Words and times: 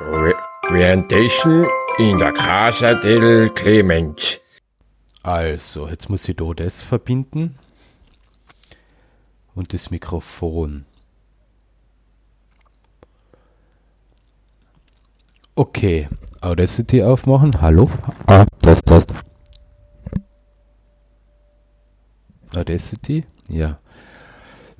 Re 0.00 0.34
Orientation 0.70 1.66
in 1.98 2.18
der 2.18 2.32
Casa 2.32 2.94
del 2.94 3.50
Clement. 3.50 4.40
Also, 5.22 5.88
jetzt 5.88 6.08
muss 6.08 6.26
ich 6.26 6.36
da 6.36 6.52
das 6.54 6.84
verbinden. 6.84 7.58
Und 9.54 9.74
das 9.74 9.90
Mikrofon. 9.90 10.86
Okay, 15.54 16.08
Audacity 16.40 17.02
aufmachen. 17.02 17.60
Hallo? 17.60 17.90
Ah, 18.26 18.46
das, 18.62 18.80
das. 18.82 19.06
Audacity? 22.56 23.26
Ja. 23.48 23.78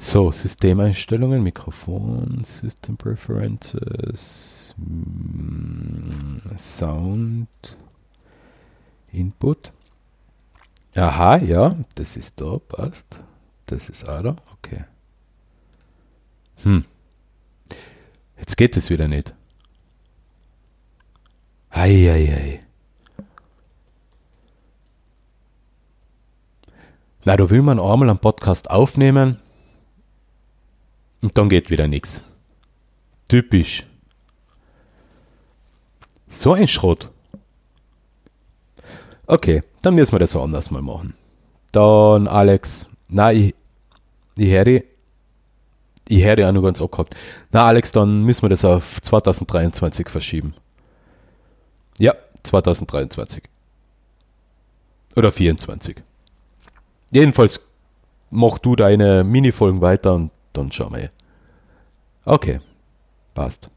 So, 0.02 0.32
Systemeinstellungen, 0.32 1.42
Mikrofon, 1.42 2.42
System 2.42 2.96
Preferences, 2.96 4.74
mm, 4.78 6.38
Sound, 6.56 7.76
Input. 9.12 9.72
Aha, 10.96 11.36
ja, 11.36 11.76
das 11.96 12.16
ist 12.16 12.40
da, 12.40 12.56
passt. 12.56 13.18
Das 13.66 13.90
ist 13.90 14.08
auch 14.08 14.22
da, 14.22 14.36
okay. 14.54 14.84
Hm. 16.62 16.86
Jetzt 18.38 18.56
geht 18.56 18.78
es 18.78 18.88
wieder 18.88 19.06
nicht. 19.06 19.34
Eieiei. 21.68 22.60
Na, 27.26 27.36
da 27.36 27.50
will 27.50 27.60
man 27.60 27.78
einmal 27.78 28.08
einen 28.08 28.18
Podcast 28.18 28.70
aufnehmen 28.70 29.36
und 31.22 31.36
dann 31.36 31.48
geht 31.48 31.70
wieder 31.70 31.88
nichts. 31.88 32.24
Typisch. 33.28 33.84
So 36.26 36.54
ein 36.54 36.68
Schrott. 36.68 37.08
Okay, 39.26 39.62
dann 39.82 39.94
müssen 39.94 40.12
wir 40.12 40.18
das 40.18 40.34
anders 40.34 40.70
mal 40.70 40.82
machen. 40.82 41.14
Dann 41.72 42.26
Alex. 42.26 42.88
Na, 43.08 43.32
ich, 43.32 43.54
ich 44.36 44.50
höre 44.50 44.82
ich 46.08 46.24
höre 46.24 46.48
auch 46.48 46.52
noch 46.52 46.62
ganz 46.62 46.82
abgehabt. 46.82 47.14
Na 47.52 47.66
Alex, 47.66 47.92
dann 47.92 48.24
müssen 48.24 48.42
wir 48.42 48.48
das 48.48 48.64
auf 48.64 49.00
2023 49.00 50.08
verschieben. 50.08 50.54
Ja, 52.00 52.14
2023. 52.42 53.44
Oder 55.14 55.30
24. 55.30 56.02
Jedenfalls 57.10 57.68
mach 58.30 58.58
du 58.58 58.74
deine 58.74 59.22
Minifolgen 59.22 59.80
weiter 59.80 60.14
und 60.14 60.32
dann 60.52 60.72
schauen 60.72 60.94
wir. 60.94 61.10
Okay, 62.24 62.60
passt. 63.34 63.70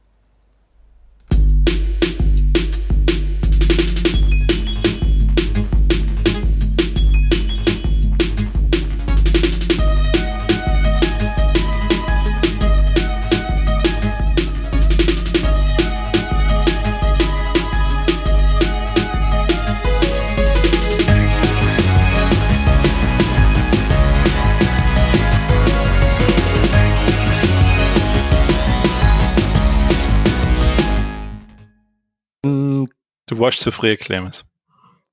Du 33.25 33.39
warst 33.39 33.59
zu 33.59 33.71
früh, 33.71 33.95
Clemens. 33.97 34.45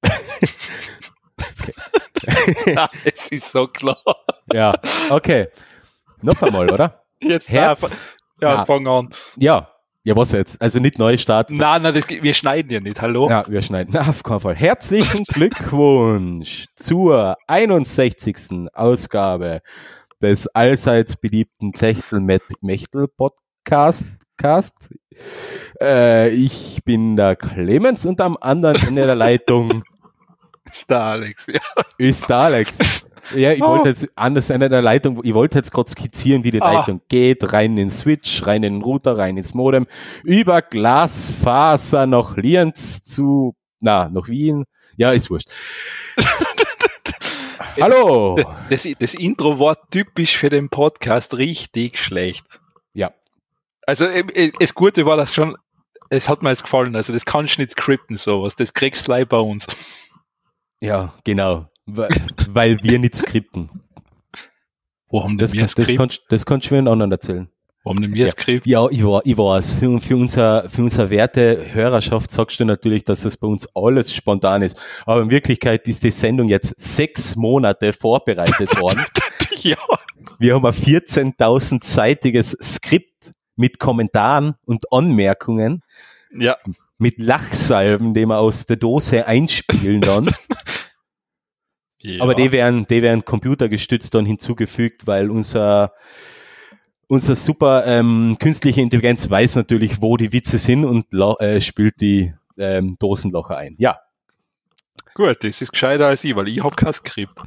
es 3.04 3.28
ist 3.30 3.52
so 3.52 3.66
klar. 3.68 3.96
Ja, 4.52 4.74
okay. 5.10 5.48
Noch 6.22 6.40
einmal, 6.42 6.70
oder? 6.70 7.02
Jetzt 7.22 7.48
Herz. 7.48 7.94
Ja, 8.40 8.54
Ja. 8.56 8.64
fang 8.64 8.86
an. 8.86 9.10
Ja. 9.36 9.68
Ja, 10.02 10.16
was 10.16 10.32
jetzt? 10.32 10.58
Also 10.62 10.80
nicht 10.80 10.98
neu 10.98 11.18
starten. 11.18 11.58
Nein, 11.58 11.82
nein, 11.82 11.92
das, 11.92 12.08
wir 12.08 12.32
schneiden 12.32 12.72
ja 12.72 12.80
nicht. 12.80 13.02
Hallo? 13.02 13.28
Ja, 13.28 13.46
wir 13.46 13.60
schneiden. 13.60 13.90
Na, 13.92 14.08
auf 14.08 14.22
keinen 14.22 14.40
Fall. 14.40 14.54
Herzlichen 14.54 15.24
Glückwunsch 15.28 16.64
zur 16.74 17.36
61. 17.46 18.70
Ausgabe 18.72 19.60
des 20.22 20.46
allseits 20.48 21.16
beliebten 21.16 21.72
Techtel-Mechtel-Podcast. 21.72 24.04
Cast. 24.40 24.88
Äh, 25.80 26.30
ich 26.30 26.80
bin 26.84 27.16
der 27.16 27.36
Clemens 27.36 28.06
und 28.06 28.20
am 28.20 28.38
anderen 28.40 28.76
Ende 28.86 29.04
der 29.06 29.14
Leitung 29.14 29.82
ist 30.64 30.88
der 30.88 31.00
Alex. 31.02 31.46
Ja. 31.46 31.60
ist 31.98 32.28
der 32.28 32.36
Alex. 32.38 33.04
Ja, 33.34 33.52
ich 33.52 33.62
Oh. 33.62 33.68
wollte 33.68 33.90
jetzt 33.90 34.08
anders 34.16 34.48
Ende 34.50 34.68
der 34.70 34.80
Leitung, 34.80 35.20
ich 35.22 35.34
wollte 35.34 35.58
jetzt 35.58 35.72
gerade 35.72 35.90
skizzieren, 35.90 36.42
wie 36.42 36.50
die 36.52 36.62
Ah. 36.62 36.72
Leitung 36.72 37.02
geht. 37.08 37.52
Rein 37.52 37.72
in 37.72 37.76
den 37.76 37.90
Switch, 37.90 38.46
rein 38.46 38.62
in 38.62 38.74
den 38.76 38.82
Router, 38.82 39.18
rein 39.18 39.36
ins 39.36 39.52
Modem, 39.52 39.86
über 40.24 40.62
Glasfaser 40.62 42.06
nach 42.06 42.36
Lienz 42.36 43.04
zu, 43.04 43.54
na, 43.78 44.08
nach 44.08 44.28
Wien. 44.28 44.64
Ja, 44.96 45.12
ist 45.12 45.30
wurscht. 45.30 45.48
Hallo! 47.80 48.38
Das, 48.68 48.88
das 48.98 49.14
Intro 49.14 49.58
war 49.58 49.76
typisch 49.90 50.36
für 50.36 50.48
den 50.50 50.68
Podcast 50.70 51.36
richtig 51.36 51.98
schlecht. 51.98 52.44
Also 53.90 54.04
äh, 54.04 54.20
äh, 54.34 54.52
das 54.60 54.72
Gute 54.72 55.04
war 55.04 55.16
das 55.16 55.34
schon, 55.34 55.56
es 56.10 56.28
hat 56.28 56.42
mir 56.44 56.50
jetzt 56.50 56.62
gefallen. 56.62 56.94
Also 56.94 57.12
das 57.12 57.24
kannst 57.24 57.56
du 57.58 57.62
nicht 57.62 57.72
skripten, 57.72 58.16
sowas. 58.16 58.54
Das 58.54 58.72
kriegst 58.72 59.08
du 59.08 59.10
leider 59.10 59.26
bei 59.26 59.38
uns. 59.38 59.66
Ja, 60.80 61.12
genau. 61.24 61.66
Weil, 61.86 62.08
weil 62.48 62.78
wir 62.84 63.00
nicht 63.00 63.16
skripten. 63.16 63.68
Haben 65.12 65.38
Das, 65.38 65.52
wir 65.52 65.62
kann, 65.62 65.66
das, 65.66 65.72
Skript? 65.72 65.98
kannst, 65.98 66.22
das 66.28 66.46
kannst 66.46 66.66
du 66.66 66.68
für 66.68 66.78
einen 66.78 66.86
anderen 66.86 67.10
erzählen. 67.10 67.48
Haben 67.84 68.00
denn 68.00 68.14
wir 68.14 68.26
Ja. 68.26 68.30
Skript? 68.30 68.64
Ja, 68.64 68.86
ich 68.90 69.04
war, 69.04 69.22
ich 69.24 69.36
war 69.36 69.58
es. 69.58 69.74
Für, 69.74 70.00
für, 70.00 70.14
unser, 70.16 70.70
für 70.70 70.82
unsere 70.82 71.10
werte 71.10 71.74
Hörerschaft 71.74 72.30
sagst 72.30 72.60
du 72.60 72.64
natürlich, 72.64 73.04
dass 73.04 73.22
das 73.22 73.36
bei 73.36 73.48
uns 73.48 73.66
alles 73.74 74.14
spontan 74.14 74.62
ist. 74.62 74.78
Aber 75.04 75.22
in 75.22 75.30
Wirklichkeit 75.32 75.88
ist 75.88 76.04
die 76.04 76.12
Sendung 76.12 76.48
jetzt 76.48 76.78
sechs 76.78 77.34
Monate 77.34 77.92
vorbereitet 77.92 78.70
worden. 78.80 79.04
ja. 79.62 79.76
Wir 80.38 80.54
haben 80.54 80.64
ein 80.64 80.72
14.000-seitiges 80.74 82.56
Skript 82.62 83.32
mit 83.60 83.78
Kommentaren 83.78 84.54
und 84.64 84.90
Anmerkungen, 84.92 85.82
Ja. 86.32 86.56
mit 86.98 87.18
Lachsalben, 87.18 88.14
die 88.14 88.26
wir 88.26 88.38
aus 88.38 88.66
der 88.66 88.76
Dose 88.76 89.26
einspielen 89.26 90.00
dann. 90.00 90.30
ja. 92.00 92.22
Aber 92.22 92.34
die 92.34 92.50
werden, 92.52 92.86
die 92.86 93.02
werden 93.02 93.24
computergestützt 93.24 94.14
dann 94.14 94.24
hinzugefügt, 94.26 95.06
weil 95.06 95.30
unser, 95.30 95.92
unser 97.06 97.36
super 97.36 97.84
ähm, 97.86 98.36
künstliche 98.40 98.80
Intelligenz 98.80 99.28
weiß 99.30 99.56
natürlich, 99.56 100.00
wo 100.00 100.16
die 100.16 100.32
Witze 100.32 100.58
sind 100.58 100.84
und 100.84 101.12
äh, 101.40 101.60
spielt 101.60 102.00
die 102.00 102.32
ähm, 102.58 102.96
Dosenlocher 102.98 103.56
ein. 103.56 103.76
Ja, 103.78 104.00
Gut, 105.14 105.42
das 105.44 105.60
ist 105.60 105.72
gescheiter 105.72 106.06
als 106.06 106.24
ich, 106.24 106.34
weil 106.36 106.48
ich 106.48 106.62
hab 106.62 106.76
kein 106.76 106.92
Skript. 106.94 107.38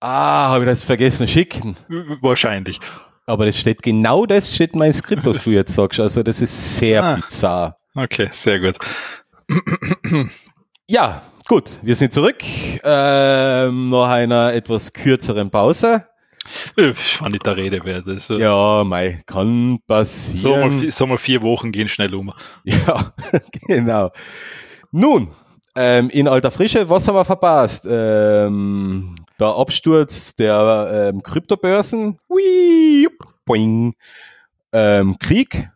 ah, 0.00 0.48
habe 0.50 0.64
ich 0.64 0.70
das 0.70 0.82
vergessen 0.82 1.26
schicken. 1.26 1.76
Wahrscheinlich. 2.20 2.78
Aber 3.26 3.46
das 3.46 3.58
steht 3.58 3.82
genau 3.82 4.26
das 4.26 4.54
steht 4.54 4.72
in 4.72 4.80
meinem 4.80 4.92
Skript, 4.92 5.24
was 5.24 5.44
du 5.44 5.50
jetzt 5.50 5.72
sagst. 5.74 6.00
Also 6.00 6.22
das 6.22 6.42
ist 6.42 6.76
sehr 6.78 7.02
Ah. 7.02 7.14
bizarr. 7.16 7.76
Okay, 7.94 8.28
sehr 8.32 8.58
gut. 8.60 8.76
Ja, 10.88 11.22
gut, 11.48 11.70
wir 11.82 11.94
sind 11.94 12.12
zurück. 12.12 12.36
Ähm, 12.84 13.90
nach 13.90 14.08
einer 14.10 14.52
etwas 14.52 14.92
kürzeren 14.92 15.50
Pause. 15.50 16.04
Äh, 16.76 16.92
War 17.20 17.30
nicht 17.30 17.46
der 17.46 17.56
Rede 17.56 17.82
wert. 17.84 18.06
Also, 18.06 18.38
Ja, 18.38 18.82
mei, 18.84 19.20
kann 19.26 19.78
passieren. 19.86 20.38
so, 20.40 20.56
mal, 20.56 20.68
vi- 20.70 20.90
so 20.90 21.06
mal 21.06 21.18
vier 21.18 21.40
Wochen 21.42 21.70
gehen 21.72 21.88
schnell 21.88 22.14
um. 22.14 22.32
Ja, 22.64 23.12
genau. 23.66 24.10
Nun, 24.90 25.28
ähm, 25.76 26.10
in 26.10 26.28
alter 26.28 26.50
Frische, 26.50 26.88
was 26.90 27.06
haben 27.08 27.14
wir 27.14 27.24
verpasst? 27.24 27.86
Ähm, 27.88 29.14
der 29.42 29.56
Absturz 29.56 30.36
der 30.36 31.10
ähm, 31.12 31.22
Kryptobörsen, 31.22 32.18
Wii, 32.28 33.08
boing. 33.44 33.94
Ähm, 34.72 35.18
Krieg 35.18 35.68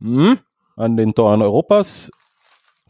hm, 0.00 0.38
an 0.76 0.96
den 0.96 1.14
Toren 1.14 1.42
Europas, 1.42 2.10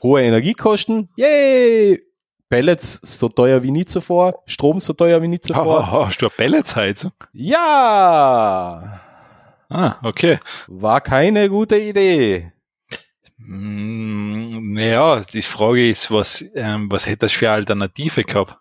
hohe 0.03 0.23
Energiekosten, 0.23 1.09
yay! 1.17 2.01
Pellets 2.49 3.01
so 3.03 3.29
teuer 3.29 3.63
wie 3.63 3.71
nie 3.71 3.85
zuvor, 3.85 4.43
Strom 4.47 4.79
so 4.79 4.93
teuer 4.93 5.21
wie 5.23 5.29
nie 5.29 5.41
zuvor. 5.41 5.67
Oh, 5.67 6.07
hast 6.07 6.23
du 6.23 6.27
eine 6.27 6.35
Pelletsheizung? 6.37 7.13
Ja, 7.33 9.01
Ah, 9.69 9.97
okay. 10.03 10.39
war 10.69 11.01
keine 11.01 11.49
gute 11.49 11.79
Idee. 11.79 12.53
Mm, 13.39 14.75
Naja, 14.75 15.21
die 15.21 15.43
Frage 15.43 15.89
ist, 15.89 16.11
was, 16.11 16.45
ähm, 16.55 16.91
was 16.91 17.07
hätte 17.07 17.27
das 17.27 17.33
für 17.33 17.49
eine 17.49 17.57
Alternative 17.57 18.23
gehabt? 18.23 18.57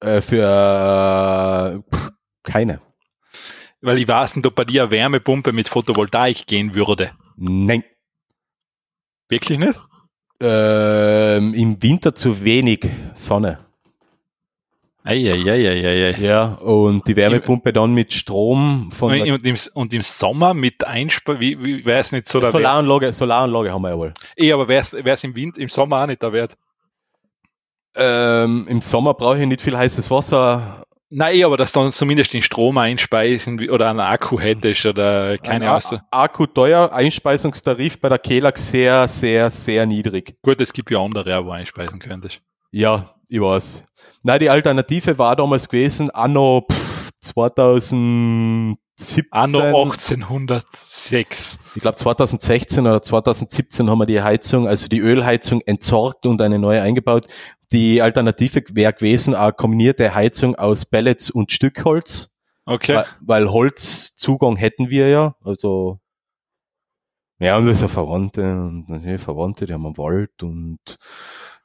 Äh, 0.00 0.20
für 0.20 1.82
äh, 1.92 1.96
keine. 2.44 2.80
Weil 3.80 3.98
ich 3.98 4.08
weiß 4.08 4.36
nicht, 4.36 4.46
ob 4.46 4.54
bei 4.54 4.64
dir 4.64 4.82
eine 4.82 4.90
Wärmepumpe 4.90 5.52
mit 5.52 5.68
Photovoltaik 5.68 6.46
gehen 6.46 6.74
würde. 6.74 7.12
Nein. 7.36 7.84
Wirklich 9.28 9.58
nicht? 9.58 9.80
Ähm, 10.40 11.54
Im 11.54 11.82
Winter 11.82 12.14
zu 12.14 12.44
wenig 12.44 12.88
Sonne. 13.14 13.58
Eieieiei. 15.04 16.10
Ja, 16.20 16.52
und 16.54 17.06
die 17.08 17.16
Wärmepumpe 17.16 17.72
dann 17.72 17.94
mit 17.94 18.12
Strom 18.12 18.90
von 18.92 19.20
Und, 19.20 19.46
im, 19.46 19.56
und 19.74 19.94
im 19.94 20.02
Sommer 20.02 20.54
mit 20.54 20.84
Einspeisung, 20.84 21.40
wie, 21.40 21.84
wie 21.84 21.90
es 21.90 22.12
nicht 22.12 22.28
so 22.28 22.40
der 22.40 22.48
Wert? 22.48 22.52
Solaranlage, 22.52 23.12
Solaranlage 23.12 23.72
haben 23.72 23.82
wir 23.82 23.90
ja 23.90 23.98
wohl. 23.98 24.14
Eh, 24.36 24.52
aber 24.52 24.68
wäre 24.68 24.82
es 24.82 25.24
im 25.24 25.34
Wind, 25.34 25.56
im 25.56 25.68
Sommer 25.68 26.02
auch 26.02 26.06
nicht 26.06 26.22
der 26.22 26.32
Wert? 26.32 26.56
Ähm, 27.96 28.66
Im 28.68 28.80
Sommer 28.80 29.14
brauche 29.14 29.40
ich 29.40 29.46
nicht 29.46 29.62
viel 29.62 29.76
heißes 29.76 30.10
Wasser. 30.10 30.84
Nein, 31.10 31.42
aber 31.42 31.56
dass 31.56 31.72
dann 31.72 31.90
zumindest 31.90 32.34
den 32.34 32.42
Strom 32.42 32.76
einspeisen 32.76 33.70
oder 33.70 33.88
einen 33.88 34.00
Akku 34.00 34.38
hättest 34.38 34.84
oder 34.84 35.38
keine 35.38 35.70
Ahnung. 35.70 36.00
Akku 36.10 36.44
teuer, 36.46 36.92
Einspeisungstarif 36.92 37.98
bei 37.98 38.10
der 38.10 38.18
Kelax 38.18 38.68
sehr, 38.68 39.08
sehr, 39.08 39.50
sehr 39.50 39.86
niedrig. 39.86 40.36
Gut, 40.42 40.60
es 40.60 40.72
gibt 40.72 40.90
ja 40.90 41.02
andere, 41.02 41.44
wo 41.46 41.50
einspeisen 41.50 41.98
könntest. 41.98 42.42
Ja, 42.70 43.14
ich 43.28 43.40
weiß. 43.40 43.84
Nein, 44.22 44.40
die 44.40 44.50
Alternative 44.50 45.18
war 45.18 45.34
damals 45.34 45.68
gewesen, 45.68 46.10
anno 46.10 46.66
2000 47.20 48.76
17, 49.00 49.32
Anno 49.32 49.60
1806. 49.60 51.60
Ich 51.76 51.82
glaube 51.82 51.96
2016 51.96 52.84
oder 52.84 53.00
2017 53.00 53.88
haben 53.88 53.98
wir 53.98 54.06
die 54.06 54.22
Heizung, 54.22 54.66
also 54.66 54.88
die 54.88 54.98
Ölheizung 54.98 55.60
entsorgt 55.60 56.26
und 56.26 56.42
eine 56.42 56.58
neue 56.58 56.82
eingebaut. 56.82 57.28
Die 57.70 58.02
Alternative 58.02 58.64
wäre 58.72 58.92
gewesen 58.92 59.36
eine 59.36 59.52
kombinierte 59.52 60.14
Heizung 60.14 60.56
aus 60.56 60.84
Pellets 60.84 61.30
und 61.30 61.52
Stückholz. 61.52 62.36
Okay. 62.64 62.96
Weil, 62.96 63.06
weil 63.20 63.50
Holzzugang 63.50 64.56
hätten 64.56 64.90
wir 64.90 65.08
ja, 65.08 65.36
also 65.44 66.00
ja, 67.40 67.56
und 67.56 67.66
das 67.66 67.74
ist 67.74 67.82
ja 67.82 67.88
Verwandte 67.88 68.42
und 68.42 69.20
Verwandte, 69.20 69.66
die 69.66 69.72
haben 69.72 69.86
einen 69.86 69.96
Wald 69.96 70.42
und 70.42 70.80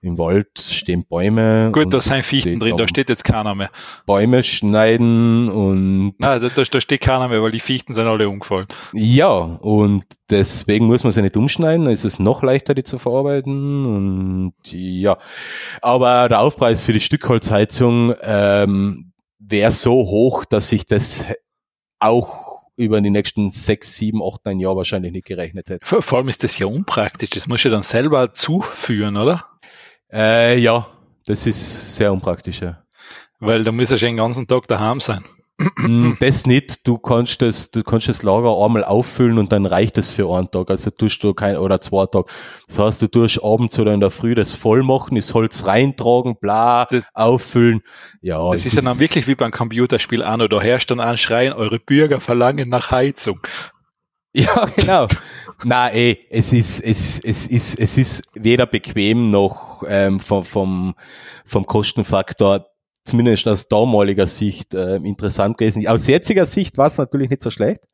im 0.03 0.17
Wald 0.17 0.59
stehen 0.59 1.05
Bäume. 1.05 1.71
Gut, 1.71 1.93
da 1.93 2.01
sind 2.01 2.23
Fichten 2.23 2.59
drin, 2.59 2.77
da 2.77 2.87
steht 2.87 3.09
jetzt 3.09 3.23
keiner 3.23 3.55
mehr. 3.55 3.71
Bäume 4.05 4.43
schneiden 4.43 5.49
und 5.49 6.15
Nein, 6.19 6.41
da, 6.41 6.49
da, 6.49 6.63
da 6.63 6.81
steht 6.81 7.01
keiner 7.01 7.29
mehr, 7.29 7.41
weil 7.41 7.51
die 7.51 7.61
Fichten 7.61 7.93
sind 7.93 8.05
alle 8.05 8.27
umgefallen. 8.27 8.67
Ja, 8.91 9.29
und 9.29 10.03
deswegen 10.29 10.87
muss 10.87 11.03
man 11.03 11.13
sie 11.13 11.21
nicht 11.21 11.37
umschneiden, 11.37 11.85
dann 11.85 11.93
ist 11.93 12.03
es 12.03 12.19
noch 12.19 12.43
leichter, 12.43 12.75
die 12.75 12.83
zu 12.83 12.99
verarbeiten. 12.99 13.85
Und 13.85 14.53
ja, 14.71 15.17
aber 15.81 16.27
der 16.27 16.41
Aufpreis 16.41 16.81
für 16.81 16.93
die 16.93 16.99
Stückholzheizung 16.99 18.13
ähm, 18.21 19.13
wäre 19.39 19.71
so 19.71 19.93
hoch, 19.93 20.43
dass 20.45 20.69
sich 20.69 20.85
das 20.85 21.25
auch 21.99 22.63
über 22.75 22.99
die 23.01 23.09
nächsten 23.09 23.49
sechs, 23.49 23.95
sieben, 23.95 24.21
acht, 24.21 24.45
neun 24.45 24.59
Jahre 24.59 24.77
wahrscheinlich 24.77 25.11
nicht 25.11 25.27
gerechnet 25.27 25.69
hätte. 25.69 25.85
Vor, 25.85 26.17
allem 26.17 26.29
ist 26.29 26.43
das 26.43 26.57
ja 26.57 26.65
unpraktisch. 26.65 27.29
Das 27.29 27.47
muss 27.47 27.63
ja 27.63 27.71
dann 27.71 27.83
selber 27.83 28.33
zuführen, 28.33 29.15
oder? 29.15 29.45
Äh, 30.13 30.59
ja, 30.59 30.87
das 31.25 31.45
ist 31.47 31.95
sehr 31.95 32.11
unpraktisch. 32.13 32.61
Ja. 32.61 32.83
Weil 33.39 33.63
da 33.63 33.71
muss 33.71 33.89
ja 33.89 33.97
schon 33.97 34.09
den 34.09 34.17
ganzen 34.17 34.47
Tag 34.47 34.67
daheim 34.67 34.99
sein. 34.99 35.23
Mm, 35.77 36.13
das 36.19 36.45
nicht, 36.47 36.87
du 36.87 36.97
kannst 36.97 37.41
das, 37.41 37.71
du 37.71 37.83
kannst 37.83 38.09
das 38.09 38.23
Lager 38.23 38.57
einmal 38.63 38.83
auffüllen 38.83 39.37
und 39.37 39.51
dann 39.51 39.65
reicht 39.65 39.97
es 39.97 40.09
für 40.09 40.33
einen 40.35 40.49
Tag. 40.49 40.69
Also 40.69 40.89
tust 40.89 41.23
du 41.23 41.33
kein 41.33 41.57
oder 41.57 41.79
zwei 41.79 42.05
Tage. 42.07 42.25
Das 42.67 42.79
heißt, 42.79 43.01
du 43.01 43.07
tust 43.07 43.43
abends 43.43 43.77
oder 43.79 43.93
in 43.93 43.99
der 43.99 44.09
Früh 44.09 44.33
das 44.35 44.53
voll 44.53 44.83
machen, 44.83 45.15
das 45.15 45.33
Holz 45.33 45.65
reintragen, 45.65 46.37
bla, 46.39 46.85
Das- 46.85 47.03
auffüllen. 47.13 47.81
Ja, 48.21 48.49
Das 48.51 48.65
ist 48.65 48.73
ja 48.73 48.81
dann 48.81 48.99
wirklich 48.99 49.27
wie 49.27 49.35
beim 49.35 49.51
Computerspiel 49.51 50.23
an 50.23 50.41
oder 50.41 50.59
herrscht 50.61 50.89
dann 50.91 50.99
ein 50.99 51.17
Schreien, 51.17 51.53
eure 51.53 51.79
Bürger 51.79 52.19
verlangen 52.19 52.69
nach 52.69 52.91
Heizung. 52.91 53.39
Ja, 54.35 54.65
genau. 54.75 55.07
Na, 55.63 55.89
ey, 55.89 56.25
es 56.31 56.53
ist, 56.53 56.79
es, 56.79 57.19
es 57.19 57.47
ist, 57.47 57.79
es 57.79 57.97
ist 57.99 58.23
weder 58.33 58.65
bequem 58.65 59.27
noch 59.27 59.83
ähm, 59.87 60.19
vom, 60.19 60.43
vom, 60.43 60.95
vom 61.45 61.65
Kostenfaktor, 61.67 62.65
zumindest 63.03 63.47
aus 63.47 63.67
damaliger 63.67 64.25
Sicht, 64.25 64.73
ähm, 64.73 65.05
interessant 65.05 65.59
gewesen. 65.59 65.87
Aus 65.87 66.07
jetziger 66.07 66.47
Sicht 66.47 66.79
war 66.79 66.87
es 66.87 66.97
natürlich 66.97 67.29
nicht 67.29 67.43
so 67.43 67.51
schlecht. 67.51 67.87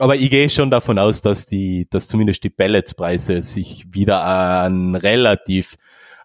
Aber 0.00 0.16
ich 0.16 0.30
gehe 0.30 0.50
schon 0.50 0.70
davon 0.70 0.98
aus, 0.98 1.22
dass 1.22 1.46
die, 1.46 1.86
dass 1.90 2.08
zumindest 2.08 2.42
die 2.44 2.50
Pelletspreise 2.50 3.42
sich 3.42 3.86
wieder 3.92 4.24
an 4.24 4.96
relativ 4.96 5.76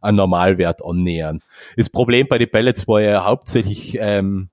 an 0.01 0.15
Normalwert 0.15 0.83
annähern. 0.83 1.41
Das 1.77 1.89
Problem 1.89 2.27
bei 2.27 2.37
den 2.37 2.49
Pellets 2.49 2.87
war 2.87 3.01
ja 3.01 3.23
hauptsächlich, 3.25 3.97
ähm, 3.99 4.49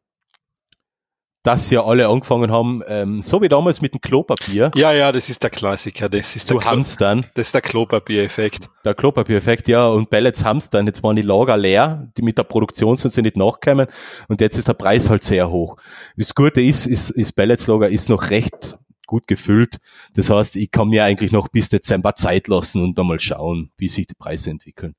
dass 1.42 1.70
ja 1.70 1.84
alle 1.84 2.08
angefangen 2.08 2.50
haben, 2.50 2.82
ähm, 2.86 3.22
so 3.22 3.40
wie 3.40 3.48
damals 3.48 3.80
mit 3.80 3.94
dem 3.94 4.00
Klopapier, 4.00 4.70
Ja, 4.74 4.92
ja, 4.92 5.10
das 5.10 5.30
ist 5.30 5.42
der 5.42 5.50
Klassiker. 5.50 6.08
Das 6.08 6.36
ist 6.36 6.50
der, 6.50 6.56
zu 6.56 6.60
Klo 6.60 6.70
hamstern. 6.70 7.24
das 7.34 7.48
ist 7.48 7.54
der 7.54 7.62
Klopapiereffekt. 7.62 8.68
Der 8.84 8.94
Klopapiereffekt, 8.94 9.68
ja, 9.68 9.86
und 9.86 10.10
Pellets 10.10 10.44
hamstern. 10.44 10.86
Jetzt 10.86 11.02
waren 11.02 11.16
die 11.16 11.22
Lager 11.22 11.56
leer, 11.56 12.10
die 12.16 12.22
mit 12.22 12.36
der 12.36 12.44
Produktion 12.44 12.96
sind 12.96 13.12
sie 13.12 13.22
nicht 13.22 13.36
nachgekommen 13.36 13.86
und 14.28 14.40
jetzt 14.40 14.58
ist 14.58 14.68
der 14.68 14.74
Preis 14.74 15.08
halt 15.08 15.24
sehr 15.24 15.50
hoch. 15.50 15.76
Das 16.16 16.34
Gute 16.34 16.60
ist, 16.60 16.86
ist, 16.86 17.10
ist 17.10 17.32
Pelletslager 17.32 17.88
ist 17.88 18.10
noch 18.10 18.30
recht 18.30 18.76
gut 19.06 19.26
gefüllt. 19.26 19.78
Das 20.14 20.30
heißt, 20.30 20.56
ich 20.56 20.70
kann 20.70 20.88
mir 20.88 21.04
eigentlich 21.04 21.32
noch 21.32 21.48
bis 21.48 21.68
Dezember 21.68 22.14
Zeit 22.14 22.46
lassen 22.48 22.82
und 22.82 22.96
dann 22.96 23.06
mal 23.08 23.18
schauen, 23.18 23.72
wie 23.76 23.88
sich 23.88 24.06
die 24.06 24.14
Preise 24.14 24.50
entwickeln. 24.50 24.94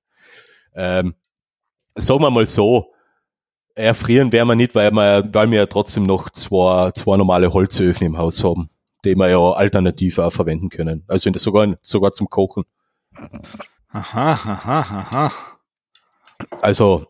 Ähm, 0.75 1.15
sagen 1.95 2.21
wir 2.21 2.29
mal 2.29 2.45
so, 2.45 2.93
erfrieren 3.75 4.31
werden 4.31 4.47
wir 4.47 4.55
nicht, 4.55 4.75
weil 4.75 4.91
wir, 4.91 5.29
weil 5.33 5.49
wir 5.51 5.59
ja 5.59 5.65
trotzdem 5.65 6.03
noch 6.03 6.29
zwei, 6.29 6.91
zwei 6.91 7.17
normale 7.17 7.53
Holzöfen 7.53 8.05
im 8.05 8.17
Haus 8.17 8.43
haben, 8.43 8.69
die 9.05 9.15
wir 9.15 9.29
ja 9.29 9.39
alternativ 9.53 10.19
auch 10.19 10.31
verwenden 10.31 10.69
können. 10.69 11.03
Also 11.07 11.27
in 11.29 11.33
der, 11.33 11.39
sogar, 11.41 11.75
sogar 11.81 12.11
zum 12.11 12.29
Kochen. 12.29 12.63
Aha, 13.89 14.31
aha, 14.33 14.79
aha. 14.79 15.31
Also, 16.61 17.05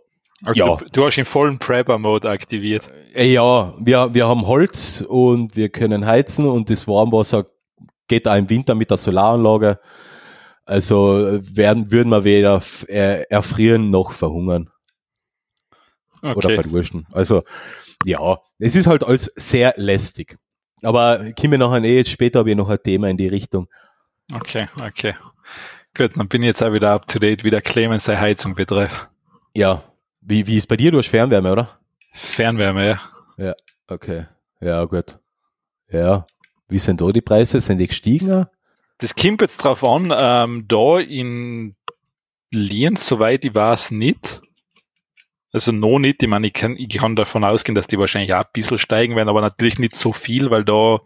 Also 0.45 0.59
Ja. 0.59 0.75
du, 0.77 0.85
du 0.91 1.05
hast 1.05 1.15
den 1.15 1.25
vollen 1.25 1.59
Prepper-Mode 1.59 2.29
aktiviert. 2.29 2.83
äh, 3.13 3.31
ja, 3.31 3.73
wir, 3.79 4.13
wir 4.13 4.27
haben 4.27 4.47
Holz 4.47 5.01
und 5.07 5.55
wir 5.55 5.69
können 5.69 6.05
heizen 6.05 6.45
und 6.45 6.69
das 6.69 6.87
Warmwasser 6.87 7.45
geht 8.07 8.27
auch 8.27 8.35
im 8.35 8.49
Winter 8.49 8.75
mit 8.75 8.89
der 8.89 8.97
Solaranlage. 8.97 9.79
Also 10.65 11.27
äh, 11.27 11.41
werden, 11.55 11.91
würden 11.91 12.09
wir 12.09 12.23
weder 12.23 12.61
äh, 12.87 13.23
erfrieren 13.29 13.89
noch 13.89 14.11
verhungern 14.11 14.69
oder 16.21 16.38
Okay. 16.38 16.56
verdursten. 16.56 17.07
Also, 17.12 17.44
ja, 18.06 18.39
es 18.59 18.75
ist 18.75 18.88
halt 18.88 19.03
alles 19.03 19.31
sehr 19.35 19.73
lästig. 19.77 20.38
Aber 20.83 21.31
kommen 21.39 21.51
wir 21.51 21.57
nachher 21.57 21.83
eh, 21.83 21.97
jetzt 21.97 22.09
später 22.09 22.39
habe 22.39 22.50
ich 22.51 22.56
noch 22.56 22.69
ein 22.69 22.79
Thema 22.83 23.09
in 23.09 23.18
die 23.18 23.27
Richtung. 23.27 23.68
Okay, 24.33 24.68
okay. 24.81 25.15
Gut, 25.95 26.12
dann 26.15 26.27
bin 26.27 26.41
ich 26.41 26.48
jetzt 26.48 26.63
auch 26.63 26.74
wieder 26.74 26.91
up 26.91 27.05
to 27.07 27.19
date, 27.19 27.43
wie 27.43 27.50
der 27.50 27.62
Clemens 27.62 28.05
seine 28.05 28.22
Heizung 28.22 28.55
betrifft. 28.55 29.10
Ja, 29.53 29.84
wie, 30.22 30.48
wie 30.48 30.57
ist 30.57 30.67
bei 30.67 30.77
dir? 30.77 30.91
Du 30.91 30.98
hast 30.98 31.10
Fernwärme, 31.10 31.51
oder? 31.51 31.79
Fernwärme, 32.13 33.00
ja. 33.38 33.53
Okay, 33.88 34.25
ja, 34.62 34.86
gut. 34.86 35.19
Ja, 35.91 36.25
wie 36.69 36.79
sind 36.79 37.01
da 37.01 37.10
die 37.12 37.22
Preise? 37.22 37.60
Sind 37.60 37.79
die 37.79 37.88
gestiegen? 37.88 38.45
Das 39.00 39.13
kommt 39.15 39.41
jetzt 39.41 39.57
drauf 39.57 39.84
an, 39.84 40.13
ähm, 40.17 40.65
da 40.67 41.00
in 41.00 41.75
Lienz, 42.53 43.05
soweit 43.05 43.43
ich 43.43 43.53
weiß, 43.53 43.91
nicht. 43.91 44.41
Also 45.53 45.72
noch 45.72 46.00
nicht. 46.00 46.24
Ich 46.24 46.29
meine, 46.29 46.48
ich 46.48 46.53
kann, 46.53 46.77
ich 46.77 46.89
kann 46.89 47.15
davon 47.15 47.43
ausgehen, 47.43 47.75
dass 47.75 47.88
die 47.88 48.00
wahrscheinlich 48.00 48.34
auch 48.34 48.39
ein 48.39 48.50
bisschen 48.53 48.77
steigen 48.77 49.15
werden, 49.15 49.29
aber 49.29 49.41
natürlich 49.41 49.79
nicht 49.79 49.96
so 49.96 50.13
viel, 50.13 50.50
weil 50.50 50.63
da 50.63 51.00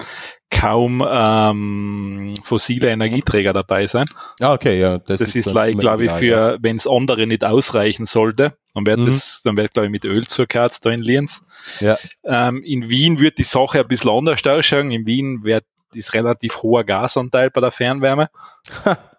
kaum 0.52 1.06
ähm, 1.10 2.36
fossile 2.44 2.90
Energieträger 2.90 3.54
dabei 3.54 3.88
sind. 3.88 4.10
Ah, 4.40 4.54
okay, 4.54 4.80
ja. 4.80 5.00
Das 5.00 5.22
ist, 5.22 5.48
dann 5.48 5.54
like, 5.56 5.78
glaube 5.80 6.06
ich, 6.06 6.12
für, 6.12 6.26
ja. 6.26 6.58
wenn 6.62 6.76
es 6.76 6.88
andere 6.88 7.26
nicht 7.26 7.44
ausreichen 7.44 8.06
sollte, 8.06 8.56
dann 8.74 8.86
wird 8.86 9.00
Mhm. 9.00 9.06
das, 9.08 9.42
dann 9.44 9.58
wird, 9.58 9.74
glaube 9.74 9.88
ich, 9.88 9.92
mit 9.92 10.06
Öl 10.06 10.26
zugehört 10.28 10.86
da 10.86 10.92
in 10.92 11.02
Lienz. 11.02 11.44
Ja. 11.80 11.98
Ähm, 12.24 12.62
in 12.64 12.90
Wien 12.90 13.20
wird 13.20 13.40
die 13.40 13.44
Sache 13.44 13.80
ein 13.80 13.88
bisschen 13.88 14.12
anders 14.12 14.46
ausschauen. 14.46 14.92
In 14.92 15.06
Wien 15.06 15.44
wird 15.44 15.66
ist 15.94 16.14
relativ 16.14 16.62
hoher 16.62 16.84
Gasanteil 16.84 17.50
bei 17.50 17.62
der 17.62 17.72
Fernwärme. 17.72 18.30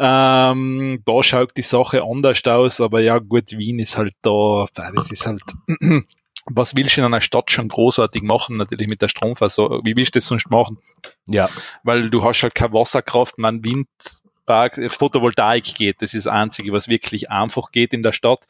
ähm, 0.00 1.02
da 1.04 1.22
schaut 1.24 1.56
die 1.56 1.62
Sache 1.62 2.04
anders 2.04 2.44
aus, 2.46 2.80
aber 2.80 3.00
ja 3.00 3.18
gut, 3.18 3.50
Wien 3.50 3.80
ist 3.80 3.98
halt 3.98 4.12
da, 4.22 4.66
das 4.72 5.10
ist 5.10 5.26
halt, 5.26 5.42
was 6.46 6.76
willst 6.76 6.96
du 6.96 7.00
in 7.00 7.06
einer 7.06 7.20
Stadt 7.20 7.50
schon 7.50 7.66
großartig 7.66 8.22
machen, 8.22 8.58
natürlich 8.58 8.86
mit 8.86 9.02
der 9.02 9.08
Stromversorgung, 9.08 9.84
wie 9.84 9.96
willst 9.96 10.14
du 10.14 10.20
das 10.20 10.28
sonst 10.28 10.50
machen? 10.50 10.78
Ja, 11.26 11.48
Weil 11.82 12.10
du 12.10 12.22
hast 12.22 12.44
halt 12.44 12.54
keine 12.54 12.74
Wasserkraft, 12.74 13.38
man 13.38 13.64
Windpark, 13.64 14.78
äh, 14.78 14.88
Photovoltaik 14.88 15.74
geht, 15.74 16.00
das 16.00 16.14
ist 16.14 16.26
das 16.26 16.32
Einzige, 16.32 16.72
was 16.72 16.86
wirklich 16.86 17.30
einfach 17.30 17.72
geht 17.72 17.92
in 17.92 18.02
der 18.02 18.12
Stadt. 18.12 18.46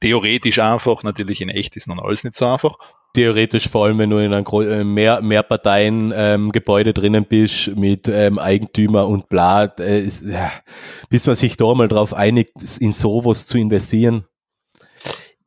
Theoretisch 0.00 0.60
einfach, 0.60 1.02
natürlich 1.02 1.42
in 1.42 1.50
echt 1.50 1.76
ist 1.76 1.88
dann 1.88 2.00
alles 2.00 2.24
nicht 2.24 2.34
so 2.34 2.46
einfach. 2.46 2.76
Theoretisch 3.14 3.68
vor 3.68 3.86
allem, 3.86 3.98
wenn 3.98 4.10
du 4.10 4.18
in 4.18 4.32
einem 4.32 4.44
äh, 4.46 4.84
mehr, 4.84 5.20
mehr 5.22 5.42
Parteien 5.42 6.12
ähm, 6.14 6.52
Gebäude 6.52 6.92
drinnen 6.94 7.24
bist 7.24 7.74
mit 7.76 8.08
ähm, 8.08 8.38
Eigentümer 8.38 9.06
und 9.06 9.28
bla, 9.28 9.64
äh, 9.78 10.00
ist, 10.00 10.22
ja, 10.22 10.52
bis 11.08 11.26
man 11.26 11.36
sich 11.36 11.56
da 11.56 11.72
mal 11.74 11.88
drauf 11.88 12.14
einigt, 12.14 12.52
in 12.80 12.92
sowas 12.92 13.46
zu 13.46 13.58
investieren. 13.58 14.24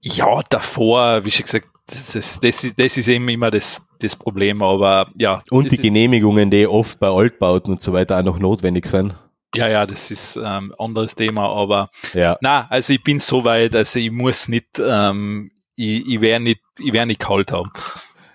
Ja, 0.02 0.42
davor, 0.50 1.24
wie 1.24 1.32
schon 1.32 1.46
gesagt, 1.46 1.68
das, 1.88 2.16
ist- 2.16 2.44
das, 2.44 2.64
ist, 2.64 2.80
das 2.80 2.98
ist 2.98 3.08
eben 3.08 3.28
immer 3.30 3.52
das, 3.52 3.86
das 4.00 4.16
Problem, 4.16 4.62
aber 4.62 5.10
ja. 5.18 5.42
Und 5.50 5.72
die 5.72 5.78
Genehmigungen, 5.78 6.50
die 6.50 6.68
oft 6.68 7.00
bei 7.00 7.08
Altbauten 7.08 7.74
und 7.74 7.82
so 7.82 7.94
weiter 7.94 8.20
auch 8.20 8.24
noch 8.24 8.40
notwendig 8.40 8.86
sind. 8.88 9.16
Ja, 9.56 9.70
ja, 9.70 9.86
das 9.86 10.10
ist 10.10 10.36
ähm, 10.44 10.74
anderes 10.80 11.14
Thema, 11.14 11.46
aber 11.48 11.90
Ja. 12.14 12.38
na, 12.42 12.66
also 12.70 12.92
ich 12.94 13.04
bin 13.04 13.20
so 13.20 13.44
weit, 13.46 13.76
also 13.76 14.00
ich 14.00 14.10
muss 14.12 14.48
nicht, 14.48 14.82
ähm, 14.84 15.52
ich, 15.76 16.08
ich 16.08 16.22
werde 16.22 16.44
nicht, 16.44 16.62
ich 16.80 16.94
werde 16.94 17.08
nicht 17.08 17.20
kalt 17.22 17.52
haben. 17.52 17.72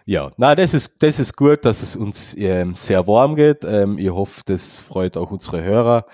Ja, 0.04 0.33
na, 0.38 0.54
das 0.54 0.73
ist, 0.73 1.02
das 1.02 1.18
ist 1.18 1.37
gut, 1.37 1.64
dass 1.64 1.83
es 1.83 1.95
uns 1.95 2.35
ähm, 2.38 2.75
sehr 2.75 3.07
warm 3.07 3.37
geht. 3.37 3.64
Ähm, 3.64 3.99
ich 3.99 4.09
hoffe, 4.11 4.40
das 4.47 4.78
freut 4.78 5.16
auch 5.18 5.30
unsere 5.30 5.62
Hörer. 5.62 6.07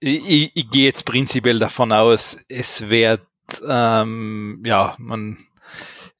Ich, 0.00 0.26
ich, 0.30 0.50
ich 0.54 0.70
gehe 0.70 0.84
jetzt 0.86 1.04
prinzipiell 1.04 1.58
davon 1.58 1.92
aus, 1.92 2.38
es 2.48 2.88
wird, 2.88 3.20
ähm, 3.68 4.62
ja, 4.64 4.94
man, 4.98 5.38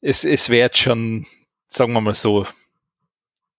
es, 0.00 0.24
es 0.24 0.50
wird 0.50 0.76
schon, 0.76 1.26
sagen 1.68 1.92
wir 1.92 2.00
mal 2.00 2.12
so, 2.14 2.46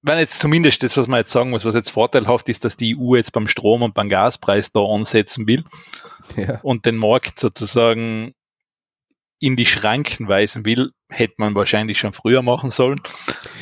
wenn 0.02 0.20
jetzt 0.20 0.40
zumindest 0.40 0.84
das, 0.84 0.96
was 0.96 1.08
man 1.08 1.18
jetzt 1.20 1.32
sagen 1.32 1.50
muss, 1.50 1.66
was 1.66 1.76
jetzt 1.76 1.92
vorteilhaft 1.92 2.48
ist, 2.50 2.64
dass 2.64 2.78
die 2.78 2.96
EU 2.98 3.16
jetzt 3.16 3.32
beim 3.32 3.48
Strom 3.48 3.82
und 3.82 3.94
beim 3.94 4.08
Gaspreis 4.10 4.72
da 4.72 4.82
ansetzen 4.82 5.48
will 5.48 5.64
Ja. 6.38 6.60
und 6.62 6.86
den 6.86 6.96
Markt 6.96 7.40
sozusagen 7.40 8.34
in 9.40 9.56
die 9.56 9.66
Schranken 9.66 10.28
weisen 10.28 10.66
will, 10.66 10.92
hätte 11.10 11.36
man 11.38 11.56
wahrscheinlich 11.56 11.98
schon 11.98 12.14
früher 12.14 12.42
machen 12.42 12.72
sollen. 12.72 13.02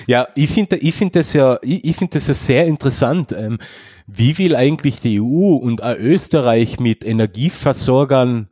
Ja, 0.08 0.28
ich 0.36 0.50
finde 0.50 0.78
ich 0.78 0.96
finde 0.96 1.20
das 1.20 1.34
ja, 1.34 1.60
ich, 1.62 1.86
ich 1.86 1.96
finde 1.96 2.14
das 2.14 2.28
ja 2.28 2.34
sehr 2.34 2.66
interessant. 2.66 3.32
Ähm, 3.32 3.60
wie 4.08 4.38
will 4.38 4.56
eigentlich 4.56 5.00
die 5.00 5.22
EU 5.22 5.56
und 5.56 5.84
auch 5.84 5.96
Österreich 5.96 6.80
mit 6.80 7.04
Energieversorgern 7.04 8.50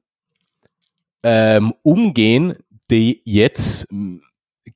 ähm, 1.24 1.74
umgehen, 1.82 2.56
die 2.92 3.22
jetzt 3.26 3.92
ähm, 3.92 4.22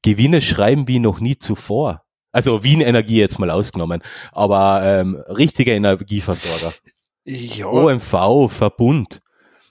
Gewinne 0.01 0.41
schreiben 0.41 0.87
wie 0.87 0.99
noch 0.99 1.19
nie 1.19 1.37
zuvor? 1.37 2.03
Also 2.31 2.63
Wien 2.63 2.81
Energie 2.81 3.19
jetzt 3.19 3.39
mal 3.39 3.49
ausgenommen, 3.49 4.01
aber 4.31 4.81
ähm, 4.83 5.15
richtige 5.27 5.73
Energieversorger. 5.73 6.75
Ja, 7.25 7.65
OMV, 7.67 8.51
Verbund. 8.51 9.21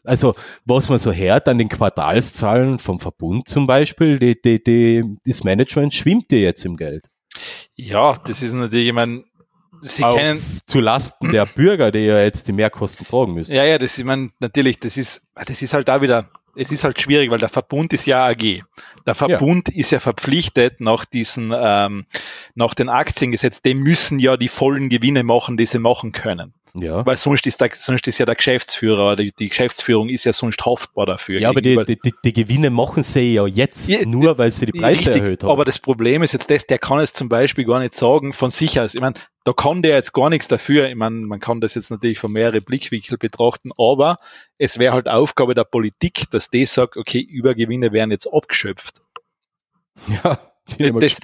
Also, 0.08 0.34
was 0.64 0.88
man 0.88 0.98
so 0.98 1.12
hört 1.12 1.48
an 1.48 1.58
den 1.58 1.68
Quartalszahlen 1.68 2.78
vom 2.78 2.98
Verbund 2.98 3.46
zum 3.46 3.66
Beispiel, 3.66 4.18
die, 4.18 4.40
die, 4.40 4.62
die, 4.62 5.04
das 5.24 5.44
Management 5.44 5.94
schwimmt 5.94 6.30
dir 6.30 6.40
jetzt 6.40 6.64
im 6.64 6.76
Geld. 6.76 7.08
ja 7.76 8.16
das 8.16 8.42
ist 8.42 8.52
natürlich, 8.52 8.88
ich 8.88 8.94
meine, 8.94 9.24
Sie 9.80 10.04
Auch 10.04 10.16
kennen, 10.16 10.42
zu 10.66 10.80
Lasten 10.80 11.30
der 11.30 11.46
Bürger, 11.46 11.90
die 11.90 12.00
ja 12.00 12.20
jetzt 12.22 12.48
die 12.48 12.52
Mehrkosten 12.52 13.06
tragen 13.06 13.34
müssen. 13.34 13.54
Ja, 13.54 13.64
ja, 13.64 13.78
das 13.78 13.98
ist, 13.98 14.04
man, 14.04 14.32
natürlich, 14.40 14.80
das 14.80 14.96
ist, 14.96 15.22
das 15.34 15.62
ist 15.62 15.72
halt 15.72 15.88
da 15.88 16.00
wieder, 16.00 16.30
es 16.56 16.72
ist 16.72 16.84
halt 16.84 17.00
schwierig, 17.00 17.30
weil 17.30 17.38
der 17.38 17.48
Verbund 17.48 17.92
ist 17.92 18.06
ja 18.06 18.26
AG. 18.26 18.64
Der 19.08 19.14
Verbund 19.14 19.70
ist 19.70 19.90
ja 19.90 20.00
verpflichtet 20.00 20.80
nach 20.82 21.06
diesen, 21.06 21.54
ähm, 21.56 22.04
nach 22.54 22.74
den 22.74 22.90
Aktiengesetz, 22.90 23.62
die 23.62 23.74
müssen 23.74 24.18
ja 24.18 24.36
die 24.36 24.48
vollen 24.48 24.90
Gewinne 24.90 25.22
machen, 25.22 25.56
die 25.56 25.64
sie 25.64 25.78
machen 25.78 26.12
können. 26.12 26.52
Ja, 26.74 27.04
Weil 27.06 27.16
sonst 27.16 27.46
ist, 27.46 27.60
der, 27.60 27.70
sonst 27.74 28.06
ist 28.06 28.18
ja 28.18 28.26
der 28.26 28.34
Geschäftsführer, 28.34 29.16
die, 29.16 29.32
die 29.32 29.48
Geschäftsführung 29.48 30.10
ist 30.10 30.24
ja 30.24 30.34
sonst 30.34 30.64
haftbar 30.66 31.06
dafür. 31.06 31.40
ja 31.40 31.48
aber 31.48 31.62
die, 31.62 31.82
die, 31.84 32.12
die, 32.22 32.32
Gewinne 32.34 32.68
machen 32.70 33.02
sie 33.02 33.32
ja 33.34 33.46
jetzt 33.46 33.88
Ja, 33.88 34.04
nur, 34.04 34.36
weil 34.36 34.50
sie 34.50 34.66
die 34.66 34.78
Preise 34.78 34.98
Richtig, 34.98 35.22
erhöht 35.22 35.42
haben. 35.42 35.50
aber 35.50 35.64
das 35.64 35.78
Problem 35.78 36.22
ist 36.22 36.32
jetzt 36.32 36.50
das, 36.50 36.66
der 36.66 36.78
kann 36.78 36.98
es 37.00 37.14
zum 37.14 37.30
Beispiel 37.30 37.64
gar 37.64 37.78
nicht 37.78 37.94
sagen 37.94 38.32
von 38.32 38.50
sich 38.50 38.78
aus. 38.78 38.94
Ich 38.94 39.00
meine, 39.00 39.14
da 39.44 39.52
kann 39.54 39.82
der 39.82 39.96
jetzt 39.96 40.12
gar 40.12 40.28
nichts 40.28 40.48
dafür. 40.48 40.88
Ich 40.88 40.94
meine, 40.94 41.16
man 41.16 41.40
kann 41.40 41.60
das 41.60 41.74
jetzt 41.74 41.90
natürlich 41.90 42.18
von 42.18 42.32
mehrere 42.32 42.60
Blickwinkel 42.60 43.16
betrachten, 43.16 43.70
aber 43.78 44.18
es 44.58 44.78
wäre 44.78 44.92
halt 44.92 45.08
Aufgabe 45.08 45.54
der 45.54 45.64
Politik, 45.64 46.30
dass 46.30 46.50
die 46.50 46.66
sagt, 46.66 46.96
okay, 46.96 47.20
Übergewinne 47.20 47.92
werden 47.92 48.10
jetzt 48.10 48.26
abgeschöpft. 48.26 48.97
ja, 50.22 50.38
das- 51.00 51.18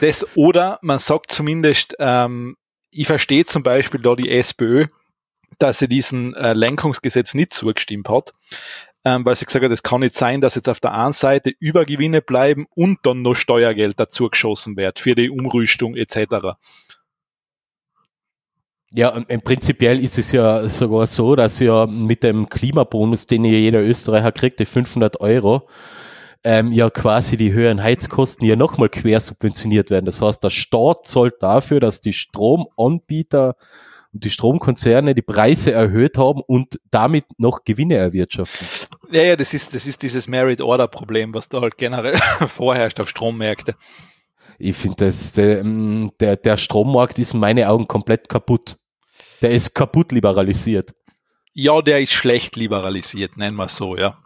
Das, 0.00 0.36
oder 0.36 0.78
man 0.82 0.98
sagt 0.98 1.30
zumindest, 1.30 1.94
ähm, 1.98 2.56
ich 2.90 3.06
verstehe 3.06 3.44
zum 3.44 3.62
Beispiel 3.62 4.00
da 4.00 4.14
die 4.16 4.30
SPÖ, 4.30 4.86
dass 5.58 5.78
sie 5.78 5.88
diesen 5.88 6.34
äh, 6.34 6.54
Lenkungsgesetz 6.54 7.34
nicht 7.34 7.52
zugestimmt 7.52 8.08
hat, 8.08 8.32
ähm, 9.04 9.24
weil 9.24 9.36
sie 9.36 9.44
gesagt 9.46 9.64
hat, 9.64 9.72
es 9.72 9.82
kann 9.82 10.00
nicht 10.00 10.14
sein, 10.14 10.40
dass 10.40 10.54
jetzt 10.54 10.68
auf 10.68 10.80
der 10.80 10.92
einen 10.94 11.12
Seite 11.12 11.52
Übergewinne 11.58 12.20
bleiben 12.22 12.66
und 12.74 12.98
dann 13.04 13.22
noch 13.22 13.34
Steuergeld 13.34 13.98
dazu 14.00 14.28
geschossen 14.28 14.76
wird 14.76 14.98
für 14.98 15.14
die 15.14 15.30
Umrüstung 15.30 15.96
etc. 15.96 16.56
Ja, 18.92 19.10
und 19.10 19.30
im 19.30 19.40
prinzipiell 19.42 20.02
ist 20.02 20.18
es 20.18 20.32
ja 20.32 20.68
sogar 20.68 21.06
so, 21.06 21.36
dass 21.36 21.60
ja 21.60 21.86
mit 21.86 22.24
dem 22.24 22.48
Klimabonus, 22.48 23.26
den 23.26 23.44
ja 23.44 23.52
jeder 23.52 23.80
Österreicher 23.80 24.32
kriegt, 24.32 24.58
die 24.58 24.66
500 24.66 25.20
Euro, 25.20 25.68
ähm, 26.44 26.72
ja 26.72 26.90
quasi 26.90 27.36
die 27.36 27.52
höheren 27.52 27.82
Heizkosten 27.82 28.46
ja 28.46 28.56
nochmal 28.56 28.88
quer 28.88 29.20
subventioniert 29.20 29.90
werden. 29.90 30.06
Das 30.06 30.22
heißt, 30.22 30.42
der 30.42 30.50
Staat 30.50 31.06
zahlt 31.06 31.34
dafür, 31.40 31.80
dass 31.80 32.00
die 32.00 32.12
Stromanbieter 32.12 33.56
und 34.12 34.24
die 34.24 34.30
Stromkonzerne 34.30 35.14
die 35.14 35.22
Preise 35.22 35.72
erhöht 35.72 36.18
haben 36.18 36.40
und 36.46 36.80
damit 36.90 37.24
noch 37.38 37.64
Gewinne 37.64 37.96
erwirtschaften. 37.96 38.66
Ja, 39.12 39.22
ja, 39.22 39.36
das 39.36 39.54
ist, 39.54 39.74
das 39.74 39.86
ist 39.86 40.02
dieses 40.02 40.28
Merit-Order-Problem, 40.28 41.34
was 41.34 41.48
da 41.48 41.60
halt 41.60 41.76
generell 41.76 42.16
vorherrscht 42.46 43.00
auf 43.00 43.08
Strommärkte. 43.08 43.74
Ich 44.58 44.76
finde, 44.76 45.06
das, 45.06 45.32
der, 45.32 45.60
ähm, 45.60 46.12
der, 46.20 46.36
der 46.36 46.56
Strommarkt 46.56 47.18
ist 47.18 47.34
in 47.34 47.40
meinen 47.40 47.64
Augen 47.64 47.86
komplett 47.86 48.28
kaputt. 48.28 48.76
Der 49.42 49.50
ist 49.50 49.74
kaputt 49.74 50.12
liberalisiert. 50.12 50.92
Ja, 51.62 51.82
der 51.82 52.00
ist 52.00 52.12
schlecht 52.14 52.56
liberalisiert, 52.56 53.36
nennen 53.36 53.58
wir 53.58 53.66
es 53.66 53.76
so, 53.76 53.94
ja. 53.94 54.16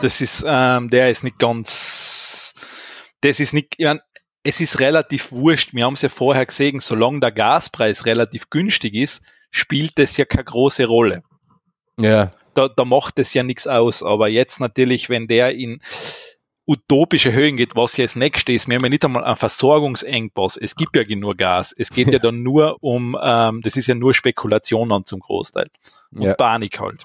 Das 0.00 0.20
ist, 0.20 0.44
ähm, 0.46 0.90
der 0.90 1.10
ist 1.10 1.24
nicht 1.24 1.40
ganz, 1.40 2.54
das 3.20 3.40
ist 3.40 3.52
nicht, 3.52 3.74
ich 3.78 3.84
mein, 3.84 4.00
es 4.44 4.60
ist 4.60 4.78
relativ 4.78 5.32
wurscht. 5.32 5.74
Wir 5.74 5.86
haben 5.86 5.94
es 5.94 6.02
ja 6.02 6.08
vorher 6.08 6.46
gesehen, 6.46 6.78
solange 6.78 7.18
der 7.18 7.32
Gaspreis 7.32 8.06
relativ 8.06 8.48
günstig 8.48 8.94
ist, 8.94 9.22
spielt 9.50 9.98
das 9.98 10.16
ja 10.16 10.24
keine 10.24 10.44
große 10.44 10.84
Rolle. 10.84 11.24
Ja, 11.98 12.30
Da, 12.54 12.68
da 12.68 12.84
macht 12.84 13.18
es 13.18 13.34
ja 13.34 13.42
nichts 13.42 13.66
aus. 13.66 14.04
Aber 14.04 14.28
jetzt 14.28 14.60
natürlich, 14.60 15.08
wenn 15.08 15.26
der 15.26 15.52
in 15.56 15.80
utopische 16.66 17.32
Höhen 17.32 17.56
geht, 17.56 17.76
was 17.76 17.92
das 17.92 18.16
nächste 18.16 18.52
ist, 18.52 18.68
wir 18.68 18.76
haben 18.76 18.84
ja 18.84 18.88
nicht 18.88 19.04
einmal 19.04 19.24
einen 19.24 19.36
Versorgungsengpass. 19.36 20.56
Es 20.56 20.74
gibt 20.76 20.96
ja 20.96 21.04
genug 21.04 21.36
Gas. 21.38 21.74
Es 21.76 21.90
geht 21.90 22.08
ja 22.08 22.18
dann 22.22 22.42
nur 22.42 22.76
um, 22.82 23.16
ähm, 23.22 23.60
das 23.62 23.76
ist 23.76 23.86
ja 23.86 23.94
nur 23.94 24.14
Spekulation 24.14 24.88
dann 24.88 25.04
zum 25.04 25.20
Großteil. 25.20 25.68
Und 26.12 26.22
Ja. 26.22 26.34
Panik 26.34 26.80
halt. 26.80 27.04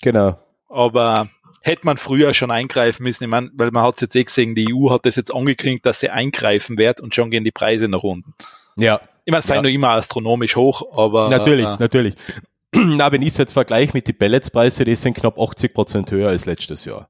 genau. 0.00 0.38
Aber 0.68 1.28
hätte 1.60 1.84
man 1.84 1.96
früher 1.98 2.32
schon 2.32 2.50
eingreifen 2.50 3.02
müssen, 3.02 3.24
ich 3.24 3.30
meine, 3.30 3.50
weil 3.54 3.70
man 3.72 3.82
hat 3.84 3.96
es 3.96 4.00
jetzt 4.02 4.16
eh 4.16 4.24
gesehen, 4.24 4.54
die 4.54 4.72
EU 4.72 4.90
hat 4.90 5.04
das 5.04 5.16
jetzt 5.16 5.32
angekündigt, 5.34 5.84
dass 5.84 6.00
sie 6.00 6.08
eingreifen 6.08 6.78
wird 6.78 7.00
und 7.00 7.14
schon 7.14 7.30
gehen 7.30 7.44
die 7.44 7.50
Preise 7.52 7.88
nach 7.88 8.02
unten. 8.02 8.34
Ja, 8.76 9.00
Ich 9.24 9.30
meine, 9.30 9.40
es 9.40 9.46
sei 9.46 9.56
Ja. 9.56 9.62
noch 9.62 9.68
immer 9.70 9.90
astronomisch 9.90 10.56
hoch, 10.56 10.82
aber 10.96 11.28
natürlich, 11.28 11.66
äh, 11.66 11.76
natürlich. 11.78 12.14
Na, 12.74 13.12
wenn 13.12 13.20
ich 13.22 13.28
es 13.28 13.36
jetzt 13.36 13.52
vergleiche 13.52 13.92
mit 13.94 14.08
den 14.08 14.16
Pelletspreise, 14.16 14.84
die 14.84 14.94
sind 14.94 15.14
knapp 15.14 15.38
80 15.38 15.74
Prozent 15.74 16.10
höher 16.10 16.30
als 16.30 16.46
letztes 16.46 16.84
Jahr. 16.86 17.08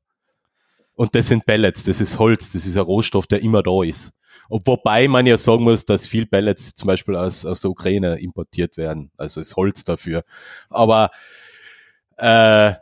Und 0.94 1.14
das 1.14 1.28
sind 1.28 1.46
Pellets, 1.46 1.84
das 1.84 2.00
ist 2.00 2.18
Holz, 2.18 2.52
das 2.52 2.66
ist 2.66 2.76
ein 2.76 2.82
Rohstoff, 2.82 3.26
der 3.26 3.42
immer 3.42 3.62
da 3.62 3.82
ist. 3.82 4.12
Ob, 4.48 4.66
wobei 4.66 5.08
man 5.08 5.26
ja 5.26 5.38
sagen 5.38 5.64
muss, 5.64 5.86
dass 5.86 6.06
viel 6.06 6.26
Pellets 6.26 6.74
zum 6.74 6.86
Beispiel 6.86 7.16
aus, 7.16 7.46
aus 7.46 7.60
der 7.60 7.70
Ukraine 7.70 8.16
importiert 8.16 8.76
werden. 8.76 9.10
Also 9.16 9.40
ist 9.40 9.56
Holz 9.56 9.84
dafür. 9.84 10.24
Aber 10.68 11.10
äh, 12.18 12.74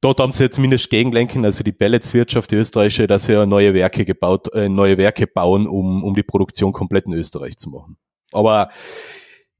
dort 0.00 0.20
haben 0.20 0.32
sie 0.32 0.44
jetzt 0.44 0.56
zumindest 0.56 0.90
gegenlenken, 0.90 1.44
also 1.44 1.62
die 1.62 1.72
Pelletswirtschaft, 1.72 2.50
die 2.50 2.56
österreichische, 2.56 3.06
dass 3.06 3.24
sie 3.24 3.32
ja 3.32 3.46
neue 3.46 3.74
Werke 3.74 4.04
gebaut, 4.04 4.52
äh, 4.54 4.68
neue 4.68 4.98
Werke 4.98 5.26
bauen, 5.26 5.66
um, 5.66 6.02
um 6.02 6.14
die 6.14 6.22
Produktion 6.22 6.72
komplett 6.72 7.06
in 7.06 7.12
Österreich 7.12 7.56
zu 7.56 7.70
machen. 7.70 7.96
Aber 8.32 8.70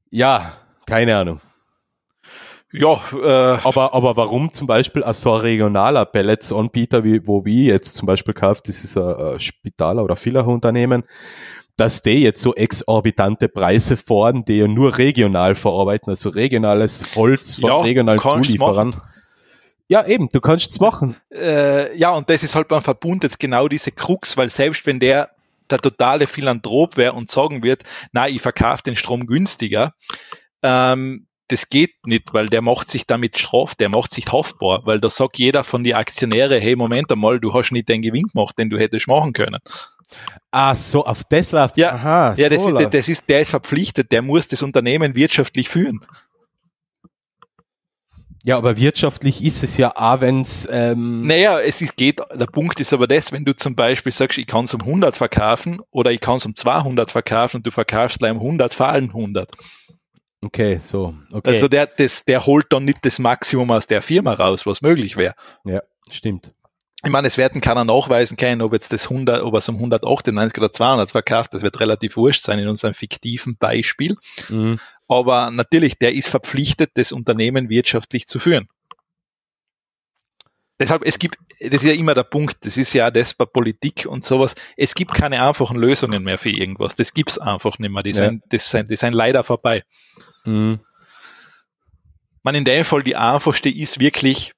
ja, 0.09 0.57
keine 0.85 1.15
Ahnung. 1.15 1.41
Ja, 2.71 2.93
äh, 3.13 3.59
Aber, 3.63 3.93
aber 3.93 4.15
warum 4.17 4.53
zum 4.53 4.67
Beispiel 4.67 5.03
ein 5.03 5.13
so 5.13 5.33
ein 5.33 5.41
regionaler 5.41 6.05
Pellets-Anbieter, 6.05 7.03
wie, 7.03 7.25
wo 7.25 7.45
wir 7.45 7.63
jetzt 7.73 7.95
zum 7.95 8.05
Beispiel 8.05 8.33
kauft, 8.33 8.67
das 8.69 8.83
ist 8.83 8.97
ein, 8.97 9.39
Spitaler- 9.39 10.03
oder 10.03 10.15
Fillerunternehmen, 10.15 11.03
dass 11.77 12.01
die 12.01 12.21
jetzt 12.21 12.41
so 12.41 12.53
exorbitante 12.55 13.47
Preise 13.47 13.95
fordern, 13.97 14.43
die 14.45 14.57
ja 14.57 14.67
nur 14.67 14.97
regional 14.97 15.55
verarbeiten, 15.55 16.09
also 16.11 16.29
regionales 16.29 17.15
Holz 17.15 17.57
von 17.57 17.69
Ja, 17.69 17.81
regionalen 17.81 18.19
Zulieferern. 18.19 18.95
Ja, 19.87 20.05
eben, 20.05 20.29
du 20.29 20.39
kannst 20.39 20.69
es 20.69 20.79
machen. 20.79 21.15
äh, 21.33 21.97
ja, 21.97 22.11
und 22.11 22.29
das 22.29 22.43
ist 22.43 22.53
halt 22.53 22.67
beim 22.67 22.83
Verbund 22.83 23.23
jetzt 23.23 23.39
genau 23.39 23.67
diese 23.67 23.91
Krux, 23.91 24.37
weil 24.37 24.49
selbst 24.49 24.85
wenn 24.85 24.99
der 24.99 25.29
der 25.71 25.79
totale 25.79 26.25
Philanthrop 26.27 26.97
wäre 26.97 27.13
und 27.13 27.29
sagen 27.29 27.63
wird, 27.63 27.83
na, 28.11 28.27
ich 28.27 28.41
verkaufe 28.41 28.81
den 28.83 28.95
Strom 28.95 29.27
günstiger, 29.27 29.93
ähm, 30.63 31.27
das 31.51 31.69
geht 31.69 31.95
nicht, 32.05 32.33
weil 32.33 32.47
der 32.47 32.61
macht 32.61 32.89
sich 32.89 33.05
damit 33.05 33.37
straf, 33.37 33.75
der 33.75 33.89
macht 33.89 34.13
sich 34.13 34.31
haftbar, 34.31 34.81
weil 34.85 34.99
da 34.99 35.09
sagt 35.09 35.37
jeder 35.37 35.63
von 35.63 35.83
die 35.83 35.95
Aktionäre, 35.95 36.59
hey, 36.59 36.75
Moment 36.75 37.11
einmal, 37.11 37.39
du 37.39 37.53
hast 37.53 37.71
nicht 37.71 37.89
den 37.89 38.01
Gewinn 38.01 38.27
gemacht, 38.27 38.57
den 38.57 38.69
du 38.69 38.77
hättest 38.77 39.07
machen 39.07 39.33
können. 39.33 39.59
Ah, 40.51 40.75
so, 40.75 41.05
auf 41.05 41.23
das 41.23 41.51
läuft. 41.51 41.77
Ja, 41.77 41.93
Aha, 41.93 42.33
Ja, 42.35 42.49
das 42.49 42.63
so 42.63 42.77
ist, 42.77 42.93
das 42.93 43.09
ist, 43.09 43.29
der 43.29 43.41
ist 43.41 43.49
verpflichtet, 43.49 44.11
der 44.11 44.21
muss 44.21 44.47
das 44.47 44.61
Unternehmen 44.61 45.15
wirtschaftlich 45.15 45.69
führen. 45.69 45.99
ja, 48.43 48.57
aber 48.57 48.77
wirtschaftlich 48.77 49.43
ist 49.43 49.63
es 49.63 49.77
ja 49.77 49.91
auch, 49.95 50.21
wenn's 50.21 50.67
ähm, 50.71 51.27
Naja, 51.27 51.59
es 51.59 51.81
ist, 51.81 51.97
geht, 51.97 52.19
der 52.33 52.47
Punkt 52.47 52.79
ist 52.79 52.93
aber 52.93 53.07
das, 53.07 53.31
wenn 53.31 53.45
du 53.45 53.55
zum 53.55 53.75
Beispiel 53.75 54.11
sagst, 54.11 54.37
ich 54.37 54.47
kann 54.47 54.65
es 54.65 54.73
um 54.73 54.81
100 54.81 55.17
verkaufen 55.17 55.81
oder 55.91 56.11
ich 56.11 56.21
kann 56.21 56.37
es 56.37 56.45
um 56.45 56.55
200 56.55 57.11
verkaufen 57.11 57.57
und 57.57 57.67
du 57.67 57.71
verkaufst 57.71 58.19
gleich 58.19 58.31
um 58.31 58.37
100, 58.37 58.73
fallen 58.73 59.09
100. 59.09 59.49
Okay, 60.41 60.79
so. 60.81 61.15
Okay. 61.31 61.51
Also 61.51 61.67
der, 61.67 61.87
das, 61.87 62.23
der 62.25 62.45
holt 62.45 62.67
dann 62.69 62.85
nicht 62.85 62.99
das 63.03 63.19
Maximum 63.19 63.71
aus 63.71 63.87
der 63.87 64.01
Firma 64.01 64.33
raus, 64.33 64.65
was 64.65 64.81
möglich 64.81 65.17
wäre. 65.17 65.35
ja, 65.65 65.81
stimmt. 66.09 66.53
Ich 67.05 67.11
meine, 67.11 67.29
es 67.29 67.37
werden 67.37 67.61
keiner 67.61 67.85
nachweisen 67.85 68.35
können, 68.35 68.61
ob 68.61 68.73
jetzt 68.73 68.91
das 68.91 69.05
100, 69.09 69.41
ob 69.43 69.53
er 69.53 69.59
es 69.59 69.69
um 69.69 69.75
198 69.75 70.57
oder 70.57 70.73
200 70.73 71.11
verkauft. 71.11 71.53
Das 71.53 71.61
wird 71.61 71.79
relativ 71.79 72.17
wurscht 72.17 72.43
sein 72.43 72.59
in 72.59 72.67
unserem 72.67 72.93
fiktiven 72.93 73.55
Beispiel. 73.55 74.17
Mhm. 74.49 74.79
Aber 75.07 75.49
natürlich, 75.49 75.97
der 75.97 76.13
ist 76.13 76.27
verpflichtet, 76.27 76.91
das 76.95 77.13
Unternehmen 77.13 77.69
wirtschaftlich 77.69 78.27
zu 78.27 78.37
führen. 78.37 78.67
Deshalb, 80.77 81.03
es 81.05 81.19
gibt, 81.19 81.37
das 81.61 81.83
ist 81.83 81.85
ja 81.85 81.93
immer 81.93 82.13
der 82.13 82.23
Punkt, 82.23 82.65
das 82.65 82.77
ist 82.77 82.93
ja 82.93 83.11
das 83.11 83.33
bei 83.33 83.45
Politik 83.45 84.05
und 84.05 84.23
sowas, 84.25 84.55
es 84.77 84.93
gibt 84.95 85.13
keine 85.13 85.41
einfachen 85.41 85.77
Lösungen 85.77 86.23
mehr 86.23 86.37
für 86.37 86.49
irgendwas. 86.49 86.95
Das 86.95 87.13
gibt's 87.13 87.37
einfach 87.37 87.79
nicht 87.79 87.91
mehr. 87.91 88.03
Die, 88.03 88.11
Ja. 88.11 88.15
sind, 88.27 88.43
das 88.49 88.69
sind, 88.69 88.89
die 88.89 88.95
sind 88.97 89.13
leider 89.13 89.43
vorbei. 89.43 89.83
Mhm. 90.49 90.79
Man 92.43 92.55
in 92.55 92.65
dem 92.65 92.85
Fall 92.85 93.03
die 93.03 93.15
einfachste 93.15 93.69
ist 93.69 93.99
wirklich, 93.99 94.53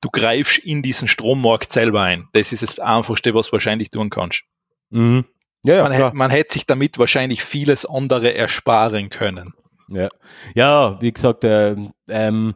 du 0.00 0.08
greifst 0.10 0.58
in 0.58 0.82
diesen 0.82 1.06
Strommarkt 1.06 1.72
selber 1.72 2.02
ein. 2.02 2.28
Das 2.32 2.52
ist 2.52 2.62
das 2.62 2.78
einfachste, 2.78 3.34
was 3.34 3.46
du 3.46 3.52
wahrscheinlich 3.52 3.90
tun 3.90 4.10
kannst. 4.10 4.42
Mhm. 4.90 5.24
Ja, 5.64 5.76
ja, 5.76 5.82
man, 5.82 5.92
hätte, 5.92 6.16
man 6.16 6.30
hätte 6.30 6.52
sich 6.54 6.66
damit 6.66 6.98
wahrscheinlich 6.98 7.42
vieles 7.42 7.84
andere 7.86 8.34
ersparen 8.34 9.10
können. 9.10 9.52
Ja, 9.88 10.08
ja 10.54 11.00
wie 11.00 11.12
gesagt, 11.12 11.44
äh, 11.44 11.76
ähm, 12.08 12.54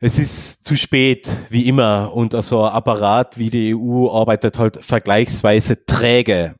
es 0.00 0.18
ist 0.18 0.64
zu 0.64 0.76
spät, 0.76 1.30
wie 1.48 1.66
immer. 1.66 2.12
Und 2.12 2.34
also 2.34 2.62
ein 2.62 2.72
Apparat 2.72 3.38
wie 3.38 3.50
die 3.50 3.74
EU 3.74 4.10
arbeitet 4.10 4.58
halt 4.58 4.84
vergleichsweise 4.84 5.84
träge. 5.86 6.56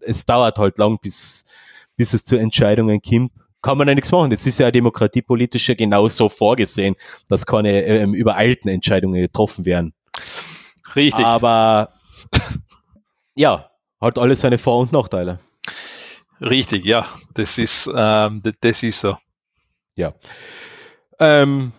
Es 0.00 0.24
dauert 0.26 0.58
halt 0.58 0.78
lang, 0.78 0.98
bis, 1.00 1.44
bis 1.96 2.14
es 2.14 2.24
zu 2.24 2.36
Entscheidungen 2.36 3.00
kommt. 3.00 3.32
Kann 3.60 3.76
man 3.78 3.88
ja 3.88 3.94
nichts 3.94 4.12
machen. 4.12 4.30
Das 4.30 4.46
ist 4.46 4.58
ja 4.58 4.70
demokratiepolitisch 4.70 5.68
ja 5.68 5.74
genauso 5.74 6.28
vorgesehen, 6.28 6.94
dass 7.28 7.44
keine 7.44 7.82
ähm, 7.84 8.14
übereilten 8.14 8.70
Entscheidungen 8.70 9.20
getroffen 9.20 9.64
werden. 9.64 9.94
Richtig. 10.94 11.24
Aber 11.24 11.90
ja, 13.34 13.70
hat 14.00 14.18
alles 14.18 14.40
seine 14.40 14.58
Vor- 14.58 14.78
und 14.78 14.92
Nachteile. 14.92 15.40
Richtig, 16.40 16.84
ja. 16.84 17.06
Das 17.34 17.58
ist, 17.58 17.90
ähm, 17.94 18.42
das 18.60 18.82
ist 18.82 19.00
so. 19.00 19.16
Ja. 19.96 20.12
Ähm, 21.18 21.72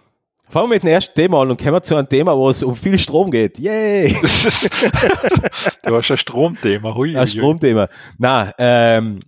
fangen 0.49 0.69
wir 0.69 0.75
mit 0.75 0.83
dem 0.83 0.89
ersten 0.89 1.15
Thema 1.15 1.41
an 1.41 1.51
und 1.51 1.61
kommen 1.61 1.81
zu 1.81 1.95
einem 1.95 2.09
Thema, 2.09 2.35
wo 2.35 2.49
es 2.49 2.61
um 2.61 2.75
viel 2.75 2.97
Strom 2.99 3.31
geht. 3.31 3.57
Yay! 3.57 4.09
du 5.83 5.95
hast 5.95 6.11
ein 6.11 6.17
Stromthema. 6.17 6.93
Hui, 6.93 7.17
Ein 7.17 7.27
Stromthema. 7.27 7.87
Na, 8.17 8.53
ähm, 8.57 9.21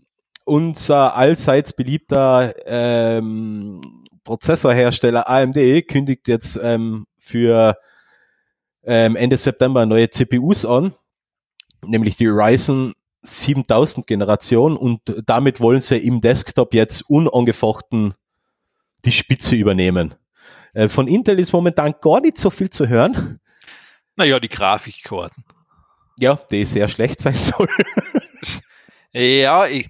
unser 0.46 1.16
allseits 1.16 1.74
beliebter 1.74 2.54
ähm, 2.66 4.04
Prozessorhersteller 4.24 5.30
AMD 5.30 5.88
kündigt 5.88 6.28
jetzt 6.28 6.60
ähm, 6.62 7.06
für 7.18 7.78
ähm, 8.84 9.16
Ende 9.16 9.38
September 9.38 9.86
neue 9.86 10.10
CPUs 10.10 10.66
an, 10.66 10.94
nämlich 11.86 12.16
die 12.16 12.28
Ryzen 12.28 12.94
7000 13.24 14.08
Generation 14.08 14.78
und 14.78 15.02
damit 15.26 15.60
wollen 15.60 15.80
sie 15.80 15.98
im 15.98 16.22
Desktop 16.22 16.74
jetzt 16.74 17.10
unangefochten 17.10 18.16
die 19.06 19.12
Spitze 19.12 19.56
übernehmen. 19.56 20.16
Äh, 20.74 20.90
von 20.90 21.08
Intel 21.08 21.40
ist 21.40 21.54
momentan 21.54 21.96
gar 22.02 22.22
nicht 22.22 22.38
so 22.38 22.50
viel 22.50 22.70
zu 22.70 22.88
hören. 22.88 23.40
Naja, 24.16 24.40
die 24.40 24.50
Grafikkarten. 24.50 25.44
Ja, 26.20 26.40
die 26.52 26.66
sehr 26.66 26.88
schlecht 26.88 27.22
sein 27.22 27.36
soll. 27.36 27.68
Ja, 29.14 29.66
ich, 29.68 29.90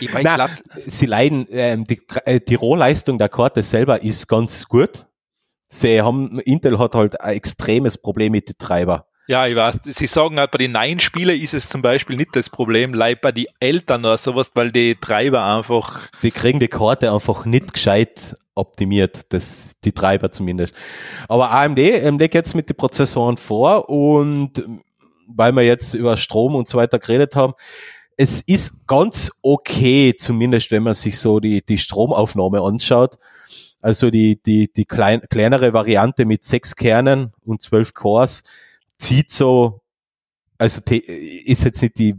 ich, 0.00 0.08
ich 0.08 0.14
Nein, 0.14 0.34
glaube, 0.34 0.52
sie 0.86 1.06
leiden, 1.06 1.46
ähm, 1.50 1.84
die, 1.86 2.00
äh, 2.24 2.40
die 2.40 2.54
Rohleistung 2.54 3.18
der 3.18 3.28
Karte 3.28 3.62
selber 3.62 4.02
ist 4.02 4.28
ganz 4.28 4.66
gut. 4.68 5.06
Sie 5.68 6.02
haben, 6.02 6.38
Intel 6.40 6.78
hat 6.78 6.94
halt 6.94 7.20
ein 7.20 7.34
extremes 7.34 7.96
Problem 7.98 8.32
mit 8.32 8.48
den 8.48 8.58
Treiber. 8.58 9.06
ja, 9.26 9.46
ich 9.46 9.56
weiß. 9.56 9.80
Sie 9.84 10.06
sagen 10.06 10.38
halt, 10.38 10.50
bei 10.50 10.58
den 10.58 10.72
neuen 10.72 11.00
Spielen 11.00 11.40
ist 11.40 11.54
es 11.54 11.68
zum 11.68 11.80
Beispiel 11.80 12.16
nicht 12.16 12.34
das 12.36 12.50
Problem, 12.50 12.92
leid 12.92 13.20
bei 13.22 13.32
den 13.32 13.46
Eltern 13.60 14.04
oder 14.04 14.18
sowas, 14.18 14.50
weil 14.54 14.70
die 14.72 14.96
Treiber 14.96 15.44
einfach, 15.44 16.08
Die 16.22 16.30
kriegen 16.30 16.60
die 16.60 16.68
Karte 16.68 17.12
einfach 17.12 17.44
nicht 17.46 17.72
gescheit 17.72 18.36
optimiert, 18.54 19.32
das, 19.32 19.76
die 19.82 19.92
Treiber 19.92 20.30
zumindest. 20.30 20.74
Aber 21.28 21.50
AMD 21.52 21.78
legt 21.78 22.34
jetzt 22.34 22.54
mit 22.54 22.68
den 22.68 22.76
Prozessoren 22.76 23.38
vor 23.38 23.88
und 23.88 24.62
weil 25.26 25.52
wir 25.52 25.62
jetzt 25.62 25.94
über 25.94 26.18
Strom 26.18 26.54
und 26.54 26.68
so 26.68 26.76
weiter 26.76 26.98
geredet 26.98 27.34
haben, 27.36 27.54
es 28.16 28.40
ist 28.40 28.86
ganz 28.86 29.30
okay, 29.42 30.14
zumindest 30.16 30.70
wenn 30.70 30.82
man 30.82 30.94
sich 30.94 31.18
so 31.18 31.40
die, 31.40 31.64
die 31.64 31.78
Stromaufnahme 31.78 32.60
anschaut. 32.60 33.18
Also 33.80 34.10
die, 34.10 34.40
die, 34.40 34.72
die 34.72 34.84
klein, 34.84 35.22
kleinere 35.28 35.72
Variante 35.72 36.24
mit 36.24 36.44
sechs 36.44 36.76
Kernen 36.76 37.32
und 37.44 37.62
zwölf 37.62 37.94
Cores 37.94 38.44
zieht 38.96 39.30
so, 39.30 39.82
also 40.56 40.80
ist 40.88 41.64
jetzt 41.64 41.82
nicht 41.82 41.98
die, 41.98 42.14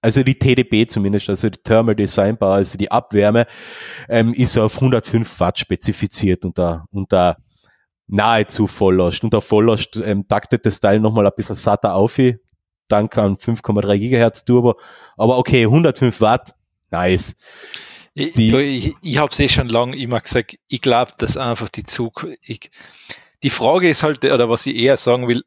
also 0.00 0.22
die 0.22 0.38
TDP 0.38 0.86
zumindest, 0.86 1.28
also 1.28 1.50
die 1.50 1.58
Thermal 1.58 1.94
Design 1.94 2.36
Bar, 2.36 2.54
also 2.56 2.78
die 2.78 2.90
Abwärme, 2.90 3.46
ähm, 4.08 4.32
ist 4.32 4.56
auf 4.58 4.76
105 4.76 5.40
Watt 5.40 5.58
spezifiziert 5.58 6.44
unter, 6.44 6.86
unter 6.90 7.36
nahezu 8.06 8.66
Volllast. 8.66 9.24
Unter 9.24 9.40
Volllast 9.40 9.96
ähm, 9.96 10.26
taktet 10.28 10.66
das 10.66 10.80
Teil 10.80 11.00
nochmal 11.00 11.26
ein 11.26 11.32
bisschen 11.36 11.56
satter 11.56 11.94
auf, 11.94 12.18
dank 12.88 13.16
an 13.18 13.36
5,3 13.36 13.98
Gigahertz 13.98 14.44
Turbo. 14.44 14.78
Aber 15.16 15.38
okay, 15.38 15.64
105 15.64 16.20
Watt, 16.20 16.54
nice. 16.90 17.36
ich, 18.14 18.32
Die- 18.34 18.54
ich, 18.56 18.94
ich 19.02 19.18
habe 19.18 19.32
es 19.32 19.38
eh 19.40 19.48
schon 19.48 19.68
lange 19.68 19.96
immer 19.96 20.20
gesagt, 20.20 20.56
ich 20.68 20.80
glaube, 20.80 21.12
dass 21.18 21.36
einfach 21.36 21.68
die 21.68 21.84
Zukunft, 21.84 22.38
ich, 22.42 22.70
die 23.42 23.50
Frage 23.50 23.88
ist 23.88 24.02
halt, 24.02 24.24
oder 24.24 24.48
was 24.48 24.66
ich 24.66 24.76
eher 24.76 24.96
sagen 24.96 25.28
will, 25.28 25.44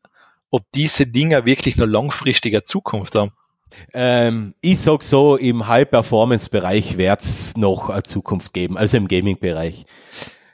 ob 0.50 0.64
diese 0.74 1.08
Dinger 1.08 1.46
wirklich 1.46 1.78
noch 1.78 1.88
langfristiger 1.88 2.64
Zukunft 2.64 3.16
haben. 3.16 3.32
Ähm, 3.94 4.54
ich 4.62 4.80
sag 4.80 5.04
so, 5.04 5.36
im 5.36 5.68
High-Performance-Bereich 5.68 6.98
wird's 6.98 7.58
noch 7.58 7.90
eine 7.90 8.04
Zukunft 8.04 8.54
geben, 8.54 8.78
also 8.78 8.96
im 8.98 9.08
Gaming-Bereich. 9.08 9.86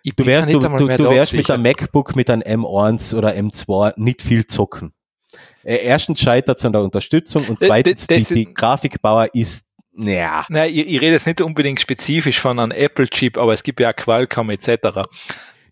Ich 0.01 0.15
Du 0.15 0.25
wärst, 0.25 0.49
du, 0.51 0.59
du, 0.59 0.87
du 0.87 1.09
wärst 1.09 1.33
mit 1.33 1.49
einem 1.49 1.63
MacBook, 1.63 2.15
mit 2.15 2.29
einem 2.29 2.41
M1 2.63 3.15
oder 3.15 3.33
M2 3.35 3.93
nicht 3.97 4.21
viel 4.21 4.47
zocken. 4.47 4.93
Äh, 5.63 5.77
erstens 5.77 6.19
scheitert 6.21 6.57
es 6.57 6.65
an 6.65 6.73
der 6.73 6.81
Unterstützung 6.81 7.45
und 7.47 7.61
Das- 7.61 7.67
zweitens, 7.67 8.07
das- 8.07 8.19
das 8.19 8.27
die, 8.29 8.33
die 8.45 8.53
Grafikbauer 8.53 9.27
ist, 9.33 9.69
naja, 9.95 10.45
Nein, 10.49 10.71
ich, 10.71 10.87
ich 10.87 11.01
rede 11.01 11.13
jetzt 11.13 11.27
nicht 11.27 11.39
unbedingt 11.41 11.79
spezifisch 11.79 12.39
von 12.39 12.59
einem 12.59 12.71
Apple-Chip, 12.71 13.37
aber 13.37 13.53
es 13.53 13.61
gibt 13.63 13.79
ja 13.79 13.91
auch 13.91 13.95
Qualcomm 13.95 14.49
etc. 14.49 14.67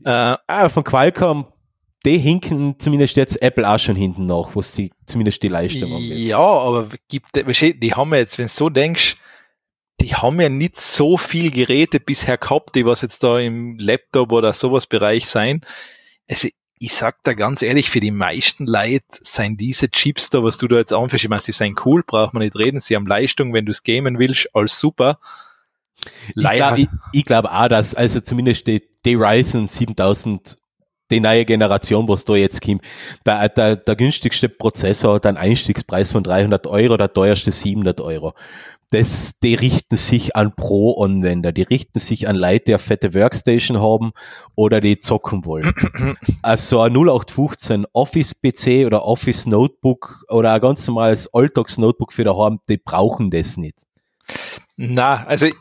Äh, 0.06 0.10
ah, 0.48 0.70
von 0.70 0.84
Qualcomm, 0.84 1.48
die 2.06 2.18
hinken 2.20 2.76
zumindest 2.80 3.16
jetzt 3.16 3.42
Apple 3.42 3.68
auch 3.68 3.80
schon 3.80 3.96
hinten 3.96 4.28
nach, 4.28 4.56
was 4.56 4.74
die, 4.74 4.92
zumindest 5.06 5.42
die 5.44 5.48
Leistung 5.48 5.92
angeht. 5.94 6.18
ja, 6.18 6.38
aber 6.38 6.90
gibt, 7.08 7.30
die 7.36 7.94
haben 7.94 8.12
ja 8.14 8.20
jetzt, 8.20 8.38
wenn 8.38 8.46
du 8.46 8.52
so 8.52 8.70
denkst, 8.70 9.18
die 10.00 10.16
haben 10.16 10.42
ja 10.42 10.50
nicht 10.50 10.80
so 10.80 11.18
viel 11.18 11.52
Geräte 11.52 12.00
bisher 12.00 12.38
gehabt, 12.38 12.76
die 12.76 12.86
was 12.86 13.02
jetzt 13.02 13.24
da 13.24 13.38
im 13.40 13.78
Laptop 13.78 14.32
oder 14.32 14.52
sowas 14.54 14.88
Bereich 14.88 15.28
sein. 15.28 15.62
Also 16.28 16.48
ich 16.84 16.96
sag 16.96 17.24
da 17.24 17.34
ganz 17.34 17.62
ehrlich, 17.62 17.92
für 17.92 18.00
die 18.00 18.10
meisten 18.10 18.66
Leute 18.66 19.06
sind 19.22 19.62
diese 19.62 19.90
Chips 19.90 20.32
da, 20.32 20.44
was 20.44 20.58
du 20.58 20.68
da 20.68 20.78
jetzt 20.78 20.92
anführst, 20.92 21.24
ich 21.24 21.30
meine, 21.30 21.42
sie 21.42 21.52
sind 21.52 21.86
cool, 21.86 22.02
braucht 22.02 22.34
man 22.34 22.42
nicht 22.42 22.56
reden, 22.58 22.80
sie 22.80 22.96
haben 22.96 23.06
Leistung, 23.06 23.54
wenn 23.54 23.66
du 23.66 23.72
es 23.72 23.84
gamen 23.84 24.18
willst, 24.18 24.50
alles 24.54 24.80
super. 24.80 25.20
Ich 26.30 26.34
Leider- 26.36 26.68
glaube 26.76 26.82
ich, 26.82 26.88
ich 27.14 27.26
glaub 27.26 27.46
auch, 27.46 27.68
dass 27.68 27.94
also 27.94 28.20
zumindest 28.20 28.66
die, 28.66 28.82
die 29.06 29.14
Ryzen 29.14 29.68
7000, 29.68 30.58
die 31.12 31.20
neue 31.20 31.46
Generation, 31.46 32.08
was 32.08 32.26
da 32.26 32.34
jetzt 32.34 32.62
kommt, 32.64 32.82
der, 33.28 33.48
der, 33.50 33.76
der 33.76 33.96
günstigste 33.96 34.50
Prozessor 34.50 35.16
hat 35.16 35.28
einen 35.28 35.38
Einstiegspreis 35.38 36.12
von 36.12 36.24
300 36.24 36.66
Euro, 36.66 36.98
der 36.98 37.14
teuerste 37.14 37.52
700 37.52 38.02
Euro. 38.02 38.34
Das, 38.92 39.40
die 39.40 39.56
richten 39.56 39.96
sich 39.96 40.36
an 40.36 40.54
Pro-Anwender, 40.54 41.54
die 41.54 41.62
richten 41.62 42.00
sich 42.00 42.28
an 42.28 42.36
Leute, 42.36 42.66
die 42.66 42.74
eine 42.74 42.80
fette 42.80 43.14
Workstation 43.14 43.80
haben 43.80 44.12
oder 44.56 44.82
die 44.82 45.00
zocken 45.00 45.46
wollen. 45.46 45.74
also 46.42 46.82
ein 46.82 46.92
0815 46.92 47.86
Office-PC 47.94 48.86
oder 48.86 49.06
Office-Notebook 49.06 50.26
oder 50.28 50.52
ein 50.52 50.60
ganz 50.60 50.86
normales 50.88 51.34
Alltags-Notebook 51.34 52.12
für 52.12 52.26
daheim, 52.26 52.60
die 52.68 52.76
brauchen 52.76 53.32
das 53.32 53.56
nicht. 53.56 53.78
Na, 54.76 55.24
also, 55.26 55.46
also 55.46 55.54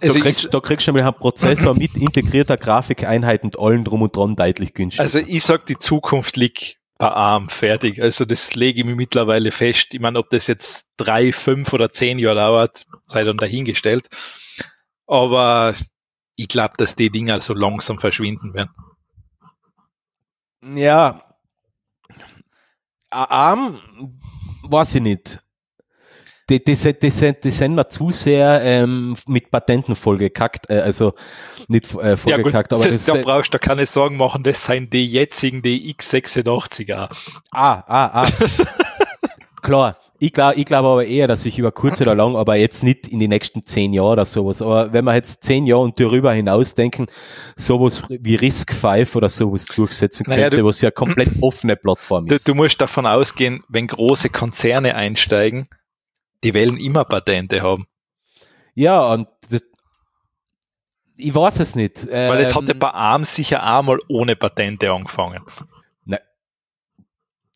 da, 0.00 0.08
ich, 0.08 0.20
kriegst, 0.22 0.54
da 0.54 0.60
kriegst 0.60 0.86
du 0.86 0.92
nämlich 0.92 1.04
einen 1.04 1.18
Prozessor 1.18 1.74
mit 1.78 1.94
integrierter 1.98 2.56
Grafikeinheit 2.56 3.44
und 3.44 3.58
allen 3.58 3.84
drum 3.84 4.00
und 4.00 4.16
dran 4.16 4.34
deutlich 4.34 4.72
günstiger. 4.72 5.02
Also 5.02 5.18
ich 5.18 5.44
sag, 5.44 5.66
die 5.66 5.76
Zukunft 5.76 6.38
liegt 6.38 6.78
ARM 6.98 7.48
fertig. 7.48 8.00
Also 8.00 8.24
das 8.24 8.54
lege 8.54 8.80
ich 8.80 8.86
mir 8.86 8.94
mittlerweile 8.94 9.52
fest. 9.52 9.94
Ich 9.94 10.00
meine, 10.00 10.18
ob 10.18 10.30
das 10.30 10.46
jetzt 10.46 10.86
drei, 10.96 11.32
fünf 11.32 11.72
oder 11.72 11.90
zehn 11.92 12.18
Jahre 12.18 12.36
dauert, 12.36 12.86
sei 13.08 13.24
dann 13.24 13.38
dahingestellt. 13.38 14.08
Aber 15.06 15.74
ich 16.36 16.48
glaube, 16.48 16.74
dass 16.78 16.94
die 16.94 17.10
Dinger 17.10 17.40
so 17.40 17.54
langsam 17.54 17.98
verschwinden 17.98 18.54
werden. 18.54 18.70
ja, 20.62 21.20
ARM, 23.10 23.78
weiß 24.62 24.94
ich 24.96 25.02
nicht. 25.02 25.41
Die, 26.50 26.62
die, 26.62 26.74
sind- 26.74 27.02
die, 27.02 27.10
sind, 27.10 27.44
die 27.44 27.50
sind 27.50 27.74
mir 27.74 27.86
zu 27.88 28.10
sehr 28.10 28.60
ähm, 28.62 29.16
mit 29.26 29.50
Patenten 29.50 29.94
vollgekackt, 29.94 30.68
äh, 30.70 30.80
also 30.80 31.14
nicht 31.68 31.94
äh, 31.94 31.98
Ja 32.08 32.10
gut, 32.14 32.18
vollgekackt, 32.20 32.72
aber 32.72 32.84
das, 32.88 33.04
da 33.06 33.14
brauchst 33.14 33.54
du 33.54 33.58
keine 33.58 33.86
Sorgen 33.86 34.16
machen, 34.16 34.42
das 34.42 34.64
sind 34.64 34.92
die 34.92 35.06
jetzigen, 35.06 35.62
die 35.62 35.94
X86er. 35.94 37.08
Ah, 37.52 37.84
ah, 37.86 38.24
ah. 38.24 38.26
Klar. 39.62 39.96
Ich 40.18 40.32
glaube 40.32 40.54
ich 40.54 40.64
glaub 40.66 40.84
aber 40.84 41.04
eher, 41.04 41.26
dass 41.26 41.44
ich 41.46 41.58
über 41.58 41.72
kurz 41.72 42.00
oder 42.00 42.14
lang, 42.14 42.36
aber 42.36 42.54
jetzt 42.54 42.84
nicht 42.84 43.08
in 43.08 43.18
die 43.18 43.26
nächsten 43.26 43.66
zehn 43.66 43.92
Jahre 43.92 44.10
oder 44.10 44.24
sowas. 44.24 44.62
Aber 44.62 44.92
wenn 44.92 45.04
wir 45.04 45.14
jetzt 45.16 45.42
zehn 45.42 45.64
Jahre 45.66 45.82
und 45.82 45.98
darüber 45.98 46.32
hinaus 46.32 46.76
denken, 46.76 47.06
sowas 47.56 48.04
wie 48.08 48.36
Risk 48.36 48.72
5 48.72 49.16
oder 49.16 49.28
sowas 49.28 49.64
durchsetzen 49.66 50.26
Naja, 50.28 50.42
könnte, 50.44 50.58
du- 50.58 50.64
was 50.64 50.80
ja 50.80 50.92
komplett 50.92 51.28
offene 51.40 51.74
Plattform 51.74 52.26
Du, 52.28 52.36
ist. 52.36 52.46
du 52.46 52.54
musst 52.54 52.80
davon 52.80 53.04
ausgehen, 53.04 53.64
wenn 53.68 53.88
große 53.88 54.28
Konzerne 54.30 54.94
einsteigen, 54.94 55.66
die 56.42 56.54
wollen 56.54 56.76
immer 56.76 57.04
Patente 57.04 57.62
haben. 57.62 57.86
Ja, 58.74 59.12
und 59.12 59.28
das, 59.50 59.62
ich 61.16 61.34
weiß 61.34 61.60
es 61.60 61.74
nicht. 61.76 62.06
Weil 62.10 62.40
es 62.40 62.54
hat 62.54 62.66
ja 62.68 62.74
Ähm, 62.74 62.78
bei 62.78 62.90
ARM 62.90 63.24
sicher 63.24 63.62
einmal 63.62 63.98
ohne 64.08 64.36
Patente 64.36 64.90
angefangen. 64.90 65.42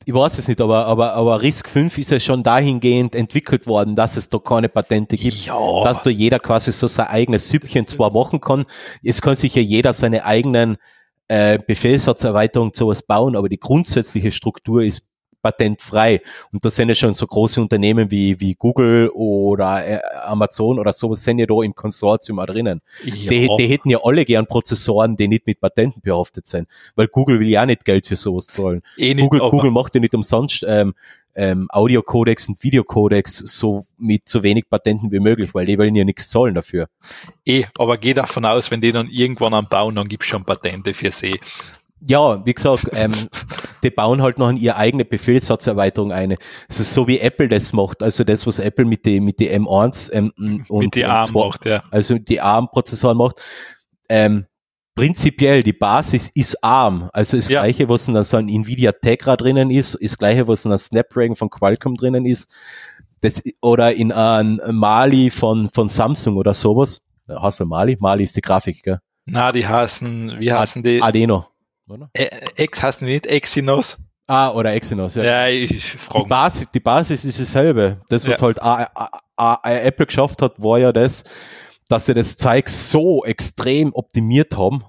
ich 0.09 0.15
weiß 0.15 0.39
es 0.39 0.47
nicht, 0.47 0.61
aber, 0.61 0.87
aber, 0.87 1.15
aber 1.15 1.43
Risk 1.43 1.69
5 1.69 1.99
ist 1.99 2.13
ja 2.13 2.21
schon 2.21 2.45
dahingehend 2.45 3.17
entwickelt 3.17 3.67
worden, 3.67 3.97
dass 3.97 4.17
es 4.17 4.31
da 4.31 4.39
keine 4.39 4.69
Patente 4.69 5.17
gibt. 5.17 5.47
Ja. 5.47 5.83
Dass 5.83 6.01
da 6.01 6.11
jeder 6.11 6.39
quasi 6.39 6.71
so 6.71 6.87
sein 6.87 7.09
eigenes 7.09 7.49
Süppchen 7.49 7.89
zwar 7.89 8.13
machen 8.13 8.41
kann. 8.41 8.67
Es 9.03 9.21
kann 9.21 9.35
sich 9.35 9.57
ja 9.57 9.63
jeder 9.63 9.93
seine 9.93 10.25
eigenen 10.25 10.77
äh, 11.27 11.59
Befehlssatzerweiterungen 11.59 12.73
zu 12.73 12.87
was 12.87 13.03
bauen, 13.03 13.35
aber 13.35 13.49
die 13.49 13.59
grundsätzliche 13.59 14.31
Struktur 14.31 14.85
ist 14.85 15.11
patentfrei. 15.43 16.21
Und 16.53 16.65
da 16.65 16.71
sind 16.71 16.89
ja 16.89 16.95
schon 16.95 17.15
so 17.15 17.27
große 17.27 17.61
Unternehmen 17.61 18.11
wie, 18.11 18.41
wie 18.41 18.55
Google 18.55 19.11
oder 19.11 19.87
äh, 19.87 20.01
Amazon 20.25 20.79
oder 20.79 20.93
sowas 20.93 21.23
sind 21.23 21.39
ja 21.39 21.47
da 21.47 21.63
im 21.63 21.75
Konsortium 21.75 22.39
auch 22.39 22.47
drinnen. 22.47 22.81
Ja. 23.05 23.31
Die, 23.31 23.49
die 23.59 23.67
hätten 23.67 23.91
ja 23.91 23.99
alle 24.03 24.25
gern 24.25 24.47
Prozessoren, 24.47 25.17
die 25.17 25.29
nicht 25.29 25.47
mit 25.47 25.61
Patenten 25.61 26.01
behaftet 26.03 26.47
sind, 26.47 26.69
weil 26.95 27.09
Google 27.09 27.41
will 27.41 27.49
ja 27.49 27.67
nicht 27.67 27.85
Geld 27.85 28.07
für 28.07 28.17
sowas 28.17 28.47
zahlen. 28.47 28.83
eh 28.97 29.15
nicht, 29.15 29.23
Google, 29.23 29.51
Google 29.51 29.71
macht 29.71 29.95
ja 29.95 30.01
nicht 30.01 30.15
umsonst 30.15 30.65
ähm, 30.67 30.95
ähm, 31.37 31.69
Audiocodex 31.71 32.49
und 32.49 32.63
Videocodex 32.63 33.39
so 33.39 33.85
mit 33.99 34.29
so 34.29 34.43
wenig 34.43 34.69
Patenten 34.69 35.13
wie 35.13 35.21
möglich, 35.21 35.55
weil 35.55 35.67
die 35.67 35.79
wollen 35.79 35.95
ja 35.95 36.05
nichts 36.05 36.31
zahlen 36.31 36.55
dafür. 36.55 36.89
Eh, 37.45 37.65
aber 37.79 37.99
geh 37.99 38.15
davon 38.15 38.45
aus, 38.47 38.71
wenn 38.71 38.81
die 38.81 38.91
dann 38.91 39.09
irgendwann 39.09 39.55
anbauen, 39.55 39.95
dann 39.95 40.09
gibt's 40.09 40.27
schon 40.27 40.45
Patente 40.45 40.95
für 40.95 41.11
sie. 41.11 41.39
Ja, 42.01 42.45
wie 42.45 42.55
gesagt, 42.55 42.87
ähm, 42.93 43.13
die 43.83 43.91
bauen 43.91 44.23
halt 44.23 44.39
noch 44.39 44.51
in 44.51 44.57
ihre 44.57 44.77
eigene 44.77 45.05
Befehlssatzerweiterung 45.05 46.13
ein. 46.13 46.37
Es 46.69 46.81
ist 46.81 46.93
so 46.95 47.07
wie 47.07 47.21
Apple 47.21 47.49
das 47.49 47.73
macht, 47.73 48.03
also 48.03 48.25
das, 48.25 48.47
was 48.47 48.59
Apple 48.59 48.85
mit 48.85 49.07
die, 49.07 49.21
mit 49.21 49.41
die 49.41 49.51
M1 49.51 50.13
ähm, 50.13 50.33
und, 50.69 50.79
mit 50.85 50.95
die 50.95 51.05
und 51.05 51.11
ARM 51.11 51.27
zwar- 51.27 51.47
macht, 51.47 51.65
ja. 51.67 51.83
also 51.91 52.19
die 52.19 52.41
ARM-Prozessoren 52.41 53.17
macht. 53.17 53.41
Ähm, 54.09 54.47
prinzipiell, 54.95 55.63
die 55.63 55.73
Basis 55.73 56.29
ist 56.29 56.63
ARM. 56.63 57.11
Also 57.13 57.37
das 57.37 57.49
Ja. 57.49 57.61
gleiche, 57.63 57.89
was 57.89 58.09
in 58.09 58.23
so 58.25 58.37
ein 58.37 58.49
Nvidia 58.49 58.93
Tegra 58.93 59.37
drinnen 59.37 59.71
ist, 59.71 59.95
ist 59.95 60.13
das 60.15 60.19
gleiche, 60.19 60.49
was 60.49 60.65
in 60.65 60.71
einem 60.73 60.79
Snapdragon 60.79 61.37
von 61.37 61.51
Qualcomm 61.51 61.97
drinnen 61.97 62.25
ist. 62.27 62.51
Das, 63.21 63.43
oder 63.63 63.95
in 63.95 64.13
einem 64.13 64.61
Mali 64.73 65.31
von, 65.31 65.69
von 65.71 65.89
Samsung 65.89 66.37
oder 66.37 66.55
sowas. 66.55 67.03
Hast 67.29 67.61
du 67.61 67.65
Mali? 67.67 67.97
Mali 67.99 68.25
ist 68.25 68.37
die 68.37 68.41
Grafik, 68.43 68.83
gell? 68.83 69.01
Na, 69.25 69.51
die 69.53 69.67
heißen, 69.67 70.37
wie 70.39 70.53
heißen 70.53 70.83
die? 70.83 71.03
Adeno. 71.03 71.47
Oder? 71.89 72.11
Äh, 72.13 72.29
Ex 72.57 72.99
die 72.99 73.05
nicht 73.05 73.27
Exynos? 73.27 73.99
Ah, 74.27 74.51
oder 74.51 74.73
Exynos, 74.75 75.15
ja. 75.15 75.23
Ja, 75.23 75.49
ich 75.49 75.69
Die 75.71 75.79
frage 75.99 76.27
Basis, 76.29 76.71
die 76.73 76.81
Basis 76.81 77.25
ist 77.25 77.41
dasselbe. 77.41 78.01
Das, 78.09 78.27
was 78.27 78.41
Ja. 78.41 78.47
halt 78.47 78.61
A, 78.61 78.91
A, 78.95 79.09
A, 79.37 79.55
A, 79.63 79.73
Apple 79.79 80.07
geschafft 80.07 80.43
hat, 80.43 80.61
war 80.61 80.79
ja 80.79 80.93
das, 80.93 81.23
dass 81.89 82.07
sie 82.07 82.15
das 82.15 82.37
Zeug 82.37 82.69
so 82.69 83.25
extrem 83.25 83.93
optimiert 83.95 84.57
haben 84.57 84.85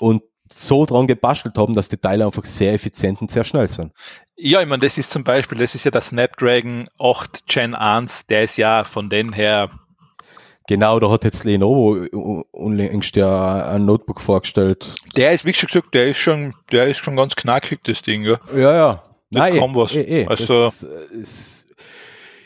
und 0.00 0.22
so 0.52 0.84
dran 0.84 1.06
gebastelt 1.06 1.56
haben, 1.56 1.74
dass 1.74 1.88
die 1.88 1.96
Teile 1.96 2.26
einfach 2.26 2.44
sehr 2.44 2.74
effizient 2.74 3.20
und 3.22 3.30
sehr 3.30 3.44
schnell 3.44 3.68
sind. 3.68 3.92
Ja, 4.36 4.60
ich 4.60 4.68
meine, 4.68 4.82
das 4.82 4.98
ist 4.98 5.10
zum 5.10 5.24
Beispiel, 5.24 5.58
das 5.58 5.74
ist 5.74 5.84
ja 5.84 5.90
der 5.90 6.00
Snapdragon 6.02 6.88
8 7.00 7.46
Gen 7.46 7.74
1, 7.74 8.26
der 8.26 8.44
ist 8.44 8.56
ja 8.56 8.84
von 8.84 9.08
den 9.10 9.32
her, 9.32 9.70
Genau, 10.68 11.00
da 11.00 11.10
hat 11.10 11.24
jetzt 11.24 11.44
Lenovo 11.44 11.96
unlängst 12.50 13.16
ja 13.16 13.72
ein 13.72 13.86
Notebook 13.86 14.20
vorgestellt. 14.20 14.94
der 15.16 15.32
ist, 15.32 15.46
wie 15.46 15.54
schon 15.54 15.68
gesagt, 15.68 15.94
der 15.94 16.08
ist 16.08 16.18
schon, 16.18 16.54
der 16.70 16.86
ist 16.86 16.98
schon 16.98 17.16
ganz 17.16 17.34
knackig, 17.34 17.80
das 17.84 18.02
Ding, 18.02 18.22
ja. 18.24 18.38
Ja, 18.54 18.74
ja. 18.74 19.02
Das 19.30 19.54
kann 19.54 19.74
was. 19.74 19.94
Eh, 19.94 20.22
eh. 20.22 20.26
Also- 20.26 20.66
ist, 20.66 20.82
äh, 20.82 21.14
ist, 21.18 21.66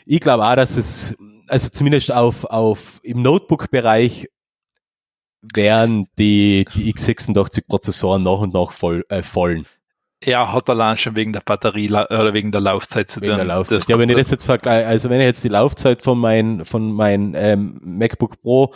ich 0.05 0.21
glaube 0.21 0.45
auch, 0.45 0.55
dass 0.55 0.77
es, 0.77 1.17
also 1.49 1.67
zumindest 1.67 2.13
auf, 2.13 2.45
auf 2.45 3.01
im 3.03 3.21
Notebook-Bereich 3.21 4.29
werden 5.53 6.07
die, 6.17 6.65
die 6.73 6.93
x86-Prozessoren 6.93 8.23
nach 8.23 8.39
und 8.39 8.53
nach 8.53 8.71
voll, 8.71 9.05
äh, 9.09 9.21
vollen. 9.21 9.65
Er 10.25 10.53
hat 10.53 10.69
allein 10.69 10.97
schon 10.97 11.15
wegen 11.15 11.33
der 11.33 11.41
Batterie 11.41 11.91
oder 11.91 12.33
wegen 12.33 12.51
der 12.51 12.61
Laufzeit 12.61 13.09
zu 13.09 13.19
Wegen 13.21 13.31
tun. 13.31 13.37
der 13.37 13.45
Laufzeit. 13.45 13.87
Ja, 13.87 13.97
wenn 13.99 14.09
ich 14.09 14.15
das 14.17 14.31
jetzt 14.31 14.45
vergleiche, 14.45 14.87
also 14.87 15.09
wenn 15.09 15.19
ich 15.19 15.25
jetzt 15.25 15.43
die 15.43 15.49
Laufzeit 15.49 16.01
von 16.01 16.17
mein, 16.19 16.63
von 16.65 16.91
mein 16.91 17.33
ähm, 17.35 17.79
MacBook 17.83 18.41
Pro 18.41 18.73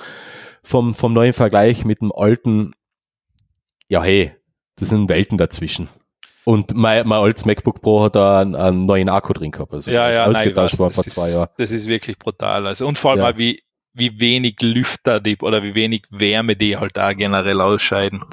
vom, 0.64 0.94
vom 0.94 1.14
neuen 1.14 1.34
Vergleich 1.34 1.86
mit 1.86 2.02
dem 2.02 2.12
alten, 2.12 2.74
ja 3.88 4.04
hey, 4.04 4.34
das 4.76 4.90
sind 4.90 5.10
Welten 5.10 5.38
dazwischen. 5.38 5.88
Und 6.44 6.74
mein, 6.76 7.06
mein 7.08 7.20
altes 7.20 7.44
MacBook 7.46 7.82
Pro 7.82 8.04
hat 8.04 8.16
da 8.16 8.40
einen, 8.40 8.56
einen 8.56 8.86
neuen 8.86 9.10
Akku 9.10 9.34
drin 9.34 9.52
gehabt. 9.52 9.74
Also 9.74 9.92
ja, 9.92 10.10
ja, 10.10 10.26
nein, 10.28 10.36
ausgetauscht 10.36 10.74
weiß, 10.76 10.80
war 10.80 10.88
das 10.88 10.96
vor 10.96 11.06
ist, 11.08 11.16
zwei 11.16 11.30
Jahren. 11.30 11.50
Das 11.58 11.72
ist 11.72 11.88
wirklich 11.88 12.18
brutal. 12.18 12.66
Also, 12.68 12.88
und 12.88 12.98
vor 12.98 13.12
allem 13.12 13.20
Ja. 13.22 13.30
auch, 13.32 13.38
wie, 13.38 13.62
wie 13.94 14.18
wenig 14.20 14.62
Lüfter 14.62 15.20
die, 15.20 15.38
oder 15.40 15.62
wie 15.64 15.76
wenig 15.76 16.04
Wärme 16.10 16.56
die 16.56 16.78
halt 16.78 16.96
da 16.96 17.12
generell 17.14 17.60
ausscheiden. 17.60 18.24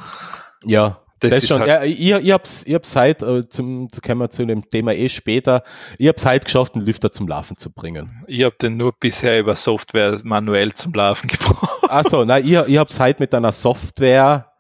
Ja, 0.65 1.01
Das 1.25 1.31
das, 1.37 1.43
ist 1.45 1.49
schon. 1.49 1.61
halt- 1.61 1.69
ja, 1.69 1.83
ich, 1.83 2.27
ich 2.27 2.33
hab's, 2.33 2.65
ich 2.67 2.75
hab's 2.75 2.95
äh, 2.97 3.49
zum, 3.49 3.91
zu 3.91 4.01
kommen 4.01 4.21
wir 4.21 4.31
zu 4.31 4.47
dem 4.47 4.69
Thema 4.69 4.93
eh 4.93 5.09
später, 5.09 5.63
ich 5.99 6.09
hab's 6.09 6.25
heute 6.25 6.45
geschafft, 6.45 6.75
einen 6.75 6.85
Lüfter 6.85 7.13
zum 7.13 7.29
Laufen 7.29 7.57
zu 7.57 7.71
bringen. 7.73 8.23
Ich 8.27 8.45
habe 8.45 8.57
den 8.61 8.77
nur 8.77 8.93
bisher 8.93 9.39
über 9.41 9.57
Software 9.57 10.19
manuell 10.25 10.73
zum 10.73 10.93
Laufen 10.93 11.27
gebraucht. 11.29 11.91
Achso, 11.91 12.25
nein, 12.25 12.45
ich, 12.45 12.53
ich 12.53 12.79
hab's 12.79 12.99
heute 13.01 13.23
mit 13.23 13.35
einer 13.35 13.53
Software, 13.53 14.51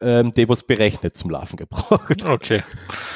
ähm, 0.00 0.32
die 0.32 0.48
was 0.48 0.62
berechnet 0.62 1.16
zum 1.16 1.30
Laufen 1.30 1.56
gebraucht. 1.56 2.24
Okay. 2.24 2.62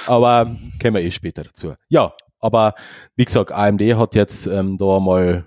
Aber 0.07 0.45
kommen 0.81 0.95
wir 0.95 1.03
eh 1.03 1.11
später 1.11 1.45
dazu. 1.45 1.75
Ja, 1.89 2.13
aber 2.41 2.75
wie 3.17 3.25
gesagt, 3.25 3.53
AMD 3.53 3.83
hat 3.97 4.15
jetzt 4.15 4.47
ähm, 4.47 4.79
da 4.79 5.01
mal 5.01 5.45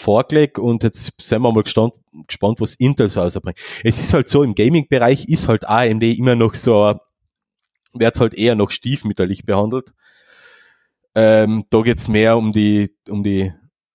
vorgelegt 0.00 0.58
und 0.58 0.82
jetzt 0.82 1.12
sind 1.20 1.42
wir 1.42 1.52
mal 1.52 1.62
gespannt, 1.62 1.94
gespannt 2.26 2.60
was 2.60 2.74
Intel 2.74 3.08
so 3.08 3.20
rausbringt. 3.20 3.58
Es 3.84 4.00
ist 4.00 4.14
halt 4.14 4.28
so, 4.28 4.42
im 4.42 4.54
Gaming-Bereich 4.54 5.28
ist 5.28 5.48
halt 5.48 5.68
AMD 5.68 6.02
immer 6.02 6.34
noch 6.34 6.54
so, 6.54 6.98
wird 7.92 8.20
halt 8.20 8.34
eher 8.34 8.54
noch 8.54 8.70
stiefmütterlich 8.70 9.44
behandelt. 9.44 9.92
Ähm, 11.14 11.64
da 11.70 11.82
geht's 11.82 12.08
mehr 12.08 12.36
um 12.36 12.52
die, 12.52 12.94
um 13.08 13.22
die, 13.22 13.52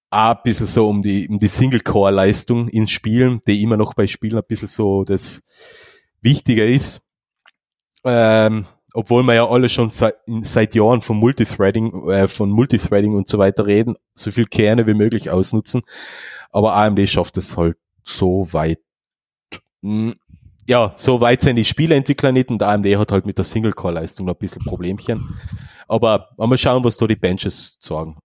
auch 0.10 0.36
ein 0.36 0.42
bisschen 0.44 0.68
so 0.68 0.88
um 0.88 1.02
die, 1.02 1.28
um 1.28 1.40
die 1.40 1.48
Single-Core-Leistung 1.48 2.68
in 2.70 2.88
Spielen, 2.88 3.42
die 3.48 3.62
immer 3.62 3.78
noch 3.78 3.94
bei 3.94 4.08
Spielen 4.08 4.38
ein 4.38 4.44
bisschen 4.48 4.68
so 4.68 5.04
das 5.04 5.44
Wichtige 6.22 6.72
ist. 6.72 7.02
Ähm, 8.04 8.66
obwohl 8.96 9.24
wir 9.24 9.34
ja 9.36 9.48
alle 9.48 9.70
schon 9.70 9.90
seit, 9.90 10.16
seit 10.42 10.74
Jahren 10.76 11.02
von 11.02 11.18
Multithreading, 11.18 12.10
äh, 12.10 12.28
von 12.28 12.50
Multithreading 12.50 13.14
und 13.16 13.28
so 13.28 13.38
weiter 13.38 13.68
reden, 13.68 13.96
so 14.16 14.32
viel 14.32 14.46
Kerne 14.46 14.88
wie 14.88 14.94
möglich 14.96 15.30
ausnutzen. 15.30 15.82
Aber 16.52 16.74
AMD 16.76 17.08
schafft 17.10 17.38
es 17.38 17.58
halt 17.58 17.78
so 18.04 18.48
weit. 18.54 18.80
mm, 19.82 20.12
Ja, 20.68 20.94
so 20.96 21.22
weit 21.22 21.42
sind 21.42 21.58
die 21.58 21.66
Spieleentwickler 21.66 22.32
nicht 22.32 22.50
und 22.50 22.64
AMD 22.64 22.88
hat 22.98 23.12
halt 23.12 23.26
mit 23.28 23.38
der 23.38 23.46
Single-Core-Leistung 23.46 24.26
noch 24.26 24.34
ein 24.36 24.40
bisschen 24.40 24.64
Problemchen. 24.66 25.36
Aber 25.88 26.30
mal 26.38 26.58
schauen, 26.58 26.84
was 26.84 26.98
da 26.98 27.06
die 27.08 27.16
Benches 27.16 27.78
sagen. 27.80 28.18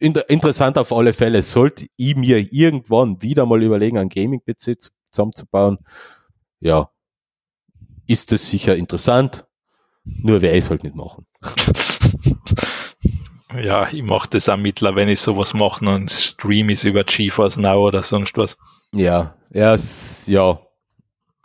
Inter 0.00 0.28
interessant 0.28 0.76
auf 0.76 0.92
alle 0.92 1.12
Fälle. 1.12 1.42
Sollte 1.42 1.86
ich 1.96 2.16
mir 2.16 2.38
irgendwann 2.52 3.22
wieder 3.22 3.46
mal 3.46 3.62
überlegen, 3.62 3.96
einen 3.98 4.08
Gaming-PC 4.08 4.80
zu- 4.80 4.90
zusammenzubauen, 5.12 5.78
ja, 6.60 6.90
ist 8.06 8.32
das 8.32 8.48
sicher 8.50 8.76
interessant. 8.76 9.44
Nur 10.04 10.42
ich 10.42 10.52
es 10.52 10.70
halt 10.70 10.84
nicht 10.84 10.94
machen. 10.96 11.26
Ja, 13.62 13.86
ich 13.92 14.02
mache 14.02 14.28
das 14.30 14.48
auch 14.48 14.56
mittlerweile, 14.56 14.96
wenn 14.96 15.08
ich 15.08 15.20
sowas 15.20 15.54
mache 15.54 15.84
und 15.84 16.10
stream 16.10 16.70
ist 16.70 16.82
über 16.82 17.04
GeForce 17.04 17.56
Now 17.58 17.86
oder 17.86 18.02
sonst 18.02 18.36
was. 18.36 18.56
Ja, 18.92 19.36
erst, 19.52 20.26
ja. 20.26 20.58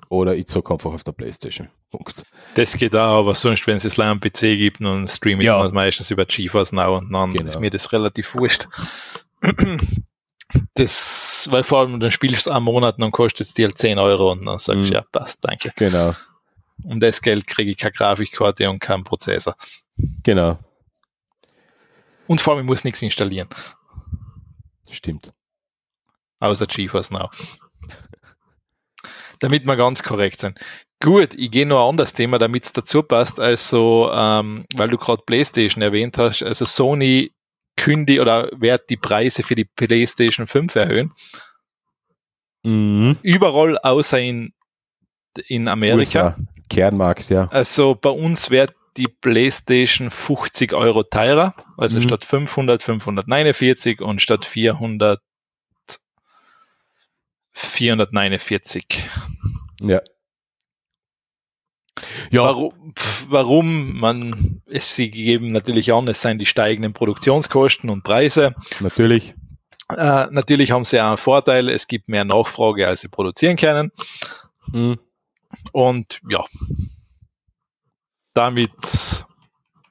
Oder 0.09 0.35
ich 0.35 0.47
zocke 0.47 0.73
einfach 0.73 0.91
auf 0.91 1.03
der 1.03 1.11
Playstation. 1.11 1.69
Punkt. 1.91 2.23
Das 2.55 2.73
geht 2.75 2.95
auch, 2.95 3.19
aber 3.19 3.35
sonst, 3.35 3.67
wenn 3.67 3.77
es 3.77 3.85
es 3.85 3.95
leider 3.97 4.09
am 4.11 4.19
PC 4.19 4.39
gibt, 4.57 4.81
dann 4.81 5.07
streame 5.07 5.41
ich 5.41 5.45
Ja. 5.45 5.69
meistens 5.71 6.09
über 6.09 6.25
GeForce 6.25 6.71
Now 6.71 6.97
und 6.97 7.11
dann 7.11 7.31
Genau. 7.33 7.45
ist 7.47 7.59
mir 7.59 7.69
das 7.69 7.91
relativ 7.91 8.33
wurscht. 8.33 8.67
Das, 10.73 11.47
weil 11.51 11.63
vor 11.63 11.79
allem, 11.81 11.99
dann 11.99 12.09
spielst 12.09 12.47
du 12.47 12.49
es 12.49 12.55
einen 12.55 12.65
Monat 12.65 12.95
und 12.95 13.01
dann 13.01 13.11
kostet 13.11 13.45
es 13.45 13.53
dir 13.53 13.67
halt 13.67 13.77
10 13.77 13.99
Euro 13.99 14.31
und 14.31 14.45
dann 14.45 14.57
sagst 14.57 14.85
du, 14.85 14.87
Mhm. 14.87 14.93
ja, 14.93 15.03
passt, 15.11 15.45
danke. 15.45 15.71
Genau, 15.75 16.15
Um 16.83 16.99
das 16.99 17.21
Geld 17.21 17.47
kriege 17.47 17.71
ich 17.71 17.77
keine 17.77 17.91
Grafikkarte 17.91 18.69
und 18.69 18.79
keinen 18.79 19.03
Prozessor. 19.03 19.55
genau. 20.23 20.59
Und 22.27 22.41
vor 22.41 22.53
allem, 22.53 22.61
ich 22.61 22.67
muss 22.67 22.83
nichts 22.83 23.01
installieren. 23.01 23.49
Stimmt. 24.89 25.33
Außer 26.39 26.67
GeForce 26.67 27.11
Now. 27.11 27.29
damit 29.39 29.65
wir 29.65 29.75
ganz 29.75 30.03
korrekt 30.03 30.39
sind. 30.39 30.59
Gut, 31.01 31.33
ich 31.33 31.49
gehe 31.49 31.65
noch 31.65 31.83
ein 31.83 31.89
anderes 31.91 32.13
Thema, 32.13 32.37
damit 32.37 32.65
es 32.65 32.73
dazu 32.73 33.03
passt. 33.03 33.39
Also, 33.39 34.11
ähm, 34.13 34.65
weil 34.75 34.89
du 34.89 34.97
gerade 34.97 35.23
PlayStation 35.25 35.81
erwähnt 35.81 36.17
hast, 36.17 36.43
also 36.43 36.65
Sony 36.65 37.31
kündigt 37.77 38.19
oder 38.19 38.49
wird 38.53 38.89
die 38.89 38.97
Preise 38.97 39.43
für 39.43 39.55
die 39.55 39.65
PlayStation 39.65 40.45
5 40.45 40.75
erhöhen. 40.75 41.13
Mhm. 42.63 43.17
Überall 43.21 43.77
außer 43.77 44.19
in, 44.19 44.53
in 45.47 45.69
Amerika. 45.69 46.35
USA. 46.35 46.37
Kernmarkt, 46.69 47.29
ja. 47.29 47.47
Also 47.51 47.95
bei 47.95 48.09
uns 48.09 48.49
wird 48.51 48.73
die 48.97 49.07
PlayStation 49.07 50.09
50 50.11 50.73
Euro 50.73 51.03
teurer. 51.03 51.53
Also 51.77 51.97
Mhm. 51.97 52.03
statt 52.03 52.25
500, 52.25 52.83
549 52.83 54.01
und 54.01 54.21
statt 54.21 54.45
400, 54.45 55.19
449. 57.53 58.85
Ja. 59.81 60.01
Ja, 62.31 62.43
Warum, 62.43 62.93
warum? 63.27 63.99
Man, 63.99 64.61
es, 64.67 64.95
sie 64.95 65.11
geben 65.11 65.51
natürlich 65.51 65.91
an, 65.91 66.07
es 66.07 66.21
seien 66.21 66.39
die 66.39 66.45
steigenden 66.45 66.93
Produktionskosten 66.93 67.89
und 67.89 68.03
Preise. 68.03 68.53
natürlich. 68.79 69.33
Äh, 69.89 70.27
natürlich 70.31 70.71
haben 70.71 70.85
sie 70.85 71.01
auch 71.01 71.07
einen 71.09 71.17
Vorteil, 71.17 71.67
es 71.67 71.87
gibt 71.87 72.07
mehr 72.07 72.23
Nachfrage, 72.23 72.87
als 72.87 73.01
sie 73.01 73.07
produzieren 73.09 73.57
können. 73.57 73.91
Mhm. 74.71 74.97
Und 75.71 76.19
ja, 76.29 76.43
damit, 78.33 79.25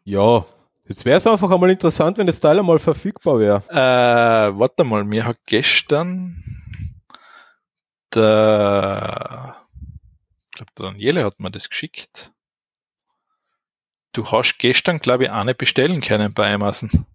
Ja, 0.05 0.45
jetzt 0.89 1.05
wäre 1.05 1.17
es 1.19 1.27
einfach 1.27 1.51
einmal 1.51 1.71
interessant, 1.71 2.19
wenn 2.19 2.27
das 2.27 2.41
Teil 2.41 2.59
einmal 2.59 2.79
verfügbar 2.79 3.39
wäre. 3.39 3.63
äh, 3.69 4.59
warte 4.59 4.85
mal, 4.85 5.05
mir 5.05 5.25
hat 5.25 5.39
gestern 5.47 6.43
der, 8.15 9.57
ich 10.47 10.53
glaube, 10.53 10.73
der 10.79 10.87
Daniele 10.87 11.25
hat 11.25 11.41
mir 11.41 11.51
das 11.51 11.69
geschickt. 11.69 12.33
Du 14.13 14.25
hast 14.33 14.59
gestern, 14.59 14.99
glaube 14.99 15.25
ich, 15.25 15.31
eine 15.31 15.55
bestellen 15.55 16.01
können 16.01 16.33
bei 16.33 16.53
Amazon. 16.53 17.07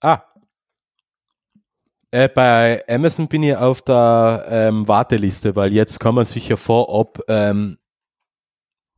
Ah. 0.00 0.22
Äh, 2.12 2.28
bei 2.28 2.84
Amazon 2.88 3.26
bin 3.26 3.42
ich 3.42 3.56
auf 3.56 3.82
der 3.82 4.46
ähm, 4.48 4.86
Warteliste, 4.86 5.56
weil 5.56 5.72
jetzt 5.72 5.98
kann 5.98 6.14
man 6.14 6.26
sich 6.26 6.46
ja 6.48 6.56
vorab 6.56 7.18
ähm, 7.26 7.78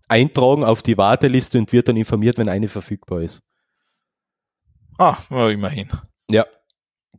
eintragen 0.08 0.64
auf 0.64 0.82
die 0.82 0.98
Warteliste 0.98 1.58
und 1.58 1.72
wird 1.72 1.88
dann 1.88 1.96
informiert, 1.96 2.38
wenn 2.38 2.48
eine 2.48 2.68
verfügbar 2.68 3.22
ist. 3.22 3.46
Ah, 4.98 5.16
ja, 5.30 5.48
immerhin. 5.48 5.88
Ja. 6.28 6.44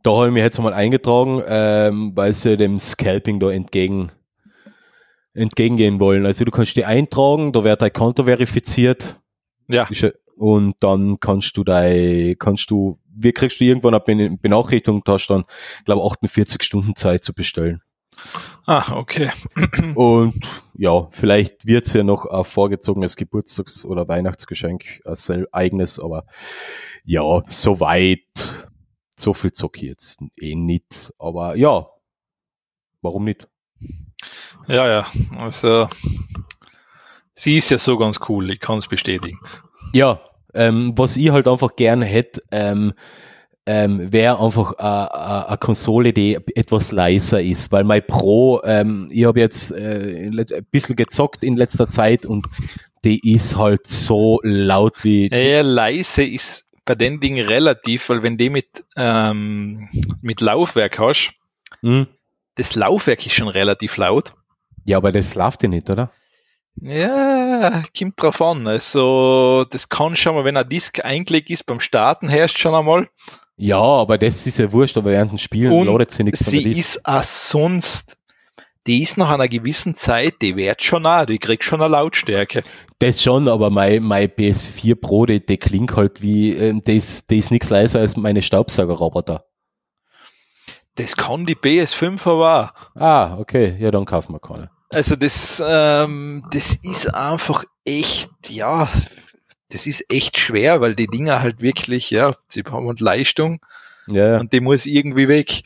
Da 0.02 0.10
habe 0.12 0.28
ich 0.28 0.34
mich 0.34 0.42
jetzt 0.42 0.58
einmal 0.58 0.74
eingetragen, 0.74 1.42
ähm, 1.46 2.12
weil 2.14 2.32
sie 2.34 2.56
dem 2.56 2.78
Scalping 2.78 3.40
da 3.40 3.50
entgegen, 3.50 4.12
entgegengehen 5.32 5.98
wollen. 5.98 6.26
Also 6.26 6.44
du 6.44 6.50
kannst 6.50 6.76
dich 6.76 6.86
eintragen, 6.86 7.52
da 7.52 7.64
wird 7.64 7.82
dein 7.82 7.92
Konto 7.92 8.24
verifiziert 8.24 9.20
ja- 9.66 9.88
und 10.36 10.74
dann 10.80 11.18
kannst 11.18 11.56
du 11.56 11.64
dein, 11.64 12.36
kannst 12.38 12.70
du, 12.70 12.98
wie 13.16 13.32
kriegst 13.32 13.60
du 13.60 13.64
irgendwann 13.64 13.94
eine 13.94 14.00
Ben- 14.04 14.38
Benachrichtigung, 14.38 15.02
da 15.04 15.12
hast 15.14 15.26
du 15.28 15.34
dann, 15.34 15.44
glaube 15.84 16.02
48 16.04 16.62
Stunden 16.62 16.94
Zeit 16.96 17.24
zu 17.24 17.32
bestellen. 17.32 17.82
ah, 18.66 18.92
okay. 18.96 19.30
Und 19.94 20.46
ja, 20.74 21.08
vielleicht 21.10 21.66
wird's 21.66 21.92
ja 21.92 22.02
noch 22.02 22.26
ein 22.26 22.44
vorgezogenes 22.44 23.16
Geburtstags- 23.16 23.84
oder 23.84 24.08
Weihnachtsgeschenk 24.08 25.00
als 25.04 25.30
eigenes, 25.52 25.98
aber 26.00 26.24
ja, 27.04 27.42
so 27.46 27.78
weit, 27.80 28.20
so 29.16 29.32
viel 29.32 29.52
zock 29.52 29.76
ich 29.78 29.88
jetzt 29.88 30.20
eh 30.40 30.54
nicht. 30.54 31.12
Aber 31.18 31.56
ja, 31.56 31.86
warum 33.02 33.24
nicht? 33.24 33.48
Ja, 34.66 34.88
ja, 34.88 35.06
also 35.36 35.88
sie 37.34 37.58
ist 37.58 37.70
ja 37.70 37.78
so 37.78 37.96
ganz 37.98 38.18
cool, 38.28 38.50
ich 38.50 38.60
kann 38.60 38.78
es 38.78 38.88
bestätigen. 38.88 39.38
Ja, 39.92 40.20
ähm, 40.56 40.92
was 40.96 41.16
ich 41.16 41.30
halt 41.30 41.46
einfach 41.48 41.76
gern 41.76 42.02
hätte, 42.02 42.42
ähm, 42.50 42.92
ähm, 43.68 44.12
wäre 44.12 44.40
einfach 44.40 44.74
eine 44.78 45.56
Konsole, 45.58 46.12
die 46.12 46.38
etwas 46.54 46.92
leiser 46.92 47.42
ist, 47.42 47.72
weil 47.72 47.82
mein 47.82 48.06
Pro, 48.06 48.60
ähm, 48.64 49.08
ich 49.10 49.24
habe 49.24 49.40
jetzt 49.40 49.72
äh, 49.72 50.28
ein 50.30 50.66
bisschen 50.70 50.94
gezockt 50.94 51.42
in 51.42 51.56
letzter 51.56 51.88
Zeit 51.88 52.26
und 52.26 52.46
die 53.04 53.34
ist 53.34 53.56
halt 53.56 53.86
so 53.86 54.40
laut 54.44 55.02
wie 55.02 55.28
Ja, 55.32 55.62
leise 55.62 56.24
ist 56.24 56.64
bei 56.84 56.94
den 56.94 57.18
Dingen 57.18 57.44
relativ, 57.44 58.08
weil 58.08 58.22
wenn 58.22 58.38
du 58.38 58.48
mit, 58.50 58.84
ähm, 58.96 59.88
mit 60.22 60.40
Laufwerk 60.40 60.98
hast, 61.00 61.32
Hm? 61.82 62.06
das 62.54 62.76
Laufwerk 62.76 63.26
ist 63.26 63.34
schon 63.34 63.48
relativ 63.48 63.96
laut. 63.96 64.34
Ja, 64.84 64.98
aber 64.98 65.10
das 65.10 65.34
läuft 65.34 65.64
ja 65.64 65.68
nicht, 65.68 65.90
oder? 65.90 66.12
Ja, 66.80 67.82
kommt 67.96 68.20
drauf 68.20 68.40
an. 68.42 68.66
Also, 68.66 69.64
das 69.70 69.88
kann 69.88 70.16
schon 70.16 70.34
mal, 70.34 70.44
wenn 70.44 70.56
ein 70.56 70.68
Disk 70.68 71.04
eingelegt 71.04 71.50
ist 71.50 71.64
beim 71.66 71.80
Starten, 71.80 72.28
herrscht 72.28 72.58
schon 72.58 72.74
einmal. 72.74 73.08
Ja, 73.56 73.80
aber 73.80 74.18
das 74.18 74.46
ist 74.46 74.58
ja 74.58 74.70
wurscht, 74.70 74.98
aber 74.98 75.10
während 75.10 75.32
dem 75.32 75.38
Spielen 75.38 75.72
Und 75.72 75.86
ladet 75.86 76.10
sie 76.10 76.24
nichts 76.24 76.44
Sie 76.44 76.62
ist 76.62 77.06
auch 77.06 77.22
sonst, 77.22 78.18
die 78.86 79.02
ist 79.02 79.16
nach 79.16 79.30
einer 79.30 79.48
gewissen 79.48 79.94
Zeit, 79.94 80.42
die 80.42 80.56
wird 80.56 80.82
schon 80.82 81.06
auch, 81.06 81.24
die 81.24 81.38
kriegt 81.38 81.64
schon 81.64 81.80
eine 81.80 81.90
Lautstärke. 81.90 82.62
Das 82.98 83.22
schon, 83.22 83.48
aber 83.48 83.70
mein, 83.70 84.02
mein 84.02 84.28
PS4 84.28 84.94
Pro, 84.94 85.24
die, 85.24 85.44
die 85.44 85.56
klingt 85.56 85.96
halt 85.96 86.20
wie, 86.20 86.52
ähm, 86.52 86.82
das, 86.84 87.26
das 87.26 87.38
ist 87.38 87.50
nichts 87.50 87.70
leiser 87.70 88.00
als 88.00 88.16
meine 88.16 88.42
Staubsaugerroboter. 88.42 89.46
Das 90.96 91.16
kann 91.16 91.46
die 91.46 91.56
PS5 91.56 92.20
aber 92.26 92.72
auch. 92.74 93.00
Ah, 93.00 93.38
okay, 93.38 93.76
ja, 93.78 93.90
dann 93.90 94.04
kaufen 94.04 94.34
wir 94.34 94.40
keine. 94.40 94.70
Also 94.90 95.16
das, 95.16 95.62
ähm, 95.66 96.44
das 96.52 96.74
ist 96.76 97.12
einfach 97.14 97.64
echt, 97.84 98.30
ja, 98.50 98.88
das 99.70 99.86
ist 99.86 100.04
echt 100.10 100.38
schwer, 100.38 100.80
weil 100.80 100.94
die 100.94 101.08
Dinger 101.08 101.40
halt 101.42 101.60
wirklich, 101.60 102.10
ja, 102.10 102.34
sie 102.48 102.62
haben 102.62 102.86
halt 102.86 103.00
Leistung 103.00 103.60
Ja, 104.06 104.38
und 104.38 104.52
die 104.52 104.60
muss 104.60 104.86
irgendwie 104.86 105.28
weg. 105.28 105.62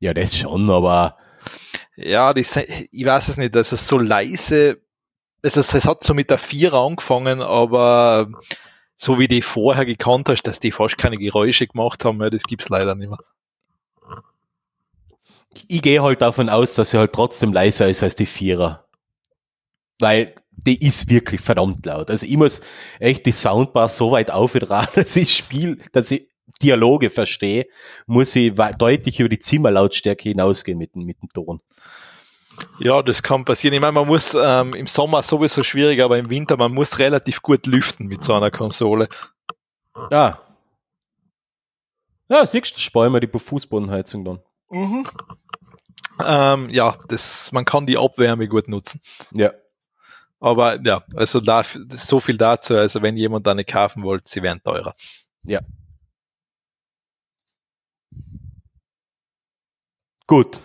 ja, 0.00 0.14
das 0.14 0.36
schon, 0.36 0.70
aber 0.70 1.16
Ja, 1.96 2.32
se- 2.42 2.66
ich 2.90 3.04
weiß 3.04 3.28
es 3.28 3.36
nicht, 3.36 3.54
also 3.56 3.76
so 3.76 3.98
leise, 3.98 4.80
also 5.42 5.60
es, 5.60 5.74
es 5.74 5.84
hat 5.84 6.02
so 6.02 6.14
mit 6.14 6.30
der 6.30 6.38
Vierer 6.38 6.84
angefangen, 6.86 7.42
aber 7.42 8.28
so 8.96 9.18
wie 9.18 9.28
die 9.28 9.42
vorher 9.42 9.84
gekannt 9.84 10.28
hast, 10.30 10.44
dass 10.44 10.58
die 10.60 10.72
fast 10.72 10.96
keine 10.96 11.18
Geräusche 11.18 11.66
gemacht 11.66 12.04
haben, 12.06 12.22
ja, 12.22 12.30
das 12.30 12.42
gibt's 12.44 12.70
leider 12.70 12.94
nicht 12.94 13.10
mehr. 13.10 13.18
Ich 15.68 15.82
gehe 15.82 16.02
halt 16.02 16.22
davon 16.22 16.48
aus, 16.48 16.74
dass 16.74 16.90
sie 16.90 16.98
halt 16.98 17.12
trotzdem 17.12 17.52
leiser 17.52 17.88
ist 17.88 18.02
als 18.02 18.16
die 18.16 18.26
Vierer. 18.26 18.86
Weil 20.00 20.34
die 20.50 20.84
ist 20.84 21.08
wirklich 21.10 21.40
verdammt 21.40 21.84
laut. 21.86 22.10
Also 22.10 22.26
ich 22.26 22.36
muss 22.36 22.60
echt 23.00 23.26
die 23.26 23.32
Soundbar 23.32 23.88
so 23.88 24.12
weit 24.12 24.30
aufdrehen, 24.30 24.86
dass 24.94 25.16
ich 25.16 25.34
Spiel, 25.36 25.78
dass 25.92 26.10
ich 26.10 26.28
Dialoge 26.62 27.10
verstehe, 27.10 27.66
muss 28.06 28.34
ich 28.36 28.54
deutlich 28.78 29.18
über 29.20 29.28
die 29.28 29.38
Zimmerlautstärke 29.40 30.28
hinausgehen 30.28 30.78
mit, 30.78 30.94
dem- 30.94 31.04
mit 31.06 31.20
dem 31.20 31.28
Ton. 31.30 31.60
Ja, 32.78 33.02
das 33.02 33.22
kann 33.22 33.44
passieren. 33.44 33.74
Ich 33.74 33.80
meine, 33.80 33.92
man 33.92 34.06
muss 34.06 34.36
ähm, 34.40 34.74
im 34.74 34.86
Sommer 34.86 35.22
sowieso 35.24 35.64
schwierig, 35.64 36.00
aber 36.00 36.18
im 36.18 36.30
Winter, 36.30 36.56
man 36.56 36.72
muss 36.72 37.00
relativ 37.00 37.42
gut 37.42 37.66
lüften 37.66 38.06
mit 38.06 38.22
so 38.22 38.34
einer 38.34 38.52
Konsole. 38.52 39.08
Ah. 39.94 40.38
Ja, 42.28 42.46
siehst 42.46 42.76
du, 42.76 42.80
sparen 42.80 43.12
wir 43.12 43.20
die 43.20 43.26
Fußbodenheizung 43.38 44.24
dann. 44.24 44.40
Ähm, 46.22 46.68
ja, 46.70 46.96
das, 47.08 47.52
man 47.52 47.64
kann 47.64 47.86
die 47.86 47.98
Abwärme 47.98 48.48
gut 48.48 48.68
nutzen. 48.68 49.00
Ja. 49.32 49.52
Aber 50.40 50.78
ja, 50.84 51.02
also 51.14 51.40
da, 51.40 51.64
so 51.88 52.20
viel 52.20 52.36
dazu. 52.36 52.76
Also 52.76 53.00
wenn 53.02 53.16
jemand 53.16 53.48
eine 53.48 53.64
kaufen 53.64 54.02
wollt, 54.02 54.28
sie 54.28 54.42
wären 54.42 54.62
teurer. 54.62 54.94
Gut. 60.26 60.60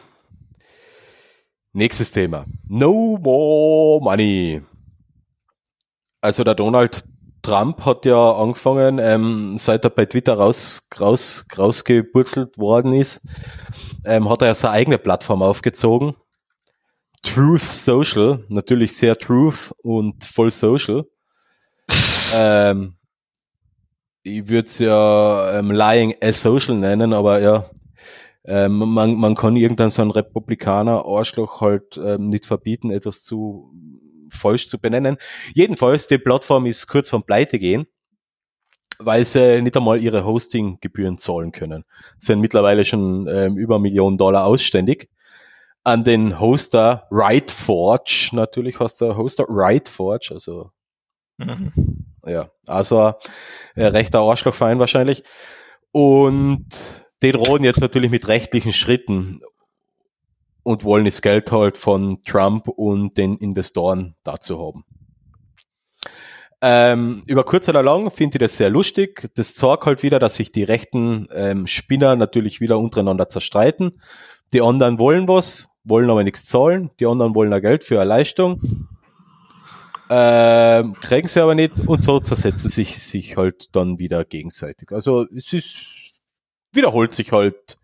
Nächstes 1.73 2.11
Thema. 2.11 2.45
No 2.67 3.17
more 3.21 4.01
money. 4.01 4.61
Also 6.21 6.43
der 6.43 6.55
Donald 6.55 7.03
Trump 7.41 7.85
hat 7.85 8.05
ja 8.05 8.31
angefangen, 8.33 8.99
ähm, 8.99 9.57
seit 9.57 9.83
er 9.83 9.89
bei 9.89 10.05
Twitter 10.05 10.33
raus, 10.33 10.87
raus, 10.99 11.45
rausgepurzelt 11.57 12.57
worden 12.57 12.93
ist, 12.93 13.25
ähm, 14.05 14.29
hat 14.29 14.41
er 14.41 14.49
ja 14.49 14.55
seine 14.55 14.73
eigene 14.73 14.97
Plattform 14.97 15.41
aufgezogen. 15.41 16.15
Truth 17.23 17.61
Social, 17.61 18.43
natürlich 18.47 18.95
sehr 18.95 19.15
Truth 19.15 19.73
und 19.83 20.23
voll 20.25 20.51
Social. 20.51 21.05
ähm, 22.35 22.95
ich 24.23 24.47
würde 24.47 24.65
es 24.65 24.79
ja 24.79 25.59
ähm, 25.59 25.71
Lying 25.71 26.15
as 26.21 26.41
Social 26.41 26.75
nennen, 26.75 27.13
aber 27.13 27.39
ja, 27.39 27.69
ähm, 28.45 28.77
man, 28.77 29.15
man 29.15 29.35
kann 29.35 29.55
irgendeinen 29.55 29.89
so 29.89 30.01
einen 30.01 30.11
Republikaner 30.11 31.05
Arschloch 31.05 31.61
halt 31.61 31.99
ähm, 32.03 32.27
nicht 32.27 32.45
verbieten, 32.45 32.91
etwas 32.91 33.23
zu 33.23 33.71
falsch 34.31 34.67
zu 34.69 34.79
benennen. 34.79 35.17
Jedenfalls, 35.53 36.07
die 36.07 36.17
Plattform 36.17 36.65
ist 36.65 36.87
kurz 36.87 37.09
vom 37.09 37.23
Pleite 37.23 37.59
gehen. 37.59 37.87
weil 39.01 39.23
sie 39.23 39.61
nicht 39.61 39.77
einmal 39.77 39.99
ihre 40.01 40.25
Hostinggebühren 40.25 41.17
zahlen 41.17 41.51
können. 41.53 41.85
Sind 42.17 42.41
mittlerweile 42.41 42.83
schon 42.83 43.27
ähm, 43.27 43.57
über 43.57 43.75
eine 43.75 43.83
Million 43.83 44.17
Dollar 44.17 44.45
ausständig. 44.45 45.09
An 45.85 46.03
den 46.03 46.39
Hoster 46.39 47.07
Rightforge, 47.09 48.29
natürlich 48.33 48.79
heißt 48.79 48.99
der 49.01 49.15
Hoster 49.15 49.45
Rightforge, 49.47 50.29
also 50.31 50.71
Mhm. 51.37 51.71
ja, 52.25 52.49
also 52.67 53.13
äh, 53.75 53.85
rechter 53.85 54.19
Arschlochverein 54.19 54.79
wahrscheinlich. 54.79 55.23
Und 55.91 56.67
die 57.23 57.31
drohen 57.31 57.63
jetzt 57.63 57.79
natürlich 57.79 58.11
mit 58.11 58.27
rechtlichen 58.27 58.73
Schritten 58.73 59.39
und 60.69 60.83
wollen 60.83 61.05
das 61.05 61.23
Geld 61.23 61.51
halt 61.51 61.79
von 61.79 62.21
Trump 62.25 62.67
und 62.67 63.17
den 63.17 63.37
Investoren 63.37 64.15
dazu 64.23 64.59
haben. 64.59 64.85
Ähm, 66.61 67.23
über 67.25 67.43
kurz 67.43 67.67
oder 67.67 67.81
lang 67.81 68.11
finde 68.11 68.35
ich 68.35 68.39
das 68.41 68.57
sehr 68.57 68.69
lustig. 68.69 69.31
Das 69.33 69.55
zeigt 69.55 69.87
halt 69.87 70.03
wieder, 70.03 70.19
dass 70.19 70.35
sich 70.35 70.51
die 70.51 70.61
rechten 70.61 71.25
ähm, 71.33 71.65
Spinner 71.65 72.15
natürlich 72.15 72.61
wieder 72.61 72.77
untereinander 72.77 73.27
zerstreiten. 73.29 73.99
Die 74.53 74.61
anderen 74.61 74.99
wollen 74.99 75.27
was, 75.27 75.71
wollen 75.85 76.11
aber 76.11 76.23
nichts 76.23 76.45
zahlen. 76.45 76.91
Die 76.99 77.07
anderen 77.07 77.33
wollen 77.33 77.49
da 77.49 77.59
Geld 77.59 77.83
für 77.83 77.99
eine 77.99 78.09
Leistung. 78.09 78.61
Ähm, 80.11 80.93
kriegen 80.93 81.27
sie 81.27 81.41
aber 81.41 81.55
nicht 81.55 81.73
und 81.87 82.03
so 82.03 82.19
zersetzen 82.19 82.69
sich, 82.69 82.99
sich 82.99 83.37
halt 83.37 83.75
dann 83.75 83.97
wieder 83.97 84.23
gegenseitig. 84.23 84.91
Also 84.91 85.25
es 85.35 85.51
ist, 85.51 85.77
wiederholt 86.73 87.15
sich 87.15 87.31
halt 87.31 87.79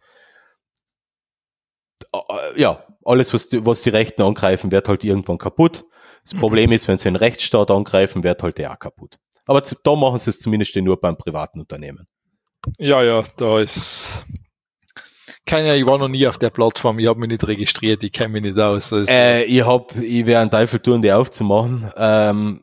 ja, 2.56 2.84
alles, 3.04 3.34
was 3.34 3.50
die, 3.50 3.66
was 3.66 3.82
die 3.82 3.90
Rechten 3.90 4.22
angreifen, 4.22 4.72
wird 4.72 4.88
halt 4.88 5.04
irgendwann 5.04 5.38
kaputt. 5.38 5.86
Das 6.24 6.34
Mhm. 6.34 6.40
Problem 6.40 6.72
ist, 6.72 6.88
wenn 6.88 6.98
sie 6.98 7.06
den 7.06 7.16
Rechtsstaat 7.16 7.70
angreifen, 7.72 8.24
wird 8.24 8.42
halt 8.42 8.58
der 8.58 8.72
auch 8.74 8.80
kaputt. 8.80 9.18
Aber 9.46 9.64
zu, 9.64 9.76
da 9.84 9.96
machen 9.96 10.18
sie 10.20 10.32
es 10.32 10.40
zumindest 10.40 10.76
nur 10.78 11.00
beim 11.00 11.18
privaten 11.18 11.60
Unternehmen. 11.60 12.08
Ja, 12.80 13.04
ja, 13.04 13.24
da 13.38 13.60
ist. 13.60 14.26
Keine, 15.46 15.78
ich 15.78 15.86
war 15.86 16.00
noch 16.00 16.08
nie 16.08 16.26
auf 16.26 16.40
der 16.40 16.50
Plattform, 16.50 16.98
ich 16.98 17.06
habe 17.08 17.20
mich 17.20 17.30
nicht 17.30 17.48
registriert, 17.48 18.02
ich 18.04 18.12
kenne 18.12 18.30
mich 18.30 18.42
nicht 18.42 18.60
aus. 18.60 18.92
Also, 18.92 19.12
Äh, 19.12 19.44
ich 19.44 19.64
hab, 19.64 19.96
ich 19.98 20.26
wäre 20.26 20.42
einen 20.42 20.50
Teufel 20.50 20.80
tun, 20.80 21.04
die 21.04 21.12
aufzumachen. 21.12 21.92
Ähm, 21.96 22.62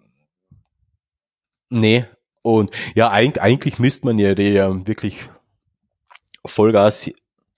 nee. 1.70 2.04
Und 2.42 2.72
ja, 2.96 3.10
eigentlich, 3.10 3.40
eigentlich 3.40 3.78
müsste 3.78 4.06
man 4.06 4.18
ja 4.18 4.34
die 4.34 4.56
ähm, 4.56 4.88
wirklich 4.88 5.20
Vollgas 6.44 7.08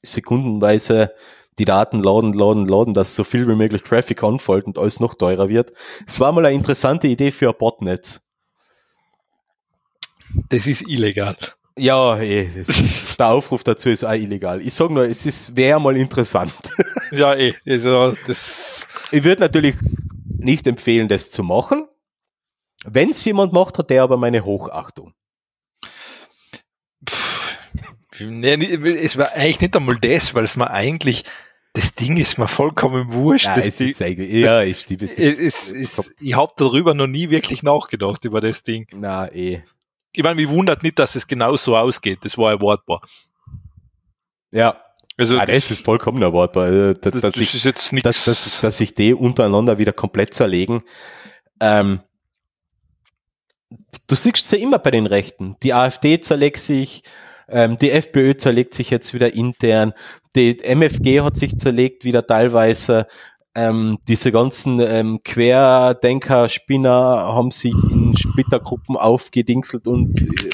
sekundenweise 0.03 1.15
die 1.59 1.64
Daten 1.64 2.03
laden, 2.03 2.33
laden, 2.33 2.67
laden, 2.67 2.95
dass 2.95 3.14
so 3.17 3.25
viel 3.25 3.47
wie 3.49 3.55
möglich 3.55 3.83
Traffic 3.83 4.23
anfällt 4.23 4.67
und 4.67 4.79
alles 4.79 5.01
noch 5.01 5.14
teurer 5.14 5.49
wird. 5.49 5.73
Es 6.07 6.21
war 6.21 6.33
mal 6.33 6.45
eine 6.47 6.55
interessante 6.55 7.07
Idee 7.07 7.31
für 7.31 7.49
ein 7.49 7.59
Botnetz. 7.59 8.27
das 10.49 10.67
ist 10.67 10.88
illegal. 10.88 11.37
Ja, 11.77 12.19
eh, 12.19 12.49
das, 12.55 13.17
der 13.19 13.29
Aufruf 13.29 13.64
dazu 13.64 13.90
ist 13.90 14.05
auch 14.05 14.12
illegal. 14.12 14.61
Ich 14.62 14.75
sage 14.75 14.93
nur, 14.93 15.09
es 15.09 15.27
ist 15.27 15.57
wäre 15.57 15.81
mal 15.81 15.97
interessant. 15.97 16.53
Ja, 17.12 17.37
eh. 17.37 17.55
Also, 17.64 18.14
das. 18.27 18.88
Ich 19.12 19.23
würde 19.23 19.43
natürlich 19.43 19.77
nicht 20.37 20.67
empfehlen, 20.67 21.07
das 21.07 21.31
zu 21.31 21.45
machen. 21.45 21.87
Wenn 22.85 23.11
es 23.11 23.25
jemand 23.25 23.53
macht, 23.53 23.79
hat 23.79 23.90
der 23.90 24.03
aber 24.03 24.17
meine 24.17 24.45
Hochachtung. 24.45 25.14
Nee, 28.20 28.55
es 28.55 29.16
war 29.16 29.33
eigentlich 29.33 29.61
nicht 29.61 29.77
einmal 29.77 29.96
das, 29.98 30.35
weil 30.35 30.44
es 30.44 30.57
mir 30.57 30.70
eigentlich, 30.70 31.24
das 31.72 31.94
Ding 31.94 32.16
ist 32.16 32.38
mir 32.38 32.48
vollkommen 32.48 33.12
wurscht. 33.12 33.46
Ja, 33.46 33.57
es 33.57 33.81
ist 33.81 34.00
eigentlich, 34.03 34.33
ja, 34.33 34.62
ich 34.62 34.81
stimme 34.81 35.05
es, 35.05 35.18
es, 35.18 35.72
es, 35.72 36.12
ich 36.20 36.37
habe 36.37 36.53
darüber 36.57 36.94
noch 36.94 37.07
nie 37.09 37.31
wirklich 37.31 37.62
nachgedacht, 37.62 38.24
über 38.24 38.40
das 38.40 38.62
Ding. 38.62 38.87
Na, 38.92 39.31
eh. 39.33 39.62
Ich 40.12 40.22
meine, 40.22 40.37
mich 40.37 40.48
wundert 40.48 40.83
nicht, 40.85 40.98
dass 40.98 41.16
es 41.16 41.27
genau 41.27 41.57
so 41.57 41.77
ausgeht. 41.77 42.20
Das 42.22 42.38
war 42.38 42.53
erwartbar. 42.53 43.03
Ja, 44.53 44.81
Also, 45.16 45.38
ah, 45.38 45.46
das 45.46 45.70
ist 45.72 45.85
vollkommen 45.85 46.22
erwartbar. 46.22 46.68
äh, 46.68 46.94
Dass, 46.94 47.00
das, 47.00 47.22
dass, 47.22 47.33
das 47.33 47.37
ich, 47.42 47.55
ist 47.55 47.64
jetzt 47.64 47.92
nichts. 47.92 48.05
dass, 48.05 48.24
dass, 48.27 48.61
dass 48.61 48.79
sich 48.79 48.94
die 48.94 49.12
untereinander 49.14 49.79
wieder 49.79 49.92
komplett 49.92 50.33
zerlegen. 50.35 50.83
Ähm, 51.59 51.98
du 54.07 54.14
siehst 54.14 54.53
ja 54.53 54.59
immer 54.59 54.79
bei 54.79 54.92
den 54.92 55.07
Rechten. 55.07 55.57
Die 55.64 55.74
AfD 55.74 56.20
zerlegt 56.20 56.59
sich, 56.59 57.03
ähm, 57.49 57.77
die 57.77 57.91
FPÖ 57.91 58.37
zerlegt 58.37 58.75
sich 58.75 58.91
jetzt 58.91 59.15
wieder 59.15 59.35
intern, 59.35 59.93
die 60.37 60.59
MFG 60.63 61.21
hat 61.21 61.37
sich 61.37 61.57
zerlegt 61.59 62.05
wieder 62.05 62.27
teilweise. 62.27 63.07
Ähm, 63.57 63.99
diese 64.09 64.33
ganzen 64.33 64.81
ähm, 64.81 65.21
Querdenker, 65.23 66.49
Spinner 66.49 66.93
haben 66.93 67.53
sich 67.53 67.73
in 67.73 68.17
Splittergruppen 68.17 68.97
aufgedingselt 68.97 69.87
und 69.87 70.21
äh, 70.21 70.51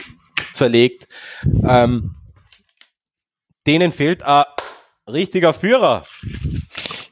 zerlegt. 0.53 1.09
Ähm, 1.67 2.15
denen 3.67 3.93
fehlt 3.93 4.23
ein 4.23 4.45
richtiger 5.09 5.55
Führer. 5.55 6.05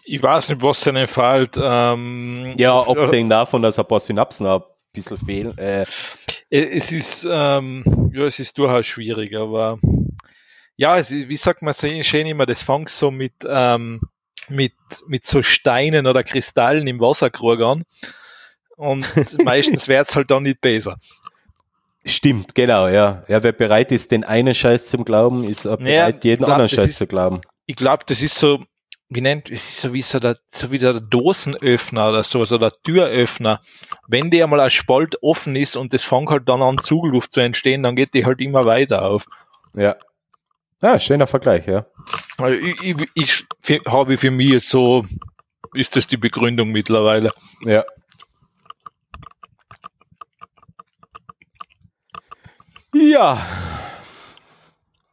ich 0.05 0.23
weiß 0.23 0.51
nicht, 0.51 0.63
was 0.63 0.87
ihnen 0.87 1.07
fehlt. 1.07 1.57
Ähm, 1.59 2.55
Ja, 2.59 2.81
abgesehen 2.81 3.29
davon, 3.29 3.63
dass 3.63 3.79
ein 3.79 3.87
paar 3.87 4.01
Synapsen 4.01 4.47
ein 4.47 4.61
bisschen 4.93 5.19
fehlen. 5.19 5.57
Äh, 5.57 5.87
Es 6.51 6.93
ist, 6.93 7.27
ähm, 7.31 8.11
ja, 8.13 8.25
es 8.25 8.39
ist 8.39 8.57
durchaus 8.57 8.87
schwierig, 8.87 9.37
aber 9.37 9.79
ja, 10.77 10.97
es 10.97 11.11
ist, 11.11 11.29
wie 11.29 11.37
sagt 11.37 11.61
man 11.63 11.75
so 11.75 11.89
schön 12.03 12.27
immer, 12.27 12.47
das 12.47 12.63
fängt 12.63 12.89
so 12.89 13.11
mit, 13.11 13.35
ähm, 13.47 14.01
mit, 14.49 14.73
mit 15.07 15.27
so 15.27 15.43
Steinen 15.43 16.07
oder 16.07 16.23
Kristallen 16.25 16.87
im 16.87 17.01
Wasserkrug 17.01 17.61
an. 17.61 17.85
Und 18.77 19.07
meistens 19.45 19.89
wird's 19.89 20.17
halt 20.17 20.31
dann 20.31 20.45
nicht 20.45 20.61
besser. 20.61 20.97
stimmt, 22.05 22.55
genau, 22.55 22.89
ja. 22.89 23.25
Ja, 23.29 23.43
wer 23.43 23.53
bereit 23.53 23.93
ist, 23.93 24.11
den 24.13 24.25
einen 24.25 24.55
Scheiß 24.55 24.89
zum 24.89 25.05
Glauben, 25.05 25.45
ist 25.45 25.67
auch 25.67 25.77
bereit, 25.77 26.25
jeden 26.25 26.43
ich 26.43 26.47
glaub, 26.47 26.51
anderen 26.53 26.69
Scheiß 26.71 26.91
ist- 26.91 26.99
zu 26.99 27.07
glauben. 27.07 27.41
Ich 27.67 27.77
glaube, 27.77 28.05
das 28.07 28.23
ist 28.23 28.39
so, 28.39 28.65
wie 29.11 29.21
nennt, 29.23 29.51
es 29.51 29.69
ist 29.69 29.81
so 29.81 29.93
wie 29.93 30.03
so 30.03 30.19
der, 30.19 30.39
so 30.51 30.71
wie 30.71 30.79
der 30.79 31.01
Dosenöffner 31.01 32.11
oder 32.11 32.25
so, 32.25 32.45
so 32.45 32.59
der 32.59 32.73
Türöffner. 32.83 33.61
Wenn 34.07 34.31
der 34.31 34.47
mal 34.47 34.61
als 34.61 34.75
Spalt 34.75 35.17
offen 35.23 35.57
ist 35.57 35.77
und 35.77 35.95
das 35.95 36.05
fängt 36.05 36.29
halt 36.31 36.49
dann 36.49 36.63
an, 36.63 36.79
Zugluft 36.79 37.33
zu 37.33 37.41
entstehen, 37.41 37.83
dann 37.83 37.97
geht 37.97 38.13
die 38.13 38.27
halt 38.27 38.41
immer 38.41 38.67
weiter 38.67 39.03
auf. 39.03 39.25
Ja. 39.75 39.97
Ja, 40.83 40.99
schöner 40.99 41.27
Vergleich, 41.27 41.67
ja. 41.67 41.87
Also 42.37 42.55
ich, 42.57 43.09
ich, 43.15 43.45
ich 43.67 43.81
habe 43.89 44.17
für 44.19 44.31
mich 44.31 44.51
jetzt 44.51 44.69
so, 44.69 45.05
ist 45.75 45.97
das 45.97 46.07
die 46.07 46.17
Begründung 46.17 46.71
mittlerweile. 46.71 47.33
Ja. 47.63 47.85
Ja. 52.93 53.39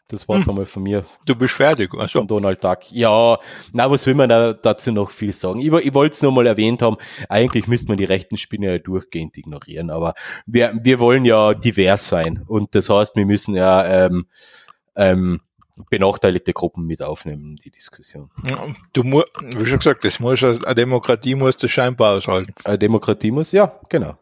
Das 0.08 0.28
war's 0.30 0.48
einmal 0.48 0.68
von 0.68 0.84
mir, 0.84 1.04
Du 1.26 1.34
bist 1.36 1.56
fertig. 1.56 1.92
Also, 1.96 2.20
von 2.20 2.28
Donald 2.28 2.64
Duck. 2.64 2.92
Ja, 2.92 3.40
na, 3.74 3.90
was 3.90 4.06
will 4.06 4.14
man 4.14 4.30
da, 4.30 4.54
dazu 4.54 4.92
noch 4.92 5.10
viel 5.10 5.34
sagen? 5.34 5.62
Ich, 5.62 5.74
ich 5.74 5.94
wollte 5.96 6.14
es 6.14 6.22
nur 6.22 6.32
mal 6.32 6.46
erwähnt 6.46 6.84
haben, 6.84 6.98
eigentlich 7.28 7.68
müsste 7.68 7.88
man 7.88 7.98
die 7.98 8.04
rechten 8.04 8.38
Spinner 8.38 8.74
ja 8.74 8.78
durchgehend 8.78 9.36
ignorieren, 9.36 9.90
aber 9.90 10.14
wir, 10.46 10.78
wir 10.80 11.00
wollen 11.00 11.26
ja 11.26 11.56
divers 11.56 12.08
sein 12.08 12.44
und 12.46 12.76
das 12.76 12.90
heißt, 12.90 13.16
wir 13.16 13.26
müssen 13.26 13.56
ja 13.56 14.06
ähm, 14.06 14.28
ähm, 14.96 15.42
benachteiligte 15.90 16.54
Gruppen 16.54 16.86
mit 16.86 17.02
aufnehmen 17.02 17.52
in 17.52 17.56
die 17.58 17.72
Diskussion. 17.72 18.30
du 18.94 19.04
musst, 19.04 19.28
wie 19.42 19.66
schon 19.66 19.80
gesagt, 19.80 20.06
das 20.06 20.20
muss, 20.20 20.44
eine 20.44 20.76
Demokratie 20.76 21.34
muss 21.34 21.58
das 21.58 21.72
scheinbar 21.72 22.16
aushalten. 22.16 22.54
Äh, 22.64 22.78
Demokratie 22.78 23.32
muss, 23.32 23.52
ja, 23.52 23.80
genau. 23.90 24.18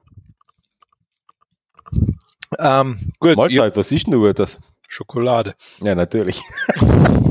Ähm, 2.57 2.99
gut, 3.19 3.31
ich, 3.31 3.35
Mahlzeit, 3.35 3.75
was 3.75 3.91
ist 3.91 4.07
denn 4.07 4.13
du 4.13 4.31
das? 4.31 4.61
Schokolade. 4.93 5.55
Ja, 5.81 5.95
natürlich. 5.95 6.41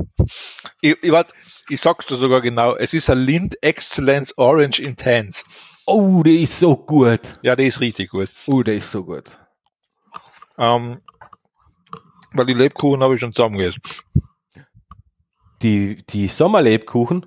Ich, 0.80 1.02
ich, 1.02 1.12
wart, 1.12 1.32
ich 1.68 1.80
sag's 1.80 2.06
dir 2.06 2.16
sogar 2.16 2.40
genau. 2.40 2.74
Es 2.74 2.92
ist 2.92 3.08
ein 3.08 3.18
Lind 3.18 3.56
Excellence 3.62 4.36
Orange 4.36 4.80
Intense. 4.80 5.44
Oh, 5.86 6.22
der 6.24 6.34
ist 6.34 6.58
so 6.58 6.76
gut. 6.76 7.20
Ja, 7.42 7.56
die 7.56 7.66
ist 7.66 7.80
richtig 7.80 8.10
gut. 8.10 8.28
Oh, 8.46 8.62
der 8.62 8.74
ist 8.74 8.90
so 8.90 9.04
gut. 9.04 9.38
Ähm, 10.58 11.00
weil 12.32 12.46
die 12.46 12.54
Lebkuchen 12.54 13.02
habe 13.02 13.14
ich 13.14 13.20
schon 13.20 13.32
zusammengegessen. 13.32 13.82
Die, 15.62 16.04
die 16.06 16.28
Sommerlebkuchen, 16.28 17.26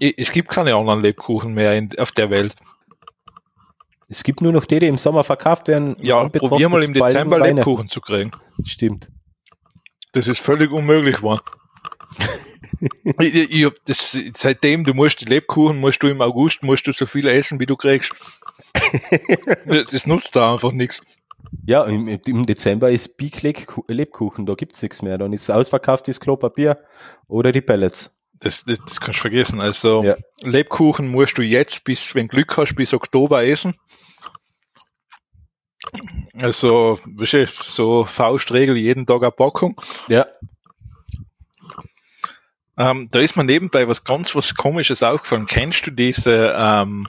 es 0.00 0.30
gibt 0.30 0.50
keine 0.50 0.74
anderen 0.74 1.00
Lebkuchen 1.00 1.54
mehr 1.54 1.76
in, 1.76 1.98
auf 1.98 2.12
der 2.12 2.30
Welt. 2.30 2.54
es 4.08 4.22
gibt 4.22 4.40
nur 4.40 4.52
noch 4.52 4.66
die, 4.66 4.78
die 4.78 4.86
im 4.86 4.98
Sommer 4.98 5.24
verkauft 5.24 5.68
werden. 5.68 5.96
Ja, 6.00 6.28
probier 6.28 6.68
mal 6.68 6.82
im 6.82 6.94
Dezember. 6.94 7.40
Lebkuchen 7.40 7.88
zu 7.88 8.00
kriegen. 8.00 8.30
Stimmt. 8.64 9.10
Das 10.12 10.26
ist 10.26 10.40
völlig 10.40 10.70
unmöglich 10.70 11.16
geworden. 11.16 11.42
ich, 13.20 13.34
ich, 13.34 13.64
hab 13.64 13.74
das, 13.84 14.18
seitdem, 14.36 14.84
du 14.84 14.94
musst 14.94 15.20
die 15.20 15.26
Lebkuchen, 15.26 15.78
musst 15.78 16.02
du 16.02 16.08
im 16.08 16.20
August, 16.22 16.62
musst 16.62 16.86
du 16.86 16.92
so 16.92 17.06
viel 17.06 17.26
essen, 17.28 17.60
wie 17.60 17.66
du 17.66 17.76
kriegst. 17.76 18.12
das 19.90 20.06
nutzt 20.06 20.34
da 20.36 20.52
einfach 20.52 20.72
nichts. 20.72 21.02
Ja, 21.66 21.84
im, 21.84 22.08
im 22.08 22.46
Dezember 22.46 22.90
ist 22.90 23.16
Big 23.16 23.36
Lebku- 23.38 23.84
Lebkuchen, 23.88 24.46
da 24.46 24.54
gibt's 24.54 24.82
nichts 24.82 25.02
mehr. 25.02 25.18
Dann 25.18 25.32
ist 25.32 25.50
ausverkauft 25.50 26.08
das 26.08 26.20
Klopapier 26.20 26.78
oder 27.26 27.52
die 27.52 27.60
Pellets. 27.60 28.22
Das, 28.40 28.64
das, 28.64 28.78
das 28.86 29.00
kannst 29.00 29.18
du 29.18 29.22
vergessen. 29.22 29.60
Also 29.60 30.02
Ja. 30.04 30.16
Lebkuchen 30.40 31.08
musst 31.08 31.38
du 31.38 31.42
jetzt 31.42 31.84
bis, 31.84 32.14
wenn 32.14 32.28
Glück 32.28 32.56
hast, 32.56 32.74
bis 32.74 32.92
Oktober 32.94 33.44
essen. 33.44 33.74
Also, 36.40 37.00
so 37.62 38.04
Faustregel, 38.04 38.76
jeden 38.76 39.06
Tag 39.06 39.22
eine 39.22 39.30
Packung. 39.30 39.80
Ja. 40.08 40.26
Ähm, 42.76 43.08
da 43.10 43.18
ist 43.20 43.36
mir 43.36 43.44
nebenbei 43.44 43.88
was 43.88 44.04
ganz 44.04 44.34
was 44.34 44.54
Komisches 44.54 45.02
aufgefallen. 45.02 45.46
Kennst 45.46 45.86
du 45.86 45.90
diese, 45.90 46.54
ähm, 46.56 47.08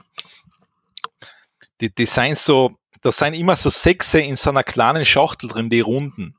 die, 1.80 1.94
die 1.94 2.06
sind 2.06 2.36
so, 2.36 2.76
da 3.02 3.12
sind 3.12 3.34
immer 3.34 3.56
so 3.56 3.70
Sechse 3.70 4.20
in 4.20 4.36
so 4.36 4.50
einer 4.50 4.64
kleinen 4.64 5.04
Schachtel 5.04 5.48
drin, 5.48 5.70
die 5.70 5.80
Runden. 5.80 6.34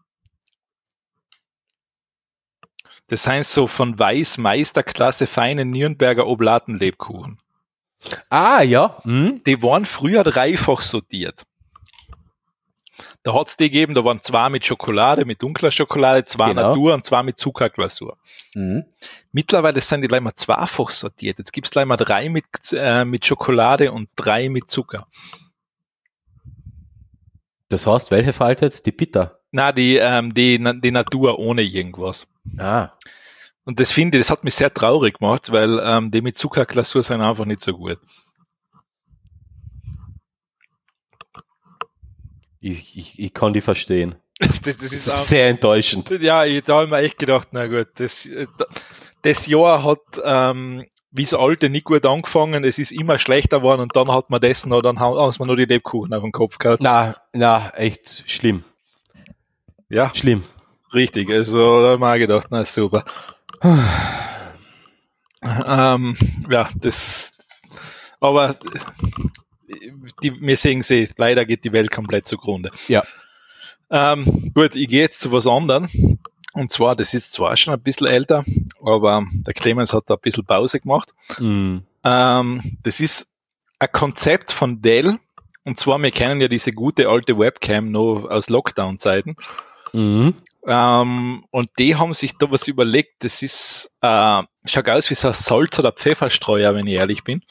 Das 3.07 3.23
sind 3.23 3.45
so 3.45 3.67
von 3.67 3.97
Weiß 3.97 4.37
Meisterklasse 4.37 5.27
feine 5.27 5.65
Nürnberger 5.65 6.27
Oblatenlebkuchen. 6.27 7.39
Ah, 8.29 8.61
ja. 8.61 8.97
Hm? 9.03 9.43
Die 9.45 9.61
waren 9.61 9.85
früher 9.85 10.23
dreifach 10.23 10.81
sortiert. 10.81 11.45
Da 13.23 13.33
hat's 13.35 13.55
die 13.55 13.65
gegeben, 13.69 13.93
da 13.93 14.03
waren 14.03 14.21
zwei 14.23 14.49
mit 14.49 14.65
Schokolade, 14.65 15.25
mit 15.25 15.43
dunkler 15.43 15.69
Schokolade, 15.69 16.23
zwei 16.23 16.49
Genau. 16.49 16.69
Natur 16.69 16.93
und 16.95 17.05
zwei 17.05 17.21
mit 17.21 17.37
Zuckerglasur. 17.37 18.17
Mhm. 18.55 18.83
Mittlerweile 19.31 19.79
sind 19.79 20.01
die 20.01 20.07
gleich 20.07 20.21
mal 20.21 20.33
zweifach 20.33 20.89
sortiert. 20.89 21.37
Jetzt 21.37 21.53
gibt's 21.53 21.69
gleich 21.69 21.85
mal 21.85 21.97
drei 21.97 22.29
mit, 22.29 22.45
äh, 22.73 23.05
mit 23.05 23.25
Schokolade 23.25 23.91
und 23.91 24.09
drei 24.15 24.49
mit 24.49 24.69
Zucker. 24.69 25.07
Das 27.69 27.85
heißt, 27.85 28.11
welche 28.11 28.55
jetzt? 28.65 28.85
Die 28.85 28.91
Bitter. 28.91 29.39
Na, 29.51 29.71
die, 29.71 29.97
ähm, 29.97 30.33
die, 30.33 30.57
die 30.81 30.91
Natur 30.91 31.37
ohne 31.39 31.61
irgendwas. 31.61 32.27
Ah. 32.57 32.89
Und 33.63 33.79
das 33.79 33.91
finde 33.91 34.17
ich, 34.17 34.23
das 34.23 34.31
hat 34.31 34.43
mich 34.43 34.55
sehr 34.55 34.73
traurig 34.73 35.19
gemacht, 35.19 35.51
weil 35.51 35.79
ähm, 35.83 36.09
die 36.09 36.21
mit 36.21 36.37
Zuckerglasur 36.37 37.03
sind 37.03 37.21
einfach 37.21 37.45
nicht 37.45 37.61
so 37.61 37.73
gut. 37.73 37.99
Ich, 42.61 42.95
ich, 42.97 43.19
ich 43.19 43.33
kann 43.33 43.53
die 43.53 43.61
verstehen. 43.61 44.15
Das, 44.39 44.59
das 44.61 44.77
Das 44.77 44.85
ist 44.87 44.93
ist 45.07 45.09
auch, 45.09 45.17
sehr 45.17 45.49
enttäuschend. 45.49 46.09
ja, 46.21 46.45
ich, 46.45 46.63
da 46.63 46.75
habe 46.75 46.85
ich 46.85 46.89
mir 46.91 46.97
echt 46.99 47.19
gedacht, 47.19 47.49
na 47.51 47.67
gut, 47.67 47.89
das, 47.95 48.25
äh, 48.25 48.47
da- 48.57 48.65
das 49.23 49.45
Jahr 49.45 49.83
hat 49.83 49.99
ähm, 50.23 50.85
wie 51.11 51.23
das 51.23 51.33
alte 51.35 51.69
nicht 51.69 51.83
gut 51.85 52.05
angefangen, 52.05 52.63
es 52.63 52.79
ist 52.79 52.91
immer 52.91 53.19
schlechter 53.19 53.57
geworden 53.57 53.81
und 53.81 53.95
dann 53.95 54.11
hat 54.11 54.29
man 54.31 54.39
das 54.41 54.65
noch, 54.65 54.81
dann 54.81 54.99
haben 54.99 55.15
mir 55.39 55.45
nur 55.45 55.57
die 55.57 55.65
Lebkuchen 55.65 56.13
auf 56.13 56.21
den 56.23 56.31
Kopf 56.31 56.57
gehabt. 56.57 56.81
Na, 56.81 57.15
na, 57.33 57.69
echt 57.75 58.23
schlimm. 58.27 58.63
Ja, 59.89 60.09
Schlimm. 60.15 60.43
richtig. 60.93 61.29
Also 61.29 61.57
da 61.81 61.89
habe 61.89 61.93
ich 61.95 61.99
mir 61.99 62.11
auch 62.13 62.17
gedacht, 62.17 62.47
na 62.49 62.63
super. 62.65 63.03
ähm, 65.67 66.17
ja, 66.49 66.67
das, 66.75 67.31
aber 68.19 68.55
die, 70.23 70.39
wir 70.41 70.57
sehen 70.57 70.81
sie, 70.81 71.07
leider 71.17 71.45
geht 71.45 71.63
die 71.65 71.71
Welt 71.71 71.91
komplett 71.91 72.27
zugrunde. 72.27 72.71
Ja. 72.87 73.03
Ähm, 73.89 74.51
gut, 74.53 74.75
ich 74.75 74.87
gehe 74.87 75.01
jetzt 75.01 75.19
zu 75.19 75.31
was 75.31 75.47
anderem. 75.47 75.89
Und 76.53 76.71
zwar, 76.71 76.95
das 76.95 77.13
ist 77.13 77.31
zwar 77.31 77.55
schon 77.55 77.73
ein 77.73 77.81
bisschen 77.81 78.07
älter, 78.07 78.43
aber 78.81 79.25
der 79.31 79.53
Clemens 79.53 79.93
hat 79.93 80.09
da 80.09 80.15
ein 80.15 80.21
bisschen 80.21 80.45
Pause 80.45 80.79
gemacht. 80.79 81.13
Mhm. 81.39 81.83
Ähm, 82.03 82.77
das 82.83 82.99
ist 82.99 83.29
ein 83.79 83.91
Konzept 83.91 84.51
von 84.51 84.81
Dell. 84.81 85.17
Und 85.63 85.79
zwar, 85.79 85.99
wir 85.99 86.11
kennen 86.11 86.41
ja 86.41 86.47
diese 86.47 86.73
gute 86.73 87.07
alte 87.07 87.37
Webcam 87.37 87.91
noch 87.91 88.27
aus 88.29 88.49
Lockdown-Zeiten. 88.49 89.35
Mhm. 89.93 90.33
Ähm, 90.67 91.45
und 91.51 91.69
die 91.79 91.95
haben 91.95 92.13
sich 92.13 92.37
da 92.37 92.51
was 92.51 92.67
überlegt. 92.67 93.23
Das 93.23 93.41
ist, 93.41 93.91
äh, 94.01 94.43
schaut 94.65 94.89
aus 94.89 95.09
wie 95.09 95.15
so 95.15 95.29
ein 95.29 95.33
Salz- 95.33 95.79
oder 95.79 95.91
Pfefferstreuer, 95.91 96.75
wenn 96.75 96.87
ich 96.87 96.95
ehrlich 96.95 97.23
bin. 97.23 97.43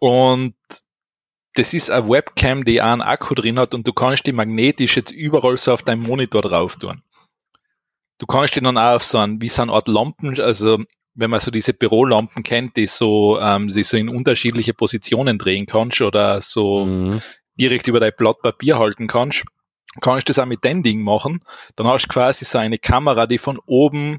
Und 0.00 0.54
das 1.58 1.74
ist 1.74 1.90
eine 1.90 2.08
Webcam, 2.08 2.64
die 2.64 2.80
auch 2.80 2.86
einen 2.86 3.02
Akku 3.02 3.34
drin 3.34 3.58
hat 3.58 3.74
und 3.74 3.86
du 3.86 3.92
kannst 3.92 4.26
die 4.26 4.32
magnetisch 4.32 4.96
jetzt 4.96 5.10
überall 5.10 5.56
so 5.56 5.72
auf 5.72 5.82
deinem 5.82 6.02
Monitor 6.02 6.42
drauf 6.42 6.76
tun. 6.76 7.02
Du 8.18 8.26
kannst 8.26 8.56
die 8.56 8.60
dann 8.60 8.78
auch 8.78 8.96
auf 8.96 9.04
so 9.04 9.18
ein, 9.18 9.40
wie 9.40 9.48
so 9.48 9.62
eine 9.62 9.72
Art 9.72 9.88
Lampen, 9.88 10.40
also 10.40 10.78
wenn 11.14 11.30
man 11.30 11.40
so 11.40 11.50
diese 11.50 11.72
Bürolampen 11.74 12.42
kennt, 12.42 12.76
die 12.76 12.86
so, 12.86 13.38
ähm, 13.40 13.68
die 13.68 13.82
so 13.82 13.96
in 13.96 14.08
unterschiedliche 14.08 14.72
Positionen 14.74 15.38
drehen 15.38 15.66
kannst 15.66 16.00
oder 16.00 16.40
so 16.40 16.84
Mhm. 16.86 17.20
direkt 17.58 17.88
über 17.88 18.00
dein 18.00 18.12
Blatt 18.16 18.40
Papier 18.40 18.78
halten 18.78 19.06
kannst, 19.08 19.44
kannst 20.00 20.28
du 20.28 20.30
das 20.30 20.38
auch 20.38 20.46
mit 20.46 20.62
dem 20.64 20.82
Ding 20.82 21.02
machen. 21.02 21.44
Dann 21.76 21.86
hast 21.88 22.04
du 22.04 22.08
quasi 22.08 22.44
so 22.44 22.58
eine 22.58 22.78
Kamera, 22.78 23.26
die 23.26 23.38
von 23.38 23.58
oben 23.66 24.18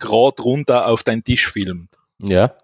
gerade 0.00 0.42
runter 0.42 0.88
auf 0.88 1.04
deinen 1.04 1.22
Tisch 1.22 1.46
filmt. 1.46 1.90
Ja. 2.18 2.54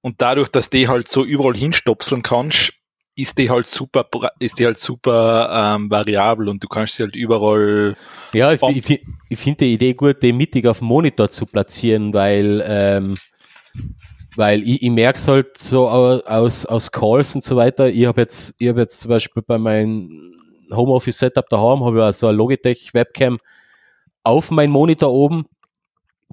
Und 0.00 0.20
dadurch, 0.20 0.48
dass 0.48 0.70
die 0.70 0.88
halt 0.88 1.08
so 1.08 1.24
überall 1.24 1.56
hinstopseln 1.56 2.22
kannst, 2.22 2.72
ist 3.16 3.38
die 3.38 3.48
halt 3.48 3.66
super, 3.66 4.06
ist 4.40 4.58
die 4.58 4.66
halt 4.66 4.78
super 4.78 5.76
ähm, 5.76 5.90
variabel 5.90 6.48
und 6.48 6.62
du 6.62 6.68
kannst 6.68 6.96
sie 6.96 7.04
halt 7.04 7.14
überall. 7.14 7.96
Ja, 8.32 8.52
ich, 8.52 8.62
ich, 8.62 9.06
ich 9.28 9.38
finde 9.38 9.64
die 9.64 9.74
Idee 9.74 9.94
gut, 9.94 10.22
den 10.22 10.36
mittig 10.36 10.66
auf 10.66 10.78
dem 10.80 10.88
Monitor 10.88 11.30
zu 11.30 11.46
platzieren, 11.46 12.12
weil, 12.12 12.64
ähm, 12.66 13.14
weil 14.36 14.62
ich, 14.62 14.82
ich 14.82 14.90
merke 14.90 15.18
es 15.18 15.28
halt 15.28 15.56
so 15.56 15.88
au- 15.88 16.20
aus, 16.24 16.66
aus 16.66 16.90
Calls 16.90 17.36
und 17.36 17.44
so 17.44 17.54
weiter. 17.54 17.88
Ich 17.88 18.06
habe 18.06 18.20
jetzt, 18.20 18.54
ich 18.58 18.68
habe 18.68 18.80
jetzt 18.80 19.00
zum 19.00 19.10
Beispiel 19.10 19.42
bei 19.46 19.58
meinem 19.58 20.34
Homeoffice-Setup 20.72 21.48
daheim, 21.48 21.84
habe 21.84 21.98
ich 21.98 22.02
also 22.04 22.26
eine 22.26 22.36
Logitech-Webcam 22.36 23.38
auf 24.24 24.50
meinem 24.50 24.72
Monitor 24.72 25.12
oben. 25.12 25.46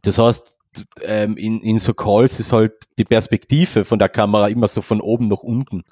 Das 0.02 0.18
heißt, 0.18 0.58
ähm, 1.04 1.38
in, 1.38 1.62
in 1.62 1.78
so 1.78 1.94
Calls 1.94 2.40
ist 2.40 2.54
halt 2.54 2.74
die 2.98 3.06
Perspektive 3.06 3.86
von 3.86 4.00
der 4.00 4.10
Kamera 4.10 4.48
immer 4.48 4.68
so 4.68 4.82
von 4.82 5.00
oben 5.00 5.26
nach 5.28 5.44
unten. 5.44 5.84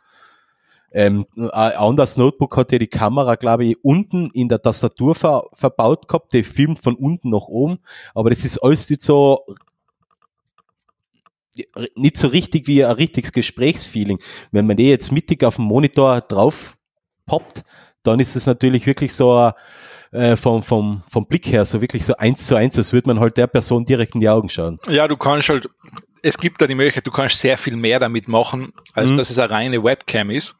Ähm, 0.91 1.25
ein 1.37 1.73
anderes 1.73 2.17
Notebook 2.17 2.57
hat 2.57 2.71
ja 2.71 2.79
die 2.79 2.87
Kamera, 2.87 3.35
glaube 3.35 3.65
ich, 3.65 3.77
unten 3.83 4.31
in 4.33 4.49
der 4.49 4.61
Tastatur 4.61 5.13
ver 5.15 5.43
verbaut 5.53 6.07
gehabt, 6.07 6.33
die 6.33 6.43
filmt 6.43 6.79
von 6.79 6.95
unten 6.95 7.29
nach 7.29 7.47
oben, 7.47 7.79
aber 8.15 8.29
das 8.29 8.45
ist 8.45 8.57
alles 8.59 8.89
nicht 8.89 9.01
so 9.01 9.45
nicht 11.95 12.17
so 12.17 12.27
richtig 12.27 12.67
wie 12.67 12.85
ein 12.85 12.91
richtiges 12.91 13.31
Gesprächsfeeling. 13.31 14.19
Wenn 14.51 14.65
man 14.65 14.77
die 14.77 14.89
jetzt 14.89 15.11
mittig 15.11 15.43
auf 15.43 15.57
dem 15.57 15.65
Monitor 15.65 16.21
drauf 16.21 16.77
poppt, 17.25 17.63
dann 18.03 18.19
ist 18.19 18.35
es 18.35 18.45
natürlich 18.45 18.85
wirklich 18.85 19.13
so 19.13 19.33
ein, 19.33 19.53
äh, 20.11 20.35
vom, 20.35 20.63
vom, 20.63 21.03
vom 21.07 21.27
Blick 21.27 21.47
her 21.47 21.65
so 21.65 21.81
wirklich 21.81 22.05
so 22.05 22.15
eins 22.15 22.45
zu 22.45 22.55
eins, 22.55 22.77
als 22.77 22.93
würde 22.93 23.09
man 23.09 23.19
halt 23.19 23.37
der 23.37 23.47
Person 23.47 23.85
direkt 23.85 24.15
in 24.15 24.21
die 24.21 24.29
Augen 24.29 24.49
schauen. 24.49 24.79
Ja, 24.87 25.07
du 25.07 25.17
kannst 25.17 25.49
halt, 25.49 25.69
es 26.23 26.37
gibt 26.37 26.61
da 26.61 26.67
die 26.67 26.75
Möglichkeit, 26.75 27.05
du 27.05 27.11
kannst 27.11 27.39
sehr 27.39 27.57
viel 27.57 27.75
mehr 27.75 27.99
damit 27.99 28.27
machen, 28.27 28.71
als 28.93 29.11
Mhm. 29.11 29.17
dass 29.17 29.29
es 29.29 29.37
eine 29.37 29.51
reine 29.51 29.83
Webcam 29.83 30.29
ist. 30.29 30.55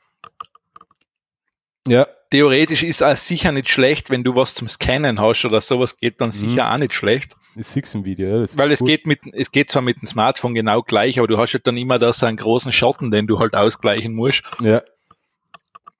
Ja. 1.89 2.07
Theoretisch 2.31 2.83
ist 2.83 3.01
es 3.01 3.27
sicher 3.27 3.51
nicht 3.51 3.69
schlecht, 3.69 4.09
wenn 4.11 4.23
du 4.23 4.35
was 4.35 4.53
zum 4.53 4.67
Scannen 4.67 5.19
hast 5.19 5.45
oder 5.45 5.61
sowas, 5.61 5.97
geht 5.97 6.21
dann 6.21 6.29
Mhm. 6.29 6.33
sicher 6.33 6.71
auch 6.71 6.77
nicht 6.77 6.93
schlecht. 6.93 7.35
Siehst 7.55 7.93
du 7.93 7.97
im 7.99 8.05
Video. 8.05 8.41
Ja, 8.41 8.47
Weil 8.55 8.71
es 8.71 8.79
gut. 8.79 8.87
geht 8.87 9.07
mit, 9.07 9.21
es 9.33 9.51
geht 9.51 9.71
zwar 9.71 9.81
mit 9.81 9.99
dem 10.01 10.07
Smartphone 10.07 10.53
genau 10.53 10.83
gleich, 10.83 11.17
aber 11.17 11.27
du 11.27 11.37
hast 11.39 11.53
halt 11.53 11.65
dann 11.65 11.75
immer 11.77 11.97
da 11.97 12.13
so 12.13 12.27
einen 12.27 12.37
großen 12.37 12.71
Schatten, 12.71 13.09
den 13.09 13.25
du 13.25 13.39
halt 13.39 13.55
ausgleichen 13.55 14.13
musst. 14.13 14.43
Ja. 14.61 14.81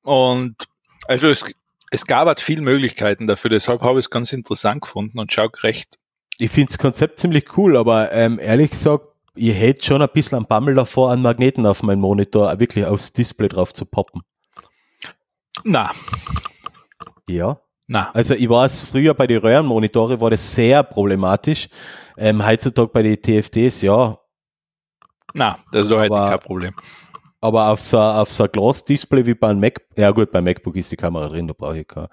Und 0.04 0.56
also 1.08 1.28
es, 1.30 1.44
es 1.92 2.06
gab 2.06 2.28
halt 2.28 2.40
viele 2.40 2.62
Möglichkeiten 2.62 3.28
dafür, 3.28 3.50
deshalb 3.50 3.82
habe 3.82 4.00
ich 4.00 4.06
es 4.06 4.10
ganz 4.10 4.32
interessant 4.34 4.82
gefunden 4.82 5.20
und 5.20 5.34
schau 5.34 5.48
recht. 5.64 5.98
Ich 6.38 6.52
finde 6.52 6.68
das 6.68 6.78
Konzept 6.78 7.20
ziemlich 7.20 7.58
cool, 7.58 7.76
aber 7.76 8.12
ähm, 8.12 8.40
ehrlich 8.40 8.72
gesagt, 8.72 9.04
ich 9.36 9.54
hätte 9.60 9.84
schon 9.84 10.02
ein 10.02 10.10
bisschen 10.14 10.38
einen 10.38 10.48
Bammel 10.48 10.76
davor, 10.76 11.12
einen 11.12 11.22
Magneten 11.22 11.66
auf 11.66 11.84
meinen 11.84 12.02
Monitor 12.02 12.60
wirklich 12.60 12.86
aufs 12.86 13.14
Display 13.14 13.48
drauf 13.48 13.74
zu 13.74 13.86
poppen. 13.86 14.22
Na, 15.64 15.92
Ja. 17.28 17.60
na. 17.88 18.12
Also 18.14 18.34
ich 18.36 18.50
weiß, 18.50 18.84
früher 18.86 19.14
bei 19.14 19.28
den 19.28 19.40
Röhrenmonitore 19.40 20.20
war 20.20 20.30
das 20.30 20.54
sehr 20.54 20.84
problematisch. 20.84 21.70
Ähm, 22.18 22.46
heutzutage 22.46 22.90
bei 22.90 23.04
den 23.04 23.22
TFTs, 23.22 23.82
ja. 23.82 24.18
Na, 25.34 25.60
also 25.74 25.96
da 25.96 26.02
hätte 26.02 26.14
ich 26.14 26.20
Aber- 26.20 26.30
kein 26.30 26.40
Problem. 26.40 26.74
Aber 27.42 27.70
auf 27.70 27.80
so, 27.82 27.98
auf 27.98 28.34
so 28.34 28.44
ein 28.44 28.52
Glas-Display 28.52 29.26
wie 29.26 29.34
beim 29.34 29.60
Mac, 29.62 29.80
ja 29.96 30.12
gut, 30.12 30.30
beim 30.32 30.44
MacBook 30.44 30.76
ist 30.76 30.92
die 30.92 30.98
Kamera 30.98 31.30
drin, 31.30 31.48
da 31.48 31.54
brauche 31.58 31.80
ich, 31.80 31.88
kein- 31.88 32.08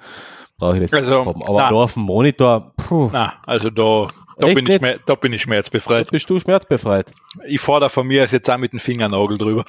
brauche 0.57 0.77
ich 0.77 0.83
das 0.83 0.93
Also, 0.95 1.19
nicht 1.19 1.27
haben. 1.27 1.43
Aber 1.43 1.59
na. 1.63 1.69
da 1.71 1.75
auf 1.75 1.95
dem 1.95 2.03
Monitor, 2.05 2.73
puh, 2.77 3.11
Na, 3.13 3.33
also 3.45 3.71
da, 3.71 4.09
da 4.39 4.47
Echt 4.47 4.55
bin 4.55 4.67
ich, 4.71 4.79
da 5.05 5.15
bin 5.17 5.33
ich 5.33 5.41
da 5.41 5.45
schmerzbefreit. 5.45 6.11
bist 6.13 6.31
du 6.31 6.39
schmerzbefreit. 6.39 7.13
Ich 7.49 7.61
fordere 7.61 7.91
von 7.91 8.07
mir 8.07 8.25
jetzt 8.25 8.49
auch 8.49 8.59
mit 8.59 8.71
dem 8.73 8.79
Fingernagel 8.79 9.37
drüber. 9.37 9.65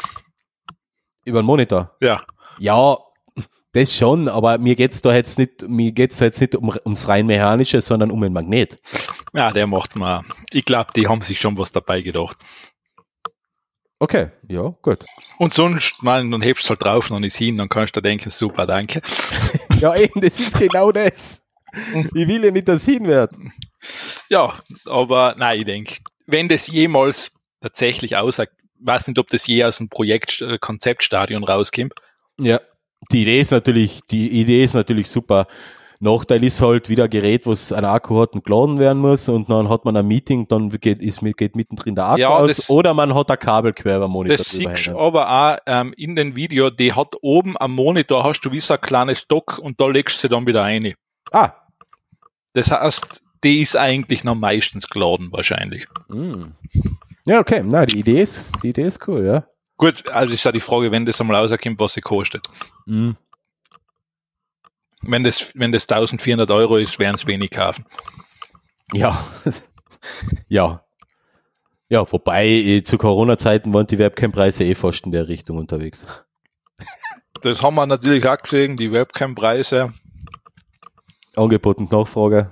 Über 1.26 1.42
den 1.42 1.46
Monitor. 1.48 1.96
Ja. 2.02 2.22
Ja, 2.60 2.98
das 3.74 3.96
schon, 3.96 4.28
aber 4.28 4.58
mir 4.58 4.76
geht's 4.76 5.02
da 5.02 5.14
jetzt 5.14 5.38
nicht, 5.38 5.68
mir 5.68 5.92
geht's 5.92 6.18
da 6.18 6.26
jetzt 6.26 6.42
nicht 6.42 6.56
um, 6.56 6.74
ums 6.86 7.08
rein 7.08 7.26
mechanische, 7.26 7.82
sondern 7.82 8.12
um 8.12 8.24
ein 8.24 8.34
Magnet. 8.34 8.80
Ja, 9.34 9.52
der 9.52 9.68
macht 9.68 9.96
mal. 9.96 10.24
Ich 10.52 10.66
glaube, 10.66 10.92
die 10.96 11.08
haben 11.08 11.22
sich 11.22 11.40
schon 11.40 11.58
was 11.58 11.72
dabei 11.72 12.02
gedacht. 12.02 12.38
Okay, 14.00 14.30
ja, 14.48 14.76
gut. 14.82 15.06
Und 15.40 15.54
sonst, 15.54 16.04
mal, 16.04 16.28
dann 16.30 16.42
hebst 16.42 16.66
du 16.66 16.70
halt 16.70 16.84
drauf, 16.84 17.08
dann 17.08 17.24
ist 17.24 17.38
hin, 17.38 17.58
dann 17.58 17.68
kannst 17.70 17.96
du 17.96 18.02
denken, 18.02 18.30
super, 18.30 18.66
danke. 18.68 19.02
Ja, 19.80 19.96
eben, 19.96 20.22
das 20.22 20.40
ist 20.40 20.58
genau 20.58 20.92
das. 20.92 21.44
Ich 22.16 22.28
will 22.28 22.44
ja 22.44 22.50
nicht, 22.50 22.68
dass 22.68 22.84
hin 22.84 23.06
wird. 23.06 23.30
Ja, 24.28 24.56
aber 24.88 25.36
nein, 25.38 25.60
ich 25.60 25.66
denke, 25.66 25.98
wenn 26.26 26.50
das 26.50 26.66
jemals 26.66 27.32
tatsächlich 27.62 28.16
aussagt, 28.18 28.54
weiß 28.80 29.08
nicht, 29.08 29.20
ob 29.20 29.30
das 29.30 29.46
je 29.46 29.64
aus 29.64 29.78
dem 29.78 29.88
Projekt, 29.90 30.42
äh, 30.42 30.58
Konzeptstadion 30.58 31.44
rauskommt, 31.44 31.94
Ja. 32.40 32.60
Die 33.12 33.22
Idee 33.24 33.40
ist 33.42 33.52
natürlich, 33.52 34.02
die 34.10 34.30
Idee 34.42 34.64
ist 34.64 34.74
natürlich 34.74 35.10
super. 35.10 35.48
Nachteil 36.00 36.44
ist 36.44 36.62
halt 36.62 36.90
wieder 36.90 37.06
ein 37.06 37.10
Gerät, 37.10 37.48
was 37.48 37.72
ein 37.74 37.84
Akku 37.84 38.22
hat 38.22 38.34
und 38.34 38.46
geladen 38.46 38.78
werden 38.78 39.00
muss 39.02 39.28
und 39.30 39.50
dann 39.50 39.68
hat 39.68 39.84
man 39.84 39.98
ein 39.98 40.06
Meeting, 40.08 40.48
dann 40.48 40.70
geht, 40.70 41.02
ist, 41.02 41.22
geht 41.38 41.56
mittendrin 41.56 41.96
der 41.96 42.06
Akku 42.06 42.20
Ja, 42.20 42.30
aus 42.30 42.56
das- 42.58 42.70
oder 42.70 42.94
man 42.94 43.16
hat 43.16 43.32
ein 43.32 43.40
Kabel 43.40 43.74
quer 43.74 43.98
über 43.98 44.06
den 44.06 44.12
Monitor 44.12 44.38
Das 44.38 44.50
drüber 44.50 44.76
siehst 44.76 44.90
aber 44.90 45.28
auch 45.28 45.58
ähm, 45.66 45.94
in 45.98 46.16
den 46.16 46.36
Video, 46.36 46.70
die 46.70 46.94
hat 46.94 47.16
oben 47.22 47.58
am 47.58 47.74
Monitor, 47.74 48.24
hast 48.24 48.42
du 48.42 48.52
wie 48.52 48.60
so 48.60 48.76
ein 48.76 48.82
kleines 48.82 49.28
Dock 49.28 49.58
und 49.58 49.82
da 49.82 49.88
legst 49.88 50.18
du 50.18 50.22
sie 50.22 50.30
dann 50.30 50.46
wieder 50.46 50.62
rein. 50.62 50.94
Ah, 51.32 51.52
Das 52.54 52.70
heißt, 52.70 53.24
die 53.44 53.62
ist 53.64 53.76
eigentlich 53.76 54.24
noch 54.24 54.36
meistens 54.36 54.88
geladen 54.88 55.30
wahrscheinlich. 55.32 55.88
mm. 56.10 56.44
ja, 57.26 57.40
okay, 57.40 57.64
na, 57.66 57.88
die 57.88 58.00
Idee 58.00 58.22
ist, 58.22 58.52
die 58.62 58.70
Idee 58.70 58.84
ist 58.86 59.08
cool, 59.08 59.26
ja. 59.26 59.48
Gut, 59.78 60.08
also 60.10 60.34
ist 60.34 60.44
ja 60.44 60.52
die 60.52 60.60
Frage, 60.60 60.92
wenn 60.92 61.06
das 61.06 61.22
einmal 61.22 61.38
rauskommt, 61.38 61.80
was 61.80 61.94
sie 61.94 62.02
kostet. 62.02 62.48
Mm. 62.86 63.12
Wenn 65.04 65.24
das, 65.24 65.52
wenn 65.56 65.72
das 65.72 65.84
1400 65.84 66.50
Euro 66.52 66.78
ist, 66.78 66.98
werden 66.98 67.16
es 67.16 67.28
wenig 67.28 67.52
kaufen. 67.52 67.86
Ja, 68.94 69.24
ja. 70.48 70.84
Ja, 71.90 72.12
wobei 72.12 72.48
eh, 72.48 72.84
zu 72.84 72.98
Corona-Zeiten 72.98 73.74
waren 73.74 73.88
die 73.88 74.00
Webcam-Preise 74.00 74.64
eh 74.66 74.76
fast 74.76 75.06
in 75.06 75.12
der 75.12 75.28
Richtung 75.28 75.58
unterwegs. 75.58 76.06
Das 77.44 77.62
haben 77.62 77.76
wir 77.76 77.86
natürlich 77.86 78.28
auch 78.28 78.40
gesehen, 78.40 78.78
die 78.78 78.92
Webcam-Preise, 78.92 79.94
Angebot 81.36 81.78
und 81.78 81.92
Nachfrage. 81.92 82.52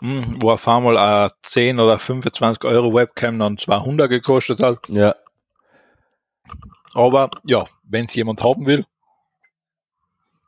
hm, 0.00 0.42
wo 0.42 0.50
auf 0.50 0.66
einmal 0.66 0.98
eine 0.98 1.30
10 1.42 1.78
oder 1.78 1.96
25 1.96 2.64
Euro 2.64 2.92
Webcam 2.92 3.38
dann 3.38 3.56
200 3.56 4.10
gekostet 4.10 4.60
hat. 4.60 4.80
Ja, 4.88 5.14
Aber 6.94 7.30
ja, 7.44 7.66
wenn 7.84 8.06
es 8.06 8.14
jemand 8.14 8.42
haben 8.42 8.66
will, 8.66 8.84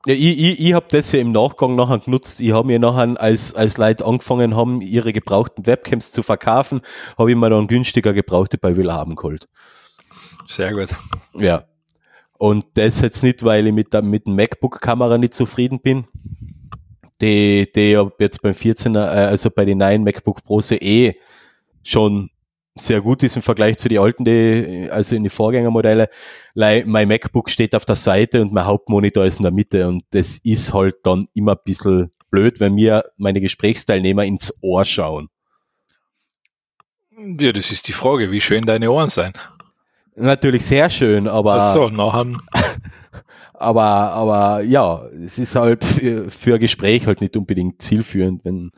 Ja, 0.06 0.14
ich, 0.14 0.38
ich, 0.38 0.60
ich 0.60 0.72
habe 0.72 0.86
das 0.88 1.12
ja 1.12 1.20
im 1.20 1.32
Nachgang 1.32 1.76
nachher 1.76 1.98
genutzt. 1.98 2.40
Ich 2.40 2.52
habe 2.52 2.66
mir 2.66 2.78
nachher, 2.78 3.20
als, 3.20 3.54
als 3.54 3.76
Leute 3.76 4.06
angefangen 4.06 4.56
haben, 4.56 4.80
ihre 4.80 5.12
gebrauchten 5.12 5.66
Webcams 5.66 6.12
zu 6.12 6.22
verkaufen, 6.22 6.80
habe 7.18 7.30
ich 7.30 7.36
mir 7.36 7.50
dann 7.50 7.66
günstiger 7.66 8.14
gebrauchte 8.14 8.56
bei 8.58 8.76
Willhaben 8.76 9.16
geholt. 9.16 9.48
sehr 10.46 10.72
gut. 10.72 10.94
Ja. 11.34 11.64
Und 12.38 12.64
das 12.74 13.00
jetzt 13.00 13.22
nicht, 13.22 13.42
weil 13.42 13.66
ich 13.66 13.72
mit 13.72 13.92
der, 13.92 14.02
mit 14.02 14.26
dem 14.26 14.36
MacBook-Kamera 14.36 15.18
nicht 15.18 15.34
zufrieden 15.34 15.80
bin. 15.80 16.06
Die, 17.20 17.70
die 17.74 18.00
jetzt 18.20 18.40
beim 18.42 18.52
14er, 18.52 19.04
äh, 19.04 19.26
also 19.26 19.50
bei 19.50 19.64
den 19.64 19.78
neuen 19.78 20.04
MacBook 20.04 20.44
Pros 20.44 20.70
eh 20.70 21.16
schon 21.82 22.30
sehr 22.78 23.00
gut 23.00 23.22
ist 23.22 23.36
im 23.36 23.42
Vergleich 23.42 23.78
zu 23.78 23.88
den 23.88 23.98
alten, 23.98 24.24
die, 24.24 24.88
also 24.90 25.14
in 25.14 25.24
die 25.24 25.30
Vorgängermodelle. 25.30 26.08
Mein 26.54 27.08
MacBook 27.08 27.50
steht 27.50 27.74
auf 27.74 27.84
der 27.84 27.96
Seite 27.96 28.42
und 28.42 28.52
mein 28.52 28.66
Hauptmonitor 28.66 29.24
ist 29.24 29.38
in 29.38 29.44
der 29.44 29.52
Mitte 29.52 29.88
und 29.88 30.04
das 30.10 30.38
ist 30.38 30.72
halt 30.72 30.96
dann 31.04 31.28
immer 31.34 31.52
ein 31.52 31.62
bisschen 31.64 32.10
blöd, 32.30 32.60
wenn 32.60 32.74
mir 32.74 33.04
meine 33.16 33.40
Gesprächsteilnehmer 33.40 34.24
ins 34.24 34.52
Ohr 34.60 34.84
schauen. 34.84 35.28
Ja, 37.16 37.52
das 37.52 37.70
ist 37.70 37.88
die 37.88 37.92
Frage, 37.92 38.30
wie 38.30 38.40
schön 38.40 38.64
deine 38.64 38.90
Ohren 38.90 39.08
sein. 39.08 39.32
Natürlich 40.14 40.64
sehr 40.64 40.90
schön, 40.90 41.28
aber 41.28 41.54
Ach 41.54 41.74
so, 41.74 41.88
nachher, 41.88 42.26
Aber, 43.58 43.82
aber 43.82 44.62
ja, 44.62 45.04
es 45.24 45.36
ist 45.36 45.56
halt 45.56 45.82
für, 45.82 46.30
für 46.30 46.54
ein 46.54 46.60
Gespräch 46.60 47.06
halt 47.06 47.20
nicht 47.20 47.36
unbedingt 47.36 47.82
zielführend, 47.82 48.44
wenn. 48.44 48.70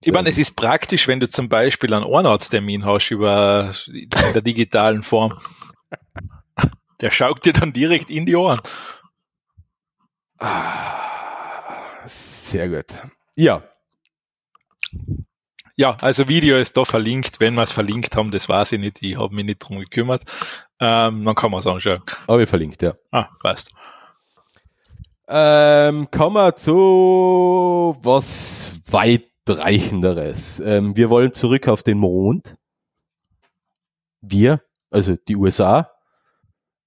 Ich 0.00 0.12
meine, 0.12 0.28
es 0.30 0.38
ist 0.38 0.56
praktisch, 0.56 1.08
wenn 1.08 1.20
du 1.20 1.28
zum 1.28 1.48
Beispiel 1.48 1.92
einen 1.92 2.04
Ohrenarzttermin 2.04 2.84
hast 2.84 3.10
über 3.10 3.72
in 3.92 4.08
der 4.10 4.42
digitalen 4.42 5.02
Form. 5.02 5.38
Der 7.00 7.10
schaut 7.10 7.44
dir 7.44 7.52
dann 7.52 7.72
direkt 7.72 8.08
in 8.08 8.24
die 8.24 8.36
Ohren. 8.36 8.60
Sehr 12.06 12.68
gut. 12.68 12.86
Ja, 13.36 13.62
Ja, 15.78 15.96
also 16.00 16.26
Video 16.28 16.56
ist 16.56 16.76
da 16.76 16.84
verlinkt. 16.86 17.38
Wenn 17.40 17.54
wir 17.54 17.62
es 17.62 17.72
verlinkt 17.72 18.16
haben, 18.16 18.30
das 18.30 18.48
weiß 18.48 18.72
ich 18.72 18.80
nicht. 18.80 19.02
Ich 19.02 19.18
habe 19.18 19.34
mich 19.34 19.44
nicht 19.44 19.58
drum 19.58 19.78
gekümmert. 19.78 20.22
Ähm, 20.80 21.24
dann 21.24 21.34
kann 21.34 21.50
man 21.50 21.60
es 21.60 21.66
anschauen. 21.66 22.02
habe 22.26 22.44
ich 22.44 22.48
verlinkt, 22.48 22.80
ja. 22.82 22.94
Ah, 23.10 23.28
passt. 23.42 23.70
Ähm, 25.28 26.08
kommen 26.10 26.36
wir 26.36 26.54
zu 26.56 27.96
was 28.02 28.80
weitreichenderes. 29.46 30.60
Ähm, 30.60 30.96
wir 30.96 31.10
wollen 31.10 31.32
zurück 31.32 31.68
auf 31.68 31.82
den 31.82 31.98
Mond. 31.98 32.56
Wir, 34.20 34.60
also 34.90 35.16
die 35.28 35.36
USA, 35.36 35.90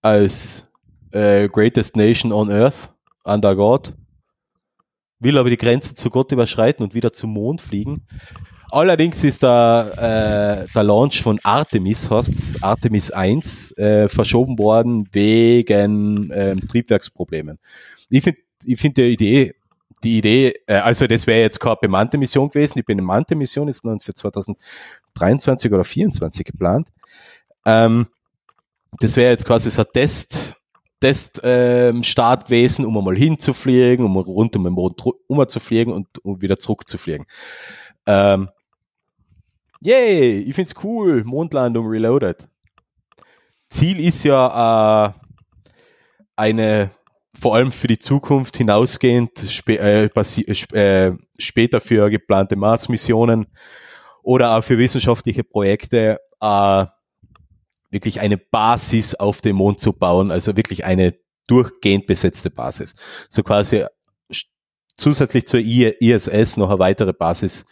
als 0.01 0.72
äh, 1.12 1.47
greatest 1.47 1.95
nation 1.95 2.32
on 2.32 2.51
earth, 2.51 2.91
under 3.24 3.55
God, 3.55 3.93
will 5.20 5.38
aber 5.38 5.49
die 5.49 5.57
Grenze 5.57 5.95
zu 5.95 6.10
Gott 6.10 6.32
überschreiten 6.32 6.84
und 6.84 6.93
wieder 6.93 7.14
zum 7.14 7.32
Mond 7.32 7.62
fliegen. 7.62 8.05
Allerdings 8.72 9.24
ist 9.24 9.41
der, 9.41 10.66
äh, 10.68 10.72
der 10.72 10.84
Launch 10.84 11.22
von 11.24 11.39
Artemis, 11.43 12.10
heißt's, 12.10 12.62
Artemis 12.62 13.10
1, 13.10 13.72
äh, 13.78 14.07
verschoben 14.07 14.60
worden 14.60 15.10
wegen 15.12 16.30
ähm, 16.34 16.68
Triebwerksproblemen. 16.68 17.57
Ich 18.10 18.24
finde 18.24 18.39
ich 18.66 18.80
find 18.80 18.97
die 18.97 19.03
Idee, 19.03 19.55
die 20.04 20.18
Idee, 20.18 20.54
äh, 20.68 20.76
also 20.76 21.08
das 21.08 21.28
wäre 21.28 21.41
jetzt 21.41 21.60
keine 21.60 21.78
bemannte 21.82 22.18
Mission 22.18 22.50
gewesen, 22.50 22.74
die 22.80 22.84
bemannte 22.84 23.36
Mission 23.36 23.68
ist 23.68 23.86
dann 23.86 24.00
für 24.00 24.14
2023 24.14 25.72
oder 25.72 25.84
2024 25.84 26.45
geplant. 26.45 26.88
Ähm, 27.66 28.08
das 29.00 29.16
wäre 29.16 29.32
jetzt 29.32 29.45
quasi 29.45 29.70
so 29.70 29.82
ein 29.84 29.88
Test, 29.93 30.56
Test 31.00 31.39
ähm, 31.43 32.04
Start 32.04 32.45
gewesen, 32.45 32.86
um 32.86 32.97
einmal 32.97 33.16
hinzufliegen, 33.16 34.06
um 34.06 34.18
rund 34.18 34.56
um 34.56 34.64
den 34.64 34.74
Mond 34.74 35.00
dru- 35.00 35.16
umzufliegen 35.28 35.93
und 35.93 36.08
um 36.26 36.41
wieder 36.41 36.58
zurückzufliegen. 36.60 37.26
Ähm, 38.06 38.50
yay, 39.82 40.39
ich 40.39 40.56
find's 40.56 40.76
cool, 40.84 41.24
Mondlandung 41.24 41.88
reloaded. 41.88 42.47
Ziel 43.70 44.00
ist 44.00 44.24
ja 44.24 45.08
äh, 45.08 45.14
eine 46.36 46.91
vor 47.40 47.56
allem 47.56 47.72
für 47.72 47.88
die 47.88 48.00
Zukunft 48.00 48.58
hinausgehend 48.58 49.40
spä 49.40 49.76
äh, 49.76 50.06
äh, 50.06 51.08
äh, 51.08 51.18
später 51.38 51.82
für 51.82 52.10
geplante 52.10 52.56
Mars-Missionen 52.56 53.48
oder 54.24 54.58
auch 54.58 54.64
für 54.64 54.78
wissenschaftliche 54.78 55.44
Projekte 55.44 56.20
äh, 56.42 56.86
wirklich 57.92 58.20
eine 58.20 58.38
Basis 58.38 59.16
auf 59.16 59.42
dem 59.42 59.56
Mond 59.56 59.80
zu 59.80 59.94
bauen, 59.94 60.32
also 60.32 60.56
wirklich 60.56 60.86
eine 60.86 61.16
durchgehend 61.48 62.06
besetzte 62.06 62.50
Basis. 62.50 62.96
So 63.30 63.42
quasi 63.42 63.86
zusätzlich 64.96 65.48
zur 65.48 65.60
ISS 65.62 66.58
noch 66.58 66.70
eine 66.70 66.80
weitere 66.80 67.14
Basis 67.14 67.66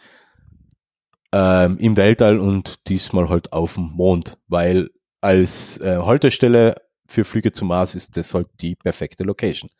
ähm, 1.32 1.78
im 1.78 1.96
Weltall 1.96 2.40
und 2.40 2.88
diesmal 2.88 3.28
halt 3.28 3.52
auf 3.52 3.74
dem 3.74 3.90
Mond, 3.92 4.38
weil 4.48 4.90
als 5.20 5.78
äh, 5.78 5.98
Haltestelle 5.98 6.74
für 7.08 7.24
Flüge 7.24 7.52
zum 7.52 7.68
Mars 7.68 7.94
ist 7.94 8.16
das 8.16 8.34
halt 8.34 8.48
die 8.60 8.76
perfekte 8.76 9.24
Location. 9.24 9.70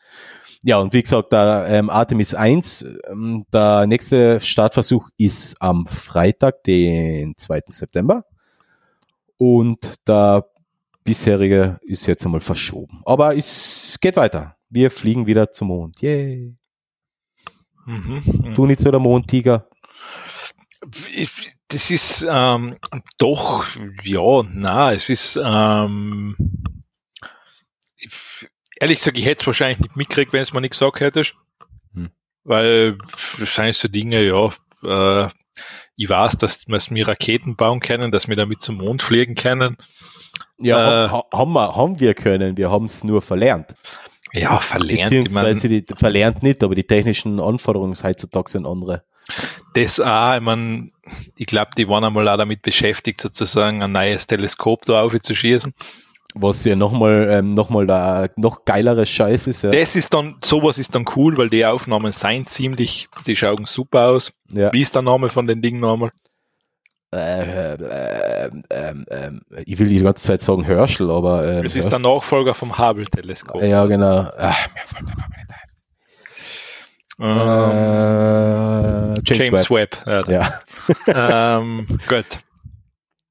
Ja, 0.62 0.78
und 0.78 0.92
wie 0.92 1.02
gesagt, 1.02 1.32
der 1.32 1.66
ähm, 1.68 1.88
Artemis 1.88 2.34
1, 2.34 2.84
ähm, 3.08 3.44
der 3.52 3.86
nächste 3.86 4.40
Startversuch 4.40 5.08
ist 5.16 5.60
am 5.62 5.86
Freitag, 5.86 6.64
den 6.64 7.36
2. 7.36 7.60
September. 7.68 8.24
Und 9.36 9.94
der 10.08 10.46
bisherige 11.04 11.78
ist 11.82 12.06
jetzt 12.06 12.24
einmal 12.24 12.40
verschoben. 12.40 13.02
Aber 13.04 13.36
es 13.36 13.98
geht 14.00 14.16
weiter. 14.16 14.56
Wir 14.68 14.90
fliegen 14.90 15.26
wieder 15.26 15.52
zum 15.52 15.68
Mond. 15.68 16.00
Yay. 16.02 16.56
Mhm. 17.86 18.54
Du 18.54 18.66
nicht 18.66 18.80
so 18.80 18.90
der 18.90 19.00
Mondtiger. 19.00 19.68
Das 21.68 21.90
ist 21.90 22.26
ähm, 22.28 22.76
doch, 23.18 23.64
ja, 24.02 24.42
na, 24.52 24.92
es 24.92 25.08
ist 25.08 25.38
ähm, 25.42 26.34
ehrlich 28.80 28.98
gesagt, 28.98 29.18
ich 29.18 29.26
hätte 29.26 29.42
es 29.42 29.46
wahrscheinlich 29.46 29.78
nicht 29.78 29.96
mitgekriegt, 29.96 30.32
wenn 30.32 30.42
es 30.42 30.52
mir 30.52 30.60
nicht 30.60 30.72
gesagt 30.72 31.00
hättest. 31.00 31.34
Hm. 31.94 32.10
Weil 32.44 32.98
sind 33.38 33.76
so 33.76 33.88
Dinge, 33.88 34.22
ja, 34.22 34.52
äh, 34.84 35.28
ich 35.96 36.08
weiß, 36.08 36.38
dass 36.38 36.68
wir 36.68 36.78
Raketen 37.02 37.56
bauen 37.56 37.80
können, 37.80 38.12
dass 38.12 38.28
wir 38.28 38.36
damit 38.36 38.62
zum 38.62 38.76
Mond 38.76 39.02
fliegen 39.02 39.34
können. 39.34 39.76
Ja, 40.58 41.06
Äh. 41.06 41.08
ha, 41.10 41.24
haben, 41.32 41.52
wir, 41.52 41.74
haben 41.74 42.00
wir 42.00 42.14
können. 42.14 42.56
Wir 42.56 42.70
haben 42.70 42.84
es 42.86 43.02
nur 43.04 43.20
verlernt. 43.22 43.74
Ja, 44.32 44.60
verlernt. 44.60 45.12
Ich 45.12 45.32
mein, 45.32 45.44
Beziehungsweise 45.44 45.68
die, 45.68 45.84
verlernt 45.94 46.42
nicht, 46.42 46.62
aber 46.62 46.74
die 46.74 46.84
technischen 46.84 47.40
Anforderungen 47.40 47.96
heutzutage 48.02 48.50
sind 48.50 48.66
andere. 48.66 49.02
das 49.74 50.00
auch, 50.00 50.34
ich 50.36 50.40
mein, 50.40 50.92
ich 51.36 51.46
glaube, 51.46 51.70
die 51.76 51.88
waren 51.88 52.04
einmal 52.04 52.28
auch 52.28 52.36
damit 52.36 52.62
beschäftigt, 52.62 53.20
sozusagen 53.20 53.82
ein 53.82 53.92
neues 53.92 54.26
Teleskop 54.26 54.84
da 54.84 55.02
aufzuschießen. 55.02 55.74
Was 56.34 56.62
ja 56.64 56.76
nochmal 56.76 57.26
ähm, 57.30 57.54
noch 57.54 57.70
mal 57.70 57.86
der 57.86 58.30
noch 58.36 58.64
geilere 58.66 59.06
Scheiß 59.06 59.46
ist. 59.46 59.62
Ja. 59.62 59.70
Das 59.70 59.96
ist 59.96 60.12
dann, 60.12 60.36
sowas 60.44 60.78
ist 60.78 60.94
dann 60.94 61.04
cool, 61.16 61.36
weil 61.38 61.48
die 61.48 61.64
Aufnahmen 61.64 62.12
seien 62.12 62.46
ziemlich, 62.46 63.08
die 63.26 63.34
schauen 63.34 63.64
super 63.64 64.08
aus. 64.08 64.32
ja. 64.52 64.72
Wie 64.72 64.82
ist 64.82 64.94
der 64.94 65.02
Name 65.02 65.30
von 65.30 65.46
den 65.46 65.62
Dingen 65.62 65.80
nochmal? 65.80 66.10
äh, 67.14 67.72
äh, 67.72 68.50
ähm, 68.68 69.06
ähm, 69.10 69.40
ich 69.64 69.78
will 69.78 69.88
die 69.88 70.00
ganze 70.00 70.26
Zeit 70.26 70.42
sagen 70.42 70.64
Herschel, 70.64 71.10
aber 71.10 71.50
ähm, 71.50 71.64
Es 71.64 71.74
ist 71.74 71.88
der 71.90 71.98
Nachfolger 71.98 72.54
vom 72.54 72.76
Hubble-Teleskop. 72.76 73.62
ja 73.62 73.86
genau. 73.86 74.30
Ach, 74.36 74.68
mir 74.74 74.82
fällt 74.84 75.08
der 75.08 75.16
Name 75.16 75.34
nicht 75.38 75.48
Ähm, 77.20 77.38
ein. 77.40 79.16
Äh, 79.16 79.34
James 79.34 79.70
Webb. 79.70 79.96
Ja. 80.06 80.28
Ja, 81.06 81.58
ähm, 81.58 81.86
gut. 82.06 82.26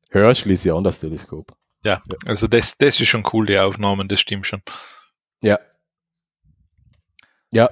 Herschel 0.10 0.52
ist 0.54 0.64
ja 0.66 0.74
anders 0.76 1.00
Teleskop. 1.00 1.54
Ja, 1.88 2.02
also 2.26 2.48
das, 2.48 2.78
das 2.78 3.00
ist 3.00 3.08
schon 3.08 3.24
cool, 3.32 3.46
die 3.46 3.58
Aufnahmen, 3.58 4.10
das 4.10 4.20
stimmt 4.20 4.46
schon. 4.46 4.62
Ja. 5.42 5.58
Ja. 7.50 7.70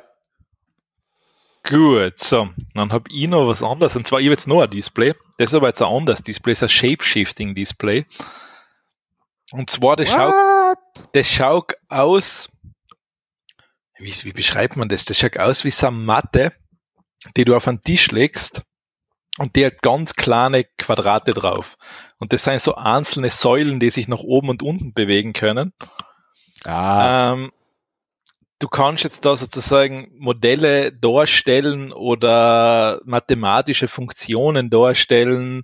Gut, 1.63 2.17
so, 2.17 2.47
dann 2.75 2.93
habe 2.93 3.09
ich 3.11 3.27
noch 3.27 3.45
was 3.45 3.61
anderes, 3.61 3.93
und 3.97 4.07
zwar, 4.07 4.21
ich 4.21 4.27
habe 4.27 4.35
jetzt 4.35 4.47
noch 4.47 4.61
ein 4.61 4.69
Display, 4.69 5.15
das 5.37 5.49
ist 5.49 5.53
aber 5.53 5.67
jetzt 5.67 5.81
ein 5.81 5.89
anderes 5.89 6.23
Display, 6.23 6.53
das 6.53 6.61
ist 6.61 6.63
ein 6.63 6.69
Shape-Shifting-Display. 6.69 8.05
Und 9.51 9.69
zwar, 9.69 9.97
das 9.97 10.07
schaut, 10.07 10.33
das 11.11 11.29
schaut 11.29 11.73
aus, 11.89 12.49
wie, 13.97 14.13
wie 14.23 14.31
beschreibt 14.31 14.77
man 14.77 14.87
das? 14.87 15.03
Das 15.03 15.19
schaut 15.19 15.37
aus 15.37 15.65
wie 15.65 15.71
so 15.71 15.87
eine 15.87 15.97
Matte, 15.97 16.53
die 17.35 17.43
du 17.43 17.53
auf 17.53 17.67
einen 17.67 17.81
Tisch 17.81 18.11
legst 18.11 18.61
und 19.37 19.55
die 19.55 19.65
hat 19.65 19.81
ganz 19.81 20.15
kleine 20.15 20.63
Quadrate 20.77 21.33
drauf. 21.33 21.77
Und 22.19 22.31
das 22.33 22.43
sind 22.45 22.61
so 22.61 22.75
einzelne 22.75 23.29
Säulen, 23.31 23.79
die 23.79 23.89
sich 23.89 24.07
nach 24.07 24.19
oben 24.19 24.49
und 24.49 24.63
unten 24.63 24.93
bewegen 24.93 25.33
können. 25.33 25.73
Ah, 26.65 27.33
Ähm, 27.33 27.51
du 28.59 28.67
kannst 28.69 29.03
jetzt 29.03 29.25
da 29.25 29.35
sozusagen 29.35 30.09
Modelle 30.17 30.91
darstellen 30.93 31.91
oder 31.91 33.01
mathematische 33.05 33.87
Funktionen 33.87 34.69
darstellen. 34.69 35.63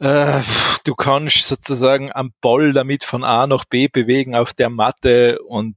Äh, 0.00 0.42
du 0.84 0.94
kannst 0.94 1.46
sozusagen 1.48 2.12
am 2.12 2.32
Ball 2.40 2.72
damit 2.72 3.04
von 3.04 3.24
A 3.24 3.46
nach 3.46 3.64
B 3.64 3.88
bewegen 3.88 4.34
auf 4.34 4.52
der 4.52 4.68
Matte 4.68 5.38
und 5.42 5.76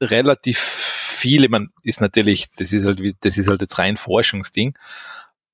relativ 0.00 0.58
viele, 0.58 1.48
man 1.48 1.68
ist 1.82 2.00
natürlich, 2.00 2.50
das 2.56 2.72
ist 2.72 2.84
halt, 2.86 3.00
wie- 3.00 3.14
das 3.20 3.38
ist 3.38 3.48
halt 3.48 3.60
jetzt 3.60 3.78
rein 3.78 3.96
Forschungsding, 3.96 4.76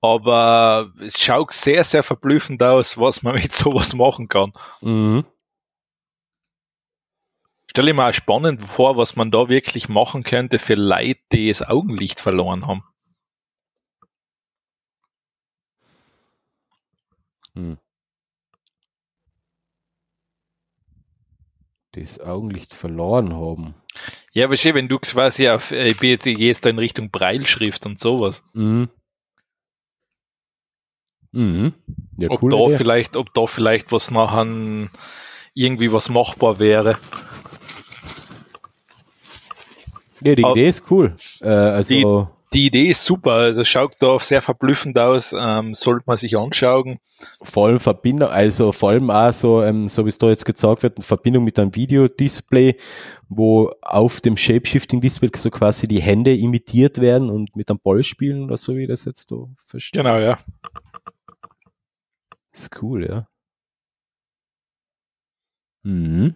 aber 0.00 0.92
es 1.00 1.18
schaut 1.18 1.52
sehr, 1.52 1.84
sehr 1.84 2.02
verblüffend 2.02 2.62
aus, 2.62 2.98
was 2.98 3.22
man 3.22 3.34
mit 3.42 3.52
sowas 3.52 3.94
machen 3.94 4.28
kann. 4.28 4.52
mhm. 4.80 5.24
Stell 7.68 7.86
dir 7.86 7.94
mal 7.94 8.14
spannend 8.14 8.62
vor, 8.62 8.96
was 8.96 9.16
man 9.16 9.30
da 9.30 9.50
wirklich 9.50 9.90
machen 9.90 10.22
könnte 10.22 10.58
für 10.58 10.76
Leute, 10.76 11.20
die 11.32 11.48
das 11.48 11.60
Augenlicht 11.60 12.20
verloren 12.20 12.66
haben. 12.66 12.82
Hm. 17.54 17.76
Das 21.92 22.20
Augenlicht 22.20 22.72
verloren 22.72 23.34
haben. 23.34 23.74
Ja, 24.32 24.46
aber 24.46 24.56
schön, 24.56 24.74
wenn 24.74 24.88
du 24.88 24.98
quasi 24.98 25.48
auf, 25.48 25.70
äh, 25.70 25.88
ich 25.88 25.98
bin 25.98 26.18
ich 26.22 26.38
jetzt 26.38 26.64
da 26.64 26.70
in 26.70 26.78
Richtung 26.78 27.10
Breilschrift 27.10 27.84
und 27.84 27.98
sowas. 27.98 28.42
Mhm. 28.52 28.88
Mhm. 31.36 31.74
Ja, 32.18 32.30
ob 32.30 32.48
da 32.50 32.76
vielleicht, 32.76 33.16
ob 33.16 33.32
da 33.34 33.46
vielleicht 33.46 33.92
was 33.92 34.10
nachher 34.10 34.46
irgendwie 35.54 35.92
was 35.92 36.08
machbar 36.08 36.58
wäre. 36.58 36.96
Ja, 40.22 40.34
die 40.34 40.44
Au- 40.44 40.52
Idee 40.52 40.68
ist 40.68 40.84
cool. 40.90 41.14
Äh, 41.42 41.48
also, 41.48 42.28
Die 42.52 42.66
Idee 42.66 42.84
ist 42.86 43.04
super, 43.04 43.32
also 43.32 43.64
schaut 43.64 43.96
da 43.98 44.18
sehr 44.20 44.40
verblüffend 44.40 44.98
aus, 44.98 45.34
ähm, 45.38 45.74
sollte 45.74 46.04
man 46.06 46.16
sich 46.16 46.38
anschauen. 46.38 46.98
vor 47.42 47.66
allem 47.66 47.80
Verbindung, 47.80 48.28
also 48.30 48.72
vor 48.72 48.90
allem 48.90 49.10
auch 49.10 49.32
so, 49.32 49.62
ähm, 49.62 49.88
so 49.88 50.04
wie 50.04 50.08
es 50.10 50.16
da 50.18 50.28
jetzt 50.28 50.44
gezeigt 50.46 50.82
wird, 50.82 50.96
in 50.96 51.02
Verbindung 51.02 51.44
mit 51.44 51.58
einem 51.58 51.74
Videodisplay, 51.74 52.76
wo 53.28 53.72
auf 53.82 54.20
dem 54.20 54.36
Shapeshifting-Display 54.36 55.30
so 55.36 55.50
quasi 55.50 55.86
die 55.88 56.00
Hände 56.00 56.34
imitiert 56.36 56.98
werden 57.00 57.28
und 57.30 57.54
mit 57.56 57.68
einem 57.68 57.80
Ball 57.82 58.02
spielen 58.04 58.44
oder 58.44 58.56
so, 58.56 58.74
wie 58.76 58.82
ich 58.82 58.88
das 58.88 59.04
jetzt 59.04 59.28
so 59.28 59.50
verstehe. 59.66 60.02
Genau, 60.02 60.18
ja. 60.18 60.38
Ist 62.56 62.82
cool, 62.82 63.06
ja. 63.06 63.28
Mhm. 65.82 66.34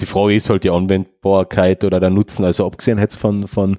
Die 0.00 0.06
Frage 0.06 0.34
ist 0.36 0.48
halt 0.48 0.64
die 0.64 0.70
Anwendbarkeit 0.70 1.84
oder 1.84 2.00
der 2.00 2.10
Nutzen, 2.10 2.44
also 2.44 2.66
abgesehen 2.66 2.98
jetzt 2.98 3.16
von, 3.16 3.48
von 3.48 3.78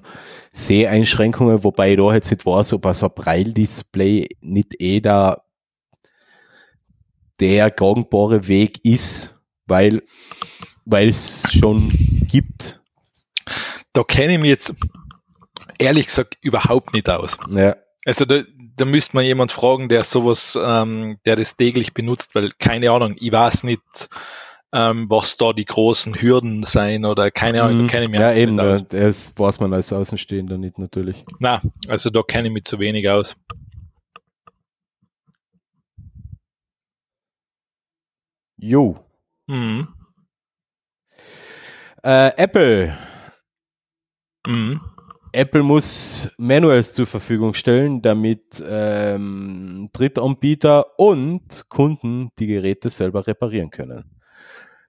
Seheinschränkungen, 0.52 1.64
wobei 1.64 1.92
ich 1.92 1.96
da 1.96 2.14
jetzt 2.14 2.30
nicht 2.30 2.46
weiß, 2.46 2.74
ob 2.74 2.86
so 2.94 3.06
ein 3.06 3.14
Braille-Display 3.14 4.28
nicht 4.40 4.80
eh 4.80 5.00
da 5.00 5.42
der 7.40 7.70
gangbare 7.70 8.46
Weg 8.48 8.84
ist, 8.84 9.40
weil, 9.66 10.02
weil 10.84 11.08
es 11.08 11.50
schon 11.50 11.88
gibt. 12.28 12.82
Da 13.94 14.04
kenne 14.04 14.34
ich 14.34 14.38
mich 14.38 14.50
jetzt 14.50 14.74
ehrlich 15.78 16.06
gesagt 16.06 16.36
überhaupt 16.42 16.92
nicht 16.92 17.08
aus. 17.08 17.38
Ja. 17.48 17.76
Also 18.04 18.26
da, 18.26 18.42
da 18.80 18.84
müsste 18.86 19.16
man 19.16 19.24
jemand 19.24 19.52
fragen, 19.52 19.88
der 19.88 20.04
sowas, 20.04 20.58
ähm, 20.62 21.18
der 21.26 21.36
das 21.36 21.56
täglich 21.56 21.92
benutzt, 21.94 22.34
weil 22.34 22.50
keine 22.58 22.90
Ahnung, 22.90 23.16
ich 23.18 23.30
weiß 23.32 23.64
nicht, 23.64 23.80
ähm, 24.72 25.10
was 25.10 25.36
da 25.36 25.52
die 25.52 25.64
großen 25.64 26.14
Hürden 26.20 26.62
sein 26.62 27.04
oder 27.04 27.30
keine 27.30 27.62
Ahnung, 27.62 27.82
Mhm. 27.82 27.86
ich 27.88 28.08
mich 28.08 28.20
ja, 28.20 28.32
eben, 28.32 28.56
da- 28.56 28.78
das 28.78 29.32
weiß 29.36 29.60
man 29.60 29.72
als 29.74 29.92
Außenstehender 29.92 30.58
nicht 30.58 30.78
natürlich. 30.78 31.24
Na, 31.40 31.60
also 31.88 32.08
da 32.10 32.22
kenne 32.22 32.48
ich 32.48 32.54
mich 32.54 32.64
zu 32.64 32.78
wenig 32.78 33.08
aus. 33.08 33.36
Jo. 38.58 38.98
Mhm. 39.46 39.88
Äh, 42.02 42.30
Apple. 42.36 42.96
Mhm. 44.46 44.80
Apple 45.32 45.62
muss 45.62 46.28
Manuals 46.38 46.92
zur 46.92 47.06
Verfügung 47.06 47.54
stellen, 47.54 48.02
damit 48.02 48.62
ähm, 48.66 49.88
Drittanbieter 49.92 50.98
und 50.98 51.68
Kunden 51.68 52.30
die 52.38 52.46
Geräte 52.46 52.90
selber 52.90 53.26
reparieren 53.26 53.70
können. 53.70 54.04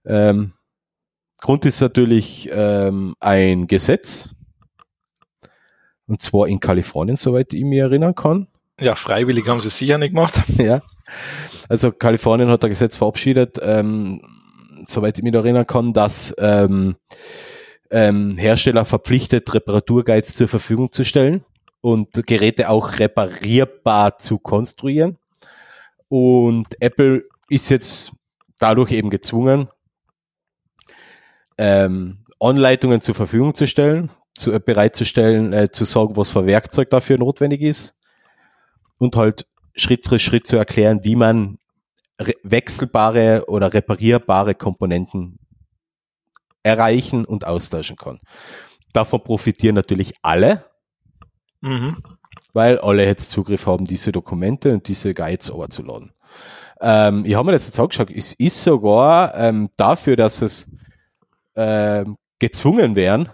Ähm, 0.05 0.53
Grund 1.39 1.65
ist 1.65 1.81
natürlich 1.81 2.49
ähm, 2.51 3.15
ein 3.19 3.67
Gesetz, 3.67 4.29
und 6.07 6.21
zwar 6.21 6.47
in 6.47 6.59
Kalifornien, 6.59 7.15
soweit 7.15 7.53
ich 7.53 7.63
mich 7.63 7.79
erinnern 7.79 8.15
kann. 8.15 8.47
Ja, 8.79 8.95
freiwillig 8.95 9.47
haben 9.47 9.61
sie 9.61 9.67
es 9.67 9.77
sicher 9.77 9.97
nicht 9.97 10.13
gemacht. 10.13 10.41
ja. 10.57 10.81
Also 11.69 11.91
Kalifornien 11.91 12.49
hat 12.49 12.63
ein 12.63 12.69
Gesetz 12.69 12.95
verabschiedet, 12.95 13.59
ähm, 13.61 14.21
soweit 14.87 15.17
ich 15.17 15.23
mich 15.23 15.33
erinnern 15.33 15.67
kann, 15.67 15.93
dass 15.93 16.33
ähm, 16.39 16.95
ähm, 17.91 18.37
Hersteller 18.37 18.85
verpflichtet, 18.85 19.53
Reparaturguides 19.53 20.35
zur 20.35 20.47
Verfügung 20.47 20.91
zu 20.91 21.03
stellen 21.05 21.43
und 21.81 22.25
Geräte 22.25 22.69
auch 22.69 22.99
reparierbar 22.99 24.17
zu 24.17 24.39
konstruieren. 24.39 25.17
Und 26.07 26.81
Apple 26.81 27.25
ist 27.49 27.69
jetzt 27.69 28.11
dadurch 28.59 28.91
eben 28.91 29.09
gezwungen, 29.09 29.67
ähm, 31.57 32.25
Anleitungen 32.39 33.01
zur 33.01 33.15
Verfügung 33.15 33.53
zu 33.53 33.67
stellen, 33.67 34.09
zu, 34.33 34.51
äh, 34.51 34.59
bereitzustellen, 34.59 35.53
äh, 35.53 35.69
zu 35.71 35.83
sagen, 35.83 36.17
was 36.17 36.31
für 36.31 36.45
Werkzeug 36.45 36.89
dafür 36.89 37.17
notwendig 37.17 37.61
ist 37.61 37.99
und 38.97 39.15
halt 39.15 39.45
Schritt 39.75 40.07
für 40.07 40.19
Schritt 40.19 40.47
zu 40.47 40.57
erklären, 40.57 41.03
wie 41.03 41.15
man 41.15 41.57
re 42.19 42.33
wechselbare 42.43 43.45
oder 43.47 43.73
reparierbare 43.73 44.55
Komponenten 44.55 45.39
erreichen 46.63 47.25
und 47.25 47.45
austauschen 47.45 47.95
kann. 47.95 48.19
Davon 48.93 49.23
profitieren 49.23 49.75
natürlich 49.75 50.13
alle, 50.21 50.65
Mhm. 51.61 51.97
weil 52.53 52.79
alle 52.79 53.05
jetzt 53.05 53.29
Zugriff 53.29 53.67
haben, 53.67 53.85
diese 53.85 54.11
Dokumente 54.11 54.73
und 54.73 54.87
diese 54.87 55.13
Guides 55.13 55.53
runterzuladen. 55.53 56.11
Ähm, 56.81 57.23
ich 57.25 57.35
habe 57.35 57.45
mir 57.45 57.51
das 57.51 57.67
jetzt 57.67 57.79
angeschaut, 57.79 58.09
es 58.09 58.33
ist 58.33 58.63
sogar 58.63 59.35
ähm, 59.35 59.69
dafür, 59.77 60.15
dass 60.15 60.41
es 60.41 60.71
ähm, 61.55 62.17
gezwungen 62.39 62.95
wären, 62.95 63.29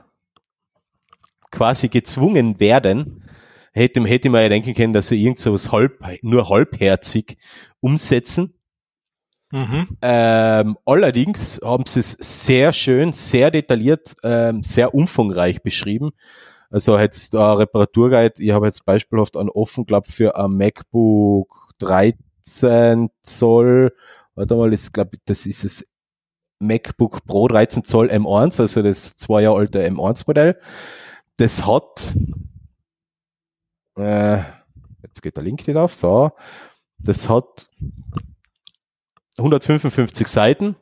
quasi 1.51 1.87
gezwungen 1.87 2.59
werden, 2.59 3.23
hätte, 3.71 4.03
hätte 4.05 4.29
man 4.29 4.41
ja 4.41 4.49
denken 4.49 4.73
können, 4.73 4.93
dass 4.93 5.07
sie 5.07 5.23
irgend 5.23 5.39
so 5.39 5.53
was 5.53 5.71
halb, 5.71 6.03
nur 6.21 6.49
halbherzig 6.49 7.37
umsetzen. 7.79 8.53
Mhm. 9.51 9.87
Ähm, 10.01 10.77
allerdings 10.85 11.61
haben 11.63 11.85
sie 11.85 12.01
es 12.01 12.11
sehr 12.11 12.73
schön, 12.73 13.13
sehr 13.13 13.49
detailliert, 13.49 14.15
ähm, 14.23 14.61
sehr 14.61 14.93
umfangreich 14.93 15.61
beschrieben. 15.61 16.11
Also 16.69 16.97
jetzt 16.99 17.33
ein 17.33 17.57
Reparaturguide, 17.57 18.43
ich 18.43 18.51
habe 18.51 18.65
jetzt 18.65 18.83
beispielhaft 18.83 19.37
einen 19.37 19.49
offen, 19.49 19.85
glaube 19.85 20.11
für 20.11 20.37
ein 20.37 20.51
MacBook 20.51 21.73
13 21.79 23.09
Zoll, 23.21 23.93
warte 24.35 24.55
mal, 24.55 24.73
ich 24.73 24.91
glaube, 24.91 25.17
das 25.25 25.45
ist 25.45 25.63
das 25.63 25.85
MacBook 26.59 27.23
Pro 27.25 27.47
13 27.47 27.83
Zoll 27.85 28.09
M1, 28.09 28.59
also 28.59 28.81
das 28.81 29.15
zwei 29.15 29.43
Jahre 29.43 29.59
alte 29.59 29.87
M1 29.87 30.23
Modell. 30.27 30.59
Das 31.37 31.65
hat, 31.65 32.13
äh, 33.97 34.39
jetzt 35.03 35.21
geht 35.21 35.37
der 35.37 35.43
Link 35.43 35.65
nicht 35.67 35.77
auf, 35.77 35.93
so, 35.93 36.31
das 36.99 37.29
hat 37.29 37.69
155 39.37 40.27
Seiten, 40.27 40.75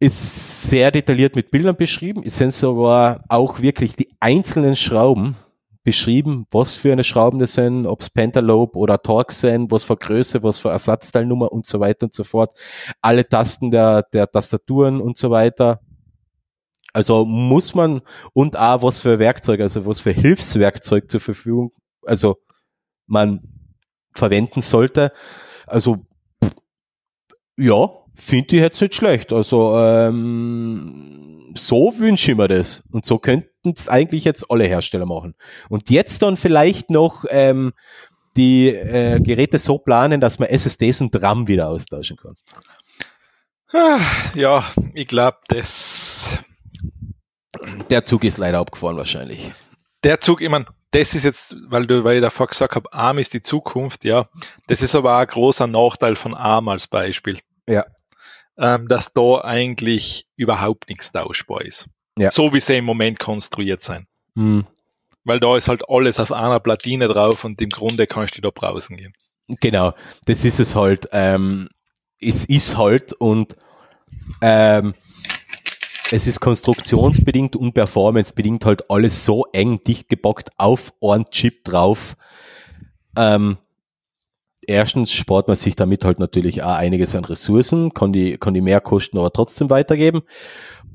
ist 0.00 0.64
sehr 0.64 0.90
detailliert 0.90 1.36
mit 1.36 1.50
Bildern 1.50 1.76
beschrieben, 1.76 2.22
es 2.24 2.36
sind 2.36 2.52
sogar 2.52 3.24
auch 3.28 3.60
wirklich 3.60 3.94
die 3.94 4.10
einzelnen 4.18 4.74
Schrauben 4.74 5.36
beschrieben, 5.84 6.46
was 6.50 6.76
für 6.76 6.92
eine 6.92 7.04
Schrauben 7.04 7.38
das 7.38 7.54
sind, 7.54 7.86
ob 7.86 8.00
es 8.00 8.10
Pentalobe 8.10 8.78
oder 8.78 9.02
Torx 9.02 9.40
sind, 9.40 9.70
was 9.70 9.84
für 9.84 9.96
Größe, 9.96 10.42
was 10.42 10.58
für 10.58 10.70
Ersatzteilnummer 10.70 11.52
und 11.52 11.66
so 11.66 11.80
weiter 11.80 12.06
und 12.06 12.14
so 12.14 12.24
fort. 12.24 12.56
Alle 13.00 13.28
Tasten 13.28 13.70
der, 13.70 14.04
der 14.12 14.30
Tastaturen 14.30 15.00
und 15.00 15.16
so 15.16 15.30
weiter. 15.30 15.80
Also 16.92 17.24
muss 17.24 17.74
man 17.74 18.02
und 18.32 18.56
auch 18.56 18.82
was 18.82 19.00
für 19.00 19.18
Werkzeug, 19.18 19.60
also 19.60 19.86
was 19.86 20.00
für 20.00 20.12
Hilfswerkzeug 20.12 21.10
zur 21.10 21.20
Verfügung, 21.20 21.72
also 22.04 22.36
man 23.06 23.40
verwenden 24.14 24.60
sollte. 24.60 25.12
Also 25.66 26.06
ja, 27.56 27.90
finde 28.14 28.56
ich 28.56 28.62
jetzt 28.62 28.80
nicht 28.80 28.94
schlecht. 28.94 29.32
Also 29.32 29.78
ähm, 29.78 31.52
so 31.56 31.92
wünsche 31.98 32.30
ich 32.32 32.36
mir 32.36 32.48
das. 32.48 32.82
Und 32.92 33.04
so 33.04 33.18
könnten 33.18 33.74
es 33.76 33.88
eigentlich 33.88 34.24
jetzt 34.24 34.50
alle 34.50 34.64
Hersteller 34.64 35.06
machen. 35.06 35.34
Und 35.68 35.90
jetzt 35.90 36.22
dann 36.22 36.36
vielleicht 36.36 36.90
noch 36.90 37.24
ähm, 37.28 37.72
die 38.36 38.68
äh, 38.68 39.20
Geräte 39.20 39.58
so 39.58 39.78
planen, 39.78 40.20
dass 40.20 40.38
man 40.38 40.48
SSDs 40.48 41.00
und 41.02 41.20
RAM 41.22 41.48
wieder 41.48 41.68
austauschen 41.68 42.16
kann. 42.16 42.34
Ah, 43.72 44.00
Ja, 44.34 44.64
ich 44.94 45.06
glaube, 45.06 45.38
das 45.48 46.38
Der 47.90 48.04
Zug 48.04 48.24
ist 48.24 48.38
leider 48.38 48.58
abgefahren 48.58 48.96
wahrscheinlich. 48.96 49.50
der 50.04 50.20
Zug, 50.20 50.40
ich 50.42 50.48
mein, 50.48 50.66
das 50.92 51.14
ist 51.14 51.24
jetzt, 51.24 51.56
weil 51.68 51.86
du, 51.86 52.04
weil 52.04 52.16
ich 52.16 52.22
davor 52.22 52.46
gesagt 52.46 52.76
habe, 52.76 52.92
ARM 52.92 53.18
ist 53.18 53.34
die 53.34 53.42
Zukunft, 53.42 54.04
ja. 54.04 54.28
Das 54.66 54.82
ist 54.82 54.94
aber 54.94 55.16
auch 55.16 55.20
ein 55.20 55.26
großer 55.26 55.66
Nachteil 55.66 56.16
von 56.16 56.34
ARM 56.34 56.68
als 56.68 56.86
Beispiel. 56.86 57.40
Ja. 57.68 57.86
Ähm, 58.58 58.88
dass 58.88 59.12
da 59.12 59.40
eigentlich 59.42 60.28
überhaupt 60.36 60.90
nichts 60.90 61.10
tauschbar 61.10 61.62
ist. 61.62 61.88
Ja. 62.18 62.30
So 62.30 62.52
wie 62.52 62.60
sie 62.60 62.76
im 62.76 62.84
Moment 62.84 63.18
konstruiert 63.18 63.82
sein. 63.82 64.06
Hm. 64.36 64.66
Weil 65.24 65.40
da 65.40 65.56
ist 65.56 65.68
halt 65.68 65.88
alles 65.88 66.20
auf 66.20 66.30
einer 66.30 66.60
Platine 66.60 67.08
drauf 67.08 67.44
und 67.44 67.60
im 67.62 67.70
Grunde 67.70 68.06
kannst 68.06 68.36
du 68.36 68.42
da 68.42 68.50
draußen 68.50 68.96
gehen. 68.96 69.14
Genau, 69.60 69.94
das 70.26 70.44
ist 70.44 70.60
es 70.60 70.76
halt. 70.76 71.08
Ähm, 71.12 71.68
es 72.20 72.44
ist 72.44 72.76
halt 72.76 73.14
und 73.14 73.56
ähm, 74.42 74.94
es 76.10 76.26
ist 76.26 76.40
konstruktionsbedingt 76.40 77.56
und 77.56 77.72
performancebedingt 77.72 78.64
halt 78.64 78.90
alles 78.90 79.24
so 79.24 79.46
eng 79.52 79.78
dicht 79.84 80.08
gebockt 80.08 80.50
auf 80.58 80.92
einen 81.00 81.24
Chip 81.26 81.64
drauf. 81.64 82.16
Ähm, 83.16 83.58
erstens 84.66 85.12
spart 85.12 85.48
man 85.48 85.56
sich 85.56 85.76
damit 85.76 86.04
halt 86.04 86.18
natürlich 86.18 86.62
auch 86.62 86.76
einiges 86.76 87.14
an 87.14 87.24
Ressourcen, 87.24 87.94
kann 87.94 88.12
die, 88.12 88.38
kann 88.38 88.54
die 88.54 88.60
Mehrkosten 88.60 89.18
aber 89.18 89.32
trotzdem 89.32 89.70
weitergeben. 89.70 90.22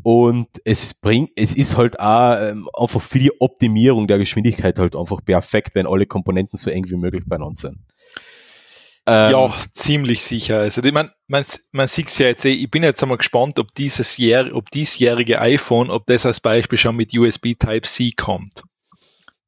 Und 0.03 0.47
es 0.63 0.93
bringt, 0.93 1.31
es 1.35 1.55
ist 1.55 1.77
halt 1.77 1.99
auch 1.99 2.37
ähm, 2.39 2.69
einfach 2.77 3.01
für 3.01 3.19
die 3.19 3.41
Optimierung 3.41 4.07
der 4.07 4.19
Geschwindigkeit 4.19 4.79
halt 4.79 4.95
einfach 4.95 5.23
perfekt, 5.23 5.75
wenn 5.75 5.87
alle 5.87 6.05
Komponenten 6.05 6.57
so 6.57 6.69
eng 6.69 6.89
wie 6.89 6.95
möglich 6.95 7.23
beieinander 7.25 7.59
sind. 7.59 7.79
Ähm, 9.09 9.31
ja, 9.31 9.53
ziemlich 9.71 10.21
sicher. 10.21 10.59
Also 10.59 10.83
ich 10.83 10.91
mein, 10.91 11.09
man, 11.27 11.45
man 11.71 11.87
sieht 11.87 12.09
es 12.09 12.17
ja 12.17 12.27
jetzt 12.27 12.43
eh, 12.43 12.49
ich 12.49 12.69
bin 12.69 12.83
jetzt 12.83 13.01
einmal 13.01 13.17
gespannt, 13.17 13.57
ob 13.57 13.73
dieses 13.73 14.17
Jahr, 14.17 14.53
ob 14.53 14.69
diesjährige 14.69 15.39
iPhone, 15.39 15.89
ob 15.89 16.05
das 16.07 16.25
als 16.25 16.41
Beispiel 16.41 16.77
schon 16.77 16.97
mit 16.97 17.17
USB 17.17 17.53
Type-C 17.57 18.11
kommt. 18.17 18.63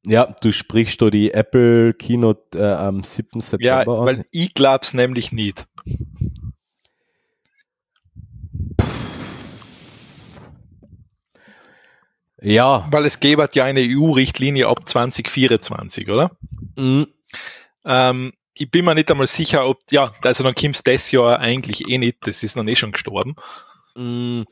Ja, 0.06 0.34
du 0.40 0.50
sprichst 0.50 1.02
da 1.02 1.10
die 1.10 1.32
Apple 1.32 1.92
Keynote 1.92 2.58
äh, 2.58 2.72
am 2.72 3.04
7. 3.04 3.28
Ja, 3.34 3.40
September 3.42 3.98
an. 4.00 4.06
weil 4.06 4.24
ich 4.32 4.54
glaub's 4.54 4.94
nämlich 4.94 5.30
nicht. 5.30 5.66
Ja, 12.42 12.88
Weil 12.90 13.04
es 13.04 13.20
gäbe 13.20 13.46
ja 13.52 13.64
eine 13.64 13.80
EU-Richtlinie 13.80 14.66
ab 14.68 14.88
2024, 14.88 16.08
oder? 16.08 16.30
mm, 16.76 17.02
Ähm, 17.84 18.32
ich 18.54 18.70
bin 18.70 18.84
mir 18.84 18.94
nicht 18.94 19.10
einmal 19.10 19.26
sicher, 19.26 19.66
ob, 19.68 19.78
ja, 19.90 20.12
also 20.22 20.44
dann 20.44 20.54
kommt's 20.54 20.82
das 20.82 21.10
Jahr 21.10 21.38
eigentlich 21.38 21.88
eh 21.88 21.98
nicht, 21.98 22.18
das 22.22 22.42
ist 22.42 22.56
noch 22.56 22.64
nicht 22.64 22.78
schon 22.78 22.92
gestorben. 22.92 23.36
mm, 23.94 24.42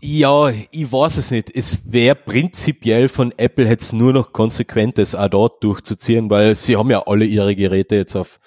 ja, 0.00 0.48
ich 0.48 0.92
weiß 0.92 1.16
es 1.16 1.30
nicht. 1.30 1.54
Es 1.54 1.92
wäre 1.92 2.16
prinzipiell 2.16 3.08
von 3.08 3.32
Apple 3.36 3.68
jetzt 3.68 3.92
nur 3.92 4.12
noch 4.12 4.32
konsequentes 4.32 5.14
auch 5.14 5.28
dort 5.28 5.62
durchzuziehen, 5.62 6.30
weil 6.30 6.54
sie 6.54 6.76
haben 6.76 6.90
ja 6.90 7.06
alle 7.06 7.24
ihre 7.24 7.54
Geräte 7.54 7.96
jetzt 7.96 8.16
auf 8.16 8.40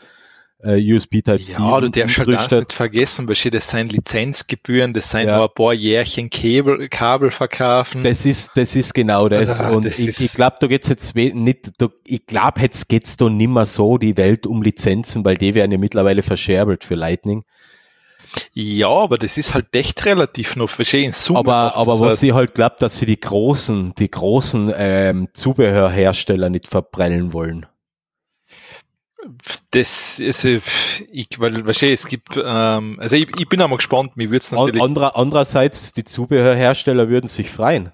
äh, 0.64 0.94
USB 0.94 1.22
Type-C 1.22 1.54
Ja, 1.62 1.80
du 1.80 1.90
darfst 1.90 2.18
halt 2.18 2.28
umgerüstet. 2.28 2.60
nicht 2.60 2.74
vergessen, 2.74 3.28
weil 3.28 3.36
das 3.52 3.70
sind 3.70 3.92
Lizenzgebühren, 3.92 4.94
das 4.94 5.10
sind 5.10 5.28
Ja. 5.28 5.44
ein 5.44 5.50
paar 5.56 5.74
Jährchen 5.74 6.30
Kabel, 6.30 6.88
Kabel 6.90 7.32
verkaufen. 7.32 8.04
Das 8.04 8.26
ist, 8.26 8.52
das 8.56 8.76
ist 8.76 8.94
genau 8.94 9.30
das. 9.30 9.62
Ah, 9.62 9.70
und 9.72 9.86
das 9.86 10.00
ich, 10.00 10.20
ich 10.22 10.34
glaube, 10.34 10.58
da 10.60 10.68
geht's 10.68 10.88
jetzt 10.90 11.16
nicht, 11.16 11.72
da, 11.78 11.90
ich 12.06 12.26
glaube, 12.26 12.62
jetzt 12.62 12.90
geht's 12.90 13.18
da 13.18 13.30
nimmer 13.30 13.66
so 13.66 13.98
die 13.98 14.18
Welt 14.18 14.46
um 14.48 14.62
Lizenzen, 14.62 15.26
weil 15.26 15.36
die 15.36 15.54
werden 15.56 15.72
ja 15.72 15.78
mittlerweile 15.78 16.24
verscherbelt 16.24 16.84
für 16.84 16.96
Lightning. 16.96 17.44
Ja, 18.54 18.88
aber 18.90 19.18
das 19.18 19.38
ist 19.38 19.54
halt 19.54 19.76
echt 19.76 20.06
relativ 20.06 20.56
noch 20.56 20.70
Summe 21.12 21.40
aber, 21.40 21.76
aber 21.76 22.00
was 22.00 22.08
halt. 22.08 22.20
sie 22.20 22.34
halt 22.34 22.54
glaubt, 22.54 22.82
dass 22.82 22.98
sie 22.98 23.06
die 23.06 23.20
großen, 23.20 23.94
die 23.96 24.10
großen 24.10 24.72
ähm, 24.76 25.28
Zubehörhersteller 25.34 26.50
nicht 26.50 26.68
verprellen 26.70 27.34
wollen. 27.34 27.66
Das 29.72 30.20
ist, 30.20 30.46
äh, 30.46 30.62
ich, 31.12 31.28
weil, 31.40 31.64
verstehe, 31.64 31.94
es 31.94 32.06
gibt, 32.06 32.38
ähm, 32.44 32.98
also 33.00 33.16
ich, 33.16 33.28
ich 33.38 33.48
bin 33.48 33.62
einmal 33.62 33.78
gespannt, 33.78 34.18
mir 34.18 34.32
wird's 34.32 34.52
An, 34.52 34.60
natürlich, 34.60 34.82
anderer, 34.82 35.16
andererseits, 35.16 35.94
die 35.94 36.04
Zubehörhersteller 36.04 37.10
würden 37.10 37.28
sich 37.28 37.50
freuen. 37.50 37.92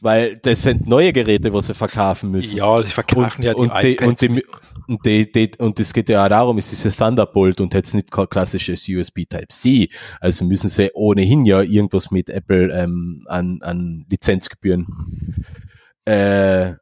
Weil 0.00 0.36
das 0.36 0.62
sind 0.62 0.86
neue 0.86 1.14
Geräte, 1.14 1.52
was 1.54 1.66
sie 1.66 1.74
verkaufen 1.74 2.30
müssen. 2.30 2.58
ja, 2.58 2.82
die 2.82 2.90
verkaufen 2.90 3.42
ja 3.42 3.54
die 3.54 3.58
und, 3.58 3.72
die, 3.82 3.98
und, 3.98 4.20
die, 4.20 4.44
und, 4.86 5.06
die, 5.06 5.32
die, 5.32 5.50
und 5.58 5.80
es 5.80 5.94
geht 5.94 6.10
ja 6.10 6.24
auch 6.24 6.28
darum, 6.28 6.58
es 6.58 6.70
ist 6.72 6.84
ein 6.84 6.92
Thunderbolt 6.92 7.60
und 7.62 7.72
jetzt 7.72 7.94
nicht 7.94 8.10
klassisches 8.10 8.86
USB 8.86 9.24
Type-C. 9.24 9.88
Also 10.20 10.44
müssen 10.44 10.68
sie 10.68 10.90
ohnehin 10.92 11.46
ja 11.46 11.62
irgendwas 11.62 12.10
mit 12.10 12.28
Apple 12.28 12.70
ähm, 12.74 13.24
an, 13.28 13.60
an 13.62 14.04
Lizenzgebühren 14.10 14.86
äh, 16.04 16.72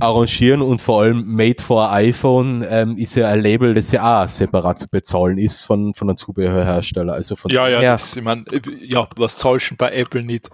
arrangieren 0.00 0.62
und 0.62 0.80
vor 0.82 1.02
allem 1.02 1.24
Made 1.26 1.62
for 1.62 1.92
iPhone 1.92 2.64
ähm, 2.68 2.96
ist 2.96 3.14
ja 3.14 3.28
ein 3.28 3.40
Label, 3.40 3.74
das 3.74 3.90
ja 3.92 4.22
auch 4.24 4.28
separat 4.28 4.78
zu 4.78 4.88
bezahlen 4.88 5.38
ist 5.38 5.62
von, 5.64 5.94
von 5.94 6.08
einem 6.08 6.16
Zubehörhersteller. 6.16 7.12
Also 7.12 7.36
von 7.36 7.50
Ja, 7.50 7.68
ja, 7.68 7.76
daher- 7.76 7.92
das, 7.92 8.16
ich 8.16 8.22
mein, 8.22 8.46
äh, 8.48 8.60
ja, 8.82 9.06
was 9.16 9.36
zahlst 9.38 9.70
du 9.72 9.76
bei 9.76 9.92
Apple 9.92 10.22
nicht? 10.22 10.48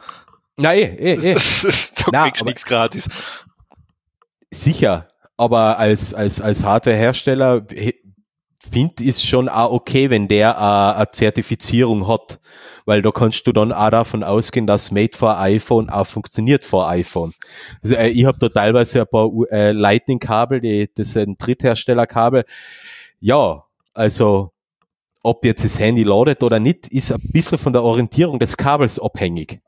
Nein, 0.56 0.78
eh, 0.78 1.14
eh, 1.14 1.32
eh. 1.32 1.34
da 1.96 2.04
Na, 2.12 2.24
kriegst 2.24 2.40
du 2.40 2.44
nichts 2.46 2.64
gratis. 2.64 3.08
Sicher, 4.50 5.08
aber 5.36 5.78
als, 5.78 6.14
als, 6.14 6.40
als 6.40 6.64
Hardware-Hersteller 6.64 7.66
finde 8.70 8.94
ich 9.02 9.08
es 9.08 9.24
schon 9.24 9.48
auch 9.48 9.72
okay, 9.72 10.10
wenn 10.10 10.28
der 10.28 10.50
äh, 10.52 10.98
eine 10.98 11.10
Zertifizierung 11.10 12.08
hat, 12.08 12.40
weil 12.86 13.02
da 13.02 13.10
kannst 13.10 13.46
du 13.46 13.52
dann 13.52 13.72
auch 13.72 13.90
davon 13.90 14.22
ausgehen, 14.22 14.66
dass 14.66 14.90
Made 14.90 15.16
for 15.16 15.38
iPhone 15.38 15.90
auch 15.90 16.06
funktioniert 16.06 16.64
vor 16.64 16.88
iPhone. 16.88 17.34
Also, 17.82 17.96
äh, 17.96 18.08
ich 18.08 18.24
habe 18.24 18.38
da 18.38 18.48
teilweise 18.48 19.02
ein 19.02 19.06
paar 19.08 19.28
äh, 19.50 19.72
Lightning-Kabel, 19.72 20.60
die, 20.60 20.88
das 20.94 21.10
sind 21.12 21.36
Drittherstellerkabel. 21.44 22.44
Ja, 23.20 23.64
also 23.92 24.52
ob 25.22 25.44
jetzt 25.44 25.64
das 25.64 25.78
Handy 25.78 26.04
ladet 26.04 26.42
oder 26.42 26.60
nicht, 26.60 26.86
ist 26.88 27.10
ein 27.10 27.20
bisschen 27.20 27.58
von 27.58 27.72
der 27.72 27.82
Orientierung 27.82 28.38
des 28.38 28.56
Kabels 28.56 29.00
abhängig. 29.00 29.60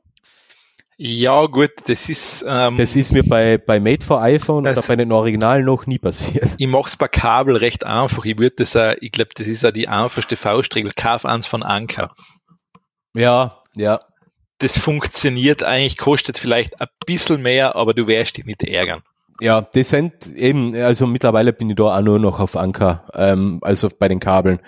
Ja, 1.01 1.47
gut, 1.47 1.71
das 1.87 2.09
ist, 2.09 2.45
ähm, 2.47 2.77
Das 2.77 2.97
ist 2.97 3.13
mir 3.13 3.23
bei, 3.23 3.57
bei 3.57 3.79
Made 3.79 4.05
for 4.05 4.21
iPhone 4.21 4.67
oder 4.67 4.83
bei 4.83 4.97
den 4.97 5.13
Originalen 5.13 5.65
noch 5.65 5.87
nie 5.87 5.99
passiert. 5.99 6.49
ich 6.59 6.67
mach's 6.67 6.97
bei 6.97 7.07
Kabel 7.07 7.57
recht 7.57 7.85
einfach. 7.85 8.25
Ich 8.25 8.37
würde 8.39 8.57
das, 8.57 8.75
auch, 8.75 8.95
ich 9.01 9.13
glaube, 9.13 9.31
das 9.35 9.47
ist 9.47 9.63
ja 9.63 9.71
die 9.71 9.87
einfachste 9.87 10.37
Faustregel. 10.37 10.91
Kauf 10.97 11.25
eins 11.25 11.47
von 11.47 11.63
Anker. 11.63 12.15
Ja, 13.19 13.63
ja. 13.77 13.99
Das 14.59 14.79
funktioniert 14.79 15.63
eigentlich, 15.63 15.99
kostet 15.99 16.39
vielleicht 16.39 16.81
ein 16.81 16.89
bisschen 17.07 17.43
mehr, 17.43 17.77
aber 17.77 17.95
du 17.95 18.07
wirst 18.07 18.37
dich 18.37 18.45
nicht 18.45 18.63
ärgern. 18.63 19.03
Ja, 19.41 19.61
die 19.63 19.85
sind 19.85 20.27
eben, 20.35 20.75
also 20.75 21.07
mittlerweile 21.07 21.53
bin 21.53 21.71
ich 21.71 21.77
da 21.77 21.85
auch 21.85 22.03
nur 22.03 22.19
noch 22.19 22.41
auf 22.41 22.57
Anker, 22.57 23.09
ähm, 23.15 23.59
also 23.63 23.89
bei 23.89 24.09
den 24.09 24.19
Kabeln. 24.19 24.61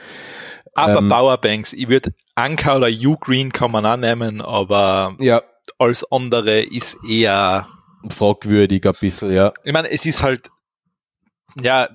Aber 0.75 0.99
Ähm, 0.99 1.09
Powerbanks, 1.09 1.73
ich 1.73 1.89
würde 1.89 2.13
Anker 2.37 2.77
oder 2.77 2.89
U-Green 2.89 3.53
kann 3.53 3.73
man 3.73 3.85
annehmen, 3.85 4.41
aber 4.41 5.17
Ja, 5.19 5.43
alles 5.79 6.05
andere 6.13 6.61
ist 6.61 6.99
eher, 7.09 7.67
fragwürdig 8.09 8.87
ein 8.87 8.95
bisschen, 9.01 9.33
ja. 9.33 9.53
ich 9.65 9.73
meine, 9.73 9.91
es 9.91 10.07
ist 10.07 10.23
halt, 10.23 10.51
ja, 11.61 11.89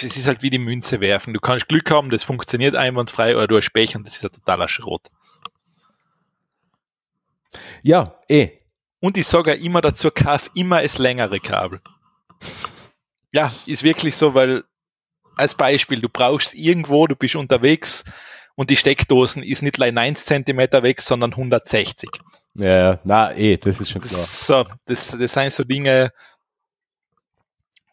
es 0.00 0.16
ist 0.16 0.26
halt 0.28 0.42
wie 0.42 0.50
die 0.50 0.58
Münze 0.58 1.00
werfen. 1.00 1.34
Du 1.34 1.40
kannst 1.40 1.66
Glück 1.68 1.90
haben, 1.90 2.10
das 2.10 2.22
funktioniert 2.22 2.76
einwandfrei, 2.76 3.36
oder 3.36 3.48
du 3.48 3.56
hast 3.56 3.72
Pech 3.72 3.96
und 3.96 4.06
das 4.06 4.16
ist 4.16 4.24
ein 4.24 4.30
totaler 4.30 4.68
Schrott. 4.68 5.08
Ja, 7.82 8.20
eh. 8.28 8.50
Und 9.00 9.16
ich 9.16 9.26
sage 9.26 9.52
auch 9.52 9.58
immer 9.58 9.80
dazu, 9.80 10.10
kauf 10.10 10.50
immer 10.54 10.82
das 10.82 10.98
längere 10.98 11.40
Kabel. 11.40 11.80
Ja, 13.32 13.52
ist 13.66 13.82
wirklich 13.82 14.16
so, 14.16 14.34
weil 14.34 14.64
als 15.36 15.54
Beispiel, 15.54 16.00
du 16.00 16.08
brauchst 16.08 16.54
irgendwo, 16.54 17.06
du 17.06 17.16
bist 17.16 17.36
unterwegs 17.36 18.04
und 18.56 18.68
die 18.68 18.76
Steckdosen 18.76 19.42
ist 19.42 19.62
nicht 19.62 19.80
allein 19.80 19.96
1 19.96 20.24
Zentimeter 20.24 20.82
weg, 20.82 21.00
sondern 21.00 21.32
160. 21.32 22.10
Ja, 22.54 22.68
ja, 22.68 23.00
na, 23.04 23.32
eh, 23.32 23.56
das 23.56 23.80
ist 23.80 23.90
schon 23.90 24.02
klar. 24.02 24.12
Das, 24.12 24.46
so, 24.46 24.66
das, 24.84 25.16
das 25.18 25.32
sind 25.32 25.52
so 25.52 25.64
Dinge, 25.64 26.12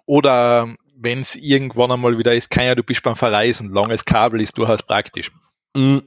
oder 0.08 0.74
wenn 0.96 1.20
es 1.20 1.36
irgendwann 1.36 1.92
einmal 1.92 2.18
wieder 2.18 2.34
ist, 2.34 2.50
kann 2.50 2.66
ja, 2.66 2.74
du 2.74 2.82
bist 2.82 3.04
beim 3.04 3.16
Verreisen, 3.16 3.72
langes 3.72 4.04
Kabel 4.04 4.42
ist 4.42 4.58
durchaus 4.58 4.82
praktisch. 4.82 5.32
Mm. 5.76 6.00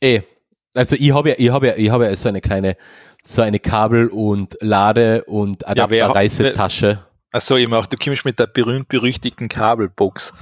Eh. 0.00 0.22
Also 0.78 0.94
ich 0.96 1.12
habe 1.12 1.30
ja, 1.30 1.34
ich 1.38 1.50
habe 1.50 1.66
ja, 1.66 1.76
ich 1.76 1.90
habe 1.90 2.06
ja 2.06 2.14
so 2.14 2.28
eine 2.28 2.40
kleine, 2.40 2.76
so 3.24 3.42
eine 3.42 3.58
Kabel- 3.58 4.06
und 4.06 4.56
Lade- 4.60 5.24
und 5.24 5.62
Ja, 5.62 5.68
Adapter-Reisetasche. 5.70 7.00
Achso, 7.32 7.56
ich 7.56 7.66
mach, 7.66 7.86
du 7.86 7.96
kommst 7.96 8.24
mit 8.24 8.38
der 8.38 8.46
berühmt-berüchtigten 8.46 9.48
Kabelbox. 9.48 10.32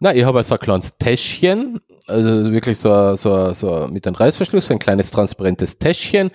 Na, 0.00 0.14
ich 0.14 0.24
habe 0.24 0.38
ja 0.38 0.42
so 0.44 0.54
ein 0.54 0.60
kleines 0.60 0.96
Täschchen, 0.96 1.78
also 2.06 2.50
wirklich 2.50 2.78
so, 2.78 3.16
so, 3.16 3.52
so 3.52 3.86
mit 3.88 4.06
einem 4.06 4.16
Reißverschluss, 4.16 4.68
so 4.68 4.72
ein 4.72 4.78
kleines 4.78 5.10
transparentes 5.10 5.78
Täschchen. 5.78 6.30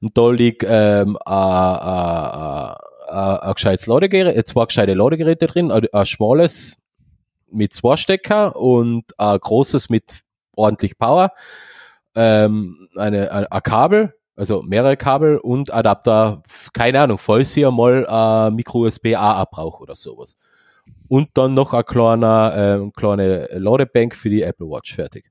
Und 0.00 0.16
da 0.16 0.30
liegt 0.30 0.64
ähm, 0.66 1.18
ein, 1.26 2.76
ein, 3.08 3.52
gescheites 3.52 3.86
Ladegerät, 3.88 4.34
äh, 4.34 4.44
zwei 4.44 4.64
gescheite 4.64 4.94
Ladegeräte 4.94 5.48
drin, 5.48 5.70
ein, 5.70 5.86
ein 5.92 6.06
schmales 6.06 6.78
mit 7.50 7.74
zwei 7.74 7.96
Stecker 7.96 8.56
und 8.56 9.04
ein 9.18 9.38
großes 9.38 9.90
mit 9.90 10.22
ordentlich 10.56 10.98
Power, 10.98 11.30
ähm, 12.14 12.88
eine, 12.96 13.30
ein, 13.32 13.46
ein 13.46 13.62
Kabel, 13.62 14.14
also 14.36 14.62
mehrere 14.62 14.96
Kabel 14.96 15.38
und 15.38 15.72
Adapter, 15.72 16.42
keine 16.72 17.00
Ahnung, 17.00 17.18
falls 17.18 17.56
ich 17.56 17.66
einmal 17.66 18.06
ein 18.06 18.54
Micro-USB-A 18.54 19.40
abbrauche 19.40 19.82
oder 19.82 19.94
sowas. 19.94 20.36
Und 21.08 21.28
dann 21.34 21.54
noch 21.54 21.74
ein 21.74 21.84
kleiner, 21.84 22.80
äh, 22.84 22.90
kleine 22.96 23.48
Ladebank 23.52 24.14
für 24.16 24.30
die 24.30 24.42
Apple 24.42 24.66
Watch 24.66 24.94
fertig. 24.94 25.30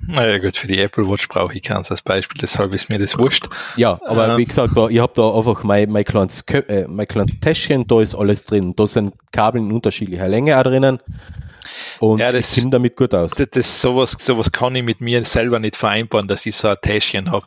Naja 0.00 0.38
gut, 0.38 0.56
für 0.56 0.66
die 0.66 0.80
Apple 0.80 1.08
Watch 1.08 1.28
brauche 1.28 1.54
ich 1.54 1.62
keins 1.62 1.90
als 1.90 2.00
Beispiel, 2.02 2.40
deshalb 2.40 2.72
ist 2.74 2.88
mir 2.88 2.98
das 2.98 3.18
wurscht. 3.18 3.48
Ja, 3.76 4.00
aber 4.06 4.30
Ähm. 4.30 4.38
wie 4.38 4.46
gesagt, 4.46 4.74
da, 4.74 4.88
ich 4.88 4.98
habe 4.98 5.12
da 5.14 5.36
einfach 5.36 5.62
mein, 5.64 5.90
mein, 5.90 6.04
kleines, 6.04 6.42
äh, 6.48 6.86
mein 6.88 7.06
kleines 7.06 7.38
Täschchen, 7.38 7.86
da 7.86 8.00
ist 8.00 8.14
alles 8.14 8.44
drin. 8.44 8.72
Da 8.74 8.86
sind 8.86 9.14
Kabel 9.32 9.60
in 9.60 9.70
unterschiedlicher 9.70 10.28
Länge 10.28 10.58
auch 10.58 10.62
drinnen. 10.62 10.98
Und 12.00 12.18
Ja, 12.20 12.28
ich 12.28 12.36
das- 12.36 12.54
komme 12.56 12.70
damit 12.70 12.96
gut 12.96 13.14
aus. 13.14 13.30
Das, 13.32 13.48
das, 13.50 13.80
sowas, 13.80 14.16
sowas 14.18 14.50
kann 14.52 14.74
ich 14.74 14.82
mit 14.82 15.00
mir 15.00 15.22
selber 15.24 15.58
nicht 15.58 15.76
vereinbaren, 15.76 16.28
dass 16.28 16.46
ich 16.46 16.56
so 16.56 16.68
ein 16.68 16.76
Täschchen 16.82 17.30
habe. 17.30 17.46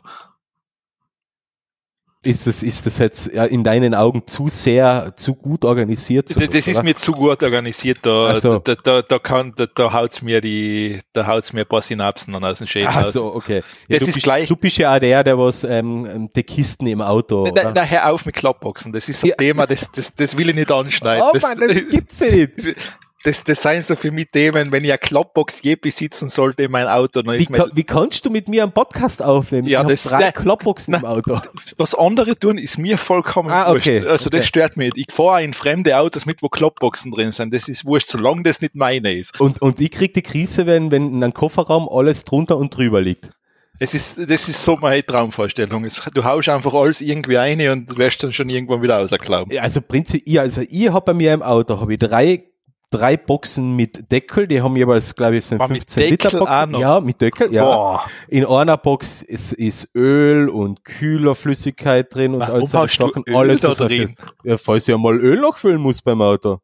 Ist 2.24 2.46
das, 2.46 2.62
ist 2.62 2.86
das 2.86 2.98
jetzt 2.98 3.26
in 3.26 3.64
deinen 3.64 3.96
Augen 3.96 4.24
zu 4.28 4.48
sehr, 4.48 5.12
zu 5.16 5.34
gut 5.34 5.64
organisiert? 5.64 6.30
Das, 6.30 6.48
das 6.48 6.68
ist 6.68 6.80
mir 6.84 6.94
zu 6.94 7.10
gut 7.10 7.42
organisiert, 7.42 7.98
da, 8.02 8.38
so. 8.38 8.60
da, 8.60 8.76
da, 8.76 9.02
da, 9.02 9.18
kann, 9.18 9.52
da, 9.56 9.66
da 9.66 9.92
haut's 9.92 10.22
mir 10.22 10.40
die, 10.40 11.00
da 11.14 11.26
haut's 11.26 11.52
mir 11.52 11.62
ein 11.62 11.66
paar 11.66 11.82
Synapsen 11.82 12.32
dann 12.32 12.44
aus 12.44 12.58
dem 12.58 12.68
Schädel 12.68 12.90
Ach 12.92 13.06
aus. 13.06 13.14
so, 13.14 13.34
okay. 13.34 13.64
Ja, 13.88 13.98
Das 13.98 14.04
du, 14.04 14.04
ist 14.10 14.14
bist, 14.14 14.22
gleich- 14.22 14.46
du 14.48 14.54
bist 14.54 14.78
ja 14.78 14.94
auch 14.94 15.00
der, 15.00 15.24
der 15.24 15.36
was 15.36 15.64
ähm, 15.64 16.30
die 16.36 16.44
Kisten 16.44 16.86
im 16.86 17.00
Auto. 17.00 17.42
Na, 17.46 17.50
oder? 17.50 17.72
na, 17.74 17.82
hör 17.82 18.10
auf 18.12 18.24
mit 18.24 18.36
Klappboxen, 18.36 18.92
das 18.92 19.08
ist 19.08 19.24
ein 19.24 19.30
Ja. 19.30 19.34
Thema, 19.34 19.66
das, 19.66 19.90
das, 19.90 20.14
das 20.14 20.36
will 20.36 20.48
ich 20.48 20.54
nicht 20.54 20.70
anschneiden. 20.70 21.24
oh 21.28 21.36
Mann, 21.42 21.58
das 21.58 21.74
gibt's 21.90 22.20
ja 22.20 22.30
nicht. 22.30 22.52
das, 23.24 23.44
das 23.44 23.62
seien 23.62 23.82
so 23.82 23.94
für 23.96 24.10
mich 24.10 24.28
Themen, 24.32 24.72
wenn 24.72 24.84
ich 24.84 24.90
eine 24.90 24.98
Klappbox 24.98 25.62
je 25.62 25.76
besitzen 25.76 26.28
sollte 26.28 26.64
in 26.64 26.70
mein 26.70 26.88
Auto, 26.88 27.22
Wie, 27.24 27.36
ist 27.36 27.50
mir, 27.50 27.58
ka- 27.58 27.68
wie 27.72 27.84
kannst 27.84 28.24
du 28.26 28.30
mit 28.30 28.48
mir 28.48 28.62
einen 28.62 28.72
Podcast 28.72 29.22
aufnehmen? 29.22 29.68
Ja, 29.68 29.82
ich 29.82 29.88
das- 29.88 30.04
drei 30.04 30.18
nein. 30.20 30.32
Kloppboxen 30.32 30.94
im 30.94 31.02
Nein. 31.02 31.10
Auto. 31.10 31.38
was 31.76 31.94
andere 31.94 32.36
tun, 32.38 32.58
ist 32.58 32.78
mir 32.78 32.98
vollkommen 32.98 33.50
Ah, 33.50 33.70
wurscht. 33.72 33.86
okay, 33.88 34.06
Also 34.06 34.26
okay. 34.28 34.38
das 34.38 34.46
stört 34.46 34.76
mich 34.76 34.92
nicht. 34.94 35.08
Ich 35.08 35.14
fahre 35.14 35.42
in 35.42 35.54
fremde 35.54 35.96
Autos 35.98 36.26
mit, 36.26 36.42
wo 36.42 36.48
Klappboxen 36.48 37.12
drin 37.12 37.32
sind. 37.32 37.54
Das 37.54 37.68
ist 37.68 37.86
wurscht, 37.86 38.08
solange 38.08 38.42
das 38.42 38.60
nicht 38.60 38.74
meine 38.74 39.12
ist. 39.16 39.38
Und, 39.40 39.62
und 39.62 39.80
ich 39.80 39.90
krieg 39.90 40.14
die 40.14 40.22
Krise, 40.22 40.66
wenn, 40.66 40.90
wenn 40.90 41.08
in 41.12 41.22
einem 41.22 41.32
Kofferraum 41.34 41.88
alles 41.90 42.24
drunter 42.24 42.56
und 42.56 42.76
drüber 42.76 43.00
liegt. 43.00 43.30
Es 43.78 43.94
ist, 43.94 44.18
das 44.18 44.48
ist 44.48 44.62
so 44.62 44.76
meine 44.76 45.04
Traumvorstellung. 45.04 45.86
Du 46.14 46.24
haust 46.24 46.48
einfach 46.48 46.72
alles 46.74 47.00
irgendwie 47.00 47.34
rein 47.36 47.68
und 47.68 47.98
wirst 47.98 48.22
dann 48.22 48.32
schon 48.32 48.48
irgendwann 48.48 48.82
wieder 48.82 48.98
rausgeklaubt. 48.98 49.52
Ja, 49.52 49.62
Also 49.62 49.80
prinzipiell, 49.80 50.38
also 50.40 50.62
ich 50.68 50.88
habe 50.92 51.04
bei 51.06 51.14
mir 51.14 51.32
im 51.32 51.42
Auto 51.42 51.80
habe 51.80 51.92
ich 51.94 51.98
drei, 51.98 52.44
drei 52.92 53.16
Boxen 53.16 53.74
mit 53.74 54.12
Deckel, 54.12 54.46
die 54.46 54.62
haben 54.62 54.76
jeweils, 54.76 55.16
glaube 55.16 55.36
ich, 55.36 55.44
so 55.44 55.56
Ah, 55.56 55.64
ein 55.64 55.72
mit 55.72 55.90
15 55.90 56.10
Liter 56.10 56.30
Boxen. 56.38 56.74
Ja, 56.76 57.00
mit 57.00 57.20
Deckel, 57.20 57.52
ja. 57.52 57.64
Boah. 57.64 58.04
In 58.28 58.44
einer 58.46 58.76
Box 58.76 59.22
ist, 59.22 59.52
ist 59.52 59.94
Öl 59.96 60.48
und 60.48 60.84
Kühlerflüssigkeit 60.84 62.14
drin 62.14 62.34
und 62.34 62.40
Warum 62.40 62.60
all 62.60 62.66
solche 62.66 62.98
Sachen. 62.98 63.24
Öl 63.26 63.36
alles, 63.36 63.62
da 63.62 63.74
drin? 63.74 64.14
Ja, 64.44 64.58
falls 64.58 64.86
ich 64.86 64.94
einmal 64.94 65.18
Öl 65.18 65.40
nachfüllen 65.40 65.80
muss 65.80 66.02
beim 66.02 66.22
Auto. 66.22 66.60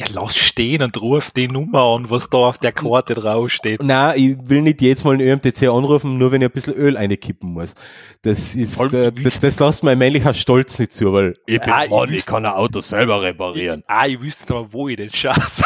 Ja, 0.00 0.06
lass 0.14 0.36
stehen 0.36 0.82
und 0.82 0.98
ruf 1.02 1.30
die 1.30 1.46
Nummer 1.46 1.82
an, 1.94 2.08
was 2.08 2.30
da 2.30 2.38
auf 2.38 2.56
der 2.58 2.72
Karte 2.72 3.12
draufsteht. 3.14 3.82
Nein, 3.82 4.18
ich 4.18 4.48
will 4.48 4.62
nicht 4.62 4.80
jetzt 4.80 5.04
mal 5.04 5.12
einen 5.12 5.20
ÖMTC 5.20 5.64
anrufen, 5.64 6.16
nur 6.16 6.32
wenn 6.32 6.40
ich 6.40 6.48
ein 6.48 6.52
bisschen 6.52 6.72
Öl 6.74 6.96
einkippen 6.96 7.52
muss. 7.52 7.74
Das 8.22 8.54
ist, 8.54 8.76
Voll 8.76 8.94
äh, 8.94 9.12
das, 9.12 9.40
das 9.40 9.60
lässt 9.60 9.84
mein 9.84 9.98
männlicher 9.98 10.32
Stolz 10.32 10.78
nicht 10.78 10.92
zu, 10.94 11.12
weil 11.12 11.34
ich 11.46 11.60
Ah, 11.62 11.84
ich 11.84 11.90
wüsste- 11.90 12.30
kann 12.30 12.46
ein 12.46 12.52
Auto 12.52 12.80
selber 12.80 13.20
reparieren. 13.20 13.84
Ah, 13.86 14.06
ich 14.06 14.20
wüsste 14.22 14.54
aber, 14.54 14.72
wo 14.72 14.88
ich 14.88 14.96
den 14.96 15.12
Schatz 15.12 15.62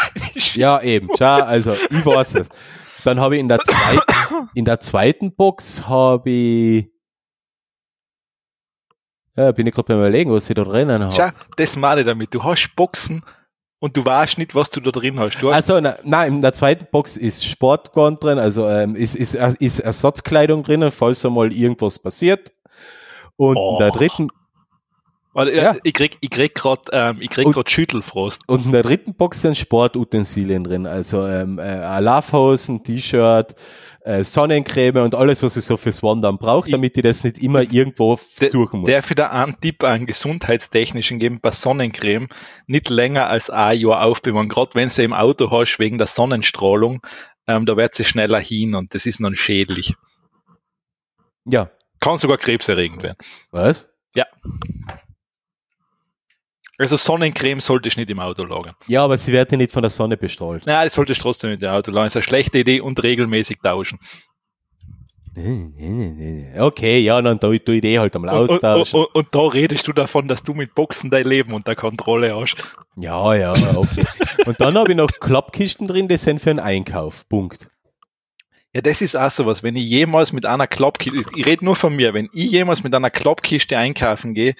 Ja, 0.55 0.81
eben. 0.81 1.07
Schau, 1.17 1.41
also 1.41 1.71
ich 1.73 2.05
weiß 2.05 2.35
es. 2.35 2.49
Dann 3.05 3.19
habe 3.19 3.35
ich 3.35 3.39
in 3.41 3.47
der 3.47 3.59
zweiten, 3.59 4.49
in 4.55 4.65
der 4.65 4.79
zweiten 4.81 5.33
Box 5.35 5.87
habe 5.87 6.29
ich 6.29 6.87
ja, 9.37 9.51
bin 9.51 9.67
ich 9.67 9.73
gerade 9.73 9.87
beim 9.87 9.97
überlegen, 9.97 10.31
was 10.31 10.49
ich 10.49 10.55
da 10.55 10.63
drinnen 10.63 11.03
habe. 11.03 11.13
Schau, 11.15 11.29
das 11.57 11.75
meine 11.75 12.01
ich 12.01 12.07
damit. 12.07 12.33
Du 12.33 12.43
hast 12.43 12.73
Boxen 12.75 13.21
und 13.85 13.95
du 13.95 14.03
weißt 14.03 14.37
nicht, 14.39 14.55
was 14.55 14.69
du 14.71 14.79
da 14.81 14.89
drin 14.91 15.19
hast. 15.19 15.39
Du 15.41 15.49
hast 15.53 15.69
Also 15.69 15.79
na, 15.79 15.95
nein, 16.03 16.33
in 16.35 16.41
der 16.41 16.53
zweiten 16.53 16.87
Box 16.91 17.17
ist 17.17 17.45
Sportgarn 17.45 18.17
drin, 18.19 18.39
also 18.39 18.67
ähm, 18.67 18.95
ist, 18.95 19.15
ist, 19.15 19.35
ist 19.35 19.79
Ersatzkleidung 19.79 20.63
drinnen, 20.63 20.91
falls 20.91 21.23
einmal 21.25 21.53
irgendwas 21.53 21.99
passiert. 21.99 22.51
Und 23.37 23.57
in 23.57 23.77
der 23.79 23.91
Oh. 23.93 23.97
dritten 23.97 24.29
Warte, 25.33 25.51
Ja. 25.53 25.75
ich 25.83 25.93
krieg, 25.93 26.17
ich 26.21 26.29
krieg 26.29 26.55
grad, 26.55 26.79
ähm, 26.93 27.17
ich 27.19 27.29
krieg 27.29 27.45
Und- 27.45 27.53
grad 27.53 27.69
Schüttelfrost. 27.69 28.47
und 28.47 28.65
in 28.67 28.71
der 28.71 28.83
dritten 28.83 29.13
Box 29.15 29.41
sind 29.41 29.57
Sportutensilien 29.57 30.63
drin, 30.63 30.87
also 30.87 31.27
ähm, 31.27 31.59
äh, 31.59 31.99
Laufhosen, 31.99 32.83
T-Shirt, 32.85 33.53
äh, 34.05 34.23
Sonnencreme 34.23 34.97
und 35.03 35.15
alles, 35.15 35.41
was 35.43 35.57
ich 35.57 35.65
so 35.65 35.77
fürs 35.77 36.03
Wandern 36.03 36.37
brauche, 36.37 36.69
damit 36.69 36.95
ich 36.95 37.03
das 37.03 37.23
nicht 37.23 37.39
immer 37.39 37.61
irgendwo 37.61 38.19
Der- 38.39 38.49
suchen 38.49 38.81
muss. 38.81 38.87
Der 38.87 39.01
für 39.01 39.15
da 39.15 39.27
einen 39.31 39.59
Tipp 39.59 39.83
an 39.83 40.05
gesundheitstechnischen 40.05 41.17
geben 41.19 41.39
bei 41.41 41.51
Sonnencreme 41.51 42.27
nicht 42.67 42.89
länger 42.89 43.27
als 43.27 43.49
ein 43.49 43.79
Jahr 43.79 44.03
aufbewahren. 44.03 44.47
Gerade 44.47 44.75
wenn 44.75 44.89
sie 44.89 45.03
im 45.03 45.13
Auto 45.13 45.49
hast 45.51 45.79
wegen 45.79 45.97
der 45.97 46.07
Sonnenstrahlung, 46.07 47.01
ähm, 47.47 47.65
da 47.65 47.75
wird 47.77 47.95
sie 47.95 48.05
schneller 48.05 48.39
hin 48.39 48.75
und 48.75 48.93
das 48.93 49.05
ist 49.05 49.19
dann 49.23 49.35
schädlich. 49.35 49.95
ja, 51.45 51.69
Kann 51.99 52.17
sogar 52.17 52.37
krebserregend 52.37 53.01
werden. 53.03 53.17
was? 53.51 53.87
Also 56.77 56.97
Sonnencreme 56.97 57.61
sollte 57.61 57.87
ich 57.87 57.95
nicht 57.95 58.09
im 58.09 58.19
Auto 58.19 58.43
lagern. 58.43 58.75
Ja, 58.87 59.03
aber 59.05 59.15
sie 59.17 59.31
wird 59.31 59.51
ja 59.51 59.57
nicht 59.57 59.71
von 59.71 59.81
der 59.81 59.89
Sonne 59.89 60.17
bestrahlt. 60.17 60.65
Nein, 60.65 60.85
das 60.85 60.93
sollte 60.95 61.13
ich 61.13 61.19
trotzdem 61.19 61.51
nicht 61.51 61.63
im 61.63 61.69
Auto 61.69 61.91
lagern. 61.91 62.05
Das 62.07 62.13
ist 62.13 62.17
eine 62.17 62.23
schlechte 62.23 62.59
Idee 62.59 62.81
und 62.81 63.01
regelmäßig 63.01 63.59
tauschen. 63.63 63.99
Okay, 66.57 66.99
ja, 66.99 67.21
dann 67.21 67.39
tu, 67.39 67.57
tu 67.59 67.71
ich 67.73 67.81
die 67.81 67.99
halt 67.99 68.15
einmal 68.15 68.33
Und, 68.37 68.49
und, 68.49 68.55
austauschen. 68.55 68.99
und, 69.01 69.15
und 69.15 69.27
da 69.35 69.39
redest 69.41 69.85
du 69.87 69.91
davon, 69.91 70.29
dass 70.29 70.43
du 70.43 70.53
mit 70.53 70.73
Boxen 70.75 71.09
dein 71.09 71.27
Leben 71.27 71.53
unter 71.53 71.75
Kontrolle 71.75 72.33
hast. 72.35 72.55
Ja, 72.95 73.33
ja, 73.35 73.53
okay. 73.75 74.05
Und 74.45 74.61
dann 74.61 74.77
habe 74.77 74.91
ich 74.91 74.97
noch 74.97 75.09
Klappkisten 75.19 75.87
drin, 75.87 76.07
die 76.07 76.15
sind 76.17 76.39
für 76.41 76.51
einen 76.51 76.59
Einkauf. 76.59 77.27
Punkt. 77.27 77.69
Ja, 78.73 78.81
das 78.81 79.01
ist 79.01 79.15
auch 79.15 79.31
sowas. 79.31 79.61
Wenn 79.61 79.75
ich 79.75 79.83
jemals 79.85 80.31
mit 80.31 80.45
einer 80.45 80.67
Klappkiste, 80.67 81.19
ich, 81.19 81.27
ich 81.37 81.45
rede 81.45 81.65
nur 81.65 81.75
von 81.75 81.95
mir, 81.95 82.13
wenn 82.13 82.29
ich 82.33 82.51
jemals 82.51 82.83
mit 82.83 82.95
einer 82.95 83.09
Klappkiste 83.09 83.77
einkaufen 83.77 84.33
gehe, 84.33 84.55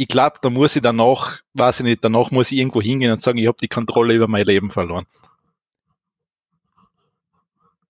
ich 0.00 0.08
glaube, 0.08 0.36
da 0.40 0.48
muss 0.48 0.74
ich 0.76 0.80
danach, 0.80 1.40
weiß 1.52 1.80
ich 1.80 1.84
nicht, 1.84 2.02
danach 2.02 2.30
muss 2.30 2.50
ich 2.50 2.58
irgendwo 2.58 2.80
hingehen 2.80 3.12
und 3.12 3.20
sagen, 3.20 3.36
ich 3.36 3.46
habe 3.46 3.58
die 3.60 3.68
Kontrolle 3.68 4.14
über 4.14 4.28
mein 4.28 4.46
Leben 4.46 4.70
verloren. 4.70 5.04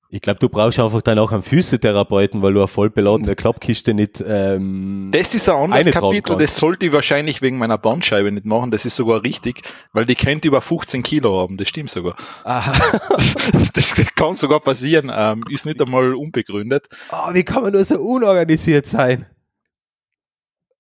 Ich 0.09 0.21
glaube, 0.21 0.41
du 0.41 0.49
brauchst 0.49 0.81
einfach 0.81 1.03
dann 1.03 1.21
auch 1.21 1.31
einen 1.31 1.45
Physiotherapeuten, 1.45 2.43
weil 2.43 2.53
du 2.53 2.59
eine 2.59 2.67
voll 2.67 2.91
beladene 2.91 3.37
Klappkiste 3.37 3.95
nicht. 3.95 4.21
Ähm, 4.27 5.11
Das 5.13 5.37
ist 5.37 5.49
ein 5.49 5.55
anderes 5.73 5.95
Kapitel, 5.95 6.37
das 6.37 6.57
sollte 6.57 6.87
ich 6.87 6.93
wahrscheinlich 6.93 7.43
wegen 7.43 7.59
meiner 7.59 7.79
Bandscheibe 7.79 8.33
nicht 8.33 8.45
machen, 8.45 8.73
das 8.73 8.85
ist 8.85 8.97
sogar 8.97 9.23
richtig, 9.23 9.63
weil 9.93 10.05
die 10.05 10.17
könnte 10.17 10.49
über 10.49 10.61
15 10.61 11.05
Kilo 11.05 11.41
haben, 11.41 11.59
das 11.59 11.69
stimmt 11.69 11.91
sogar. 11.91 12.17
aha. 12.43 12.73
Das 13.73 13.95
kann 14.17 14.35
sogar 14.35 14.59
passieren, 14.59 15.13
ähm, 15.15 15.45
ist 15.49 15.65
nicht 15.65 15.81
einmal 15.81 16.13
unbegründet. 16.15 16.89
oh, 17.13 17.33
wie 17.33 17.45
kann 17.45 17.63
man 17.63 17.73
nur 17.73 17.85
so 17.85 18.01
unorganisiert 18.01 18.87
sein? 18.87 19.27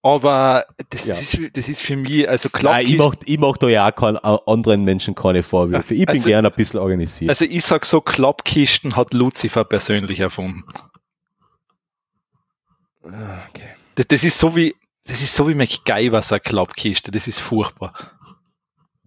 Aber 0.03 0.65
das, 0.89 1.07
Ja. 1.07 1.15
ist, 1.15 1.39
das 1.55 1.69
ist 1.69 1.83
für 1.83 1.95
mich, 1.97 2.27
also 2.27 2.49
Nein, 2.63 2.87
ich 2.87 2.95
Klappkiste, 2.97 2.99
mach, 2.99 3.15
ich 3.27 3.39
mach 3.39 3.57
da 3.59 3.69
ja 3.69 3.87
auch 3.91 3.95
kein, 3.95 4.17
a- 4.17 4.41
anderen 4.47 4.85
Menschen 4.85 5.15
keine 5.15 5.43
Vorwürfe. 5.43 5.95
Ich 5.95 6.07
bin 6.07 6.17
Also- 6.17 6.29
gern 6.31 6.47
ein 6.47 6.53
bisschen 6.53 6.81
organisiert. 6.81 7.29
also 7.29 7.45
ich 7.45 7.63
sag 7.65 7.85
so, 7.85 8.01
Klappkisten 8.01 8.97
hat 8.97 9.13
Lucifer 9.13 9.65
persönlich 9.65 10.21
erfunden. 10.21 10.65
okay. 13.03 13.69
Das, 13.95 14.07
das 14.09 14.25
ist 14.25 14.39
so 14.39 14.55
wie, 14.57 14.75
das 15.05 15.21
ist 15.21 15.35
so 15.35 15.49
wie 15.49 15.55
MacGyver, 15.55 16.23
so 16.23 16.35
eine 16.37 16.41
Klappkiste, 16.41 17.11
das 17.11 17.29
ist 17.29 17.41
furchtbar. 17.41 17.93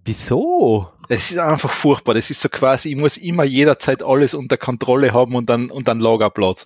Wieso? 0.06 0.88
Das 1.08 1.32
ist 1.32 1.38
einfach 1.38 1.72
furchtbar. 1.72 2.14
Das 2.14 2.30
ist 2.30 2.42
so 2.42 2.50
quasi, 2.50 2.90
ich 2.90 2.98
muss 2.98 3.16
immer 3.16 3.46
jederzeit 3.46 4.04
alles 4.04 4.34
unter 4.34 4.58
Kontrolle 4.58 5.14
haben 5.14 5.34
und 5.34 5.50
dann, 5.50 5.72
und 5.72 5.88
dann 5.88 6.02
Lagerplatz. 6.02 6.66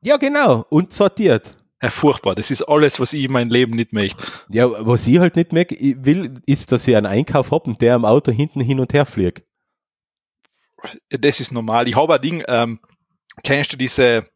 Ja, 0.00 0.16
genau. 0.16 0.64
Und 0.70 0.92
sortiert. 0.92 1.54
Ja, 1.82 1.90
furchtbar. 1.90 2.34
Das 2.34 2.50
ist 2.50 2.62
alles, 2.62 2.98
was 3.00 3.12
ich 3.12 3.24
in 3.24 3.32
meinem 3.32 3.50
Leben 3.50 3.76
nicht 3.76 3.92
möchte. 3.92 4.24
Ja, 4.48 4.66
was 4.86 5.06
ich 5.06 5.18
halt 5.18 5.36
nicht 5.36 5.52
mehr 5.52 5.66
will, 5.68 6.34
ist, 6.46 6.72
dass 6.72 6.88
ich 6.88 6.96
einen 6.96 7.06
Einkauf 7.06 7.50
habe 7.50 7.70
und 7.70 7.80
der 7.82 7.94
am 7.94 8.04
Auto 8.06 8.32
hinten 8.32 8.60
hin 8.60 8.80
und 8.80 8.94
her 8.94 9.04
fliegt. 9.04 9.42
Das 11.10 11.40
ist 11.40 11.52
normal. 11.52 11.86
Ich 11.88 11.96
habe 11.96 12.14
ein 12.14 12.20
Ding, 12.22 12.44
ähm, 12.48 12.80
kennst 13.42 13.72
du 13.72 13.76
diese, 13.76 14.26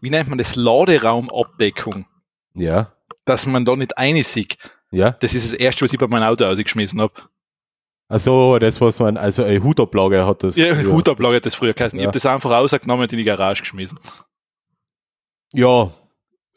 wie 0.00 0.10
nennt 0.10 0.28
man 0.28 0.38
das, 0.38 0.56
Laderaumabdeckung? 0.56 2.06
Ja, 2.54 2.92
Dass 3.26 3.44
man 3.46 3.64
da 3.64 3.76
nicht 3.76 3.98
einsieht. 3.98 4.56
ja. 4.90 5.10
Das 5.10 5.34
ist 5.34 5.44
das 5.52 5.58
erste, 5.58 5.84
was 5.84 5.92
ich 5.92 5.98
bei 5.98 6.06
meinem 6.06 6.22
Auto 6.28 6.44
ausgeschmissen 6.44 7.00
habe. 7.00 7.12
Also 8.08 8.58
das, 8.58 8.80
was 8.80 9.00
man, 9.00 9.16
also 9.16 9.42
eine 9.44 9.62
Hutablage 9.62 10.24
hat 10.26 10.44
das. 10.44 10.56
Ja, 10.56 10.74
Hutablage 10.84 11.36
hat 11.36 11.46
das 11.46 11.56
früher 11.56 11.74
geheißen. 11.74 11.98
Ich 11.98 12.02
Ja. 12.04 12.06
habe 12.08 12.14
das 12.14 12.24
einfach 12.24 12.50
rausgenommen 12.50 13.02
und 13.02 13.12
in 13.12 13.18
die 13.18 13.24
Garage 13.24 13.62
geschmissen. 13.62 13.98
Ja, 15.52 15.92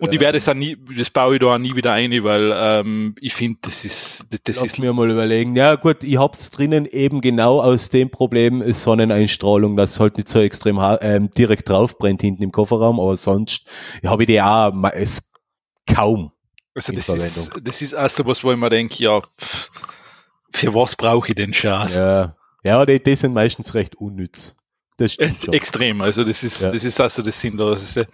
Und 0.02 0.14
ich 0.14 0.20
werde 0.22 0.38
das 0.38 0.48
auch 0.48 0.54
nie, 0.54 0.78
das 0.98 1.10
baue 1.10 1.36
ich 1.36 1.42
da 1.42 1.48
auch 1.48 1.58
nie 1.58 1.76
wieder 1.76 1.92
ein, 1.92 2.12
weil 2.24 2.54
ähm, 2.56 3.16
ich 3.20 3.34
finde, 3.34 3.60
das 3.64 3.84
ist, 3.84 4.28
das, 4.32 4.40
das 4.44 4.56
lass 4.56 4.66
ist 4.66 4.80
mir 4.80 4.94
mal 4.94 5.12
überlegen. 5.12 5.58
Ja 5.58 5.76
gut, 5.76 6.06
ich 6.06 6.18
hab's 6.18 6.52
drinnen 6.52 6.86
eben 6.86 7.20
genau 7.20 7.62
aus 7.62 7.90
dem 7.90 8.10
Problem 8.10 8.62
ist 8.62 8.82
Sonneneinstrahlung, 8.84 9.76
dass 9.76 9.92
es 9.92 10.00
halt 10.00 10.16
nicht 10.16 10.30
so 10.30 10.40
extrem 10.40 10.80
ähm, 11.02 11.30
direkt 11.32 11.68
drauf 11.68 11.98
brennt 11.98 12.22
hinten 12.22 12.44
im 12.44 12.54
Kofferraum, 12.54 12.98
aber 12.98 13.18
sonst 13.18 13.68
habe 14.06 14.24
ich 14.24 14.28
die 14.28 14.42
auch 14.42 14.72
es 14.94 15.34
kaum. 15.86 16.32
Also 16.74 16.94
das 16.94 17.10
ist, 17.10 17.52
das 17.62 17.82
ist 17.82 17.94
auch 17.94 18.10
so 18.10 18.26
was, 18.26 18.42
wo 18.42 18.52
ich 18.54 18.58
mir 18.58 18.70
denke, 18.70 19.04
ja, 19.04 19.22
für 20.52 20.74
was 20.74 20.96
brauche 20.96 21.28
ich 21.28 21.36
den 21.36 21.54
Schatz? 21.54 21.98
Ja, 21.98 22.38
ja 22.64 22.86
die, 22.86 23.04
die 23.04 23.16
sind 23.16 23.34
meistens 23.34 23.74
recht 23.74 23.96
unnütz. 23.96 24.56
Das 24.96 25.14
schon. 25.14 25.54
Extrem, 25.54 26.02
also 26.02 26.24
das 26.24 26.44
ist, 26.44 26.62
Ja. 26.62 26.72
das 26.72 26.84
ist 26.84 27.00
also 27.00 27.22
das 27.22 27.40
Sinnlose. 27.40 28.08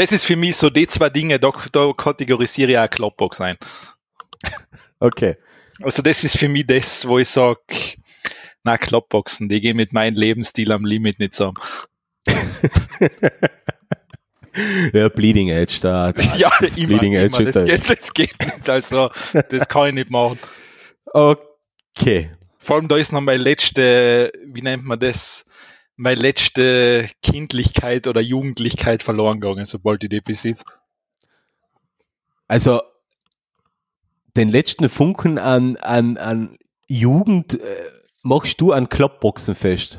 Das 0.00 0.12
ist 0.12 0.24
für 0.24 0.36
mich 0.36 0.56
so 0.56 0.70
die 0.70 0.86
zwei 0.86 1.10
Dinge, 1.10 1.38
da, 1.38 1.52
da 1.72 1.92
kategorisiere 1.92 2.70
ich 2.70 2.78
auch 2.78 2.88
Clubbox 2.88 3.38
ein. 3.42 3.58
Okay. 4.98 5.36
Also 5.82 6.00
das 6.00 6.24
ist 6.24 6.38
für 6.38 6.48
mich 6.48 6.66
das, 6.66 7.06
wo 7.06 7.18
ich 7.18 7.28
sage, 7.28 7.60
na 8.64 8.78
Clubboxen, 8.78 9.50
die 9.50 9.60
gehen 9.60 9.76
mit 9.76 9.92
meinem 9.92 10.14
Lebensstil 10.16 10.72
am 10.72 10.86
Limit 10.86 11.18
nicht 11.18 11.34
zusammen. 11.34 11.58
Ja, 14.92 15.08
Bleeding 15.08 15.48
Edge, 15.50 15.78
da, 15.80 16.12
da 16.12 16.22
Ja, 16.36 16.50
das 16.60 16.76
immer, 16.76 16.98
Bleeding 16.98 17.12
immer, 17.12 17.24
Edge. 17.40 17.44
das, 17.44 17.54
da- 17.54 17.64
geht, 17.64 17.88
das 17.88 18.12
geht 18.12 18.34
nicht, 18.44 18.68
also 18.68 19.10
das 19.32 19.68
kann 19.68 19.88
ich 19.88 19.94
nicht 19.94 20.10
machen. 20.10 20.38
Okay. 21.04 22.30
Vor 22.58 22.76
allem 22.76 22.88
da 22.88 22.96
ist 22.96 23.12
noch 23.12 23.20
meine 23.20 23.42
letzte, 23.42 24.32
wie 24.46 24.62
nennt 24.62 24.84
man 24.84 24.98
das, 24.98 25.44
meine 26.00 26.18
letzte 26.18 27.10
Kindlichkeit 27.22 28.06
oder 28.06 28.22
Jugendlichkeit 28.22 29.02
verloren 29.02 29.38
gegangen, 29.38 29.66
sobald 29.66 30.02
ich 30.02 30.08
die 30.08 30.22
besitze. 30.22 30.64
Also 32.48 32.80
den 34.34 34.48
letzten 34.48 34.88
Funken 34.88 35.38
an, 35.38 35.76
an, 35.76 36.16
an 36.16 36.56
Jugend 36.88 37.60
äh, 37.60 37.82
machst 38.22 38.62
du 38.62 38.72
an 38.72 38.88
Kloppboxen 38.88 39.54
fest. 39.54 39.98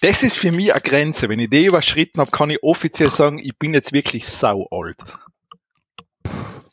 Das 0.00 0.22
ist 0.22 0.38
für 0.38 0.52
mich 0.52 0.72
eine 0.72 0.80
Grenze. 0.80 1.28
Wenn 1.28 1.40
ich 1.40 1.50
die 1.50 1.64
überschritten 1.66 2.20
habe, 2.20 2.30
kann 2.30 2.50
ich 2.50 2.62
offiziell 2.62 3.10
sagen, 3.10 3.40
ich 3.40 3.58
bin 3.58 3.74
jetzt 3.74 3.92
wirklich 3.92 4.28
sau 4.28 4.68
alt. 4.70 4.98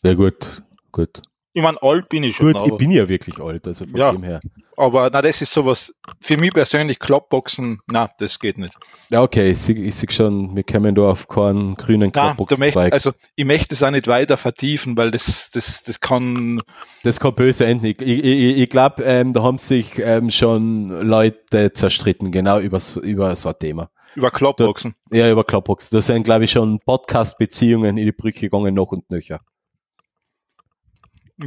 Ja 0.04 0.14
gut, 0.14 0.62
gut. 0.92 1.22
Ich 1.54 1.64
meine, 1.64 1.82
alt 1.82 2.08
bin 2.08 2.24
ich 2.24 2.36
schon, 2.36 2.54
Gut, 2.54 2.68
ich 2.68 2.78
bin 2.78 2.92
ja 2.92 3.08
wirklich 3.08 3.40
alt, 3.40 3.66
also 3.66 3.88
von 3.88 3.98
Ja. 3.98 4.12
dem 4.12 4.22
her. 4.22 4.42
Aber 4.78 5.10
na, 5.12 5.22
das 5.22 5.42
ist 5.42 5.52
sowas, 5.52 5.94
für 6.22 6.38
mich 6.38 6.54
persönlich 6.54 7.00
Klappboxen, 7.00 7.80
na, 7.88 8.10
das 8.20 8.40
geht 8.40 8.58
nicht. 8.58 8.74
Ja, 9.10 9.24
okay, 9.24 9.52
ich 9.52 9.58
sehe 9.60 9.92
sehe 9.92 10.12
schon, 10.12 10.56
wir 10.56 10.64
kommen 10.64 10.94
da 10.96 11.10
auf 11.10 11.28
keinen 11.28 11.76
grünen 11.76 12.12
Kloppboxenzweig. 12.12 12.94
also 12.94 13.12
ich 13.36 13.44
möchte 13.46 13.74
es 13.76 13.84
auch 13.84 13.92
nicht 13.92 14.08
weiter 14.08 14.38
vertiefen, 14.38 14.96
weil 14.96 15.12
das, 15.12 15.52
das, 15.52 15.84
das 15.84 16.00
kann, 16.00 16.62
Das 17.04 17.20
kann 17.20 17.34
böse 17.34 17.66
enden. 17.66 17.86
Ich, 17.88 18.02
ich, 18.02 18.24
ich, 18.24 18.58
ich 18.58 18.70
glaube, 18.70 19.04
ähm, 19.04 19.34
da 19.34 19.44
haben 19.44 19.58
sich 19.58 19.98
ähm, 20.00 20.30
schon 20.30 20.90
Leute 20.90 21.74
zerstritten, 21.74 22.32
genau 22.32 22.60
über, 22.60 22.80
so- 22.80 23.02
über 23.02 23.36
so 23.36 23.50
ein 23.50 23.56
Thema. 23.60 23.90
über 24.16 24.32
Klappboxen. 24.32 24.96
Ja, 25.12 25.30
über 25.32 25.44
Kloppboxen. 25.44 25.96
Da 25.98 26.02
sind, 26.02 26.24
glaube 26.24 26.46
ich, 26.46 26.52
schon 26.52 26.80
Podcast-Beziehungen 26.80 27.98
in 27.98 28.06
die 28.06 28.12
Brücke 28.12 28.42
gegangen, 28.42 28.74
noch 28.76 28.92
und 28.92 29.10
nöcher. 29.10 29.42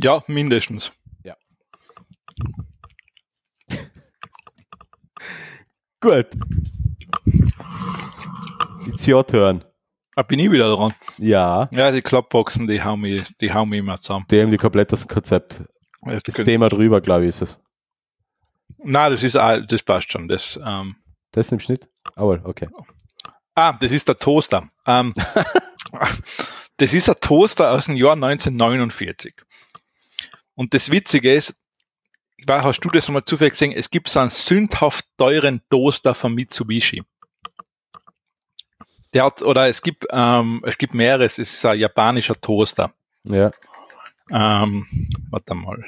Ja, 0.03 0.23
mindestens. 0.27 0.93
Gut. 6.01 6.29
It's 8.87 9.07
your 9.07 9.27
turn. 9.27 9.63
Ah, 10.17 10.23
bin 10.23 10.39
ich 10.39 10.51
wieder 10.51 10.75
dran. 10.75 10.95
Ja, 11.19 11.69
Ja, 11.73 11.91
die 11.91 12.03
Klappboxen, 12.03 12.67
die 12.67 12.83
hauen 12.83 13.01
mich, 13.01 13.25
die 13.41 13.53
hauen 13.53 13.69
mich 13.69 13.79
immer 13.81 14.01
zusammen. 14.01 14.25
die 14.31 14.41
haben 14.41 14.51
die 14.51 14.57
komplett 14.57 14.91
das 14.93 15.07
Konzept. 15.07 15.63
Das 16.03 16.23
Das 16.23 16.35
Thema 16.35 16.69
drüber, 16.69 17.01
glaube 17.01 17.25
ich, 17.25 17.29
ist 17.29 17.43
es. 17.43 17.61
Na, 18.83 19.11
das 19.11 19.23
ist, 19.23 19.35
das 19.35 19.83
passt 19.83 20.11
schon. 20.11 20.27
Das, 20.27 20.59
ähm, 20.65 20.97
Das 21.33 21.51
nimmst 21.51 21.69
du 21.69 21.73
nicht? 21.73 21.89
Aber 22.17 22.41
okay. 22.45 22.69
ah, 23.55 23.75
das 23.75 23.93
ist 23.93 24.09
der 24.09 24.19
Toaster. 24.19 24.69
Ähm, 24.87 25.13
das 26.79 26.95
ist 26.95 27.11
ein 27.11 27.17
Toaster 27.21 27.73
aus 27.73 27.87
dem 27.87 27.97
Jahr 27.97 28.15
1949. 28.15 29.35
Und 30.55 30.73
das 30.73 30.91
Witzige 30.91 31.35
ist, 31.35 31.60
ich 32.41 32.49
weiß, 32.49 32.63
hast 32.63 32.81
du 32.81 32.89
das 32.89 33.09
mal 33.11 33.25
zufällig 33.25 33.53
gesehen? 33.53 33.73
Es 33.73 33.91
gibt 33.91 34.09
so 34.09 34.21
einen 34.21 34.31
sündhaft 34.31 35.05
teuren 35.19 35.61
Toaster 35.69 36.15
von 36.15 36.35
Mitsubishi. 36.35 37.03
Der 39.13 39.25
hat, 39.25 39.43
oder 39.43 39.69
es 39.69 39.83
gibt, 39.83 40.07
ähm, 40.11 40.63
es 40.65 40.79
gibt 40.79 40.95
mehrere, 40.95 41.25
es 41.25 41.39
ist 41.39 41.65
ein 41.67 41.79
japanischer 41.79 42.41
Toaster. 42.41 42.95
Ja. 43.25 43.51
Ähm, 44.31 44.87
warte 45.31 45.55
mal. 45.55 45.85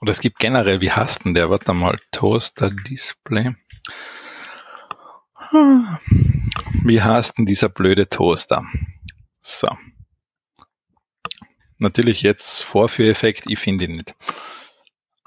Oder 0.00 0.12
es 0.12 0.20
gibt 0.20 0.38
generell, 0.38 0.82
wie 0.82 0.90
heißt 0.90 1.24
denn 1.24 1.34
der? 1.34 1.48
Warte 1.48 1.72
mal, 1.72 1.98
Toaster 2.12 2.68
Display. 2.68 3.54
Wie 6.84 7.00
heißt 7.00 7.38
denn 7.38 7.46
dieser 7.46 7.70
blöde 7.70 8.08
Toaster? 8.08 8.62
So. 9.40 9.68
Natürlich 11.78 12.22
jetzt 12.22 12.64
Vorführeffekt, 12.64 13.44
ich 13.48 13.58
finde 13.58 13.84
ihn 13.84 13.92
nicht. 13.92 14.14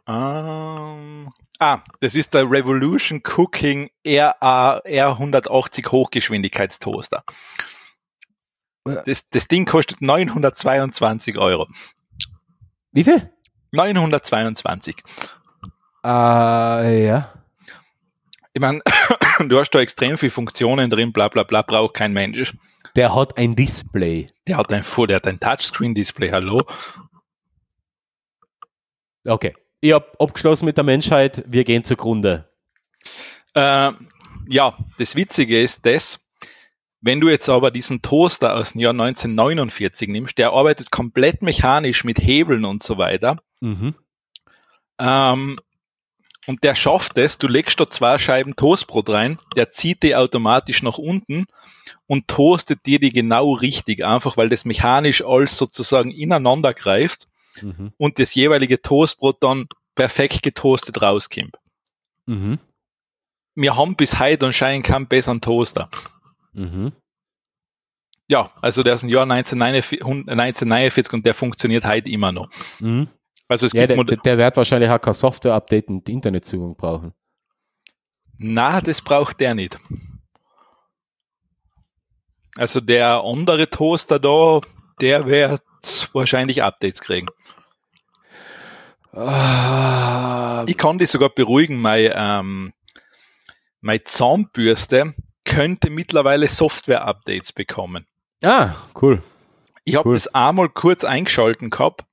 Ähm, 0.08 1.32
ah, 1.60 1.80
das 2.02 2.16
ist 2.16 2.34
der 2.34 2.50
Revolution 2.50 3.22
Cooking 3.24 3.90
RA 4.06 4.80
R180 4.80 5.92
Hochgeschwindigkeitstoaster. 5.92 7.24
Das, 8.84 9.30
das 9.30 9.48
Ding 9.48 9.66
kostet 9.66 10.02
922 10.02 11.38
Euro. 11.38 11.68
Wie 12.92 13.04
viel? 13.04 13.32
922. 13.72 14.98
Äh, 16.04 17.06
ja. 17.06 17.34
Ich 18.54 18.60
meine, 18.60 18.82
du 19.40 19.60
hast 19.60 19.70
da 19.72 19.80
extrem 19.80 20.18
viele 20.18 20.32
Funktionen 20.32 20.90
drin, 20.90 21.14
bla 21.14 21.30
bla 21.30 21.44
bla, 21.44 21.62
braucht 21.62 21.94
kein 21.94 22.12
Mensch. 22.12 22.54
Der 22.96 23.16
hat 23.16 23.38
ein 23.38 23.56
Display. 23.56 24.28
Der 24.48 24.58
hat 24.58 24.72
ein, 24.74 24.84
Full- 24.84 25.08
der 25.08 25.18
hat 25.18 25.28
ein 25.28 25.40
Touchscreen-Display, 25.40 26.32
hallo. 26.32 26.64
Okay. 29.26 29.56
Ich 29.80 29.94
hab 29.94 30.20
abgeschlossen 30.22 30.66
mit 30.66 30.78
der 30.78 30.84
Menschheit, 30.84 31.44
wir 31.48 31.64
gehen 31.64 31.84
zugrunde. 31.84 32.50
Äh, 33.56 33.92
ja, 34.48 34.78
das 34.98 35.16
Witzige 35.16 35.62
ist 35.62 35.86
das, 35.86 36.28
wenn 37.02 37.20
du 37.20 37.30
jetzt 37.30 37.50
aber 37.50 37.72
diesen 37.72 38.02
Toaster 38.02 38.56
aus 38.56 38.74
dem 38.74 38.82
Jahr 38.82 38.92
1949 38.92 40.08
nimmst, 40.10 40.38
der 40.38 40.52
arbeitet 40.52 40.92
komplett 40.92 41.42
mechanisch 41.42 42.04
mit 42.04 42.20
Hebeln 42.20 42.64
und 42.66 42.84
so 42.84 42.98
weiter. 43.00 43.42
Mhm. 43.60 43.96
Ähm, 45.00 45.60
und 46.48 46.64
der 46.64 46.76
schafft 46.76 47.18
es, 47.18 47.38
du 47.38 47.48
legst 47.48 47.80
da 47.80 47.90
zwei 47.90 48.18
Scheiben 48.18 48.56
Toastbrot 48.56 49.10
rein, 49.10 49.40
der 49.56 49.72
zieht 49.72 50.04
die 50.04 50.16
automatisch 50.16 50.82
nach 50.84 50.98
unten 50.98 51.46
und 52.08 52.28
toastet 52.28 52.86
dir 52.86 53.00
die 53.00 53.12
genau 53.12 53.54
richtig, 53.54 54.04
einfach 54.04 54.38
weil 54.38 54.50
das 54.50 54.66
mechanisch 54.66 55.24
alles 55.24 55.58
sozusagen 55.58 56.12
ineinander 56.12 56.74
greift 56.74 57.28
Mhm. 57.62 57.92
und 57.98 58.18
das 58.18 58.34
jeweilige 58.34 58.82
Toastbrot 58.82 59.44
dann 59.44 59.68
perfekt 59.94 60.42
getoastet 60.42 61.02
rauskommt. 61.02 61.58
Mhm. 62.26 62.60
Wir 63.56 63.76
haben 63.76 63.96
bis 63.98 64.20
heute 64.20 64.46
anscheinend 64.46 64.86
keinen 64.86 65.08
besseren 65.08 65.42
Toaster. 65.42 65.90
Mhm. 66.54 66.94
Ja, 68.30 68.52
also 68.62 68.84
der 68.84 68.94
ist 68.94 69.04
im 69.04 69.10
Jahr 69.10 69.24
1949, 69.24 70.02
1949 70.02 71.14
und 71.14 71.26
der 71.26 71.34
funktioniert 71.34 71.84
heute 71.86 72.10
immer 72.10 72.32
noch. 72.32 72.50
Mhm. 72.80 73.10
Also 73.52 73.66
es 73.66 73.74
Ja, 73.74 73.86
gibt 73.86 74.10
der, 74.10 74.18
der 74.18 74.38
wird 74.38 74.56
wahrscheinlich 74.56 74.90
auch 74.90 75.02
kein 75.02 75.14
Software-Update 75.14 75.90
und 75.90 76.08
Internetzugang 76.08 76.76
brauchen. 76.78 77.14
Na, 78.38 78.80
das 78.80 79.02
braucht 79.02 79.42
der 79.42 79.54
nicht. 79.56 79.78
Also 82.56 82.80
der 82.80 83.22
andere 83.24 83.70
Toaster 83.70 84.20
da, 84.20 84.62
Der 85.02 85.26
wird 85.28 85.62
wahrscheinlich 86.14 86.64
Updates 86.64 87.02
kriegen. 87.02 87.28
Ah, 89.12 90.64
Ich 90.68 90.78
kann 90.78 90.98
dich 90.98 91.10
sogar 91.12 91.30
beruhigen, 91.30 91.78
meine, 91.82 92.14
ähm, 92.16 92.74
meine 93.82 94.04
Zahnbürste 94.04 95.14
könnte 95.44 95.90
mittlerweile 95.90 96.48
Software-Updates 96.48 97.52
bekommen. 97.52 98.06
ah, 98.44 98.76
cool. 99.02 99.22
Ich 99.84 99.96
habe 99.96 100.08
Cool. 100.08 100.14
das 100.16 100.28
einmal 100.28 100.70
kurz 100.70 101.04
eingeschalten 101.04 101.70
gehabt. 101.72 102.04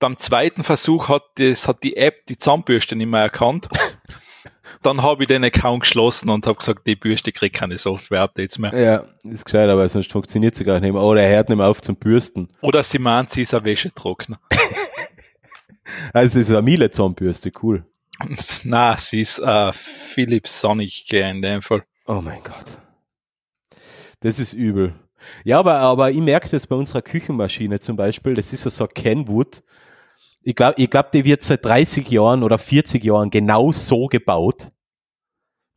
Beim 0.00 0.16
zweiten 0.16 0.62
Versuch 0.62 1.08
hat, 1.08 1.24
das, 1.36 1.66
hat 1.66 1.82
die 1.82 1.96
App 1.96 2.26
die 2.26 2.38
Zahnbürste 2.38 2.94
nicht 2.96 3.08
mehr 3.08 3.22
erkannt. 3.22 3.68
Dann 4.82 5.02
habe 5.02 5.24
ich 5.24 5.26
den 5.26 5.42
Account 5.42 5.82
geschlossen 5.82 6.30
und 6.30 6.46
habe 6.46 6.58
gesagt, 6.58 6.86
die 6.86 6.94
Bürste 6.94 7.32
kriegt 7.32 7.56
keine 7.56 7.78
Software-Updates 7.78 8.58
mehr. 8.58 8.78
Ja, 8.78 9.04
ist 9.28 9.44
gescheit, 9.44 9.68
aber 9.68 9.88
sonst 9.88 10.12
funktioniert 10.12 10.54
sie 10.54 10.64
gar 10.64 10.78
nicht 10.78 10.92
mehr. 10.92 11.02
Oder 11.02 11.22
er 11.22 11.36
hört 11.36 11.48
nicht 11.48 11.58
mehr 11.58 11.66
auf 11.66 11.80
zum 11.80 11.96
Bürsten. 11.96 12.48
Oder 12.60 12.84
sie 12.84 13.00
meint, 13.00 13.30
sie 13.30 13.42
ist 13.42 13.54
ein 13.54 13.64
Wäschetrockner. 13.64 14.38
Also 16.12 16.38
es 16.38 16.48
ist 16.48 16.52
eine 16.52 16.62
Miele 16.62 16.90
Zahnbürste, 16.90 17.50
cool. 17.62 17.84
Na, 18.64 18.96
sie 18.96 19.22
ist 19.22 19.38
äh, 19.38 19.72
Philips 19.72 20.60
Sonic 20.60 21.12
in 21.12 21.42
dem 21.42 21.62
Fall. 21.62 21.84
Oh 22.06 22.20
mein 22.22 22.42
Gott. 22.42 22.78
Das 24.20 24.38
ist 24.38 24.52
übel. 24.52 24.94
Ja, 25.44 25.58
aber, 25.58 25.78
aber 25.78 26.10
ich 26.10 26.20
merke 26.20 26.48
das 26.48 26.66
bei 26.66 26.76
unserer 26.76 27.02
Küchenmaschine 27.02 27.80
zum 27.80 27.96
Beispiel, 27.96 28.34
das 28.34 28.52
ist 28.52 28.64
ja 28.64 28.70
so 28.70 28.84
ein 28.84 28.90
Kenwood. 28.94 29.62
Ich 30.42 30.54
glaube, 30.54 30.74
ich 30.80 30.88
glaub, 30.88 31.12
die 31.12 31.24
wird 31.24 31.42
seit 31.42 31.64
30 31.64 32.08
Jahren 32.10 32.42
oder 32.42 32.58
40 32.58 33.04
Jahren 33.04 33.30
genau 33.30 33.72
so 33.72 34.06
gebaut. 34.06 34.68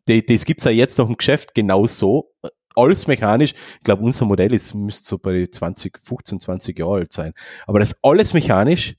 Die, 0.07 0.25
das 0.25 0.45
gibt's 0.45 0.63
ja 0.63 0.71
jetzt 0.71 0.97
noch 0.97 1.09
im 1.09 1.17
Geschäft 1.17 1.53
genau 1.53 1.87
so. 1.87 2.33
Alles 2.75 3.07
mechanisch. 3.07 3.53
Ich 3.53 3.83
glaube, 3.83 4.03
unser 4.03 4.25
Modell 4.25 4.53
ist, 4.53 4.73
müsste 4.73 5.07
so 5.07 5.17
bei 5.17 5.47
20, 5.51 5.99
15, 6.03 6.39
20 6.39 6.79
Jahre 6.79 6.93
alt 6.93 7.13
sein. 7.13 7.33
Aber 7.67 7.79
das 7.79 7.95
alles 8.01 8.33
mechanisch. 8.33 8.95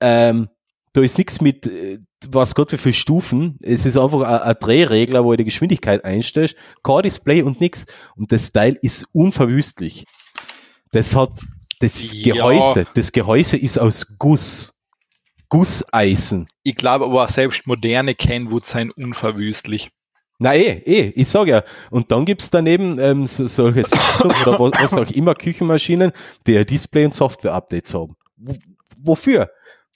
Ähm, 0.00 0.48
da 0.92 1.02
ist 1.02 1.18
nichts 1.18 1.40
mit, 1.40 1.66
äh, 1.66 1.98
was 2.28 2.54
Gott 2.54 2.72
wie 2.72 2.78
viele 2.78 2.94
Stufen. 2.94 3.58
Es 3.62 3.86
ist 3.86 3.96
einfach 3.96 4.20
ein, 4.20 4.48
ein 4.50 4.56
Drehregler, 4.58 5.24
wo 5.24 5.30
du 5.32 5.38
die 5.38 5.44
Geschwindigkeit 5.44 6.04
einstellst, 6.04 6.56
kein 6.82 7.02
Display 7.02 7.42
und 7.42 7.60
nix. 7.60 7.86
Und 8.16 8.32
das 8.32 8.52
Teil 8.52 8.78
ist 8.82 9.06
unverwüstlich. 9.12 10.04
Das 10.92 11.14
hat 11.14 11.30
das 11.80 12.12
Ja. 12.12 12.34
Gehäuse, 12.34 12.86
das 12.94 13.12
Gehäuse 13.12 13.56
ist 13.56 13.78
aus 13.78 14.06
Guss. 14.18 14.76
Gusseisen. 15.48 16.46
Ich 16.62 16.76
glaube 16.76 17.06
aber 17.06 17.24
auch 17.24 17.28
selbst 17.28 17.66
moderne 17.66 18.14
Kenwoods 18.14 18.70
seien 18.70 18.92
unverwüstlich. 18.92 19.90
Na 20.38 20.54
eh, 20.54 20.80
eh, 20.86 21.12
ich 21.16 21.28
sag 21.28 21.48
ja. 21.48 21.64
Und 21.90 22.12
dann 22.12 22.24
gibt's 22.24 22.50
daneben 22.50 22.98
ähm, 23.00 23.26
so, 23.26 23.48
solche 23.48 23.84
Samsung 23.84 24.30
oder 24.42 24.60
was, 24.60 24.80
was 24.80 24.94
auch 24.94 25.10
immer 25.10 25.34
Küchenmaschinen, 25.34 26.12
die 26.46 26.52
ja 26.52 26.62
Display- 26.64 27.04
und 27.04 27.14
Software-Updates 27.14 27.92
haben. 27.94 28.16
W 28.36 28.54
wofür? 29.02 29.50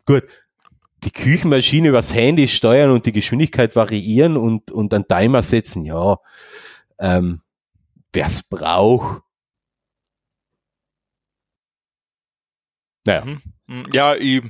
Gut, 0.06 0.24
die 1.04 1.10
Küchenmaschine 1.10 1.88
übers 1.88 2.12
Handy 2.12 2.48
steuern 2.48 2.90
und 2.90 3.06
die 3.06 3.12
Geschwindigkeit 3.12 3.76
variieren 3.76 4.36
und, 4.36 4.70
und 4.70 4.92
einen 4.92 5.06
Timer 5.06 5.42
setzen, 5.42 5.84
ja. 5.84 6.18
Ähm, 6.98 7.40
wer's 8.12 8.42
braucht. 8.42 9.22
Naja, 13.04 13.24
Mhm. 13.24 13.42
Mhm. 13.66 13.86
Ja, 13.92 14.14
ich, 14.14 14.42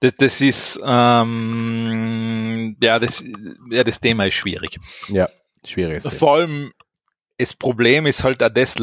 das, 0.00 0.14
das 0.16 0.40
ist, 0.40 0.80
ähm, 0.84 2.76
ja, 2.82 2.98
das, 2.98 3.24
ja, 3.70 3.84
das 3.84 4.00
Thema 4.00 4.24
ist 4.26 4.34
schwierig. 4.34 4.78
ja, 5.08 5.28
schwieriges 5.64 6.04
Thema. 6.04 6.16
Vor 6.16 6.34
allem, 6.36 6.72
das 7.38 7.54
Problem 7.54 8.06
ist 8.06 8.24
halt 8.24 8.42
auch 8.42 8.48
das, 8.48 8.76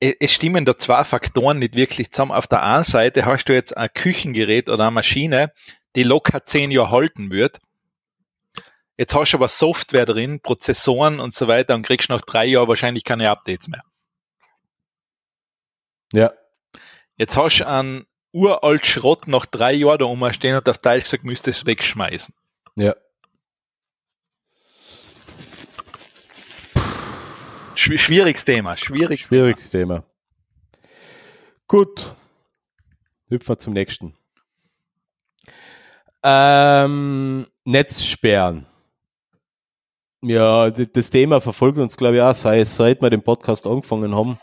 es 0.00 0.14
es 0.18 0.32
stimmen 0.32 0.64
da 0.64 0.76
zwei 0.76 1.04
Faktoren 1.04 1.58
nicht 1.60 1.74
wirklich 1.74 2.10
zusammen. 2.10 2.32
Auf 2.32 2.48
der 2.48 2.62
einen 2.62 2.84
Seite 2.84 3.24
hast 3.24 3.44
du 3.44 3.52
jetzt 3.52 3.76
ein 3.76 3.88
Küchengerät 3.94 4.68
oder 4.68 4.84
eine 4.84 4.90
Maschine, 4.90 5.52
die 5.94 6.02
locker 6.02 6.44
zehn 6.44 6.70
Jahre 6.70 6.90
halten 6.90 7.30
wird. 7.30 7.58
Jetzt 8.96 9.14
hast 9.14 9.32
du 9.32 9.36
aber 9.36 9.48
Software 9.48 10.04
drin, 10.06 10.40
Prozessoren 10.40 11.20
und 11.20 11.34
so 11.34 11.48
weiter 11.48 11.74
und 11.74 11.82
kriegst 11.86 12.08
nach 12.08 12.22
drei 12.22 12.46
Jahren 12.46 12.68
wahrscheinlich 12.68 13.04
keine 13.04 13.30
Updates 13.30 13.68
mehr. 13.68 13.82
Ja, 16.12 16.32
Jetzt 17.16 17.36
hast 17.36 17.60
du 17.60 17.66
einen 17.66 18.04
uralt 18.32 18.86
Schrott 18.86 19.28
nach 19.28 19.46
drei 19.46 19.72
Jahren 19.72 19.98
da 19.98 20.04
rumstehen 20.06 20.56
und 20.56 20.68
auf 20.68 20.78
Teil 20.78 21.02
gesagt, 21.02 21.24
müsstest 21.24 21.62
du 21.62 21.66
wegschmeißen. 21.66 22.34
ja. 22.76 22.94
Schw 27.74 27.98
schwieriges 27.98 28.44
Thema, 28.44 28.76
schwieriges 28.76 29.26
Schwieriges 29.26 29.70
Thema. 29.70 30.04
Gut. 31.66 32.14
Hüpfen 33.28 33.48
wir 33.48 33.58
zum 33.58 33.72
nächsten. 33.72 34.14
Ähm, 36.22 37.46
Netzsperren. 37.64 38.66
Ja, 40.22 40.70
das 40.70 41.10
Thema 41.10 41.40
verfolgt 41.40 41.78
uns, 41.78 41.96
glaube 41.96 42.16
ich, 42.16 42.22
auch 42.22 42.34
seit, 42.34 42.68
seit 42.68 43.02
wir 43.02 43.10
den 43.10 43.22
Podcast 43.22 43.66
angefangen 43.66 44.14
haben. 44.14 44.38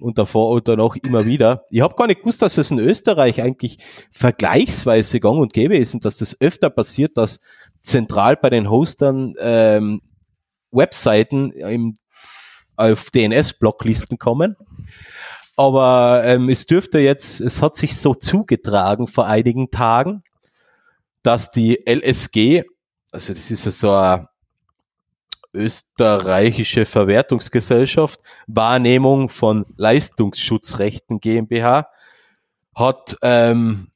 Und 0.00 0.16
davor 0.16 0.50
und 0.50 0.68
danach 0.68 0.94
immer 0.96 1.26
wieder. 1.26 1.64
Ich 1.70 1.80
habe 1.80 1.96
gar 1.96 2.06
nicht 2.06 2.20
gewusst, 2.20 2.40
dass 2.40 2.56
es 2.56 2.70
in 2.70 2.78
Österreich 2.78 3.42
eigentlich 3.42 3.78
vergleichsweise 4.12 5.18
gang 5.18 5.38
und 5.40 5.52
gäbe 5.52 5.76
ist 5.76 5.94
und 5.94 6.04
dass 6.04 6.18
das 6.18 6.40
öfter 6.40 6.70
passiert, 6.70 7.16
dass 7.16 7.40
zentral 7.80 8.36
bei 8.36 8.48
den 8.48 8.70
Hostern 8.70 9.34
ähm, 9.40 10.00
Webseiten 10.70 11.50
im 11.50 11.94
auf 12.78 13.10
DNS-Blocklisten 13.10 14.18
kommen. 14.18 14.56
Aber 15.56 16.22
ähm, 16.24 16.48
es 16.48 16.66
dürfte 16.66 17.00
jetzt, 17.00 17.40
es 17.40 17.60
hat 17.60 17.74
sich 17.74 17.96
so 17.96 18.14
zugetragen 18.14 19.08
vor 19.08 19.26
einigen 19.26 19.70
Tagen, 19.70 20.22
dass 21.24 21.50
die 21.50 21.80
LSG, 21.84 22.62
also 23.10 23.34
das 23.34 23.50
ist 23.50 23.64
ja 23.64 23.72
so 23.72 23.90
eine 23.90 24.28
österreichische 25.52 26.84
Verwertungsgesellschaft, 26.84 28.20
Wahrnehmung 28.46 29.28
von 29.28 29.66
Leistungsschutzrechten 29.76 31.20
GmbH, 31.20 31.88
hat 32.74 33.16
ähm, 33.22 33.90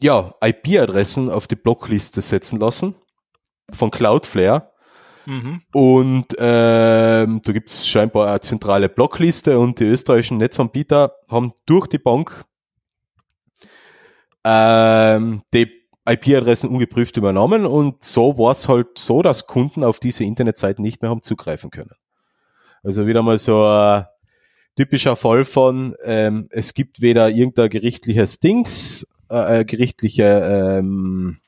ja 0.00 0.34
IP-Adressen 0.42 1.30
auf 1.30 1.46
die 1.46 1.56
Blockliste 1.56 2.20
setzen 2.20 2.58
lassen 2.58 2.94
von 3.70 3.90
Cloudflare. 3.90 4.72
Mhm. 5.24 5.62
Und 5.72 6.26
ähm, 6.38 7.40
da 7.44 7.52
gibt 7.52 7.70
es 7.70 7.86
scheinbar 7.86 8.28
eine 8.28 8.40
zentrale 8.40 8.88
Blockliste 8.88 9.58
und 9.58 9.78
die 9.78 9.84
österreichischen 9.84 10.38
Netzanbieter 10.38 11.14
haben 11.30 11.52
durch 11.64 11.86
die 11.86 11.98
Bank 11.98 12.44
ähm, 14.44 15.42
die 15.54 15.81
IP-Adressen 16.08 16.68
ungeprüft 16.68 17.16
übernommen 17.16 17.64
und 17.64 18.02
so 18.02 18.36
war 18.38 18.52
es 18.52 18.68
halt 18.68 18.98
so, 18.98 19.22
dass 19.22 19.46
Kunden 19.46 19.84
auf 19.84 20.00
diese 20.00 20.24
Internetseiten 20.24 20.82
nicht 20.82 21.00
mehr 21.00 21.10
haben 21.10 21.22
zugreifen 21.22 21.70
können. 21.70 21.92
Also 22.82 23.06
wieder 23.06 23.22
mal 23.22 23.38
so 23.38 23.64
ein 23.64 24.06
typischer 24.74 25.14
Fall 25.16 25.44
von, 25.44 25.94
ähm, 26.02 26.48
es 26.50 26.74
gibt 26.74 27.00
weder 27.00 27.30
irgendein 27.30 27.68
gerichtliches 27.68 28.40
Dings, 28.40 29.06
äh, 29.30 29.60
äh, 29.60 29.64
gerichtliche 29.64 30.78
ähm, 30.78 31.38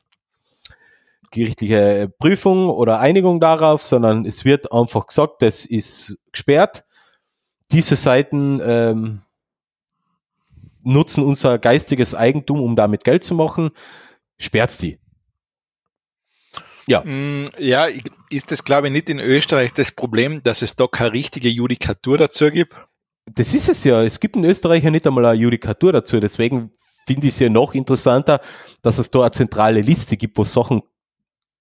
gerichtliche 1.34 2.12
Prüfung 2.18 2.70
oder 2.70 3.00
Einigung 3.00 3.40
darauf, 3.40 3.82
sondern 3.82 4.24
es 4.24 4.44
wird 4.44 4.72
einfach 4.72 5.08
gesagt, 5.08 5.42
das 5.42 5.66
ist 5.66 6.18
gesperrt. 6.30 6.84
Diese 7.72 7.96
Seiten 7.96 8.60
ähm, 8.64 9.22
nutzen 10.84 11.24
unser 11.24 11.58
geistiges 11.58 12.14
Eigentum, 12.14 12.60
um 12.60 12.76
damit 12.76 13.02
Geld 13.02 13.24
zu 13.24 13.34
machen. 13.34 13.70
Sperrt's 14.44 14.78
die. 14.78 14.98
Ja, 16.86 17.02
Mm, 17.02 17.48
Ja, 17.58 17.86
ist 18.30 18.50
das 18.50 18.64
glaube 18.64 18.88
ich 18.88 18.92
nicht 18.92 19.08
in 19.08 19.18
Österreich 19.18 19.72
das 19.72 19.92
Problem, 19.92 20.42
dass 20.42 20.62
es 20.62 20.76
da 20.76 20.86
keine 20.86 21.12
richtige 21.12 21.48
Judikatur 21.48 22.18
dazu 22.18 22.50
gibt? 22.50 22.74
das 23.26 23.54
ist 23.54 23.68
es 23.68 23.84
ja. 23.84 24.02
Es 24.02 24.20
gibt 24.20 24.36
in 24.36 24.44
Österreich 24.44 24.84
ja 24.84 24.90
nicht 24.90 25.06
einmal 25.06 25.24
eine 25.26 25.38
Judikatur 25.38 25.92
dazu. 25.92 26.20
Deswegen 26.20 26.72
finde 27.06 27.26
ich 27.26 27.34
es 27.34 27.40
ja 27.40 27.48
noch 27.48 27.74
interessanter, 27.74 28.40
dass 28.82 28.98
es 28.98 29.10
da 29.10 29.20
eine 29.22 29.30
zentrale 29.30 29.80
Liste 29.80 30.16
gibt, 30.16 30.36
wo 30.36 30.44
Sachen 30.44 30.82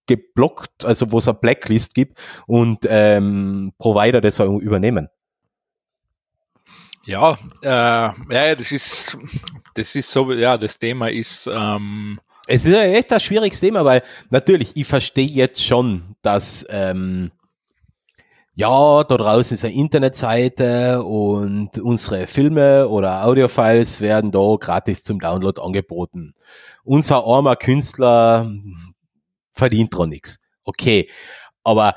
geblockt, 0.08 0.84
also 0.84 1.12
wo 1.12 1.20
es 1.20 1.28
eine 1.30 1.38
Blacklist 1.38 1.96
gibt 1.96 2.20
und 2.48 2.80
ähm, 2.90 3.72
Provider 3.78 4.20
das 4.20 4.42
auch 4.42 4.58
übernehmen. 4.60 5.08
Ja, 7.06 7.38
äh, 7.62 7.68
ja, 7.68 8.14
ja, 8.30 8.56
das 8.56 8.72
ist, 8.72 9.18
das 9.74 9.96
ist 9.96 10.10
so, 10.12 10.32
ja, 10.34 10.58
das 10.58 10.80
Thema 10.80 11.10
ist, 11.10 11.48
ähm, 11.52 12.20
Es 12.48 12.65
ist 12.65 12.76
echt 12.76 13.14
ein 13.14 13.20
schwieriges 13.20 13.60
Thema, 13.61 13.86
weil 13.86 14.03
natürlich, 14.30 14.76
ich 14.76 14.86
verstehe 14.86 15.28
jetzt 15.28 15.64
schon, 15.64 16.15
dass 16.22 16.65
ähm, 16.70 17.32
ja, 18.56 19.03
da 19.03 19.18
draußen 19.18 19.56
ist 19.56 19.65
eine 19.65 19.74
Internetseite 19.74 21.02
und 21.03 21.80
unsere 21.80 22.28
Filme 22.28 22.88
oder 22.88 23.26
Audiofiles 23.26 24.02
werden 24.02 24.32
da 24.32 24.56
gratis 24.60 25.03
zum 25.03 25.20
Download 25.20 25.60
angeboten. 25.60 26.36
Unser 26.84 27.26
armer 27.26 27.56
Künstler 27.56 28.52
verdient 29.52 29.95
dran 29.95 30.10
nichts. 30.10 30.40
Okay, 30.65 31.10
aber 31.64 31.95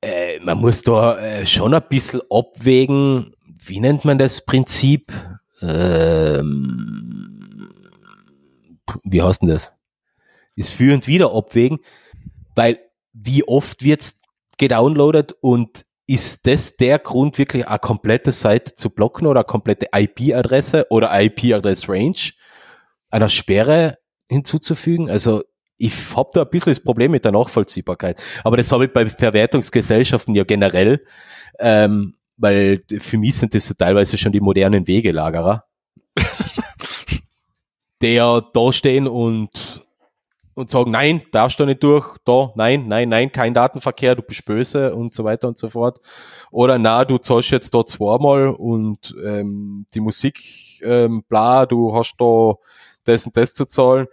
äh, 0.00 0.40
man 0.40 0.58
muss 0.58 0.82
da 0.82 1.18
äh, 1.18 1.46
schon 1.46 1.74
ein 1.74 1.82
bisschen 1.88 2.22
abwägen, 2.30 3.34
wie 3.46 3.78
nennt 3.78 4.04
man 4.04 4.18
das 4.18 4.44
Prinzip? 4.44 5.12
Ähm, 5.62 7.33
wie 9.02 9.22
heißt 9.22 9.42
denn 9.42 9.48
das? 9.48 9.76
Ist 10.56 10.72
für 10.72 10.94
und 10.94 11.06
wieder 11.06 11.34
abwägen, 11.34 11.78
weil 12.54 12.78
wie 13.12 13.44
oft 13.44 13.82
wird's 13.82 14.20
gedownloadet 14.58 15.32
und 15.40 15.84
ist 16.06 16.46
das 16.46 16.76
der 16.76 16.98
Grund, 16.98 17.38
wirklich 17.38 17.66
eine 17.66 17.78
komplette 17.78 18.32
Seite 18.32 18.74
zu 18.74 18.90
blocken 18.90 19.26
oder 19.26 19.40
eine 19.40 19.46
komplette 19.46 19.88
IP-Adresse 19.94 20.86
oder 20.90 21.10
IP-Adress-Range 21.18 22.32
einer 23.10 23.28
Sperre 23.28 23.98
hinzuzufügen? 24.28 25.08
Also 25.08 25.42
ich 25.78 25.94
habe 26.14 26.28
da 26.34 26.42
ein 26.42 26.50
bisschen 26.50 26.72
das 26.72 26.82
Problem 26.82 27.12
mit 27.12 27.24
der 27.24 27.32
Nachvollziehbarkeit. 27.32 28.22
Aber 28.44 28.56
das 28.56 28.70
habe 28.70 28.86
ich 28.86 28.92
bei 28.92 29.08
Verwertungsgesellschaften 29.08 30.34
ja 30.34 30.44
generell, 30.44 31.04
ähm, 31.58 32.14
weil 32.36 32.82
für 32.98 33.18
mich 33.18 33.36
sind 33.36 33.54
das 33.54 33.68
ja 33.68 33.74
teilweise 33.78 34.18
schon 34.18 34.32
die 34.32 34.40
modernen 34.40 34.86
Wegelagerer, 34.86 35.64
der 38.04 38.44
da 38.52 38.72
stehen 38.72 39.08
und 39.08 39.82
und 40.56 40.70
sagen, 40.70 40.92
nein, 40.92 41.22
darfst 41.32 41.58
du 41.58 41.64
nicht 41.64 41.82
durch, 41.82 42.16
da, 42.24 42.52
nein, 42.54 42.86
nein, 42.86 43.08
nein, 43.08 43.32
kein 43.32 43.54
Datenverkehr, 43.54 44.14
du 44.14 44.22
bist 44.22 44.44
böse 44.44 44.94
und 44.94 45.12
so 45.12 45.24
weiter 45.24 45.48
und 45.48 45.58
so 45.58 45.68
fort. 45.68 46.00
Oder 46.52 46.78
na, 46.78 47.04
du 47.04 47.18
zahlst 47.18 47.50
jetzt 47.50 47.74
da 47.74 47.84
zweimal 47.84 48.50
und 48.50 49.16
ähm, 49.26 49.86
die 49.92 49.98
Musik, 49.98 50.38
ähm, 50.84 51.24
bla, 51.28 51.66
du 51.66 51.92
hast 51.92 52.14
da 52.18 52.54
das 53.04 53.26
und 53.26 53.36
das 53.36 53.54
zu 53.54 53.64
zahlen. 53.66 54.06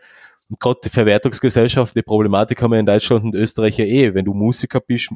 Und 0.49 0.59
gerade 0.59 0.79
die 0.83 0.89
Verwertungsgesellschaft, 0.89 1.95
die 1.95 2.01
Problematik 2.01 2.59
haben 2.61 2.71
wir 2.71 2.79
in 2.79 2.87
Deutschland 2.87 3.23
und 3.23 3.35
Österreich 3.35 3.77
ja 3.77 3.85
eh. 3.85 4.15
Wenn 4.15 4.25
du 4.25 4.33
Musiker 4.33 4.79
bist, 4.79 5.11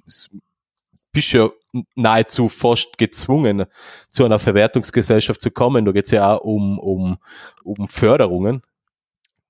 bist 1.15 1.33
du 1.33 1.37
ja 1.37 1.49
nahezu 1.95 2.49
fast 2.49 2.97
gezwungen, 2.97 3.65
zu 4.09 4.25
einer 4.25 4.37
Verwertungsgesellschaft 4.37 5.41
zu 5.41 5.49
kommen. 5.49 5.85
Da 5.85 5.91
geht's 5.91 6.11
ja 6.11 6.35
auch 6.35 6.41
um, 6.41 6.77
um, 6.77 7.17
um 7.63 7.87
Förderungen. 7.87 8.61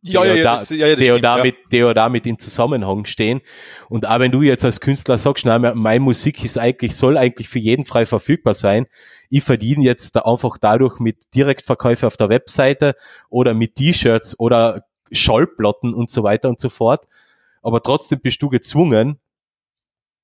Ja, 0.02 0.24
ja, 0.24 0.36
ja, 0.36 0.44
da, 0.44 0.60
das, 0.60 0.70
ja, 0.70 0.88
ja, 0.88 0.96
die, 0.96 1.06
stimmt, 1.06 1.24
damit, 1.24 1.56
die 1.72 1.78
ja 1.78 1.94
damit 1.96 2.28
in 2.28 2.38
Zusammenhang 2.38 3.06
stehen. 3.06 3.42
Und 3.90 4.08
auch 4.08 4.20
wenn 4.20 4.32
du 4.32 4.44
jetzt 4.44 4.64
als 4.64 4.80
Künstler 4.80 5.18
sagst, 5.18 5.46
nein, 5.46 5.72
meine 5.74 6.00
Musik 6.00 6.46
ist 6.46 6.60
eigentlich, 6.60 6.96
soll 6.96 7.18
eigentlich 7.18 7.50
für 7.50 7.58
jeden 7.58 7.86
frei 7.86 8.06
verfügbar 8.06 8.54
sein. 8.54 8.86
Ich 9.32 9.44
verdiene 9.44 9.84
jetzt 9.84 10.16
da 10.16 10.22
einfach 10.22 10.60
dadurch 10.60 11.00
mit 11.00 11.34
Direktverkäufe 11.34 12.06
auf 12.06 12.18
der 12.18 12.30
Webseite 12.30 12.96
oder 13.30 13.56
mit 13.56 13.76
T-Shirts 13.76 14.40
oder 14.40 14.82
Schallplatten 15.12 15.96
und 15.96 16.12
so 16.12 16.22
weiter 16.22 16.50
und 16.50 16.60
so 16.60 16.70
fort. 16.70 17.08
Aber 17.64 17.82
trotzdem 17.82 18.20
bist 18.20 18.40
du 18.44 18.50
gezwungen, 18.50 19.20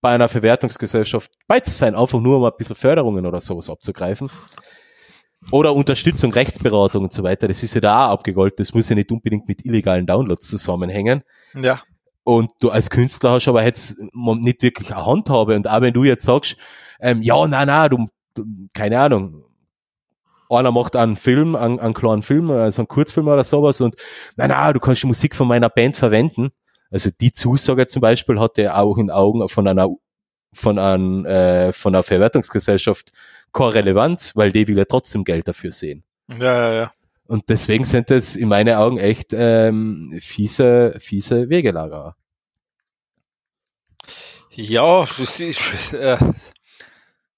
bei 0.01 0.09
einer 0.09 0.27
Verwertungsgesellschaft 0.27 1.31
bei 1.47 1.59
zu 1.59 1.71
sein, 1.71 1.95
einfach 1.95 2.19
nur 2.19 2.37
um 2.37 2.43
ein 2.43 2.51
bisschen 2.57 2.75
Förderungen 2.75 3.25
oder 3.25 3.39
sowas 3.39 3.69
abzugreifen. 3.69 4.29
Oder 5.49 5.73
Unterstützung, 5.73 6.31
Rechtsberatung 6.33 7.03
und 7.03 7.13
so 7.13 7.23
weiter. 7.23 7.47
Das 7.47 7.63
ist 7.63 7.73
ja 7.73 7.81
da 7.81 8.07
auch 8.07 8.11
abgegolten. 8.11 8.57
Das 8.57 8.73
muss 8.73 8.89
ja 8.89 8.95
nicht 8.95 9.11
unbedingt 9.11 9.47
mit 9.47 9.65
illegalen 9.65 10.05
Downloads 10.05 10.47
zusammenhängen. 10.47 11.23
Ja. 11.55 11.81
Und 12.23 12.51
du 12.61 12.69
als 12.69 12.91
Künstler 12.91 13.31
hast 13.31 13.47
aber 13.47 13.63
jetzt 13.63 13.97
nicht 13.99 14.61
wirklich 14.61 14.93
eine 14.93 15.05
Handhabe. 15.05 15.55
Und 15.55 15.67
auch 15.67 15.81
wenn 15.81 15.93
du 15.93 16.03
jetzt 16.03 16.25
sagst, 16.25 16.57
ähm, 16.99 17.23
ja, 17.23 17.47
na, 17.47 17.65
na, 17.65 17.89
du, 17.89 18.05
du, 18.35 18.45
keine 18.75 18.99
Ahnung, 18.99 19.43
einer 20.49 20.71
macht 20.71 20.95
einen 20.95 21.15
Film, 21.15 21.55
einen, 21.55 21.79
einen 21.79 21.93
kleinen 21.93 22.21
Film, 22.21 22.51
also 22.51 22.81
einen 22.81 22.87
Kurzfilm 22.87 23.27
oder 23.27 23.43
sowas 23.43 23.81
und 23.81 23.95
na, 24.35 24.47
na, 24.47 24.73
du 24.73 24.79
kannst 24.79 25.01
die 25.01 25.07
Musik 25.07 25.35
von 25.35 25.47
meiner 25.47 25.69
Band 25.69 25.95
verwenden. 25.95 26.51
Also 26.91 27.09
die 27.19 27.31
Zusage 27.31 27.87
zum 27.87 28.01
Beispiel 28.01 28.39
hat 28.39 28.57
er 28.59 28.77
auch 28.77 28.97
in 28.97 29.09
Augen 29.09 29.47
von 29.49 29.67
einer 29.67 29.89
von, 30.53 30.77
einem, 30.77 31.25
äh, 31.25 31.71
von 31.71 31.95
einer 31.95 32.03
Verwertungsgesellschaft 32.03 33.13
keine 33.53 33.73
Relevanz, 33.73 34.35
weil 34.35 34.51
die 34.51 34.67
will 34.67 34.77
ja 34.77 34.83
trotzdem 34.85 35.23
Geld 35.23 35.47
dafür 35.47 35.71
sehen. 35.71 36.03
Ja, 36.29 36.37
ja, 36.69 36.73
ja. 36.73 36.91
Und 37.27 37.47
deswegen 37.47 37.85
sind 37.85 38.09
das 38.09 38.35
in 38.35 38.49
meinen 38.49 38.75
Augen 38.75 38.97
echt 38.97 39.29
ähm, 39.31 40.13
fiese, 40.19 40.95
fiese 40.99 41.47
Wegelager. 41.49 42.17
Ja, 44.51 45.07
das 45.17 45.39
ist, 45.39 45.93
äh, 45.93 46.17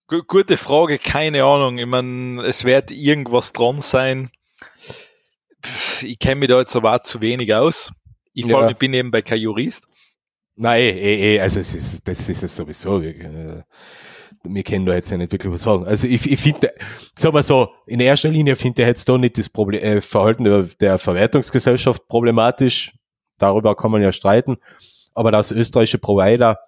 gu- 0.08 0.24
gute 0.24 0.58
Frage, 0.58 0.98
keine 0.98 1.44
Ahnung. 1.44 1.78
Ich 1.78 1.86
meine, 1.86 2.42
es 2.42 2.64
wird 2.64 2.90
irgendwas 2.90 3.54
dran 3.54 3.82
sein. 3.82 4.32
Ich 6.02 6.18
kenne 6.18 6.38
mich 6.38 6.50
da 6.50 6.58
jetzt 6.60 6.76
aber 6.76 6.96
auch 6.96 7.02
zu 7.04 7.22
wenig 7.22 7.54
aus. 7.54 7.92
Ich, 8.34 8.46
Ja. 8.46 8.70
ich 8.70 8.78
bin 8.78 8.92
nebenbei 8.92 9.22
kein 9.22 9.40
Jurist. 9.40 9.86
Nein, 10.56 10.82
eh, 10.82 10.90
eh, 10.90 11.36
eh, 11.36 11.40
also 11.40 11.60
es 11.60 11.74
ist, 11.74 12.08
das 12.08 12.30
ist 12.30 12.44
es 12.44 12.56
sowieso. 12.56 13.02
Wir, 13.02 13.16
äh, 13.16 13.64
wir 14.44 14.64
können 14.64 14.86
da 14.86 14.94
jetzt 14.94 15.10
ja 15.10 15.18
nicht 15.18 15.32
wirklich 15.32 15.52
was 15.52 15.64
sagen. 15.64 15.86
Also 15.86 16.08
ich, 16.08 16.30
ich 16.30 16.40
finde, 16.40 16.72
sagen 17.18 17.34
wir 17.36 17.44
so, 17.44 17.70
in 17.88 18.00
erster 18.00 18.30
Linie 18.30 18.56
finde 18.56 18.82
ich 18.82 18.88
jetzt 18.88 19.08
da 19.08 19.18
nicht 19.18 19.38
das 19.38 19.50
Problem, 19.50 19.82
äh, 19.82 20.02
Verhalten 20.02 20.44
der, 20.44 20.64
der 20.80 20.98
Verwertungsgesellschaft 20.98 22.08
problematisch. 22.08 22.94
Darüber 23.40 23.76
kann 23.76 23.92
man 23.92 24.02
ja 24.02 24.12
streiten. 24.12 24.58
Aber 25.16 25.32
dass 25.32 25.52
österreichische 25.52 25.98
Provider 25.98 26.60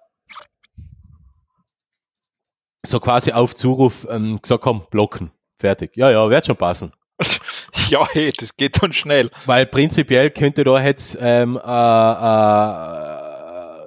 so 2.84 3.00
quasi 3.00 3.32
auf 3.32 3.54
Zuruf 3.54 4.06
ähm, 4.10 4.40
gesagt 4.40 4.64
haben, 4.64 4.82
blocken, 4.90 5.30
fertig. 5.58 5.96
Ja, 5.96 6.10
ja, 6.10 6.28
wird 6.30 6.46
schon 6.46 6.56
passen. 6.56 6.92
Ja, 7.88 8.06
hey, 8.10 8.32
das 8.36 8.56
geht 8.56 8.82
dann 8.82 8.92
schnell. 8.92 9.30
Weil 9.44 9.66
prinzipiell 9.66 10.30
könnte 10.30 10.64
da 10.64 10.82
jetzt 10.82 11.16
ähm, 11.20 11.56
äh, 11.56 11.60
äh, 11.60 13.26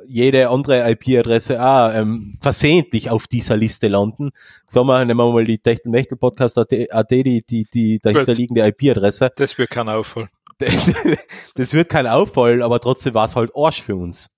jede 0.08 0.50
andere 0.50 0.90
IP-Adresse 0.92 1.62
auch 1.62 1.94
ähm, 1.94 2.38
versehentlich 2.40 3.10
auf 3.10 3.28
dieser 3.28 3.58
Liste 3.58 3.88
landen. 3.90 4.32
Sagen 4.68 4.88
wir, 4.88 5.04
nehmen 5.06 5.20
wir 5.20 5.34
mal 5.34 5.46
die 5.46 5.60
Techtelmechtel 5.60 6.18
Podcast 6.18 6.58
AT, 6.58 7.12
die, 7.12 7.44
die, 7.48 7.66
die 7.74 8.00
dahinterliegende 8.00 8.66
IP-Adresse. 8.68 9.32
Das 9.36 9.58
wird 9.58 9.70
kein 9.70 9.90
Auffall. 9.90 10.30
Das, 10.58 10.92
das 11.56 11.74
wird 11.74 11.90
kein 11.90 12.08
auffallen, 12.08 12.62
aber 12.62 12.80
trotzdem 12.80 13.14
war 13.14 13.26
es 13.26 13.36
halt 13.36 13.52
Arsch 13.56 13.82
für 13.82 13.96
uns. 13.96 14.32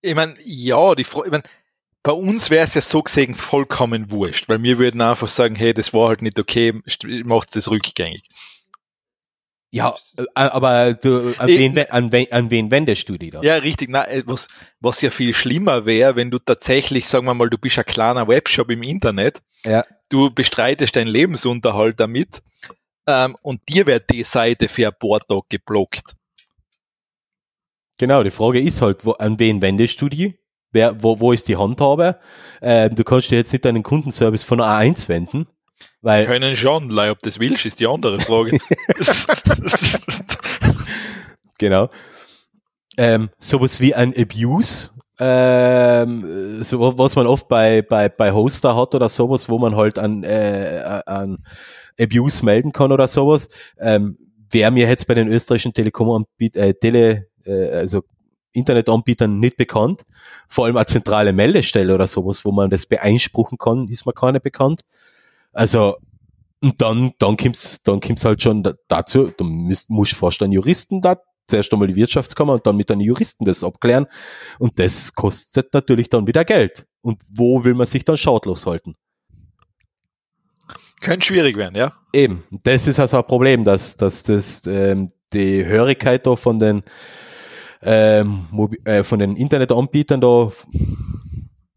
Ich 0.00 0.14
meine, 0.14 0.34
ja, 0.44 0.94
die 0.94 1.04
Frage, 1.04 1.26
ich 1.26 1.32
mein, 1.32 1.42
bei 2.08 2.14
uns 2.14 2.48
wäre 2.48 2.64
es 2.64 2.72
ja 2.72 2.80
so 2.80 3.02
gesehen 3.02 3.34
vollkommen 3.34 4.10
wurscht, 4.10 4.48
weil 4.48 4.62
wir 4.62 4.78
würden 4.78 5.02
einfach 5.02 5.28
sagen, 5.28 5.54
hey, 5.56 5.74
das 5.74 5.92
war 5.92 6.08
halt 6.08 6.22
nicht 6.22 6.38
okay, 6.38 6.72
macht 7.24 7.54
es 7.54 7.70
rückgängig. 7.70 8.22
Ja, 9.70 9.94
äh, 10.16 10.24
aber 10.34 10.94
du, 10.94 11.34
an, 11.36 11.50
Ich- 11.50 11.58
wen, 11.58 11.76
we- 11.76 11.92
an, 11.92 12.10
wen, 12.10 12.32
an 12.32 12.50
wen 12.50 12.70
wendest 12.70 13.10
du 13.10 13.18
die 13.18 13.28
da? 13.28 13.42
Ja, 13.42 13.56
richtig. 13.56 13.90
Na, 13.90 14.08
äh, 14.08 14.22
was, 14.24 14.48
was 14.80 15.02
ja 15.02 15.10
viel 15.10 15.34
schlimmer 15.34 15.84
wäre, 15.84 16.16
wenn 16.16 16.30
du 16.30 16.38
tatsächlich, 16.38 17.06
sagen 17.06 17.26
wir 17.26 17.34
mal, 17.34 17.50
du 17.50 17.58
bist 17.58 17.78
ein 17.78 17.84
kleiner 17.84 18.26
Webshop 18.26 18.70
im 18.70 18.82
Internet, 18.82 19.42
Ja. 19.66 19.82
du 20.08 20.30
bestreitest 20.30 20.96
deinen 20.96 21.08
Lebensunterhalt 21.08 22.00
damit 22.00 22.40
ähm, 23.06 23.36
und 23.42 23.60
dir 23.68 23.84
wird 23.86 24.08
die 24.08 24.24
Seite 24.24 24.68
für 24.68 24.86
ein 24.88 24.94
paar 24.98 25.20
Tage 25.20 25.42
geblockt. 25.50 26.14
Genau, 27.98 28.22
die 28.22 28.30
Frage 28.30 28.62
ist 28.62 28.80
halt, 28.80 29.04
wo, 29.04 29.10
an 29.12 29.38
wen 29.38 29.60
wendest 29.60 30.00
du 30.00 30.08
die? 30.08 30.38
Wer, 30.72 31.02
wo, 31.02 31.18
wo 31.20 31.32
ist 31.32 31.48
die 31.48 31.56
Handhabe? 31.56 32.18
Ähm, 32.60 32.94
du 32.94 33.04
kannst 33.04 33.30
dir 33.30 33.36
jetzt 33.36 33.52
nicht 33.52 33.64
deinen 33.64 33.82
Kundenservice 33.82 34.44
von 34.44 34.60
A1 34.60 35.08
wenden, 35.08 35.46
weil 36.02 36.26
Können 36.26 36.56
schon, 36.56 36.90
lei, 36.90 37.10
ob 37.10 37.20
das 37.20 37.38
willst, 37.40 37.66
ist 37.66 37.80
die 37.80 37.86
andere 37.86 38.20
Frage. 38.20 38.58
Genau. 41.58 41.88
Ähm, 42.96 43.30
sowas 43.38 43.80
wie 43.80 43.94
ein 43.94 44.14
Abuse, 44.16 44.90
ähm, 45.20 46.62
so 46.62 46.98
was 46.98 47.16
man 47.16 47.26
oft 47.26 47.48
bei, 47.48 47.82
bei, 47.82 48.08
bei 48.08 48.32
Hoster 48.32 48.76
hat 48.76 48.94
oder 48.94 49.08
sowas, 49.08 49.48
wo 49.48 49.58
man 49.58 49.76
halt 49.76 49.98
an, 49.98 50.22
äh, 50.22 51.02
an 51.06 51.44
Abuse 52.00 52.44
melden 52.44 52.72
kann 52.72 52.92
oder 52.92 53.08
sowas, 53.08 53.48
ähm, 53.78 54.18
wäre 54.50 54.70
mir 54.70 54.88
jetzt 54.88 55.06
bei 55.06 55.14
den 55.14 55.28
österreichischen 55.28 55.74
Telekom-Anbietern, 55.74 56.62
äh, 56.62 56.74
Tele, 56.74 57.26
äh, 57.44 57.70
also 57.70 58.02
Internetanbietern 58.52 59.38
nicht 59.38 59.56
bekannt. 59.56 60.04
Vor 60.48 60.66
allem 60.66 60.76
eine 60.76 60.86
zentrale 60.86 61.32
Meldestelle 61.32 61.94
oder 61.94 62.06
sowas, 62.06 62.44
wo 62.44 62.52
man 62.52 62.70
das 62.70 62.86
beeinspruchen 62.86 63.58
kann, 63.58 63.88
ist 63.88 64.06
mir 64.06 64.12
keine 64.12 64.40
bekannt. 64.40 64.82
Also, 65.52 65.96
und 66.60 66.80
dann, 66.82 67.12
dann 67.18 67.36
kommt's, 67.36 67.82
dann 67.82 68.00
kommt's 68.00 68.24
halt 68.24 68.42
schon 68.42 68.62
da- 68.62 68.74
dazu, 68.88 69.32
du 69.36 69.44
musst, 69.44 69.90
musst 69.90 70.14
fast 70.14 70.42
einen 70.42 70.52
Juristen 70.52 71.00
da, 71.00 71.20
zuerst 71.46 71.72
einmal 71.72 71.88
die 71.88 71.96
Wirtschaftskammer 71.96 72.54
und 72.54 72.66
dann 72.66 72.76
mit 72.76 72.90
einem 72.90 73.00
Juristen 73.00 73.44
das 73.44 73.64
abklären. 73.64 74.06
Und 74.58 74.78
das 74.78 75.14
kostet 75.14 75.72
natürlich 75.72 76.10
dann 76.10 76.26
wieder 76.26 76.44
Geld. 76.44 76.86
Und 77.00 77.22
wo 77.28 77.64
will 77.64 77.74
man 77.74 77.86
sich 77.86 78.04
dann 78.04 78.16
schadlos 78.16 78.66
halten? 78.66 78.96
Könnte 81.00 81.26
schwierig 81.26 81.56
werden, 81.56 81.76
ja. 81.76 81.92
Eben, 82.12 82.44
das 82.64 82.86
ist 82.88 82.98
also 82.98 83.18
ein 83.18 83.26
Problem, 83.26 83.62
dass, 83.64 83.96
dass 83.96 84.24
das, 84.24 84.66
ähm, 84.66 85.12
die 85.32 85.64
Hörigkeit 85.64 86.26
da 86.26 86.36
von 86.36 86.58
den, 86.58 86.82
ähm, 87.82 88.46
äh, 88.84 89.02
von 89.04 89.18
den 89.18 89.36
Internetanbietern 89.36 90.20
da 90.20 90.50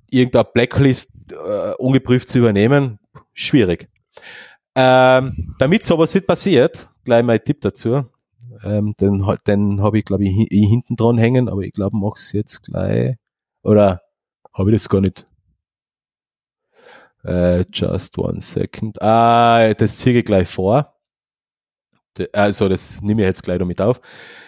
irgendeine 0.09 0.45
Blacklist 0.53 1.11
äh, 1.31 1.73
ungeprüft 1.77 2.27
zu 2.29 2.39
übernehmen, 2.39 2.99
schwierig. 3.33 3.89
Ähm, 4.75 5.55
damit 5.59 5.85
sowas 5.85 6.13
nicht 6.15 6.27
passiert, 6.27 6.89
gleich 7.03 7.23
mal 7.23 7.33
ein 7.33 7.43
Tipp 7.43 7.61
dazu. 7.61 8.05
Ähm, 8.63 8.93
den 8.99 9.25
den 9.47 9.81
habe 9.81 9.99
ich, 9.99 10.05
glaube 10.05 10.25
ich, 10.25 10.31
hi- 10.31 10.47
hi- 10.51 10.67
hinten 10.67 10.95
dran 10.95 11.17
hängen, 11.17 11.49
aber 11.49 11.61
ich 11.61 11.73
glaube, 11.73 11.97
mach's 11.97 12.31
jetzt 12.33 12.63
gleich. 12.63 13.15
Oder 13.63 14.01
habe 14.53 14.71
ich 14.71 14.75
das 14.77 14.89
gar 14.89 15.01
nicht? 15.01 15.27
Äh, 17.23 17.65
just 17.71 18.17
one 18.17 18.41
second. 18.41 19.01
Ah, 19.01 19.73
das 19.73 19.97
ziehe 19.97 20.19
ich 20.19 20.25
gleich 20.25 20.47
vor. 20.47 20.95
Also, 22.33 22.67
das 22.69 23.01
nehme 23.01 23.21
ich 23.21 23.27
jetzt 23.27 23.43
gleich 23.43 23.59
damit 23.59 23.81
auf. 23.81 24.01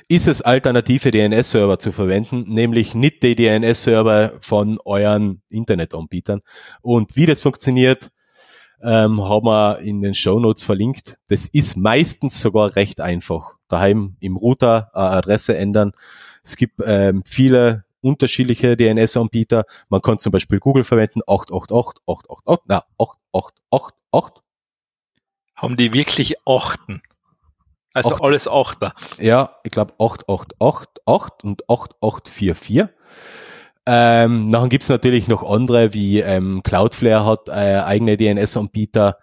Ist 0.08 0.28
es 0.28 0.42
alternative 0.42 1.12
DNS-Server 1.12 1.80
zu 1.80 1.92
verwenden, 1.92 2.46
nämlich 2.48 2.96
nicht 2.96 3.24
die 3.24 3.36
DNS-Server 3.36 4.34
von 4.42 4.80
euren 4.86 5.42
Internetanbietern. 5.50 6.42
Und 6.82 7.16
wie 7.16 7.26
das 7.26 7.42
funktioniert, 7.42 8.12
ähm, 8.82 9.24
haben 9.24 9.46
wir 9.46 9.80
in 9.80 10.02
den 10.02 10.14
Show 10.14 10.40
Notes 10.40 10.64
verlinkt. 10.64 11.18
Das 11.28 11.48
ist 11.48 11.78
meistens 11.78 12.42
sogar 12.42 12.76
recht 12.76 13.00
einfach. 13.02 13.54
Daheim 13.70 14.18
im 14.20 14.36
Router 14.36 14.92
äh, 14.94 15.00
Adresse 15.00 15.58
ändern. 15.58 15.94
Es 16.44 16.58
gibt 16.58 16.82
ähm, 16.86 17.24
viele 17.26 17.86
unterschiedliche 18.02 18.76
DNS-Anbieter. 18.76 19.66
Man 19.90 20.02
kann 20.02 20.20
zum 20.20 20.32
Beispiel 20.32 20.60
Google 20.60 20.84
verwenden, 20.84 21.22
888, 21.26 22.02
888, 22.06 22.66
na, 22.68 22.84
8888. 22.98 24.44
Haben 25.56 25.78
die 25.78 25.94
wirklich 25.94 26.36
Achten? 26.46 27.02
Also 27.94 28.16
Acht. 28.16 28.24
alles 28.24 28.48
Achter. 28.48 28.94
Ja, 29.20 29.58
ich 29.64 29.72
glaube 29.72 29.94
8888 30.00 31.44
und 31.44 31.70
8844. 31.70 32.86
Ähm, 33.86 34.50
nachher 34.50 34.70
gibt's 34.70 34.90
natürlich 34.90 35.28
noch 35.28 35.44
andere, 35.44 35.94
wie 35.94 36.20
ähm, 36.22 36.64
Cloudflare 36.64 37.26
hat 37.26 37.50
äh, 37.50 37.80
eigene 37.80 38.18
DNS-Anbieter. 38.18 39.18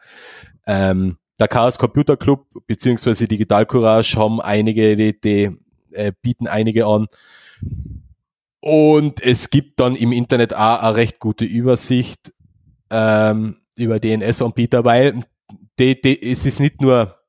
Ähm, 0.67 1.17
der 1.39 1.49
Chaos 1.49 1.79
Computer 1.79 2.17
Club 2.17 2.47
beziehungsweise 2.67 3.27
Digital 3.27 3.65
Courage 3.65 4.19
haben 4.19 4.41
einige, 4.41 4.95
die, 4.95 5.19
die 5.19 5.57
äh, 5.93 6.13
bieten 6.21 6.47
einige 6.47 6.87
an. 6.87 7.07
Und 8.61 9.23
es 9.23 9.49
gibt 9.49 9.81
dann 9.81 9.97
im 9.97 10.13
Internet 10.13 10.55
auch 10.55 10.83
eine 10.83 10.97
recht 10.97 11.19
gute 11.19 11.47
Übersicht 11.47 12.35
ähm, 12.91 13.57
über 13.79 13.99
DNS-Anbieter, 13.99 14.85
weil 14.85 15.25
die, 15.79 15.99
die, 15.99 16.31
es 16.31 16.45
ist 16.45 16.61
nicht 16.61 16.83
nur, 16.83 17.20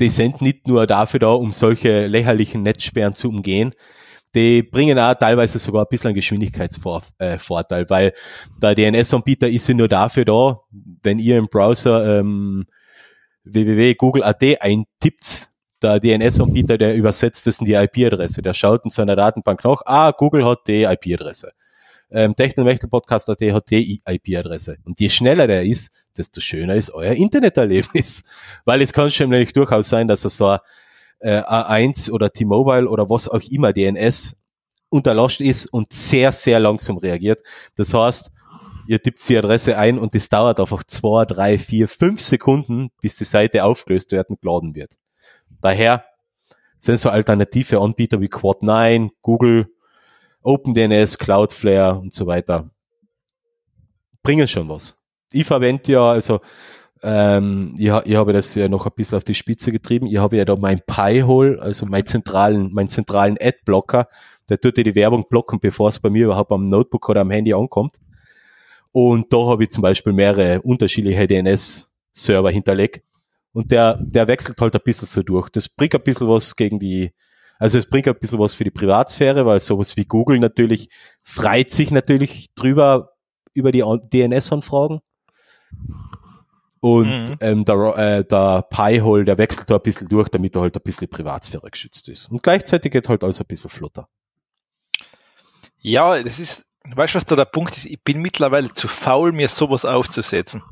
die 0.00 0.10
sind 0.10 0.40
nicht 0.42 0.66
nur 0.66 0.86
dafür 0.86 1.20
da, 1.20 1.28
um 1.28 1.52
solche 1.52 2.06
lächerlichen 2.06 2.62
Netzsperren 2.62 3.14
zu 3.14 3.28
umgehen, 3.28 3.72
die 4.34 4.62
bringen 4.62 4.98
auch 4.98 5.14
teilweise 5.14 5.58
sogar 5.58 5.82
ein 5.82 5.88
bisschen 5.88 6.08
einen 6.08 6.16
Geschwindigkeitsvorteil, 6.16 7.82
äh, 7.82 7.90
weil 7.90 8.12
der 8.60 8.74
DNS-Anbieter 8.74 9.48
ist 9.48 9.68
ja 9.68 9.74
nur 9.74 9.88
dafür 9.88 10.24
da, 10.24 10.60
wenn 11.02 11.18
ihr 11.18 11.38
im 11.38 11.46
Browser 11.46 12.18
ähm, 12.18 12.66
www.google.at 13.44 14.42
eintippt, 14.60 15.48
der 15.82 16.00
DNS-Anbieter, 16.00 16.78
der 16.78 16.94
übersetzt 16.96 17.46
das 17.46 17.60
in 17.60 17.66
die 17.66 17.74
IP-Adresse. 17.74 18.42
Der 18.42 18.54
schaut 18.54 18.84
in 18.84 18.90
seiner 18.90 19.16
Datenbank 19.16 19.62
nach, 19.64 19.82
ah, 19.84 20.10
Google 20.12 20.44
hat 20.44 20.66
die 20.66 20.84
IP-Adresse. 20.84 21.52
Ähm, 22.10 22.36
Technomechtel-Podcast.at 22.36 23.40
hat 23.52 23.70
die 23.70 24.02
IP-Adresse. 24.06 24.76
Und 24.84 25.00
je 25.00 25.08
schneller 25.08 25.46
der 25.46 25.64
ist, 25.64 25.92
desto 26.16 26.40
schöner 26.40 26.74
ist 26.74 26.90
euer 26.90 27.14
Interneterlebnis. 27.14 28.24
Weil 28.64 28.82
es 28.82 28.92
kann 28.92 29.10
schon 29.10 29.30
nämlich 29.30 29.52
durchaus 29.52 29.88
sein, 29.88 30.08
dass 30.08 30.24
er 30.24 30.30
so 30.30 30.56
äh, 31.20 31.40
A1 31.40 32.10
oder 32.10 32.30
T-Mobile 32.30 32.88
oder 32.88 33.08
was 33.10 33.28
auch 33.28 33.40
immer 33.50 33.72
DNS 33.72 34.40
unterlascht 34.90 35.40
ist 35.40 35.66
und 35.66 35.92
sehr, 35.92 36.30
sehr 36.30 36.60
langsam 36.60 36.98
reagiert. 36.98 37.44
Das 37.76 37.92
heißt, 37.92 38.30
ihr 38.86 39.02
tippt 39.02 39.28
die 39.28 39.36
Adresse 39.36 39.76
ein 39.76 39.98
und 39.98 40.14
es 40.14 40.28
dauert 40.28 40.60
einfach 40.60 40.84
zwei, 40.84 41.24
drei, 41.24 41.58
vier, 41.58 41.88
fünf 41.88 42.20
Sekunden, 42.20 42.90
bis 43.00 43.16
die 43.16 43.24
Seite 43.24 43.64
aufgelöst 43.64 44.12
werden 44.12 44.34
und 44.34 44.42
geladen 44.42 44.74
wird. 44.74 44.94
Daher 45.60 46.04
sind 46.78 46.98
so 46.98 47.08
alternative 47.08 47.80
Anbieter 47.80 48.20
wie 48.20 48.28
Quad9, 48.28 49.10
Google, 49.22 49.68
OpenDNS, 50.44 51.18
Cloudflare 51.18 51.98
und 51.98 52.12
so 52.12 52.26
weiter 52.26 52.70
bringen 54.22 54.48
schon 54.48 54.68
was. 54.68 54.98
Ich 55.32 55.46
verwende 55.46 55.92
ja, 55.92 56.10
also 56.10 56.40
ähm, 57.02 57.74
ich, 57.78 57.92
ich 58.04 58.16
habe 58.16 58.32
das 58.32 58.54
ja 58.54 58.68
noch 58.68 58.86
ein 58.86 58.92
bisschen 58.96 59.16
auf 59.16 59.24
die 59.24 59.34
Spitze 59.34 59.70
getrieben. 59.70 60.06
Ich 60.06 60.16
habe 60.16 60.36
ja 60.36 60.44
da 60.44 60.56
mein 60.56 60.80
Pi-Hole, 60.86 61.60
also 61.60 61.86
meinen 61.86 62.06
zentralen, 62.06 62.72
meinen 62.72 62.88
zentralen 62.88 63.36
Ad-Blocker, 63.40 64.08
der 64.48 64.60
tut 64.60 64.76
dir 64.76 64.84
die 64.84 64.94
Werbung 64.94 65.26
blocken, 65.28 65.60
bevor 65.60 65.88
es 65.88 65.98
bei 65.98 66.10
mir 66.10 66.24
überhaupt 66.24 66.52
am 66.52 66.68
Notebook 66.68 67.08
oder 67.08 67.20
am 67.20 67.30
Handy 67.30 67.52
ankommt. 67.52 67.98
Und 68.92 69.32
da 69.32 69.38
habe 69.38 69.64
ich 69.64 69.70
zum 69.70 69.82
Beispiel 69.82 70.12
mehrere 70.12 70.62
unterschiedliche 70.62 71.26
DNS-Server 71.26 72.50
hinterlegt. 72.50 73.04
Und 73.52 73.70
der, 73.70 73.98
der 74.00 74.28
wechselt 74.28 74.60
halt 74.60 74.74
ein 74.74 74.80
bisschen 74.84 75.06
so 75.06 75.22
durch. 75.22 75.48
Das 75.50 75.68
bringt 75.68 75.94
ein 75.94 76.02
bisschen 76.02 76.28
was 76.28 76.56
gegen 76.56 76.78
die, 76.78 77.12
also 77.58 77.78
es 77.78 77.86
bringt 77.86 78.08
ein 78.08 78.18
bisschen 78.18 78.38
was 78.38 78.54
für 78.54 78.64
die 78.64 78.70
Privatsphäre, 78.70 79.46
weil 79.46 79.60
sowas 79.60 79.96
wie 79.96 80.04
Google 80.04 80.38
natürlich 80.38 80.88
freit 81.22 81.70
sich 81.70 81.90
natürlich 81.90 82.52
drüber 82.54 83.12
über 83.52 83.72
die 83.72 83.82
DNS-Anfragen. 83.82 85.00
Und 86.80 87.30
mhm. 87.30 87.36
ähm, 87.40 87.64
der, 87.64 87.76
äh, 87.96 88.24
der 88.24 88.62
Pi-Hole, 88.68 89.24
der 89.24 89.38
wechselt 89.38 89.70
da 89.70 89.76
ein 89.76 89.82
bisschen 89.82 90.08
durch, 90.08 90.28
damit 90.28 90.54
er 90.54 90.62
halt 90.62 90.76
ein 90.76 90.82
bisschen 90.82 91.08
Privatsphäre 91.08 91.70
geschützt 91.70 92.08
ist. 92.08 92.30
Und 92.30 92.42
gleichzeitig 92.42 92.92
geht 92.92 93.08
halt 93.08 93.24
alles 93.24 93.40
ein 93.40 93.46
bisschen 93.46 93.70
flotter. 93.70 94.08
Ja, 95.78 96.22
das 96.22 96.38
ist, 96.38 96.66
weißt 96.84 97.14
du, 97.14 97.16
was 97.16 97.24
da 97.24 97.36
der 97.36 97.46
Punkt 97.46 97.76
ist? 97.76 97.86
Ich 97.86 98.02
bin 98.02 98.20
mittlerweile 98.20 98.70
zu 98.72 98.86
faul, 98.88 99.32
mir 99.32 99.48
sowas 99.48 99.86
aufzusetzen. 99.86 100.62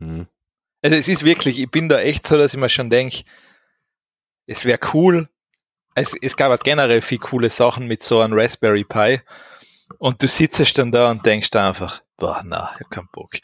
Mhm. 0.00 0.26
Also 0.82 0.96
es 0.96 1.08
ist 1.08 1.24
wirklich, 1.24 1.58
ich 1.58 1.70
bin 1.70 1.88
da 1.88 2.00
echt 2.00 2.26
so, 2.26 2.36
dass 2.36 2.52
ich 2.52 2.60
mir 2.60 2.68
schon 2.68 2.90
denke, 2.90 3.22
es 4.46 4.64
wäre 4.64 4.78
cool. 4.94 5.28
Es, 5.94 6.14
es 6.20 6.36
gab 6.36 6.50
halt 6.50 6.64
generell 6.64 7.00
viel 7.00 7.18
coole 7.18 7.50
Sachen 7.50 7.86
mit 7.86 8.02
so 8.02 8.20
einem 8.20 8.38
Raspberry 8.38 8.84
Pi. 8.84 9.20
Und 9.98 10.22
du 10.22 10.28
sitzt 10.28 10.78
dann 10.78 10.92
da 10.92 11.10
und 11.10 11.24
denkst 11.24 11.54
einfach, 11.54 12.02
boah, 12.16 12.42
na, 12.44 12.72
ich 12.74 12.84
hab 12.84 12.90
keinen 12.90 13.08
Bock. 13.12 13.36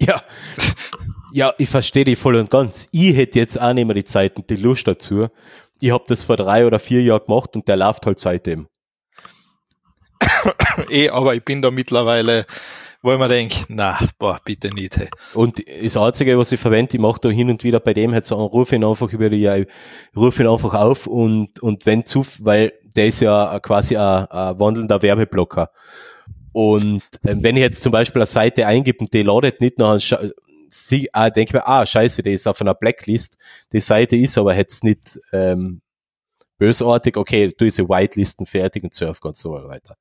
Ja. 0.00 0.22
Ja, 1.32 1.52
ich 1.58 1.68
verstehe 1.68 2.04
dich 2.04 2.18
voll 2.18 2.36
und 2.36 2.50
ganz. 2.50 2.88
Ich 2.92 3.16
hätte 3.16 3.38
jetzt 3.38 3.60
auch 3.60 3.72
nicht 3.72 3.86
mehr 3.86 3.94
die 3.94 4.04
Zeit 4.04 4.36
und 4.36 4.48
die 4.48 4.56
Lust 4.56 4.86
dazu. 4.86 5.28
Ich 5.80 5.90
habe 5.90 6.04
das 6.06 6.22
vor 6.22 6.36
drei 6.36 6.64
oder 6.66 6.78
vier 6.78 7.02
Jahren 7.02 7.26
gemacht 7.26 7.56
und 7.56 7.66
der 7.66 7.76
läuft 7.76 8.06
halt 8.06 8.20
seitdem. 8.20 8.68
eh, 10.90 11.08
aber 11.10 11.34
ich 11.34 11.44
bin 11.44 11.60
da 11.60 11.70
mittlerweile, 11.70 12.46
wo 13.04 13.12
ich 13.12 13.18
mir 13.18 13.28
denke, 13.28 13.66
na, 13.68 13.98
boah, 14.18 14.40
bitte 14.42 14.72
nicht. 14.72 14.96
Hey. 14.96 15.08
Und 15.34 15.62
das 15.82 15.94
Einzige, 15.94 16.38
was 16.38 16.50
ich 16.52 16.58
verwende, 16.58 16.96
ich 16.96 17.00
mache 17.00 17.20
da 17.20 17.28
hin 17.28 17.50
und 17.50 17.62
wieder 17.62 17.78
bei 17.78 17.92
dem 17.92 18.14
halt 18.14 18.24
so 18.24 18.34
einen 18.36 18.46
Ruf 18.46 18.72
ihn 18.72 18.82
einfach 18.82 19.12
über 19.12 19.28
die, 19.28 19.44
ich 19.44 19.66
rufe 20.16 20.42
ihn 20.42 20.48
einfach 20.48 20.72
auf 20.72 21.06
und, 21.06 21.60
und 21.60 21.84
wenn 21.84 22.06
zu, 22.06 22.24
weil 22.40 22.72
der 22.96 23.08
ist 23.08 23.20
ja 23.20 23.60
quasi 23.60 23.98
ein, 23.98 24.24
ein 24.24 24.58
wandelnder 24.58 25.02
Werbeblocker. 25.02 25.70
Und 26.52 27.02
ähm, 27.26 27.44
wenn 27.44 27.56
ich 27.56 27.62
jetzt 27.62 27.82
zum 27.82 27.92
Beispiel 27.92 28.22
eine 28.22 28.26
Seite 28.26 28.66
eingebe 28.66 29.00
und 29.00 29.12
die 29.12 29.22
ladet 29.22 29.60
nicht, 29.60 29.78
dann 29.78 30.00
sie, 30.70 31.10
ah, 31.12 31.28
denke 31.28 31.50
ich 31.50 31.52
mir, 31.52 31.66
ah, 31.68 31.84
scheiße, 31.84 32.22
die 32.22 32.32
ist 32.32 32.46
auf 32.46 32.62
einer 32.62 32.74
Blacklist. 32.74 33.36
Die 33.72 33.80
Seite 33.80 34.16
ist 34.16 34.38
aber 34.38 34.56
jetzt 34.56 34.82
nicht 34.82 35.20
ähm, 35.30 35.82
bösartig, 36.56 37.18
okay, 37.18 37.52
du 37.54 37.70
sie 37.70 37.86
whitelisten 37.86 38.46
fertig 38.46 38.82
und 38.82 38.94
surf 38.94 39.20
ganz 39.20 39.40
so 39.40 39.52
weiter. 39.52 39.96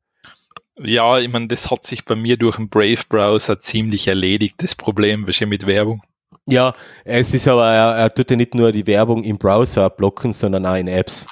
Ja, 0.79 1.19
ich 1.19 1.29
meine, 1.29 1.47
das 1.47 1.69
hat 1.69 1.85
sich 1.85 2.03
bei 2.03 2.15
mir 2.15 2.37
durch 2.37 2.55
den 2.55 2.69
Brave-Browser 2.69 3.59
ziemlich 3.59 4.07
erledigt, 4.07 4.55
das 4.57 4.75
Problem, 4.75 5.27
was 5.27 5.39
mit 5.41 5.67
Werbung. 5.67 6.01
Ja, 6.45 6.73
es 7.05 7.33
ist 7.33 7.47
aber, 7.47 7.67
er, 7.71 7.95
er 7.95 8.13
tut 8.13 8.29
ja 8.31 8.35
nicht 8.35 8.53
nur 8.53 8.71
die 8.71 8.85
Werbung 8.85 9.23
im 9.23 9.37
Browser 9.37 9.89
blocken, 9.89 10.33
sondern 10.33 10.65
auch 10.65 10.75
in 10.75 10.87
Apps. 10.87 11.27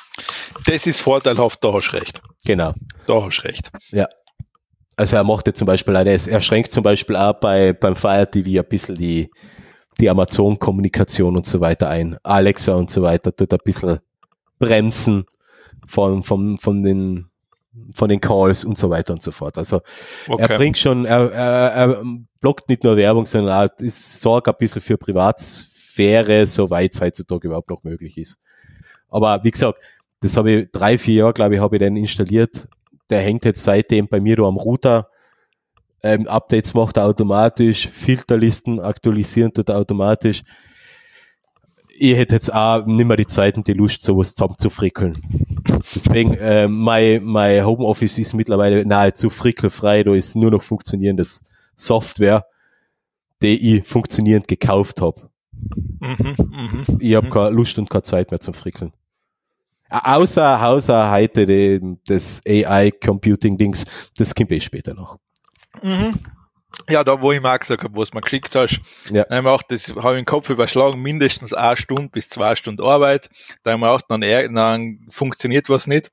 Das 0.65 0.87
ist 0.87 1.01
vorteilhaft, 1.01 1.63
da 1.63 1.73
hast 1.73 1.91
du 1.91 1.97
recht. 1.97 2.21
Genau. 2.45 2.73
Da 3.07 3.21
hast 3.21 3.39
du 3.39 3.47
recht. 3.47 3.71
Ja. 3.89 4.07
Also 4.95 5.15
er 5.15 5.23
macht 5.23 5.47
jetzt 5.47 5.57
zum 5.57 5.65
Beispiel. 5.65 5.95
Er 5.95 6.41
schränkt 6.41 6.71
zum 6.71 6.83
Beispiel 6.83 7.15
auch 7.15 7.33
bei, 7.33 7.73
beim 7.73 7.95
Fire 7.95 8.29
TV 8.29 8.61
ein 8.61 8.69
bisschen 8.69 8.95
die, 8.95 9.29
die 9.99 10.09
Amazon-Kommunikation 10.09 11.35
und 11.35 11.45
so 11.45 11.59
weiter 11.59 11.89
ein. 11.89 12.17
Alexa 12.23 12.75
und 12.75 12.89
so 12.89 13.01
weiter 13.01 13.35
tut 13.35 13.51
ein 13.51 13.59
bisschen 13.63 13.99
bremsen 14.59 15.25
von, 15.87 16.23
von, 16.23 16.57
von 16.57 16.83
den 16.83 17.30
von 17.95 18.09
den 18.09 18.19
Calls 18.19 18.65
und 18.65 18.77
so 18.77 18.89
weiter 18.89 19.13
und 19.13 19.21
so 19.23 19.31
fort. 19.31 19.57
Also 19.57 19.81
okay. 20.27 20.41
er 20.41 20.57
bringt 20.57 20.77
schon, 20.77 21.05
er, 21.05 21.31
er, 21.31 21.71
er 21.71 22.03
blockt 22.39 22.67
nicht 22.69 22.83
nur 22.83 22.97
Werbung, 22.97 23.25
sondern 23.25 23.69
auch 23.69 23.79
ist 23.79 24.21
sorgt 24.21 24.47
ein 24.47 24.55
bisschen 24.57 24.81
für 24.81 24.97
Privatsphäre, 24.97 26.45
soweit 26.45 26.93
es 26.93 27.01
heutzutage 27.01 27.47
überhaupt 27.47 27.69
noch 27.69 27.83
möglich 27.83 28.17
ist. 28.17 28.39
Aber 29.09 29.43
wie 29.43 29.51
gesagt, 29.51 29.79
das 30.21 30.37
habe 30.37 30.51
ich 30.51 30.71
drei, 30.71 30.97
vier 30.97 31.15
Jahre, 31.15 31.33
glaube 31.33 31.55
ich, 31.55 31.61
habe 31.61 31.75
ich 31.75 31.79
den 31.79 31.95
installiert 31.95 32.67
der 33.11 33.19
hängt 33.19 33.45
jetzt 33.45 33.63
seitdem 33.63 34.07
bei 34.07 34.19
mir 34.19 34.37
da 34.37 34.43
am 34.43 34.57
Router. 34.57 35.09
Ähm, 36.01 36.27
Updates 36.27 36.73
macht 36.73 36.97
er 36.97 37.05
automatisch, 37.05 37.87
Filterlisten 37.89 38.79
aktualisieren 38.79 39.53
tut 39.53 39.69
er 39.69 39.77
automatisch. 39.77 40.43
Ich 42.03 42.17
hätte 42.17 42.33
jetzt 42.33 42.51
auch 42.51 42.83
nicht 42.87 43.05
mehr 43.05 43.15
die 43.15 43.27
Zeit 43.27 43.57
und 43.57 43.67
die 43.67 43.73
Lust, 43.73 44.01
sowas 44.01 44.33
zusammenzufrickeln. 44.33 45.13
Deswegen, 45.93 46.33
äh, 46.33 46.67
mein, 46.67 47.23
mein 47.23 47.63
Homeoffice 47.63 48.17
ist 48.17 48.33
mittlerweile 48.33 48.83
nahezu 48.83 49.29
frickelfrei. 49.29 50.01
Da 50.01 50.15
ist 50.15 50.35
nur 50.35 50.49
noch 50.49 50.63
funktionierendes 50.63 51.43
Software, 51.75 52.47
die 53.43 53.77
ich 53.77 53.87
funktionierend 53.87 54.47
gekauft 54.47 54.99
habe. 54.99 55.29
Mhm, 55.99 56.35
mh, 56.37 56.97
ich 56.97 57.13
habe 57.13 57.27
mhm. 57.27 57.31
keine 57.31 57.49
Lust 57.51 57.77
und 57.77 57.87
keine 57.87 58.01
Zeit 58.01 58.31
mehr 58.31 58.39
zum 58.39 58.55
Frickeln. 58.55 58.93
Außer, 59.91 60.59
außer 60.59 61.11
heute 61.11 61.45
die, 61.45 61.97
das 62.07 62.41
AI-Computing-Dings, 62.47 63.85
das 64.17 64.33
kommt 64.33 64.51
eh 64.51 64.59
später 64.59 64.95
noch. 64.95 65.19
Mhm. 65.83 66.15
Ja, 66.89 67.03
da 67.03 67.21
wo 67.21 67.31
ich 67.31 67.41
mal 67.41 67.57
gesagt 67.57 67.83
habe, 67.83 67.95
was 67.97 68.13
mir 68.13 68.21
geschickt 68.21 68.55
hast, 68.55 68.79
Ja. 69.09 69.23
dann 69.25 69.43
gedacht, 69.43 69.65
das 69.69 69.93
habe 69.95 70.13
ich 70.15 70.19
im 70.19 70.25
Kopf 70.25 70.49
überschlagen, 70.49 71.01
mindestens 71.01 71.53
eine 71.53 71.77
Stunde 71.77 72.09
bis 72.09 72.29
zwei 72.29 72.55
Stunden 72.55 72.85
Arbeit. 72.85 73.29
Da 73.63 73.71
habe 73.71 73.77
ich 73.77 73.81
mir 73.81 73.91
gedacht, 73.91 74.05
dann, 74.09 74.21
dann 74.55 75.07
funktioniert 75.09 75.69
was 75.69 75.87
nicht. 75.87 76.11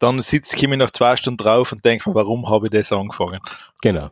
Dann 0.00 0.20
sitze 0.20 0.56
ich 0.56 0.68
nach 0.76 0.90
zwei 0.90 1.16
Stunden 1.16 1.38
drauf 1.38 1.72
und 1.72 1.84
denke 1.84 2.08
mir, 2.08 2.14
warum 2.14 2.48
habe 2.50 2.66
ich 2.66 2.72
das 2.72 2.92
angefangen? 2.92 3.40
Genau. 3.80 4.10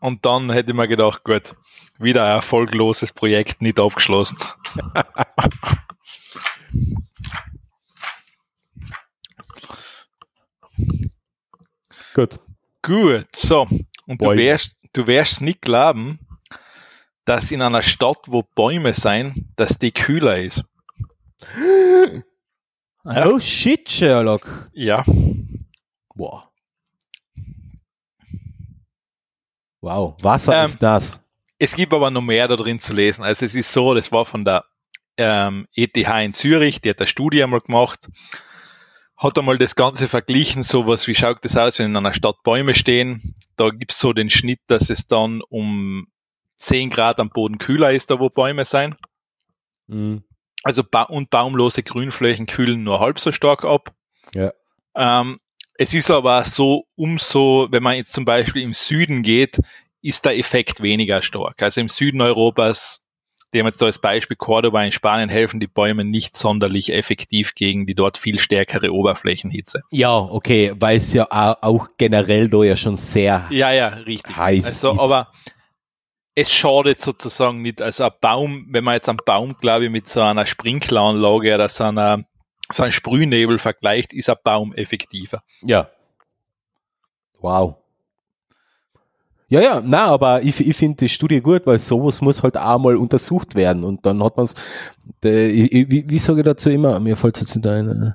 Und 0.00 0.24
dann 0.24 0.50
hätte 0.52 0.70
ich 0.70 0.76
mir 0.76 0.86
gedacht, 0.86 1.24
gut, 1.24 1.54
wieder 1.98 2.24
ein 2.26 2.36
erfolgloses 2.36 3.12
Projekt 3.12 3.62
nicht 3.62 3.80
abgeschlossen. 3.80 4.38
Gut. 12.14 12.38
Gut, 12.82 13.26
so. 13.34 13.62
Und 14.06 14.20
du 14.20 14.26
Bäume. 14.26 14.42
wirst, 14.42 14.76
du 14.92 15.06
wirst 15.06 15.40
nicht 15.40 15.62
glauben, 15.62 16.18
dass 17.24 17.50
in 17.50 17.60
einer 17.60 17.82
Stadt, 17.82 18.18
wo 18.26 18.42
Bäume 18.42 18.94
sein, 18.94 19.52
dass 19.56 19.78
die 19.78 19.92
kühler 19.92 20.38
ist. 20.38 20.64
Ja. 21.56 22.22
Oh 23.06 23.38
shit, 23.38 23.90
Sherlock. 23.90 24.70
Ja. 24.72 25.04
Wow. 26.14 26.48
Wow. 29.82 30.16
Wasser 30.22 30.60
Ähm, 30.60 30.64
ist 30.64 30.82
das. 30.82 31.28
Es 31.58 31.76
gibt 31.76 31.92
aber 31.92 32.10
noch 32.10 32.22
mehr 32.22 32.48
da 32.48 32.56
drin 32.56 32.80
zu 32.80 32.94
lesen. 32.94 33.22
Also 33.22 33.44
es 33.44 33.54
ist 33.54 33.70
so, 33.70 33.92
das 33.92 34.10
war 34.10 34.24
von 34.24 34.46
der 34.46 34.64
ähm, 35.18 35.68
ETH 35.74 35.94
in 35.94 36.32
Zürich, 36.32 36.80
die 36.80 36.88
hat 36.88 36.98
eine 36.98 37.06
Studie 37.06 37.42
einmal 37.42 37.60
gemacht, 37.60 38.08
hat 39.16 39.38
einmal 39.38 39.58
das 39.58 39.76
Ganze 39.76 40.08
verglichen, 40.08 40.62
sowas, 40.62 41.06
wie 41.06 41.14
schaut 41.14 41.44
das 41.44 41.56
aus, 41.56 41.78
wenn 41.78 41.86
in 41.86 41.96
einer 41.96 42.14
Stadt 42.14 42.42
Bäume 42.42 42.74
stehen. 42.74 43.34
Da 43.56 43.70
gibt's 43.70 43.98
so 43.98 44.12
den 44.12 44.30
Schnitt, 44.30 44.60
dass 44.66 44.90
es 44.90 45.06
dann 45.06 45.40
um 45.42 46.08
10 46.56 46.90
Grad 46.90 47.20
am 47.20 47.30
Boden 47.30 47.58
kühler 47.58 47.92
ist, 47.92 48.10
da 48.10 48.18
wo 48.18 48.28
Bäume 48.28 48.64
sein. 48.64 48.96
Mhm. 49.86 50.24
Also 50.62 50.82
ba 50.82 51.02
und 51.02 51.30
baumlose 51.30 51.82
Grünflächen 51.82 52.46
kühlen 52.46 52.82
nur 52.82 53.00
halb 53.00 53.20
so 53.20 53.32
stark 53.32 53.64
ab. 53.64 53.94
Ja. 54.34 54.52
Ähm, 54.96 55.38
es 55.76 55.92
ist 55.92 56.10
aber 56.10 56.42
so, 56.44 56.86
umso, 56.94 57.68
wenn 57.70 57.82
man 57.82 57.96
jetzt 57.96 58.12
zum 58.12 58.24
Beispiel 58.24 58.62
im 58.62 58.74
Süden 58.74 59.22
geht, 59.22 59.58
ist 60.02 60.24
der 60.24 60.38
Effekt 60.38 60.82
weniger 60.82 61.22
stark. 61.22 61.62
Also 61.62 61.80
im 61.80 61.88
Süden 61.88 62.20
Europas, 62.20 63.03
dem 63.54 63.66
jetzt 63.66 63.80
da 63.80 63.86
als 63.86 63.98
Beispiel 63.98 64.36
Cordoba 64.36 64.82
in 64.84 64.92
Spanien, 64.92 65.28
helfen 65.30 65.60
die 65.60 65.66
Bäume 65.66 66.04
nicht 66.04 66.36
sonderlich 66.36 66.92
effektiv 66.92 67.54
gegen 67.54 67.86
die 67.86 67.94
dort 67.94 68.18
viel 68.18 68.38
stärkere 68.38 68.92
Oberflächenhitze. 68.92 69.80
Ja, 69.90 70.18
okay, 70.18 70.72
weil 70.78 70.98
es 70.98 71.12
ja 71.14 71.26
au- 71.30 71.56
auch 71.62 71.88
generell 71.96 72.48
da 72.48 72.62
ja 72.64 72.76
schon 72.76 72.96
sehr 72.96 73.46
Ja, 73.50 73.70
ja, 73.72 73.88
richtig. 73.88 74.36
heiß 74.36 74.64
Also, 74.66 74.92
ist. 74.92 74.98
aber 75.00 75.30
es 76.34 76.52
schadet 76.52 77.00
sozusagen 77.00 77.62
nicht. 77.62 77.80
Also 77.80 78.04
ein 78.04 78.10
Baum, 78.20 78.66
wenn 78.70 78.82
man 78.84 78.94
jetzt 78.94 79.08
einen 79.08 79.20
Baum, 79.24 79.56
glaube 79.60 79.84
ich, 79.84 79.90
mit 79.90 80.08
so 80.08 80.20
einer 80.20 80.46
Sprinkleranlage 80.46 81.54
oder 81.54 81.68
so 81.68 81.84
einer 81.84 82.24
so 82.72 82.82
einem 82.82 82.92
Sprühnebel 82.92 83.58
vergleicht, 83.58 84.12
ist 84.12 84.28
ein 84.30 84.36
Baum 84.42 84.72
effektiver. 84.74 85.42
Ja. 85.62 85.90
Wow. 87.40 87.76
Ja, 89.48 89.60
ja, 89.60 89.82
na, 89.84 90.06
aber 90.06 90.42
ich, 90.42 90.66
ich 90.66 90.76
finde 90.76 90.96
die 90.96 91.08
Studie 91.08 91.40
gut, 91.40 91.66
weil 91.66 91.78
sowas 91.78 92.20
muss 92.20 92.42
halt 92.42 92.56
auch 92.56 92.78
mal 92.78 92.96
untersucht 92.96 93.54
werden 93.54 93.84
und 93.84 94.04
dann 94.06 94.22
hat 94.24 94.36
man 94.36 94.46
es, 94.46 94.54
wie, 95.22 96.04
wie 96.08 96.18
sage 96.18 96.40
ich 96.40 96.44
dazu 96.44 96.70
immer, 96.70 96.98
mir 96.98 97.16
fällt 97.16 97.40
jetzt 97.40 97.54
nicht 97.54 97.66
ein, 97.68 98.14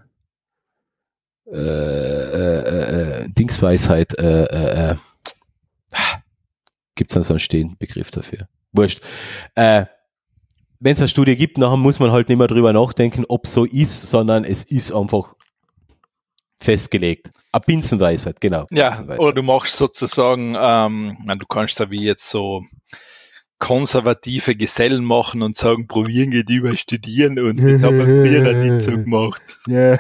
äh, 1.52 1.58
äh, 1.58 2.60
äh, 2.60 3.24
äh, 3.24 3.30
Dingsweisheit, 3.30 4.18
äh, 4.20 4.44
äh, 4.44 4.92
äh, 4.92 4.96
gibt 6.96 7.16
es 7.16 7.28
so 7.28 7.34
einen 7.34 7.40
stehenden 7.40 7.78
Begriff 7.78 8.12
dafür? 8.12 8.48
Wurscht. 8.72 9.02
Äh, 9.56 9.86
Wenn 10.80 10.94
es 10.94 11.00
eine 11.00 11.08
Studie 11.08 11.36
gibt, 11.36 11.58
nachher 11.58 11.78
muss 11.78 12.00
man 12.00 12.12
halt 12.12 12.30
nicht 12.30 12.38
mehr 12.38 12.48
drüber 12.48 12.74
nachdenken, 12.74 13.26
ob 13.28 13.48
so 13.48 13.66
ist, 13.66 14.10
sondern 14.10 14.44
es 14.46 14.64
ist 14.64 14.92
einfach 14.94 15.36
festgelegt. 16.62 17.32
Eine 17.52 17.62
Binsenweisheit, 17.62 18.40
genau. 18.42 18.66
Ja, 18.72 18.90
Binsenweisheit. 18.90 19.20
oder 19.20 19.34
du 19.34 19.44
machst 19.44 19.76
sozusagen, 19.76 20.56
ähm, 20.60 21.18
du 21.26 21.46
kannst 21.46 21.80
ja 21.80 21.90
wie 21.90 22.04
jetzt 22.04 22.30
so 22.30 22.64
konservative 23.60 24.56
Gesellen 24.56 25.04
machen 25.04 25.42
und 25.42 25.58
sagen, 25.58 25.88
probieren 25.88 26.32
geht 26.32 26.50
über 26.50 26.76
studieren 26.78 27.38
und 27.40 27.58
das 27.58 27.84
haben 27.84 27.98
wir 27.98 28.06
früher 28.06 28.54
nicht 28.54 28.86
so 28.86 28.92
gemacht. 28.92 29.42
Ja. 29.68 29.94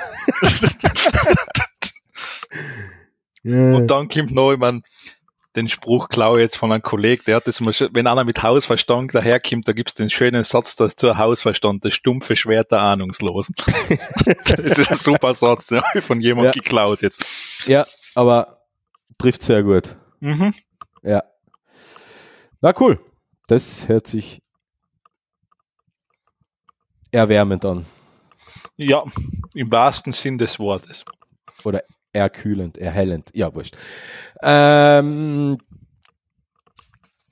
ja. 3.44 3.76
Und 3.76 3.88
dann 3.88 4.08
kommt 4.08 4.32
noch, 4.32 4.54
ich 4.54 4.58
mein, 4.58 4.82
den 5.56 5.68
Spruch 5.68 6.10
klaue 6.10 6.40
jetzt 6.42 6.58
von 6.58 6.72
einem 6.72 6.82
Kollegen, 6.84 7.24
der 7.26 7.38
hat 7.38 7.48
das 7.48 7.60
mal 7.60 7.74
schon, 7.74 7.90
wenn 7.94 8.06
einer 8.08 8.24
mit 8.24 8.44
Hausverstand 8.44 9.16
daherkommt, 9.16 9.68
da 9.68 9.74
gibt's 9.74 9.96
den 9.96 10.10
schönen 10.10 10.44
Satz 10.44 10.76
dazu, 10.76 11.18
Hausverstand, 11.18 11.84
das 11.84 11.94
stumpfe 11.96 12.36
Schwert 12.36 12.72
der 12.72 12.82
Ahnungslosen. 12.82 13.56
das 14.46 14.78
ist 14.78 14.92
ein 14.92 14.98
super 14.98 15.34
Satz, 15.34 15.68
den 15.68 15.82
ich 15.96 16.04
von 16.04 16.22
jemandem 16.22 16.54
Ja. 16.56 16.62
geklaut 16.62 17.02
jetzt. 17.02 17.68
ja, 17.68 17.86
aber 18.16 18.60
trifft 19.18 19.42
sehr 19.42 19.64
gut. 19.64 19.96
Mhm. 20.20 20.54
Ja. 21.02 21.24
Na 22.62 22.74
cool. 22.80 23.00
Das 23.48 23.88
hört 23.88 24.06
sich 24.06 24.42
erwärmend 27.12 27.66
an. 27.66 27.86
Ja, 28.78 29.04
im 29.56 29.72
wahrsten 29.72 30.14
Sinn 30.14 30.38
des 30.38 30.60
Wortes. 30.60 31.04
Oder 31.64 31.84
erkühlend, 32.14 32.78
erhellend. 32.78 33.30
Ja, 33.34 33.54
wurscht. 33.54 33.78
Ähm, 34.42 35.58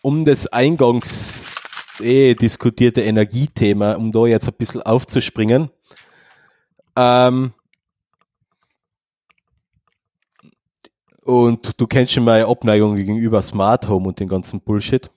um 0.02 0.26
das 0.26 0.48
eingangs 0.48 1.56
eh 2.02 2.36
diskutierte 2.36 3.02
Energiethema, 3.02 3.94
um 3.94 4.12
da 4.12 4.26
jetzt 4.26 4.48
ein 4.48 4.54
bisschen 4.54 4.82
aufzuspringen. 4.82 5.70
Ähm, 6.95 7.54
und 11.24 11.80
du 11.80 11.88
kennst 11.88 12.14
schon 12.14 12.24
meine 12.24 12.48
Abneigung 12.48 12.95
gegenüber 12.95 13.41
Smart 13.41 13.88
Home 13.88 14.08
und 14.08 14.20
den 14.20 14.30
ganzen 14.30 14.62
Bullshit. 14.62 15.10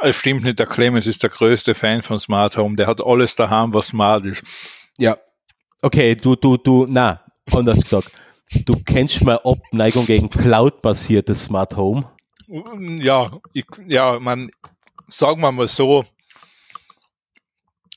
Es 0.00 0.16
stimmt 0.16 0.44
nicht, 0.44 0.58
der 0.58 0.66
Clemens 0.66 1.06
ist 1.06 1.22
der 1.22 1.30
größte 1.30 1.74
Fan 1.74 2.02
von 2.02 2.18
Smart 2.18 2.56
Home. 2.56 2.76
Der 2.76 2.86
hat 2.86 3.04
alles 3.04 3.34
daheim, 3.34 3.72
was 3.72 3.88
smart 3.88 4.26
ist. 4.26 4.42
Ja. 4.98 5.16
Okay, 5.82 6.14
du, 6.14 6.36
du, 6.36 6.56
du, 6.56 6.86
na, 6.88 7.20
anders 7.52 7.80
gesagt. 7.80 8.12
Du 8.64 8.74
kennst 8.84 9.22
meine 9.22 9.44
Abneigung 9.44 10.06
gegen 10.06 10.30
Cloud-basiertes 10.30 11.44
Smart 11.44 11.76
Home. 11.76 12.10
Ja, 12.48 13.40
ich, 13.52 13.66
ja, 13.88 14.20
man, 14.20 14.50
sagen 15.08 15.40
wir 15.40 15.50
mal 15.50 15.68
so, 15.68 16.04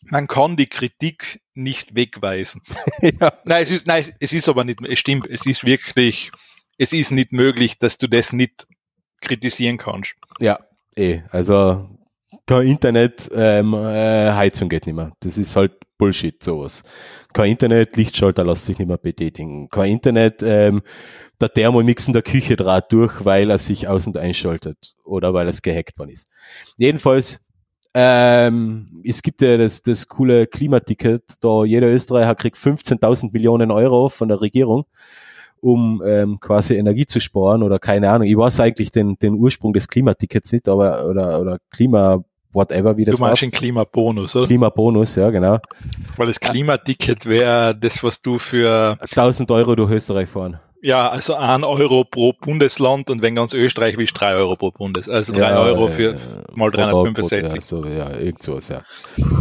man 0.03 0.27
kann 0.27 0.55
die 0.55 0.67
Kritik 0.67 1.41
nicht 1.53 1.95
wegweisen. 1.95 2.61
ja. 3.01 3.33
Nein, 3.45 3.63
es 3.63 3.71
ist, 3.71 3.87
nein, 3.87 4.05
es 4.19 4.33
ist 4.33 4.49
aber 4.49 4.63
nicht, 4.63 4.79
es 4.87 4.99
stimmt, 4.99 5.27
es 5.27 5.45
ist 5.45 5.65
wirklich, 5.65 6.31
es 6.77 6.93
ist 6.93 7.11
nicht 7.11 7.31
möglich, 7.31 7.77
dass 7.77 7.97
du 7.97 8.07
das 8.07 8.33
nicht 8.33 8.65
kritisieren 9.21 9.77
kannst. 9.77 10.15
Ja, 10.39 10.59
eh. 10.95 11.21
Also 11.29 11.89
kein 12.47 12.67
Internet, 12.67 13.29
ähm, 13.33 13.73
äh, 13.73 14.31
Heizung 14.31 14.69
geht 14.69 14.87
nicht 14.87 14.95
mehr. 14.95 15.11
Das 15.19 15.37
ist 15.37 15.55
halt 15.55 15.73
Bullshit, 15.99 16.41
sowas. 16.41 16.83
Kein 17.33 17.51
Internet, 17.51 17.95
Lichtschalter 17.97 18.43
lässt 18.43 18.65
sich 18.65 18.79
nicht 18.79 18.87
mehr 18.87 18.97
betätigen. 18.97 19.69
Kein 19.69 19.91
Internet, 19.91 20.41
ähm, 20.41 20.81
der 21.39 21.53
Thermomix 21.53 22.07
in 22.07 22.13
der 22.13 22.23
Küche 22.23 22.55
draht 22.55 22.91
durch, 22.91 23.23
weil 23.25 23.51
er 23.51 23.59
sich 23.59 23.87
aus- 23.87 24.07
und 24.07 24.17
einschaltet 24.17 24.95
oder 25.03 25.33
weil 25.33 25.47
es 25.47 25.61
gehackt 25.61 25.99
worden 25.99 26.09
ist. 26.09 26.27
Jedenfalls, 26.77 27.47
ähm, 27.93 29.01
es 29.03 29.21
gibt 29.21 29.41
ja 29.41 29.57
das, 29.57 29.81
das 29.83 30.07
coole 30.07 30.47
Klimaticket, 30.47 31.35
da 31.41 31.65
jeder 31.65 31.87
Österreicher 31.87 32.35
kriegt 32.35 32.57
15.000 32.57 33.31
Millionen 33.33 33.69
Euro 33.69 34.09
von 34.09 34.29
der 34.29 34.41
Regierung, 34.41 34.85
um 35.59 36.01
ähm, 36.05 36.39
quasi 36.39 36.75
Energie 36.75 37.07
zu 37.07 37.19
sparen 37.19 37.61
oder 37.61 37.77
keine 37.77 38.09
Ahnung. 38.09 38.27
Ich 38.27 38.37
weiß 38.37 38.61
eigentlich 38.61 38.91
den, 38.91 39.17
den 39.19 39.33
Ursprung 39.33 39.73
des 39.73 39.87
Klimatickets 39.89 40.53
nicht, 40.53 40.69
aber 40.69 41.05
oder, 41.07 41.41
oder 41.41 41.59
Klima, 41.71 42.23
whatever, 42.53 42.97
wie 42.97 43.05
Du 43.05 43.11
das 43.11 43.19
war. 43.19 43.27
meinst 43.29 43.41
den 43.41 43.51
Klimabonus, 43.51 44.35
oder? 44.35 44.47
Klimabonus, 44.47 45.15
ja 45.15 45.29
genau. 45.29 45.59
Weil 46.17 46.27
das 46.27 46.39
Klimaticket 46.39 47.25
wäre 47.25 47.75
das, 47.75 48.03
was 48.03 48.21
du 48.21 48.39
für, 48.39 48.97
1000 49.01 49.49
Euro 49.51 49.75
durch 49.75 49.91
Österreich 49.91 50.29
fahren. 50.29 50.59
ja, 50.81 51.09
also 51.09 51.35
ein 51.35 51.63
Euro 51.63 52.03
pro 52.05 52.33
Bundesland 52.33 53.09
und 53.09 53.21
wenn 53.21 53.35
ganz 53.35 53.53
Österreich 53.53 53.97
willst, 53.97 54.19
drei 54.19 54.33
Euro 54.35 54.55
pro 54.55 54.71
Bundes, 54.71 55.07
also 55.09 55.33
drei 55.33 55.49
Ja, 55.51 55.59
Euro 55.61 55.87
äh, 55.87 55.91
für 55.91 56.15
mal 56.55 56.71
pro 56.71 56.77
Tag, 56.77 56.89
pro- 56.91 57.03
365. 57.03 57.53
Ja, 57.53 57.61
so, 57.61 57.85
ja, 57.85 58.09
irgend 58.17 58.41
sowas, 58.43 58.69
ja. 58.69 58.81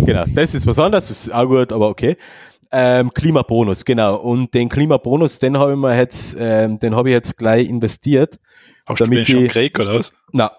Genau, 0.05 0.25
das 0.35 0.55
ist 0.55 0.67
was 0.67 0.79
anderes, 0.79 1.11
ist 1.11 1.33
auch 1.33 1.47
gut, 1.47 1.73
aber 1.73 1.89
okay. 1.89 2.17
Ähm, 2.71 3.15
Klimabonus, 3.15 3.85
genau. 3.87 4.17
Und 4.17 4.53
den 4.53 4.69
Klimabonus, 4.69 5.39
den 5.39 5.57
habe 5.59 5.73
ich 5.73 5.79
mir 5.79 5.97
jetzt, 5.97 6.37
ähm, 6.39 6.79
den 6.79 6.95
habe 6.95 7.09
ich 7.09 7.15
jetzt 7.15 7.39
gleich 7.39 7.67
investiert. 7.67 8.39
Hast 8.85 9.01
du 9.01 9.05
damit 9.05 9.21
den 9.21 9.27
schon 9.27 9.43
gekriegt, 9.45 9.81
oder 9.81 9.95
was? 9.95 10.13
Na, 10.33 10.53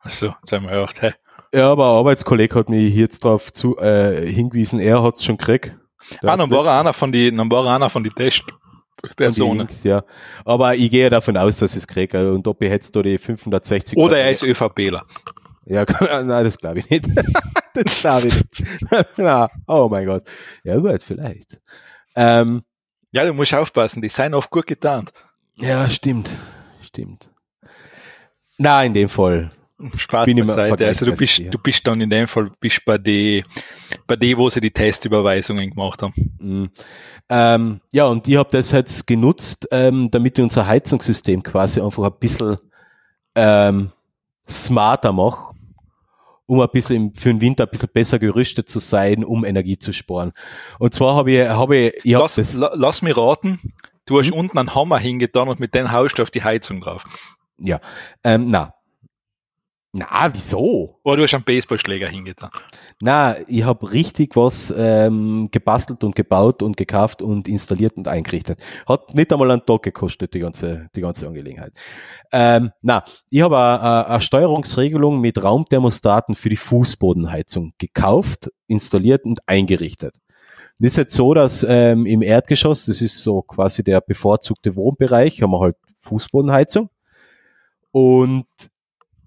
Achso, 0.00 0.34
jetzt 0.42 0.50
haben 0.50 0.64
wir 0.64 0.72
gedacht, 0.72 1.00
hey. 1.02 1.12
Ja, 1.54 1.70
aber 1.70 1.84
ein 1.90 1.96
Arbeitskollege 1.98 2.54
hat 2.54 2.68
mich 2.68 2.92
hier 2.92 3.02
jetzt 3.02 3.24
drauf 3.24 3.52
zu, 3.52 3.76
äh, 3.78 4.26
hingewiesen, 4.26 4.80
er 4.80 5.02
hat 5.02 5.14
es 5.16 5.24
schon 5.24 5.36
gekriegt. 5.36 5.76
Der 6.22 6.28
Ah, 6.28 6.32
hat's 6.32 6.38
dann 6.42 6.50
war 6.50 6.66
er 6.66 6.80
einer 6.80 6.92
von 6.92 7.12
die, 7.12 7.34
dann 7.34 7.50
war 7.50 7.66
er 7.66 7.74
einer 7.76 7.90
von 7.90 8.02
die 8.02 8.10
Test, 8.10 8.42
Personen. 9.16 9.58
Links, 9.60 9.82
ja. 9.84 10.02
Aber 10.44 10.74
ich 10.76 10.90
gehe 10.90 11.10
davon 11.10 11.36
aus, 11.36 11.58
dass 11.58 11.74
es 11.76 11.86
kriege. 11.88 12.32
Und 12.32 12.46
ob 12.46 12.62
ich 12.62 12.70
jetzt 12.70 12.94
da 12.94 13.02
die 13.02 13.18
560 13.18 13.98
Oder 13.98 14.18
er 14.18 14.30
ist 14.30 14.42
ÖVPler. 14.44 15.02
Ja, 15.66 15.84
nein, 16.22 16.44
das 16.44 16.58
glaube 16.58 16.80
ich 16.80 16.90
nicht. 16.90 17.08
das 17.74 18.00
glaube 18.00 18.28
ich 18.28 18.34
nicht. 18.34 18.84
Na, 19.16 19.48
oh 19.66 19.88
mein 19.90 20.06
Gott. 20.06 20.24
Ja 20.64 20.76
gut, 20.78 21.02
vielleicht. 21.02 21.60
Ähm, 22.14 22.62
Ja, 23.12 23.24
du 23.24 23.32
musst 23.34 23.54
aufpassen, 23.54 24.02
die 24.02 24.08
seien 24.08 24.34
oft 24.34 24.50
gut 24.50 24.66
getarnt. 24.66 25.12
ja, 25.56 25.88
stimmt. 25.90 26.30
Stimmt. 26.82 27.30
Na, 28.58 28.84
in 28.84 28.94
dem 28.94 29.08
Fall. 29.08 29.50
Spaß 29.96 30.26
Bin 30.26 30.38
beiseite. 30.38 30.86
Also 30.86 31.06
du 31.06 31.14
bist, 31.14 31.38
du 31.38 31.58
bist 31.58 31.86
dann 31.86 32.00
in 32.00 32.10
dem 32.10 32.28
Fall 32.28 32.50
bist 32.60 32.84
bei 32.84 32.98
die, 32.98 33.44
bei 34.06 34.16
die, 34.16 34.36
wo 34.36 34.48
sie 34.50 34.60
die 34.60 34.70
Testüberweisungen 34.70 35.70
gemacht 35.70 36.02
haben. 36.02 36.14
Mm. 36.38 36.66
Ähm, 37.28 37.80
ja, 37.92 38.06
und 38.06 38.28
ich 38.28 38.36
habe 38.36 38.48
das 38.52 38.72
jetzt 38.72 39.06
genutzt, 39.06 39.68
ähm, 39.70 40.10
damit 40.10 40.38
ich 40.38 40.42
unser 40.42 40.66
Heizungssystem 40.66 41.42
quasi 41.42 41.80
einfach 41.80 42.04
ein 42.04 42.18
bisschen 42.20 42.56
ähm, 43.34 43.92
smarter 44.48 45.12
mache, 45.12 45.54
um 46.46 46.60
ein 46.60 46.68
bisschen 46.72 47.14
für 47.14 47.30
den 47.30 47.40
Winter 47.40 47.64
ein 47.64 47.70
bisschen 47.70 47.88
besser 47.92 48.18
gerüstet 48.18 48.68
zu 48.68 48.80
sein, 48.80 49.24
um 49.24 49.44
Energie 49.44 49.78
zu 49.78 49.92
sparen. 49.92 50.32
Und 50.78 50.92
zwar 50.92 51.14
habe 51.14 51.32
ich, 51.32 51.48
habe 51.48 51.76
ich, 51.76 51.94
ich 52.04 52.14
hab 52.14 52.22
Lass, 52.22 52.34
das, 52.34 52.54
la, 52.54 52.70
lass 52.74 53.02
mich 53.02 53.16
raten, 53.16 53.60
du 54.06 54.18
hast 54.18 54.30
unten 54.30 54.58
einen 54.58 54.74
Hammer 54.74 54.98
hingetan 54.98 55.48
und 55.48 55.60
mit 55.60 55.74
dem 55.74 55.90
haust 55.90 56.18
du 56.18 56.22
auf 56.22 56.30
die 56.30 56.44
Heizung 56.44 56.80
drauf. 56.80 57.04
ja, 57.58 57.80
ähm, 58.24 58.48
na. 58.48 58.74
Na, 59.94 60.30
wieso? 60.32 60.98
Oder 61.02 61.18
du 61.18 61.22
hast 61.24 61.34
einen 61.34 61.44
Baseballschläger 61.44 62.08
hingetan. 62.08 62.48
Na, 62.98 63.36
ich 63.46 63.62
habe 63.62 63.92
richtig 63.92 64.36
was 64.36 64.72
ähm, 64.74 65.50
gebastelt 65.50 66.02
und 66.02 66.16
gebaut 66.16 66.62
und 66.62 66.78
gekauft 66.78 67.20
und 67.20 67.46
installiert 67.46 67.98
und 67.98 68.08
eingerichtet. 68.08 68.58
Hat 68.86 69.14
nicht 69.14 69.30
einmal 69.30 69.50
einen 69.50 69.66
Tag 69.66 69.82
gekostet, 69.82 70.32
die 70.32 70.38
ganze, 70.38 70.88
die 70.96 71.02
ganze 71.02 71.26
Angelegenheit. 71.26 71.72
Ähm, 72.32 72.70
na, 72.80 73.04
ich 73.28 73.42
habe 73.42 73.58
eine, 73.58 74.06
eine 74.06 74.20
Steuerungsregelung 74.22 75.20
mit 75.20 75.44
Raumthermostaten 75.44 76.36
für 76.36 76.48
die 76.48 76.56
Fußbodenheizung 76.56 77.74
gekauft, 77.76 78.50
installiert 78.68 79.26
und 79.26 79.46
eingerichtet. 79.46 80.16
Das 80.78 80.92
ist 80.92 80.96
jetzt 80.96 81.14
so, 81.14 81.34
dass 81.34 81.66
ähm, 81.68 82.06
im 82.06 82.22
Erdgeschoss, 82.22 82.86
das 82.86 83.02
ist 83.02 83.22
so 83.22 83.42
quasi 83.42 83.84
der 83.84 84.00
bevorzugte 84.00 84.74
Wohnbereich, 84.74 85.42
haben 85.42 85.50
wir 85.50 85.60
halt 85.60 85.76
Fußbodenheizung. 85.98 86.88
Und 87.90 88.46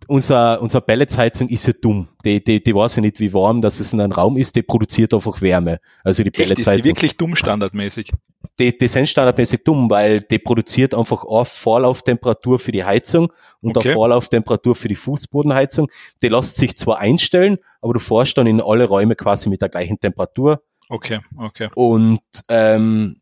unser, 0.08 0.62
unser 0.62 0.82
Pelletsheizung 0.82 1.48
ist 1.50 1.68
ja 1.68 1.74
dumm. 1.74 2.08
Die, 2.24 2.44
die, 2.44 2.64
die 2.64 2.76
weiß 2.76 2.96
ja 2.98 3.02
nicht, 3.02 3.20
wie 3.20 3.34
warm 3.34 3.62
dass 3.62 3.80
es 3.80 3.94
in 3.94 4.02
einem 4.02 4.12
Raum 4.12 4.38
ist, 4.38 4.56
die 4.56 4.62
produziert 4.64 5.14
einfach 5.14 5.42
Wärme. 5.42 5.80
Also 6.04 6.24
die 6.24 6.30
Echt, 6.30 6.40
ist 6.40 6.50
die 6.50 6.54
Pelletsheizung, 6.54 6.86
wirklich 6.86 7.18
dumm 7.18 7.36
standardmäßig. 7.36 8.12
die, 8.60 8.78
die 8.78 8.88
sind 8.88 9.08
standardmäßig 9.10 9.64
dumm, 9.64 9.90
weil 9.90 10.22
die 10.22 10.40
produziert 10.40 10.94
einfach 10.96 11.24
eine 11.24 11.46
Vorlauftemperatur 11.46 12.60
für 12.60 12.72
die 12.72 12.84
Heizung 12.84 13.32
und 13.62 13.76
Okay. 13.78 13.90
eine 13.90 13.94
Vorlauftemperatur 13.96 14.76
für 14.76 14.88
die 14.88 14.96
Fußbodenheizung. 14.96 15.90
Die 16.22 16.30
lässt 16.30 16.56
sich 16.58 16.78
zwar 16.78 17.00
einstellen, 17.00 17.58
aber 17.82 17.94
du 17.94 18.00
fährst 18.00 18.38
dann 18.38 18.48
in 18.48 18.62
alle 18.62 18.86
Räume 18.86 19.16
quasi 19.16 19.50
mit 19.50 19.62
der 19.62 19.70
gleichen 19.70 20.00
Temperatur 20.00 20.62
Okay, 20.90 21.20
okay. 21.38 21.70
und 21.76 22.20
ähm, 22.48 23.18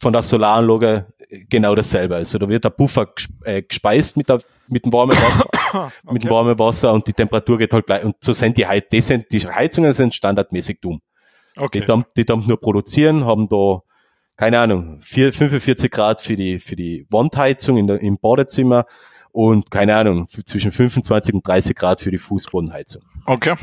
von 0.00 0.12
der 0.12 0.22
Solaranlage 0.22 1.06
genau 1.28 1.74
dasselbe. 1.74 2.16
Also 2.16 2.38
da 2.38 2.48
wird 2.48 2.64
der 2.64 2.70
Puffer 2.70 3.12
äh, 3.44 3.62
gespeist 3.62 4.16
mit, 4.16 4.28
der, 4.28 4.40
mit 4.68 4.84
dem 4.84 4.92
warmen 4.92 5.12
Wasser, 5.12 5.92
mit 6.10 6.24
dem 6.24 6.30
warmen 6.30 6.58
Wasser 6.58 6.92
und 6.92 7.06
die 7.06 7.12
Temperatur 7.12 7.58
geht 7.58 7.72
halt 7.72 7.86
gleich. 7.86 8.04
Und 8.04 8.16
so 8.20 8.32
sind 8.32 8.56
die, 8.56 8.66
Heiz 8.66 8.84
die, 8.90 9.00
sind, 9.00 9.26
die 9.32 9.40
Heizungen 9.40 9.92
sind 9.92 10.14
standardmäßig 10.14 10.80
dumm. 10.80 11.00
Okay. 11.56 11.80
Die 11.80 11.86
dann, 11.86 12.04
die 12.16 12.24
dann 12.24 12.44
nur 12.46 12.60
produzieren, 12.60 13.24
haben 13.24 13.46
da, 13.48 13.82
keine 14.36 14.60
Ahnung, 14.60 15.00
vier, 15.00 15.32
45 15.32 15.90
Grad 15.90 16.20
für 16.20 16.36
die, 16.36 16.58
für 16.58 16.76
die 16.76 17.06
Wandheizung 17.10 17.76
in 17.76 17.86
der, 17.86 18.00
im 18.00 18.18
Badezimmer 18.18 18.86
und 19.32 19.70
keine 19.70 19.96
Ahnung, 19.96 20.26
zwischen 20.26 20.72
25 20.72 21.34
und 21.34 21.46
30 21.46 21.76
Grad 21.76 22.00
für 22.00 22.10
die 22.10 22.18
Fußbodenheizung. 22.18 23.02
Okay. 23.26 23.56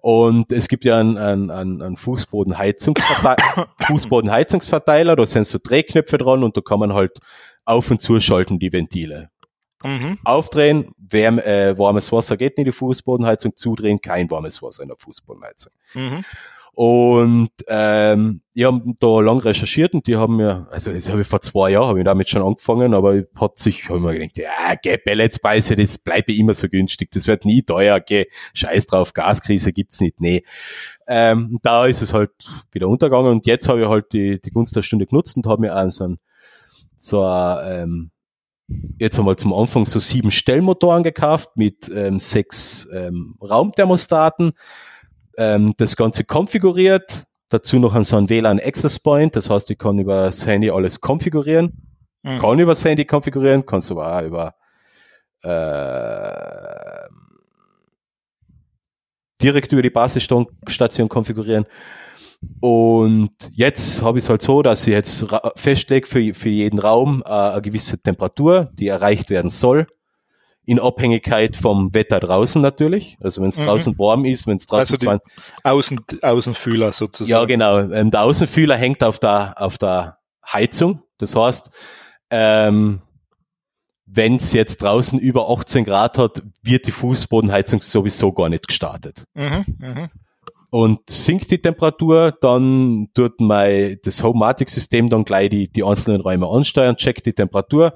Und 0.00 0.52
es 0.52 0.68
gibt 0.68 0.84
ja 0.84 0.98
einen, 0.98 1.18
einen, 1.18 1.50
einen, 1.82 1.96
Fußbodenheizungsverteiler, 1.96 3.68
Fußbodenheizungsverteiler, 3.86 5.16
da 5.16 5.26
sind 5.26 5.46
so 5.46 5.58
Drehknöpfe 5.62 6.18
dran 6.18 6.44
und 6.44 6.56
da 6.56 6.60
kann 6.60 6.78
man 6.78 6.94
halt 6.94 7.18
auf 7.64 7.90
und 7.90 8.00
zuschalten 8.00 8.58
die 8.58 8.72
Ventile. 8.72 9.30
Mhm. 9.82 10.18
Aufdrehen, 10.24 10.92
wärm, 10.96 11.38
äh, 11.38 11.78
warmes 11.78 12.10
Wasser 12.12 12.36
geht 12.36 12.56
in 12.58 12.64
die 12.64 12.72
Fußbodenheizung, 12.72 13.56
zudrehen, 13.56 14.00
kein 14.00 14.30
warmes 14.30 14.62
Wasser 14.62 14.82
in 14.82 14.88
der 14.88 14.96
Fußbodenheizung. 14.98 15.72
Mhm. 15.94 16.24
Und 16.78 17.48
ähm, 17.68 18.42
ich 18.52 18.64
habe 18.64 18.82
da 19.00 19.20
lang 19.20 19.38
recherchiert 19.38 19.94
und 19.94 20.06
die 20.06 20.16
haben 20.16 20.36
mir, 20.36 20.68
also 20.70 20.92
das 20.92 21.08
habe 21.10 21.22
ich 21.22 21.26
vor 21.26 21.40
zwei 21.40 21.70
Jahren, 21.70 21.88
habe 21.88 22.00
ich 22.00 22.04
damit 22.04 22.28
schon 22.28 22.42
angefangen, 22.42 22.92
aber 22.92 23.22
hat 23.34 23.56
sich, 23.56 23.88
habe 23.88 24.00
mir 24.00 24.12
gedacht, 24.12 24.36
ja, 24.36 24.74
geh, 24.82 24.98
Pelletspreise, 24.98 25.74
das 25.74 25.96
bleibt 25.96 26.28
immer 26.28 26.52
so 26.52 26.68
günstig, 26.68 27.10
das 27.12 27.28
wird 27.28 27.46
nie 27.46 27.62
teuer, 27.62 27.98
geh, 28.00 28.26
scheiß 28.52 28.88
drauf, 28.88 29.14
Gaskrise 29.14 29.72
gibt's 29.72 30.02
nicht, 30.02 30.20
nee. 30.20 30.42
Ähm, 31.06 31.58
da 31.62 31.86
ist 31.86 32.02
es 32.02 32.12
halt 32.12 32.32
wieder 32.72 32.88
untergegangen 32.88 33.32
und 33.32 33.46
jetzt 33.46 33.70
habe 33.70 33.80
ich 33.80 33.88
halt 33.88 34.12
die, 34.12 34.38
die 34.38 34.50
Gunst 34.50 34.76
der 34.76 34.82
Stunde 34.82 35.06
genutzt 35.06 35.38
und 35.38 35.46
habe 35.46 35.62
mir 35.62 35.74
auch 35.74 35.90
so 35.90 36.08
ein, 36.08 36.18
so 36.98 37.24
ein, 37.24 37.58
ähm, 37.88 38.10
jetzt 38.98 39.18
einmal 39.18 39.36
zum 39.36 39.54
Anfang 39.54 39.86
so 39.86 39.98
sieben 39.98 40.30
Stellmotoren 40.30 41.04
gekauft 41.04 41.56
mit 41.56 41.88
ähm, 41.88 42.18
sechs 42.18 42.86
ähm, 42.92 43.36
Raumthermostaten, 43.40 44.52
ähm, 45.38 45.74
das 45.76 45.96
Ganze 45.96 46.24
konfiguriert, 46.24 47.24
dazu 47.48 47.78
noch 47.78 47.94
an 47.94 48.04
so 48.04 48.16
ein 48.16 48.28
WLAN 48.28 48.60
Access 48.60 48.98
Point, 48.98 49.36
das 49.36 49.50
heißt, 49.50 49.70
ich 49.70 49.78
kann 49.78 49.98
über 49.98 50.26
das 50.26 50.46
Handy 50.46 50.70
alles 50.70 51.00
konfigurieren, 51.00 51.86
Mhm. 52.26 52.38
kann 52.38 52.58
über 52.58 52.72
das 52.72 52.84
Handy 52.84 53.04
konfigurieren, 53.04 53.64
kannst 53.64 53.90
aber 53.92 54.16
auch 54.16 54.22
über 54.22 54.54
äh, 55.42 57.08
direkt 59.40 59.72
über 59.72 59.82
die 59.82 59.90
Basisstation 59.90 61.08
konfigurieren. 61.08 61.66
Und 62.60 63.30
jetzt 63.52 64.02
habe 64.02 64.18
ich 64.18 64.24
es 64.24 64.30
halt 64.30 64.42
so, 64.42 64.62
dass 64.62 64.86
ich 64.86 64.92
jetzt 64.92 65.26
festlege 65.56 66.06
für, 66.06 66.34
für 66.34 66.48
jeden 66.48 66.80
Raum 66.80 67.22
äh, 67.24 67.30
eine 67.30 67.62
gewisse 67.62 68.02
Temperatur, 68.02 68.70
die 68.74 68.88
erreicht 68.88 69.30
werden 69.30 69.50
soll. 69.50 69.86
In 70.66 70.78
Abhängigkeit 70.80 71.56
vom 71.56 71.94
Wetter 71.94 72.20
draußen 72.20 72.60
natürlich. 72.60 73.16
Also 73.20 73.40
wenn 73.40 73.48
es 73.48 73.58
Mhm. 73.58 73.66
draußen 73.66 73.98
warm 73.98 74.24
ist, 74.24 74.46
wenn 74.46 74.56
es 74.56 74.66
draußen 74.66 74.94
Also 74.94 74.96
die 74.96 75.06
20 75.06 75.64
Außen, 75.64 76.00
Außenfühler 76.22 76.92
sozusagen. 76.92 77.30
ja, 77.30 77.44
genau. 77.46 77.78
Ähm, 77.90 78.10
der 78.10 78.22
Außenfühler 78.22 78.76
hängt 78.76 79.02
auf 79.04 79.18
der, 79.18 79.54
auf 79.56 79.78
der 79.78 80.18
Heizung. 80.52 81.00
Das 81.18 81.34
heißt, 81.36 81.70
ähm, 82.30 83.00
wenn 84.06 84.36
es 84.36 84.52
jetzt 84.52 84.82
draußen 84.82 85.18
über 85.18 85.48
18 85.50 85.84
Grad 85.84 86.18
hat, 86.18 86.42
wird 86.62 86.86
die 86.86 86.92
Fußbodenheizung 86.92 87.80
sowieso 87.82 88.32
gar 88.32 88.48
nicht 88.48 88.66
gestartet. 88.68 89.24
Mhm. 89.34 89.64
Mhm. 89.78 90.10
Und 90.70 91.08
sinkt 91.08 91.50
die 91.52 91.62
Temperatur, 91.62 92.34
dann 92.40 93.08
tut 93.14 93.40
mein, 93.40 93.98
das 94.04 94.22
Homematic-System 94.22 95.08
dann 95.08 95.24
gleich 95.24 95.48
die, 95.48 95.68
die 95.70 95.82
einzelnen 95.84 96.20
Räume 96.20 96.48
ansteuern, 96.48 96.96
checkt 96.96 97.24
die 97.24 97.32
Temperatur 97.32 97.94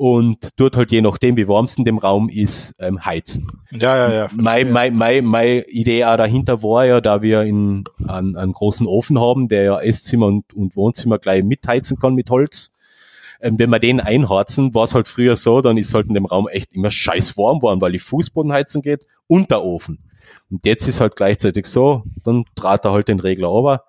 und 0.00 0.56
tut 0.56 0.78
halt 0.78 0.92
je 0.92 1.02
nachdem, 1.02 1.36
wie 1.36 1.46
warm 1.46 1.66
es 1.66 1.76
in 1.76 1.84
dem 1.84 1.98
Raum 1.98 2.30
ist, 2.30 2.74
ähm, 2.78 3.04
heizen. 3.04 3.50
Ja, 3.70 3.98
ja, 3.98 4.10
ja. 4.10 4.28
Meine 4.34 4.70
mein, 4.70 4.96
mein, 4.96 5.26
mein 5.26 5.62
Idee 5.68 6.06
auch 6.06 6.16
dahinter 6.16 6.62
war 6.62 6.86
ja, 6.86 7.02
da 7.02 7.20
wir 7.20 7.42
in, 7.42 7.84
einen, 8.08 8.34
einen 8.34 8.54
großen 8.54 8.86
Ofen 8.86 9.20
haben, 9.20 9.48
der 9.48 9.62
ja 9.62 9.78
Esszimmer 9.78 10.28
und, 10.28 10.54
und 10.54 10.74
Wohnzimmer 10.74 11.18
gleich 11.18 11.44
mitheizen 11.44 11.98
kann 11.98 12.14
mit 12.14 12.30
Holz. 12.30 12.72
Ähm, 13.42 13.58
wenn 13.58 13.68
wir 13.68 13.78
den 13.78 14.00
einharzen, 14.00 14.74
war 14.74 14.84
es 14.84 14.94
halt 14.94 15.06
früher 15.06 15.36
so, 15.36 15.60
dann 15.60 15.76
ist 15.76 15.92
halt 15.92 16.06
in 16.06 16.14
dem 16.14 16.24
Raum 16.24 16.48
echt 16.48 16.72
immer 16.72 16.90
scheiß 16.90 17.36
warm 17.36 17.60
worden, 17.60 17.82
weil 17.82 17.92
die 17.92 17.98
Fußbodenheizung 17.98 18.80
geht 18.80 19.06
und 19.26 19.50
der 19.50 19.62
Ofen. 19.62 19.98
Und 20.50 20.64
jetzt 20.64 20.88
ist 20.88 21.02
halt 21.02 21.14
gleichzeitig 21.14 21.66
so, 21.66 22.04
dann 22.24 22.44
draht 22.54 22.86
er 22.86 22.92
halt 22.92 23.08
den 23.08 23.20
Regler 23.20 23.50
over 23.52 23.84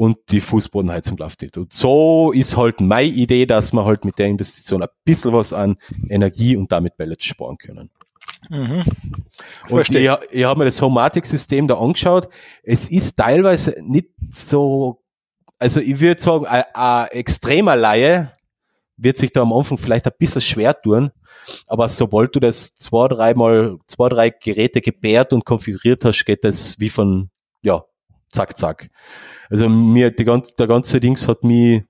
und 0.00 0.16
die 0.30 0.40
Fußbodenheizung 0.40 1.18
läuft 1.18 1.42
nicht. 1.42 1.58
Und 1.58 1.74
so 1.74 2.32
ist 2.32 2.56
halt 2.56 2.80
meine 2.80 3.06
Idee, 3.06 3.44
dass 3.44 3.74
wir 3.74 3.84
halt 3.84 4.06
mit 4.06 4.18
der 4.18 4.28
Investition 4.28 4.82
ein 4.82 4.88
bisschen 5.04 5.34
was 5.34 5.52
an 5.52 5.76
Energie 6.08 6.56
und 6.56 6.72
damit 6.72 6.96
Pellets 6.96 7.26
sparen 7.26 7.58
können. 7.58 7.90
Mhm. 8.48 8.82
Und 9.68 9.90
ich, 9.90 10.08
ich 10.30 10.44
habe 10.44 10.58
mir 10.58 10.64
das 10.64 10.80
Homematic-System 10.80 11.68
da 11.68 11.76
angeschaut. 11.76 12.30
Es 12.62 12.90
ist 12.90 13.16
teilweise 13.16 13.76
nicht 13.82 14.08
so, 14.30 15.02
also 15.58 15.80
ich 15.80 16.00
würde 16.00 16.22
sagen, 16.22 16.46
ein, 16.46 16.64
ein 16.72 17.08
extremer 17.08 17.76
Laie 17.76 18.32
wird 18.96 19.18
sich 19.18 19.32
da 19.32 19.42
am 19.42 19.52
Anfang 19.52 19.76
vielleicht 19.76 20.06
ein 20.06 20.14
bisschen 20.18 20.40
schwer 20.40 20.80
tun, 20.80 21.10
aber 21.66 21.90
sobald 21.90 22.34
du 22.34 22.40
das 22.40 22.74
zwei, 22.74 23.06
dreimal, 23.08 23.76
zwei, 23.86 24.08
drei 24.08 24.30
Geräte 24.30 24.80
gebärt 24.80 25.34
und 25.34 25.44
konfiguriert 25.44 26.06
hast, 26.06 26.24
geht 26.24 26.42
das 26.42 26.80
wie 26.80 26.88
von, 26.88 27.28
ja, 27.62 27.84
zack, 28.30 28.56
zack. 28.56 28.90
Also 29.50 29.68
mir, 29.68 30.10
die 30.10 30.24
ganze, 30.24 30.54
der 30.56 30.66
ganze 30.66 31.00
Dings 31.00 31.28
hat 31.28 31.44
mir 31.44 31.84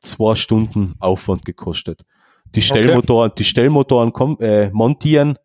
zwei 0.00 0.34
Stunden 0.34 0.94
Aufwand 0.98 1.44
gekostet. 1.44 2.02
Die 2.54 2.62
Stellmotoren, 2.62 3.32
die 3.36 3.44
Stellmotoren 3.44 4.12
kom, 4.12 4.38
äh, 4.40 4.70
montieren, 4.70 5.38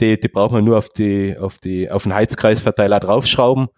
die, 0.00 0.20
die 0.20 0.28
braucht 0.28 0.52
man 0.52 0.64
nur 0.64 0.78
auf 0.78 0.90
die, 0.90 1.36
auf 1.38 1.58
die, 1.58 1.90
auf 1.90 2.04
den 2.04 2.14
Heizkreisverteiler 2.14 3.00
draufschrauben 3.00 3.68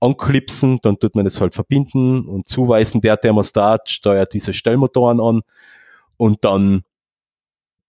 anklipsen, 0.00 0.78
dann 0.82 0.98
tut 0.98 1.14
man 1.14 1.24
das 1.24 1.40
halt 1.40 1.54
verbinden 1.54 2.26
und 2.26 2.48
zuweisen, 2.48 3.00
der 3.00 3.20
Thermostat 3.20 3.88
steuert 3.88 4.32
diese 4.32 4.52
Stellmotoren 4.52 5.20
an. 5.20 5.42
Und 6.16 6.44
dann 6.44 6.82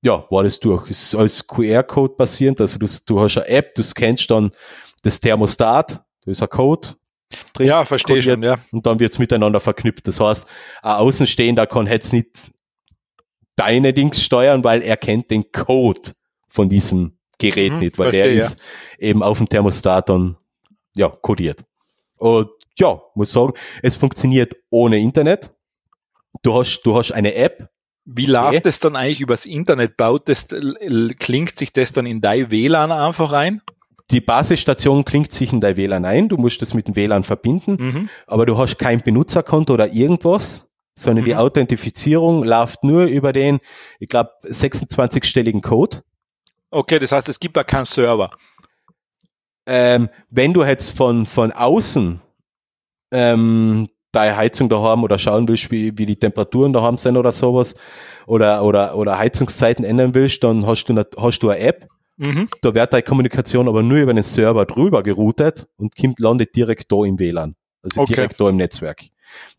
ja, 0.03 0.25
war 0.29 0.43
das 0.43 0.59
durch. 0.59 0.89
Ist 0.89 1.15
als 1.15 1.47
QR-Code 1.47 2.15
basierend, 2.17 2.59
also 2.59 2.77
du, 2.77 2.87
du 3.05 3.19
hast 3.19 3.37
eine 3.37 3.47
App, 3.47 3.75
du 3.75 3.83
scannst 3.83 4.29
dann 4.29 4.51
das 5.03 5.19
Thermostat, 5.19 6.03
da 6.23 6.31
ist 6.31 6.41
ein 6.41 6.49
Code 6.49 6.89
drin. 7.53 7.67
Ja, 7.67 7.85
verstehe 7.85 8.21
schon, 8.21 8.43
ja. 8.43 8.57
Und 8.71 8.85
dann 8.85 8.99
wird's 8.99 9.19
miteinander 9.19 9.59
verknüpft. 9.59 10.07
Das 10.07 10.19
heißt, 10.19 10.47
ein 10.81 10.95
Außenstehender 10.95 11.67
kann 11.67 11.87
jetzt 11.87 12.13
nicht 12.13 12.51
deine 13.55 13.93
Dings 13.93 14.23
steuern, 14.23 14.63
weil 14.63 14.81
er 14.81 14.97
kennt 14.97 15.29
den 15.29 15.51
Code 15.51 16.13
von 16.47 16.69
diesem 16.69 17.17
Gerät 17.37 17.73
mhm, 17.73 17.79
nicht, 17.79 17.97
weil 17.97 18.11
verstehe, 18.11 18.23
der 18.23 18.33
ist 18.33 18.59
ja. 18.99 19.07
eben 19.09 19.23
auf 19.23 19.37
dem 19.37 19.49
Thermostat 19.49 20.09
dann 20.09 20.37
ja, 20.95 21.09
kodiert. 21.09 21.63
Und 22.17 22.49
ja, 22.77 23.01
muss 23.15 23.31
sagen, 23.31 23.53
es 23.81 23.95
funktioniert 23.95 24.55
ohne 24.69 24.99
Internet. 24.99 25.51
Du 26.43 26.53
hast, 26.53 26.81
du 26.83 26.95
hast 26.95 27.11
eine 27.11 27.33
App. 27.35 27.69
Wie 28.05 28.25
läuft 28.25 28.65
es 28.65 28.79
dann 28.79 28.95
eigentlich 28.95 29.21
übers 29.21 29.45
Internet? 29.45 29.97
Baut 29.97 30.29
das, 30.29 30.47
klingt 31.19 31.57
sich 31.57 31.73
das 31.73 31.91
dann 31.91 32.05
in 32.05 32.21
dein 32.21 32.49
WLAN 32.49 32.91
einfach 32.91 33.33
ein? 33.33 33.61
Die 34.11 34.21
Basisstation 34.21 35.05
klingt 35.05 35.31
sich 35.31 35.53
in 35.53 35.61
dein 35.61 35.77
WLAN 35.77 36.05
ein. 36.05 36.29
Du 36.29 36.37
musst 36.37 36.61
das 36.61 36.73
mit 36.73 36.87
dem 36.87 36.95
WLAN 36.95 37.23
verbinden, 37.23 37.77
mhm. 37.79 38.09
aber 38.27 38.45
du 38.45 38.57
hast 38.57 38.77
kein 38.77 39.01
Benutzerkonto 39.01 39.73
oder 39.73 39.93
irgendwas, 39.93 40.69
sondern 40.95 41.23
mhm. 41.23 41.29
die 41.29 41.35
Authentifizierung 41.35 42.43
läuft 42.43 42.83
nur 42.83 43.05
über 43.05 43.33
den, 43.33 43.59
ich 43.99 44.09
glaube, 44.09 44.31
26-stelligen 44.43 45.61
Code. 45.61 46.03
Okay, 46.69 46.99
das 46.99 47.11
heißt, 47.11 47.29
es 47.29 47.39
gibt 47.39 47.57
da 47.57 47.63
keinen 47.63 47.85
Server 47.85 48.31
ähm, 49.65 50.09
wenn 50.29 50.53
du 50.53 50.63
jetzt 50.63 50.95
von, 50.97 51.25
von 51.25 51.51
außen 51.51 52.21
ähm, 53.11 53.89
deine 54.11 54.35
Heizung 54.35 54.69
da 54.69 54.81
haben 54.81 55.03
oder 55.03 55.17
schauen 55.17 55.47
willst, 55.47 55.71
wie, 55.71 55.97
wie 55.97 56.05
die 56.05 56.17
Temperaturen 56.17 56.73
da 56.73 56.81
haben 56.81 56.97
sind 56.97 57.17
oder 57.17 57.31
sowas, 57.31 57.75
oder, 58.25 58.63
oder, 58.63 58.95
oder 58.95 59.17
Heizungszeiten 59.17 59.85
ändern 59.85 60.13
willst, 60.13 60.43
dann 60.43 60.65
hast 60.65 60.85
du, 60.85 60.93
eine, 60.93 61.05
hast 61.17 61.39
du 61.39 61.49
eine 61.49 61.61
App. 61.61 61.87
Mhm. 62.21 62.49
Da 62.61 62.75
wird 62.75 62.93
deine 62.93 63.01
Kommunikation 63.01 63.67
aber 63.67 63.81
nur 63.81 63.97
über 63.97 64.13
den 64.13 64.21
Server 64.21 64.67
drüber 64.67 65.01
geroutet 65.01 65.67
und 65.77 65.95
kommt, 65.95 66.19
landet 66.19 66.55
direkt 66.55 66.91
da 66.91 67.03
im 67.03 67.17
WLAN. 67.17 67.55
Also 67.81 68.01
okay. 68.01 68.13
direkt 68.13 68.39
da 68.39 68.47
im 68.47 68.57
Netzwerk. 68.57 69.05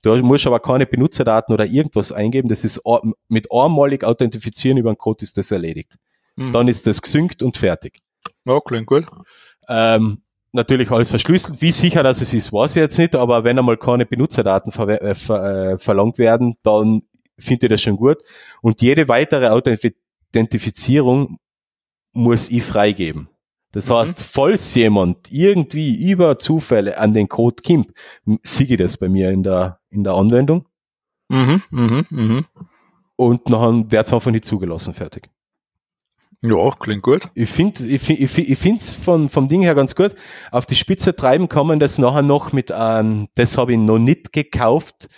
Du 0.03 0.15
musst 0.19 0.47
aber 0.47 0.61
keine 0.61 0.87
Benutzerdaten 0.87 1.53
oder 1.53 1.67
irgendwas 1.67 2.13
eingeben. 2.13 2.49
Das 2.49 2.63
ist 2.63 2.81
mit 3.29 3.49
einmalig 3.51 4.05
authentifizieren 4.05 4.79
über 4.79 4.93
den 4.93 4.99
Code 4.99 5.25
ist 5.25 5.37
das 5.37 5.51
erledigt. 5.51 5.97
Mhm. 6.37 6.53
Dann 6.53 6.69
ist 6.69 6.87
das 6.87 7.03
gesynkt 7.03 7.43
und 7.43 7.57
fertig. 7.57 7.99
Ja, 8.45 8.61
klingt 8.61 8.87
gut. 8.87 9.07
Ähm, 9.69 10.23
natürlich 10.53 10.89
alles 10.93 11.11
verschlüsselt. 11.11 11.61
Wie 11.61 11.73
sicher 11.73 12.05
das 12.05 12.21
es 12.21 12.33
ist, 12.33 12.53
weiß 12.53 12.77
ich 12.77 12.81
jetzt 12.81 12.97
nicht, 12.97 13.17
aber 13.17 13.43
wenn 13.43 13.59
einmal 13.59 13.77
keine 13.77 14.07
Benutzerdaten 14.07 14.71
ver 14.71 15.03
äh, 15.03 15.17
ver 15.17 15.73
äh, 15.73 15.79
verlangt 15.81 16.19
werden, 16.19 16.55
dann 16.63 17.01
finde 17.41 17.67
ich 17.67 17.71
das 17.71 17.83
schon 17.83 17.97
gut. 17.97 18.19
Und 18.61 18.83
jede 18.83 19.09
weitere 19.09 19.49
Authentifizierung 19.49 21.39
muss 22.13 22.51
ich 22.51 22.63
freigeben. 22.63 23.29
Das 23.73 23.89
mhm. 23.89 23.95
heißt, 23.95 24.23
falls 24.23 24.75
jemand 24.75 25.33
irgendwie 25.33 26.11
über 26.11 26.39
Zufälle 26.39 26.99
an 26.99 27.15
den 27.15 27.29
Code 27.29 27.63
sehe 28.43 28.67
ich 28.67 28.77
das 28.77 28.97
bei 28.97 29.09
mir 29.09 29.31
in 29.31 29.43
der, 29.43 29.81
in 29.91 30.05
der 30.05 30.15
Anwendung. 30.15 30.67
Mhm, 31.29 31.63
mh, 31.71 32.05
mh. 32.11 32.43
Und 33.17 33.51
dann 33.51 33.91
wird 33.91 34.07
es 34.07 34.13
einfach 34.13 34.31
nicht 34.31 34.45
zugelassen, 34.45 34.95
fertig. 34.95 35.29
Ja, 36.45 36.71
klingt 36.73 37.03
gut. 37.03 37.29
Ich 37.35 37.49
finde 37.49 37.87
ich 37.87 38.03
find, 38.03 38.19
ich, 38.19 38.59
find's 38.59 38.93
von, 38.93 39.29
vom 39.29 39.47
Ding 39.47 39.63
her 39.63 39.77
ganz 39.77 39.95
gut. 39.95 40.17
Auf 40.51 40.67
die 40.67 40.75
Spitze 40.75 41.15
treiben 41.15 41.49
kann 41.49 41.69
man 41.69 41.79
das 41.79 41.99
nachher 41.99 42.23
noch 42.23 42.53
mit, 42.53 42.73
ähm, 42.77 43.29
das 43.37 43.57
habe 43.57 43.73
ich 43.73 43.79
noch 43.79 44.01
nicht 44.01 44.33
gekauft. 44.33 45.09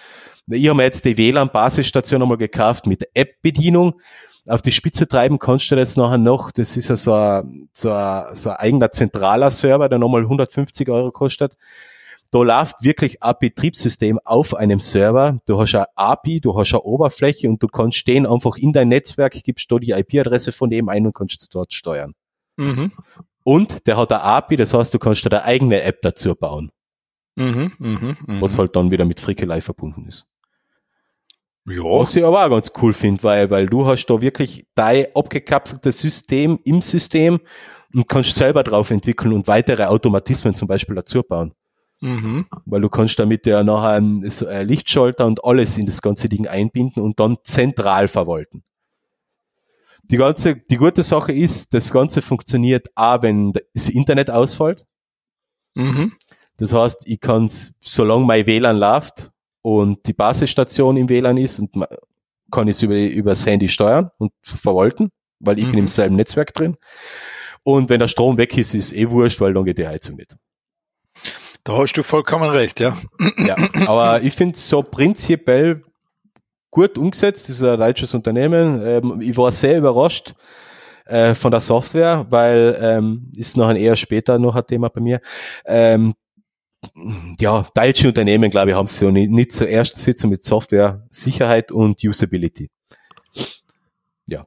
Ich 0.49 0.69
habe 0.69 0.77
mir 0.77 0.83
jetzt 0.83 1.07
die 1.07 1.17
WLAN-Basisstation 1.17 2.21
einmal 2.21 2.37
gekauft 2.37 2.87
mit 2.87 3.09
App-Bedienung. 3.15 3.95
Auf 4.47 4.63
die 4.63 4.73
Spitze 4.73 5.09
treiben 5.09 5.39
kannst 5.39 5.71
du 5.71 5.77
das 5.77 5.97
nachher 5.97 6.19
noch. 6.19 6.51
Das 6.51 6.77
ist 6.77 6.89
ja 6.89 6.97
so 6.97 7.15
ein, 7.15 7.69
so 7.73 7.91
ein, 7.93 8.35
so 8.35 8.51
ein 8.51 8.57
eigener 8.57 8.91
zentraler 8.91 9.51
Server, 9.51 9.89
der 9.89 9.99
nochmal 9.99 10.23
150 10.23 10.89
Euro 10.91 11.11
kostet 11.11 11.57
da 12.35 12.43
läuft 12.43 12.83
wirklich 12.83 13.23
ein 13.23 13.35
Betriebssystem 13.39 14.19
auf 14.25 14.55
einem 14.55 14.81
Server. 14.81 15.39
Du 15.47 15.61
hast 15.61 15.77
eine 15.77 15.87
API, 15.95 16.41
du 16.41 16.59
hast 16.59 16.73
eine 16.73 16.83
Oberfläche 16.83 17.49
und 17.49 17.63
du 17.63 17.69
kannst 17.69 18.09
den 18.09 18.27
einfach 18.27 18.57
in 18.57 18.73
dein 18.73 18.89
Netzwerk, 18.89 19.35
gibst 19.45 19.71
du 19.71 19.79
die 19.79 19.93
IP-Adresse 19.93 20.51
von 20.51 20.69
dem 20.69 20.89
ein 20.89 21.07
und 21.07 21.15
kannst 21.15 21.41
es 21.43 21.49
dort 21.49 21.73
steuern. 21.73 22.13
Mhm. 22.57 22.91
Und 23.45 23.87
der 23.87 23.97
hat 23.97 24.11
eine 24.11 24.23
API, 24.23 24.57
das 24.57 24.75
heißt, 24.75 24.93
du 24.93 24.99
kannst 24.99 25.25
da 25.25 25.29
eine 25.29 25.45
eigene 25.45 25.83
App 25.83 26.01
dazu 26.01 26.35
bauen. 26.35 26.73
Mhm, 27.37 27.73
mh, 27.79 28.17
mh. 28.27 28.41
Was 28.41 28.59
halt 28.59 28.75
dann 28.75 28.91
wieder 28.91 29.05
mit 29.05 29.21
Frickelei 29.21 29.61
verbunden 29.61 30.07
ist. 30.09 30.27
Ja. 31.67 31.83
Was 31.83 32.15
ich 32.15 32.25
aber 32.25 32.45
auch 32.45 32.51
ganz 32.51 32.73
cool 32.83 32.93
finde, 32.93 33.23
weil, 33.23 33.51
weil 33.51 33.67
du 33.67 33.87
hast 33.87 34.07
da 34.07 34.21
wirklich 34.21 34.67
dein 34.75 35.07
abgekapseltes 35.15 35.99
System 35.99 36.59
im 36.65 36.83
System 36.83 37.41
und 37.95 38.09
kannst 38.09 38.35
selber 38.35 38.63
drauf 38.63 38.91
entwickeln 38.91 39.33
und 39.33 39.47
weitere 39.49 39.85
Automatismen 39.85 40.55
zum 40.55 40.69
Beispiel 40.69 40.97
dazu 40.97 41.23
bauen. 41.23 41.55
Mhm. 42.01 42.45
Weil 42.67 42.83
du 42.83 42.91
kannst 42.91 43.19
damit 43.19 43.47
ja 43.47 43.65
nachher 43.65 43.97
einen 43.97 44.21
Lichtschalter 44.21 45.25
und 45.25 45.43
alles 45.43 45.79
in 45.79 45.87
das 45.87 46.03
ganze 46.03 46.29
Ding 46.29 46.47
einbinden 46.47 47.03
und 47.03 47.19
dann 47.19 47.39
zentral 47.45 48.09
verwalten. 48.09 48.63
Die 50.03 50.19
ganze, 50.19 50.57
die 50.57 50.77
gute 50.77 51.03
Sache 51.03 51.33
ist, 51.33 51.73
das 51.73 51.91
Ganze 51.91 52.21
funktioniert 52.21 52.89
auch, 52.95 53.23
wenn 53.23 53.53
das 53.73 53.89
Internet 53.89 54.31
ausfällt. 54.31 54.85
Mhm. 55.75 56.13
Das 56.59 56.75
heißt, 56.75 57.07
ich 57.07 57.21
kann 57.21 57.49
solange 57.81 58.27
mein 58.27 58.47
WLAN 58.47 58.77
läuft 58.77 59.31
und 59.65 60.07
die 60.07 60.13
Basisstation 60.13 60.99
im 60.99 61.09
WLAN 61.09 61.39
ist 61.39 61.59
und 61.59 61.71
kann 62.53 62.69
ich 62.69 62.77
es 62.77 62.83
über, 62.83 62.97
über 62.97 63.31
das 63.31 63.47
Handy 63.47 63.67
steuern 63.67 64.11
und 64.19 64.31
verwalten, 64.43 65.11
weil 65.41 65.59
ich 65.59 65.65
mhm. 65.65 65.71
bin 65.71 65.81
im 65.81 65.89
selben 65.89 66.17
Netzwerk 66.17 66.53
drin. 66.53 66.77
Und 67.63 67.89
wenn 67.89 67.99
der 67.99 68.09
Strom 68.09 68.37
weg 68.37 68.59
ist, 68.59 68.75
ist 68.75 68.93
eh 68.93 69.09
wurscht, 69.09 69.41
weil 69.41 69.55
dann 69.55 69.65
geht 69.65 69.79
die 69.79 69.89
Heizung 69.89 70.17
mit. 70.17 70.37
Da 71.65 71.79
hast 71.79 71.95
du 71.95 72.03
vollkommen 72.03 72.51
recht, 72.51 72.79
ja. 72.79 72.95
Ja, 73.39 73.57
aber 73.87 74.23
ich 74.23 74.35
finde 74.35 74.59
so 74.59 74.83
prinzipiell 74.83 75.83
gut 76.71 76.99
umgesetzt. 76.99 77.49
Das 77.49 77.57
ist 77.57 77.65
ein 77.65 77.79
deutsches 77.79 78.13
Unternehmen. 78.13 78.83
Ähm, 78.85 79.21
ich 79.23 79.35
war 79.39 79.51
sehr 79.51 79.79
überrascht 79.79 80.35
äh, 81.07 81.35
von 81.35 81.51
der 81.51 81.61
Software, 81.61 82.27
weil 82.29 82.79
ähm, 82.83 83.31
ist 83.35 83.57
noch 83.57 83.69
ein 83.69 83.77
eher 83.77 83.97
später 83.97 84.39
noch 84.39 84.57
ein 84.57 84.67
Thema 84.67 84.91
bei 84.91 85.01
mir. 85.01 85.21
Ähm, 85.65 86.13
ja, 87.39 87.67
deutsche 87.75 88.09
Unternehmen, 88.09 88.51
glaube 88.51 88.71
ich, 88.71 88.77
haben 88.77 88.87
so 88.87 89.11
nicht, 89.11 89.31
nicht 89.31 89.53
zuerst 89.53 89.97
sitzen 89.97 90.31
mit 90.31 90.43
Software, 90.43 91.07
Sicherheit 91.11 91.73
und 91.73 92.03
Usability. 92.03 92.71
Ja. 94.27 94.47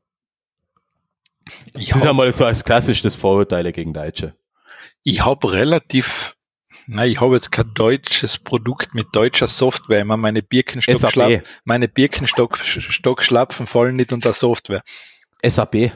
Ich 1.76 1.90
das 1.90 1.98
ist 1.98 2.08
einmal 2.08 2.32
so 2.34 2.46
als 2.46 2.64
klassisches 2.64 3.16
Vorurteile 3.16 3.72
gegen 3.72 3.94
Deutsche. 3.94 4.36
Ich 5.04 5.26
habe 5.26 5.52
relativ 5.54 6.36
Nein, 6.90 7.12
ich 7.12 7.20
habe 7.20 7.36
jetzt 7.36 7.52
kein 7.52 7.74
deutsches 7.74 8.38
Produkt 8.38 8.94
mit 8.96 9.08
deutscher 9.12 9.50
Software. 9.50 10.00
Immer 10.00 10.16
meine 10.16 10.42
Birkenstock, 10.42 11.44
meine 11.66 11.90
Birkenstock 11.90 12.60
Stockschlapfen 12.60 13.68
fallen 13.68 13.98
nicht 13.98 14.14
unter 14.14 14.32
Software. 14.32 14.82
SAP. 15.46 15.92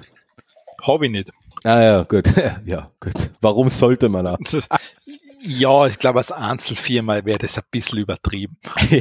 Habe 0.82 1.06
ich 1.06 1.12
nicht. 1.14 1.32
Ah 1.64 1.82
ja, 1.82 2.04
gut. 2.04 2.26
ja, 2.66 2.92
gut. 3.00 3.14
Warum 3.40 3.70
sollte 3.70 4.10
man 4.10 4.28
auch? 4.28 4.38
Ja, 5.44 5.88
ich 5.88 5.98
glaube, 5.98 6.20
als 6.20 6.32
Einzelfirma 6.32 7.26
wäre 7.26 7.40
das 7.40 7.58
ein 7.58 7.64
bisschen 7.72 7.98
übertrieben. 8.00 8.58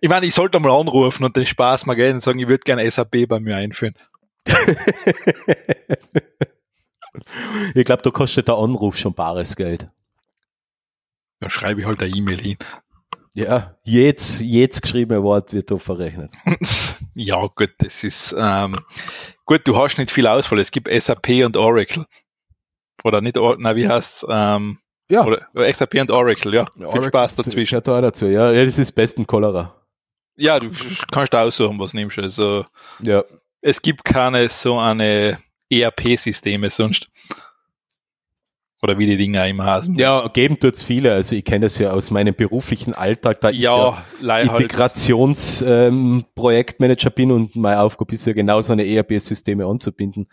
ich 0.00 0.08
meine, 0.08 0.26
ich 0.26 0.34
sollte 0.34 0.58
mal 0.58 0.72
anrufen 0.72 1.24
und 1.24 1.36
den 1.36 1.46
Spaß 1.46 1.86
mal 1.86 1.94
gehen 1.94 2.16
und 2.16 2.22
sagen, 2.22 2.40
ich 2.40 2.48
würde 2.48 2.64
gerne 2.64 2.90
SAP 2.90 3.28
bei 3.28 3.38
mir 3.38 3.56
einführen. 3.56 3.94
ich 7.74 7.84
glaube, 7.84 8.02
da 8.02 8.10
kostet 8.10 8.48
der 8.48 8.56
Anruf 8.56 8.96
schon 8.96 9.14
bares 9.14 9.54
Geld. 9.54 9.88
Dann 11.40 11.50
schreibe 11.50 11.80
ich 11.80 11.86
halt 11.86 12.02
eine 12.02 12.14
E-Mail 12.14 12.40
hin. 12.40 12.56
Ja, 13.34 13.76
jetzt, 13.84 14.40
jetzt 14.40 14.80
geschriebene 14.82 15.22
Wort 15.22 15.52
wird 15.52 15.70
da 15.70 15.78
verrechnet. 15.78 16.32
ja, 17.14 17.46
gut, 17.46 17.74
das 17.78 18.02
ist, 18.02 18.34
ähm, 18.36 18.80
gut, 19.44 19.68
du 19.68 19.76
hast 19.76 19.98
nicht 19.98 20.10
viel 20.10 20.26
Auswahl. 20.26 20.58
Es 20.58 20.70
gibt 20.70 20.88
SAP 20.90 21.44
und 21.44 21.56
Oracle. 21.56 22.06
Oder 23.04 23.20
nicht, 23.20 23.36
na, 23.58 23.76
wie 23.76 23.88
heißt's, 23.88 24.26
ähm, 24.28 24.78
ja. 25.10 25.24
Oder 25.24 25.46
SAP 25.72 25.94
und 25.94 26.10
Oracle, 26.10 26.54
ja. 26.54 26.66
ja 26.78 26.90
viel 26.90 27.02
Spaß 27.02 27.36
dazwischen. 27.36 27.74
Ja, 27.74 27.80
da 27.80 28.00
dazu. 28.00 28.26
Ja, 28.26 28.52
ja, 28.52 28.64
das 28.64 28.78
ist 28.78 28.92
besten 28.92 29.26
Cholera. 29.26 29.74
Ja, 30.36 30.60
du 30.60 30.70
kannst 31.10 31.34
aussuchen, 31.34 31.78
was 31.78 31.94
nimmst. 31.94 32.18
Also, 32.18 32.66
ja. 33.02 33.24
es 33.60 33.80
gibt 33.80 34.04
keine 34.04 34.48
so 34.48 34.78
eine 34.78 35.38
ERP-Systeme 35.70 36.68
sonst. 36.70 37.08
Oder 38.82 38.98
wie 38.98 39.06
die 39.06 39.16
Dinge 39.16 39.48
immer 39.48 39.64
heißen. 39.64 39.94
Ja, 39.96 40.28
geben 40.28 40.60
tut's 40.60 40.84
viele. 40.84 41.14
Also 41.14 41.34
ich 41.34 41.46
kenne 41.46 41.64
das 41.66 41.78
ja 41.78 41.92
aus 41.92 42.10
meinem 42.10 42.34
beruflichen 42.34 42.92
Alltag, 42.92 43.40
da 43.40 43.48
ja, 43.48 44.04
ich 44.20 44.26
ja 44.26 44.38
Integrationsprojektmanager 44.38 47.08
ähm, 47.08 47.14
bin 47.14 47.32
und 47.32 47.56
meine 47.56 47.80
Aufgabe 47.80 48.12
ist 48.12 48.26
ja 48.26 48.34
genau 48.34 48.60
so 48.60 48.74
eine 48.74 48.86
ERP-Systeme 48.86 49.66
anzubinden. 49.66 50.28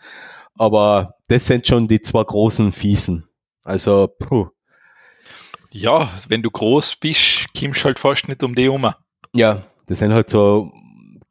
Aber 0.56 1.16
das 1.28 1.46
sind 1.46 1.66
schon 1.66 1.88
die 1.88 2.02
zwei 2.02 2.22
großen 2.22 2.72
Fiesen. 2.72 3.26
Also, 3.62 4.06
puh. 4.06 4.48
Ja, 5.74 6.08
wenn 6.28 6.40
du 6.40 6.52
groß 6.52 6.94
bist, 6.96 7.46
kommst 7.58 7.80
du 7.80 7.86
halt 7.86 7.98
fast 7.98 8.28
nicht 8.28 8.44
um 8.44 8.54
die 8.54 8.68
um. 8.68 8.88
Ja, 9.34 9.66
das 9.86 9.98
sind 9.98 10.12
halt 10.12 10.30
so 10.30 10.72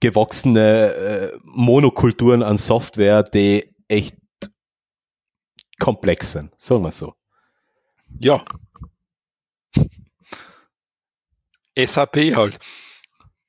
gewachsene 0.01 0.93
äh, 0.93 1.37
Monokulturen 1.45 2.43
an 2.43 2.57
Software, 2.57 3.23
die 3.23 3.73
echt 3.87 4.17
komplex 5.79 6.33
sind, 6.33 6.51
sagen 6.57 6.83
wir 6.83 6.91
so. 6.91 7.13
Ja. 8.19 8.43
SAP 11.77 12.35
halt. 12.35 12.59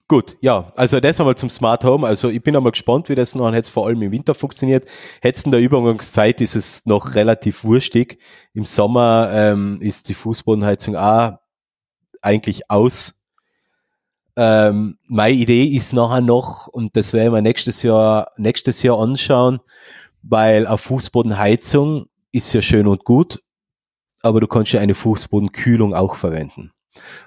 Gut, 0.07 0.37
ja, 0.43 0.71
also 0.77 1.01
das 1.01 1.19
einmal 1.19 1.35
zum 1.35 1.49
Smart 1.49 1.83
Home. 1.83 2.07
Also 2.07 2.29
ich 2.29 2.43
bin 2.43 2.55
einmal 2.55 2.73
gespannt, 2.73 3.09
wie 3.09 3.15
das 3.15 3.35
noch 3.35 3.53
jetzt 3.55 3.71
vor 3.71 3.87
allem 3.87 4.03
im 4.03 4.13
Winter 4.13 4.35
funktioniert. 4.35 4.85
Jetzt 5.23 5.47
in 5.47 5.53
der 5.53 5.63
Übergangszeit 5.63 6.43
ist 6.43 6.57
es 6.57 6.85
noch 6.85 7.15
relativ 7.15 7.65
wurstig. 7.65 8.19
Im 8.53 8.67
Sommer 8.67 9.31
ähm, 9.33 9.81
ist 9.81 10.11
die 10.11 10.15
Fußbodenheizung 10.15 10.95
auch 10.97 11.39
eigentlich 12.21 12.71
aus. 12.71 13.25
Ähm, 14.37 14.99
meine 15.07 15.37
Idee 15.37 15.65
ist 15.65 15.95
nachher 15.95 16.21
noch, 16.21 16.67
und 16.67 16.97
das 16.97 17.15
werden 17.15 17.33
wir 17.33 17.41
nächstes 17.41 17.83
Jahr, 17.83 18.31
nächstes 18.37 18.83
Jahr 18.83 18.99
anschauen, 18.99 19.61
weil 20.23 20.67
eine 20.67 20.77
Fußbodenheizung 20.77 22.07
ist 22.31 22.53
ja 22.53 22.61
schön 22.61 22.89
und 22.89 23.05
gut, 23.05 23.41
aber 24.21 24.41
du 24.41 24.49
kannst 24.49 24.73
ja 24.73 24.81
eine 24.81 24.95
Fußbodenkühlung 24.95 25.95
auch 25.95 26.17
verwenden. 26.17 26.74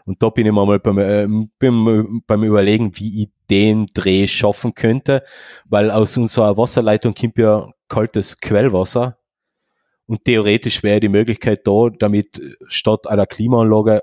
Und 0.05 0.21
da 0.23 0.29
bin 0.29 0.45
ich 0.45 0.51
mal 0.51 0.79
beim, 0.79 0.97
äh, 0.97 1.27
beim, 1.59 2.23
beim 2.25 2.43
Überlegen, 2.43 2.97
wie 2.97 3.23
ich 3.23 3.29
den 3.49 3.87
Dreh 3.93 4.27
schaffen 4.27 4.73
könnte, 4.73 5.23
weil 5.65 5.91
aus 5.91 6.17
unserer 6.17 6.57
Wasserleitung 6.57 7.13
kommt 7.13 7.37
ja 7.37 7.69
kaltes 7.87 8.39
Quellwasser. 8.39 9.17
Und 10.05 10.23
theoretisch 10.23 10.83
wäre 10.83 10.99
die 11.01 11.09
Möglichkeit 11.09 11.67
da, 11.67 11.89
damit 11.89 12.41
statt 12.67 13.07
einer 13.07 13.25
Klimaanlage 13.25 14.01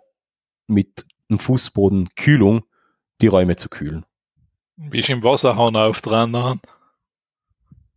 mit 0.67 1.07
einem 1.31 1.39
Fußboden 1.39 2.09
Kühlung 2.17 2.65
die 3.23 3.27
Räume 3.29 3.57
zu 3.57 3.69
kühlen. 3.69 4.05
Bist 4.77 5.09
im 5.09 5.23
Wasserhahn 5.23 5.77
auf 5.77 6.03
dran 6.03 6.33
nachher? 6.33 6.59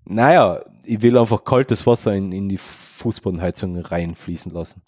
Naja, 0.05 0.61
ich 0.85 1.01
will 1.01 1.17
einfach 1.17 1.43
kaltes 1.43 1.85
Wasser 1.85 2.13
in, 2.15 2.31
in 2.31 2.47
die 2.47 2.57
Fußbodenheizung 2.57 3.77
reinfließen 3.77 4.53
lassen. 4.53 4.83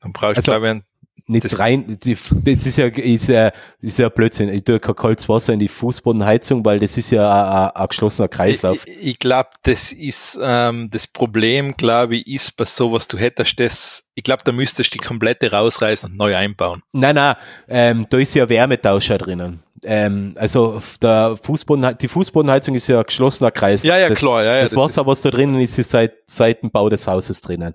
Dann 0.00 0.12
brauchst 0.12 0.36
du, 0.36 0.38
Also- 0.38 0.52
glaube 0.52 0.66
ich, 0.66 0.70
einen 0.70 0.84
Nicht 1.32 1.44
Das- 1.44 1.58
rein, 1.58 1.98
das 2.04 2.66
ist 2.66 2.76
ja, 2.78 2.86
ist 2.86 3.28
ja, 3.28 3.50
ist 3.80 3.98
ja 3.98 4.08
Blödsinn. 4.08 4.48
Ich 4.50 4.64
tue 4.64 4.78
kein 4.78 4.94
kaltes 4.94 5.28
Wasser 5.28 5.52
in 5.52 5.58
die 5.58 5.68
Fußbodenheizung, 5.68 6.64
weil 6.64 6.78
das 6.78 6.96
ist 6.96 7.10
ja 7.10 7.70
ein, 7.74 7.82
ein, 7.82 7.88
geschlossener 7.88 8.28
Kreislauf. 8.28 8.86
Ich, 8.86 9.06
ich 9.06 9.18
glaube, 9.18 9.50
das 9.62 9.92
ist 9.92 10.38
ähm, 10.42 10.90
das 10.90 11.06
Problem, 11.06 11.76
glaube 11.76 12.16
ich, 12.16 12.26
ist 12.26 12.56
bei 12.56 12.64
sowas, 12.64 13.08
du 13.08 13.18
hättest 13.18 13.58
das, 13.58 14.04
ich 14.14 14.22
glaube, 14.22 14.42
da 14.44 14.52
müsstest 14.52 14.94
du 14.94 14.98
die 14.98 15.04
komplette 15.04 15.50
rausreißen 15.50 16.10
und 16.10 16.16
neu 16.16 16.36
einbauen. 16.36 16.82
Nein, 16.92 17.14
nein, 17.14 17.34
ähm, 17.68 18.06
da 18.08 18.18
ist 18.18 18.34
ja 18.34 18.48
Wärmetauscher 18.48 19.18
drinnen. 19.18 19.62
Ähm, 19.84 20.36
also 20.38 20.80
der 21.02 21.36
Fußboden, 21.42 21.98
die 21.98 22.08
Fußbodenheizung 22.08 22.74
ist 22.74 22.86
ja 22.86 23.00
ein 23.00 23.04
geschlossener 23.04 23.50
Kreislauf. 23.50 23.88
Ja, 23.88 23.98
ja, 23.98 24.14
klar, 24.14 24.44
ja, 24.44 24.56
ja. 24.56 24.62
Das 24.62 24.76
Wasser, 24.76 25.06
was 25.06 25.22
da 25.22 25.30
drinnen 25.30 25.60
ist, 25.60 25.78
ist 25.78 25.90
seit, 25.90 26.14
seit 26.26 26.62
dem 26.62 26.70
Bau 26.70 26.88
des 26.88 27.08
Hauses 27.08 27.40
drinnen. 27.40 27.74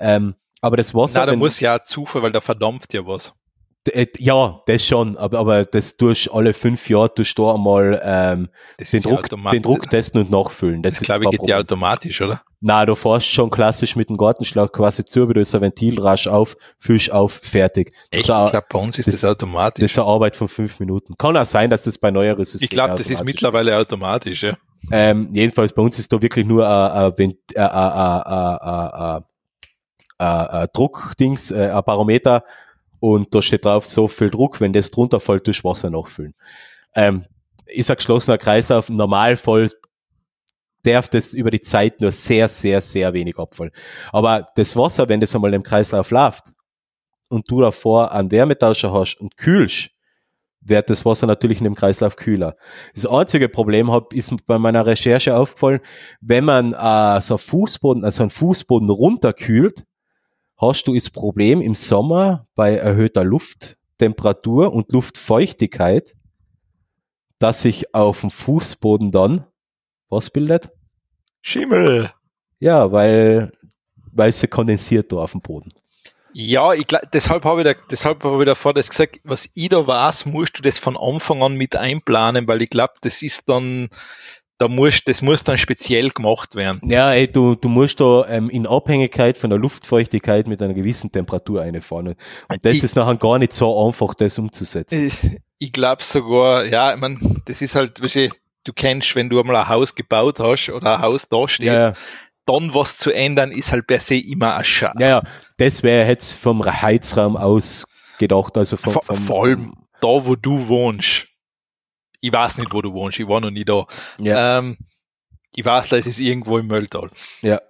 Ähm, 0.00 0.34
aber 0.64 0.76
das 0.76 0.94
Wasser, 0.94 1.20
Na, 1.20 1.26
da 1.26 1.36
muss 1.36 1.60
ja 1.60 1.82
Zufall, 1.82 2.22
weil 2.22 2.32
da 2.32 2.40
verdampft 2.40 2.94
ja 2.94 3.06
was. 3.06 3.32
äh, 3.92 4.06
ja, 4.18 4.60
das 4.66 4.86
schon, 4.86 5.16
aber, 5.18 5.38
aber 5.38 5.64
das 5.66 5.96
tust 5.96 6.30
alle 6.32 6.52
fünf 6.54 6.88
Jahre, 6.88 7.12
tust 7.14 7.36
du 7.36 7.50
einmal 7.50 8.00
ähm, 8.04 8.48
den, 8.80 9.02
Druck, 9.02 9.28
den 9.28 9.62
Druck 9.62 9.90
testen 9.90 10.22
und 10.22 10.30
nachfüllen. 10.30 10.82
Das, 10.82 10.94
Das, 10.94 11.02
ist 11.02 11.06
glaube 11.06 11.24
ich, 11.26 11.30
geht 11.32 11.46
ja 11.46 11.58
automatisch, 11.58 12.20
oder? 12.22 12.42
Na, 12.66 12.86
du 12.86 12.94
fährst 12.94 13.26
schon 13.26 13.50
klassisch 13.50 13.94
mit 13.94 14.08
dem 14.08 14.16
Gartenschlauch 14.16 14.72
quasi 14.72 15.04
zu, 15.04 15.28
wie 15.28 15.34
du 15.34 15.40
ist 15.42 15.54
ein 15.54 15.60
Ventil 15.60 16.00
rasch 16.00 16.26
auf, 16.26 16.56
Fisch 16.78 17.10
auf, 17.10 17.38
fertig. 17.42 17.90
Echt? 18.10 18.26
Das, 18.30 18.46
Ich 18.46 18.50
glaube, 18.52 18.66
bei 18.70 18.78
uns 18.78 18.98
ist 18.98 19.06
das- 19.06 19.20
das, 19.20 19.24
automatisch. 19.30 19.82
das 19.82 19.90
ist 19.90 19.98
eine 19.98 20.06
Arbeit 20.08 20.34
von 20.34 20.48
fünf 20.48 20.80
Minuten. 20.80 21.14
Kann 21.18 21.36
auch 21.36 21.44
sein, 21.44 21.68
dass 21.68 21.82
das 21.82 21.98
bei 21.98 22.10
neueren 22.10 22.42
Systemen 22.42 22.64
ich 22.64 22.70
glaube, 22.70 22.94
das 22.94 23.10
ist 23.10 23.22
mittlerweile 23.22 23.76
automatisch, 23.76 24.44
ja. 24.44 24.56
Ähm, 24.90 25.28
jedenfalls 25.34 25.74
bei 25.74 25.82
uns 25.82 25.98
ist 25.98 26.10
da 26.10 26.20
wirklich 26.22 26.46
nur 26.46 26.66
ein, 26.66 27.04
ein, 27.04 27.12
Vent- 27.18 27.38
äh, 30.18 30.24
ein 30.24 30.68
Druckdings, 30.72 31.50
äh, 31.50 31.70
ein 31.70 31.82
Barometer 31.84 32.44
und 33.00 33.34
da 33.34 33.42
steht 33.42 33.64
drauf 33.64 33.86
so 33.86 34.08
viel 34.08 34.30
Druck, 34.30 34.60
wenn 34.60 34.72
das 34.72 34.90
drunter 34.90 35.20
fällt, 35.20 35.46
durch 35.46 35.64
Wasser 35.64 35.90
nachfüllen. 35.90 36.34
Ähm, 36.94 37.26
ist 37.66 37.90
ein 37.90 37.96
geschlossener 37.96 38.38
Kreislauf, 38.38 38.88
im 38.88 38.96
Normalfall 38.96 39.70
darf 40.84 41.08
das 41.08 41.34
über 41.34 41.50
die 41.50 41.60
Zeit 41.60 42.00
nur 42.00 42.12
sehr, 42.12 42.48
sehr, 42.48 42.80
sehr 42.80 43.12
wenig 43.12 43.38
abfallen. 43.38 43.72
Aber 44.12 44.48
das 44.56 44.76
Wasser, 44.76 45.08
wenn 45.08 45.20
das 45.20 45.34
einmal 45.34 45.54
im 45.54 45.62
Kreislauf 45.62 46.10
läuft 46.10 46.52
und 47.30 47.50
du 47.50 47.60
davor 47.60 48.12
einen 48.12 48.30
Wärmetauscher 48.30 48.92
hast 48.92 49.16
und 49.20 49.36
kühlst, 49.36 49.90
wird 50.60 50.88
das 50.88 51.04
Wasser 51.04 51.26
natürlich 51.26 51.58
in 51.58 51.64
dem 51.64 51.74
Kreislauf 51.74 52.16
kühler. 52.16 52.56
Das 52.94 53.06
einzige 53.06 53.48
Problem 53.48 53.92
hab, 53.92 54.12
ist 54.12 54.32
bei 54.46 54.58
meiner 54.58 54.86
Recherche 54.86 55.36
aufgefallen, 55.36 55.80
wenn 56.20 56.44
man 56.44 56.72
äh, 56.72 57.20
so 57.20 57.36
Fußboden, 57.36 58.04
also 58.04 58.22
einen 58.22 58.30
Fußboden 58.30 58.88
runterkühlt, 58.88 59.84
hast 60.56 60.84
du 60.84 60.94
das 60.94 61.10
Problem 61.10 61.60
im 61.60 61.74
Sommer 61.74 62.46
bei 62.54 62.76
erhöhter 62.76 63.24
Lufttemperatur 63.24 64.72
und 64.72 64.92
Luftfeuchtigkeit, 64.92 66.16
dass 67.38 67.62
sich 67.62 67.94
auf 67.94 68.20
dem 68.20 68.30
Fußboden 68.30 69.10
dann 69.10 69.44
was 70.08 70.30
bildet? 70.30 70.70
Schimmel. 71.42 72.10
Ja, 72.60 72.92
weil, 72.92 73.52
weil 74.12 74.30
es 74.30 74.40
ja 74.40 74.48
kondensiert 74.48 75.12
da 75.12 75.16
auf 75.16 75.32
dem 75.32 75.40
Boden. 75.40 75.72
Ja, 76.32 76.72
ich 76.72 76.86
glaub, 76.86 77.02
deshalb 77.12 77.44
habe 77.44 77.60
ich, 77.60 77.64
da, 77.64 77.74
deshalb 77.90 78.24
habe 78.24 78.42
ich 78.42 78.46
davor 78.46 78.74
das 78.74 78.88
gesagt, 78.88 79.20
was 79.22 79.48
ich 79.54 79.68
da 79.68 79.86
weiß, 79.86 80.26
musst 80.26 80.58
du 80.58 80.62
das 80.62 80.80
von 80.80 80.96
Anfang 80.96 81.42
an 81.42 81.54
mit 81.54 81.76
einplanen, 81.76 82.48
weil 82.48 82.62
ich 82.62 82.70
glaube, 82.70 82.94
das 83.02 83.22
ist 83.22 83.48
dann, 83.48 83.88
da 84.58 84.68
muss, 84.68 85.02
das 85.04 85.20
muss 85.20 85.42
dann 85.42 85.58
speziell 85.58 86.10
gemacht 86.10 86.54
werden. 86.54 86.88
Ja, 86.88 87.12
ey, 87.12 87.30
du, 87.30 87.54
du 87.56 87.68
musst 87.68 87.98
da 88.00 88.24
ähm, 88.28 88.48
in 88.50 88.66
Abhängigkeit 88.66 89.36
von 89.36 89.50
der 89.50 89.58
Luftfeuchtigkeit 89.58 90.46
mit 90.46 90.62
einer 90.62 90.74
gewissen 90.74 91.10
Temperatur 91.10 91.62
einfahren. 91.62 92.08
Und 92.08 92.16
das 92.62 92.76
Ich- 92.76 92.84
ist 92.84 92.96
nachher 92.96 93.16
gar 93.16 93.38
nicht 93.38 93.52
so 93.52 93.86
einfach, 93.86 94.14
das 94.14 94.38
umzusetzen. 94.38 95.06
Ich, 95.06 95.38
ich 95.58 95.72
glaube 95.72 96.02
sogar, 96.02 96.64
ja, 96.66 96.94
ich 96.94 97.00
mein, 97.00 97.42
das 97.46 97.62
ist 97.62 97.74
halt, 97.74 98.00
weißt 98.02 98.14
du, 98.16 98.28
du 98.64 98.72
kennst, 98.72 99.14
wenn 99.16 99.28
du 99.28 99.40
einmal 99.40 99.56
ein 99.56 99.68
Haus 99.68 99.94
gebaut 99.94 100.38
hast 100.38 100.70
oder 100.70 100.96
ein 100.96 101.02
Haus 101.02 101.28
da 101.28 101.48
steht, 101.48 101.66
Ja, 101.66 101.88
ja. 101.88 101.92
dann 102.46 102.72
was 102.74 102.96
zu 102.96 103.10
ändern, 103.12 103.50
ist 103.50 103.72
halt 103.72 103.86
per 103.88 103.98
se 104.00 104.16
immer 104.16 104.54
ein 104.56 104.64
Schatz. 104.64 104.94
Ja, 105.00 105.08
ja, 105.08 105.22
das 105.56 105.82
wäre 105.82 106.08
jetzt 106.08 106.34
vom 106.34 106.64
Heizraum 106.64 107.36
aus 107.36 107.86
gedacht, 108.18 108.56
also 108.56 108.76
vom, 108.76 108.92
Vor, 108.92 109.02
vom 109.02 109.16
vor 109.16 109.44
allem 109.44 109.74
da, 110.00 110.08
wo 110.24 110.36
du 110.36 110.68
wohnst. 110.68 111.26
Ich 112.24 112.32
weiß 112.32 112.56
nicht, 112.56 112.72
wo 112.72 112.80
du 112.80 112.90
wohnst, 112.94 113.18
ich 113.20 113.28
war 113.28 113.38
noch 113.42 113.50
nie 113.50 113.66
da. 113.66 113.84
Ja, 114.18 114.58
Ähm, 114.58 114.78
ich 115.54 115.62
weiß, 115.62 115.92
es 115.92 116.06
ist 116.06 116.20
irgendwo 116.20 116.56
im 116.56 116.68
Mölltal. 116.68 117.10
ja. 117.42 117.60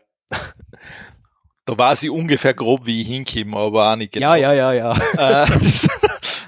Da 1.66 1.76
weiß 1.78 2.04
ich 2.04 2.10
ungefähr 2.10 2.54
grob, 2.54 2.86
wie 2.86 3.00
ich 3.00 3.08
hinkomme, 3.08 3.56
aber 3.56 3.90
auch 3.90 3.96
nicht 3.96 4.12
genau. 4.12 4.34
ja, 4.34 4.52
ja, 4.52 4.72
ja, 4.72 4.94
ja. 4.94 5.46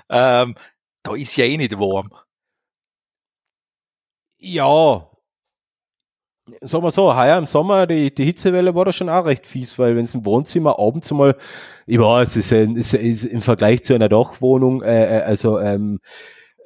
Äh, 0.08 0.42
ähm, 0.42 0.54
da 1.02 1.14
ist 1.16 1.36
ja 1.36 1.46
eh 1.46 1.56
nicht 1.56 1.76
warm. 1.78 2.10
Ja. 4.38 5.10
Sagen 6.60 6.84
wir 6.84 6.90
so, 6.92 7.16
heuer 7.16 7.38
im 7.38 7.46
Sommer, 7.46 7.88
die, 7.88 8.14
die 8.14 8.24
Hitzewelle 8.24 8.74
war 8.74 8.84
da 8.84 8.92
schon 8.92 9.08
auch 9.08 9.24
recht 9.24 9.46
fies, 9.46 9.78
weil 9.80 9.96
wenn 9.96 10.04
es 10.04 10.14
im 10.14 10.24
Wohnzimmer 10.24 10.78
abends 10.78 11.10
mal, 11.10 11.36
ich 11.86 11.98
weiß, 11.98 12.36
es 12.36 12.36
ist, 12.36 12.52
ein, 12.52 12.76
es 12.76 12.94
ist 12.94 13.24
im 13.24 13.40
Vergleich 13.40 13.82
zu 13.82 13.94
einer 13.94 14.08
Dachwohnung, 14.08 14.82
äh, 14.82 15.18
äh, 15.18 15.22
also 15.22 15.58
ähm, 15.58 15.98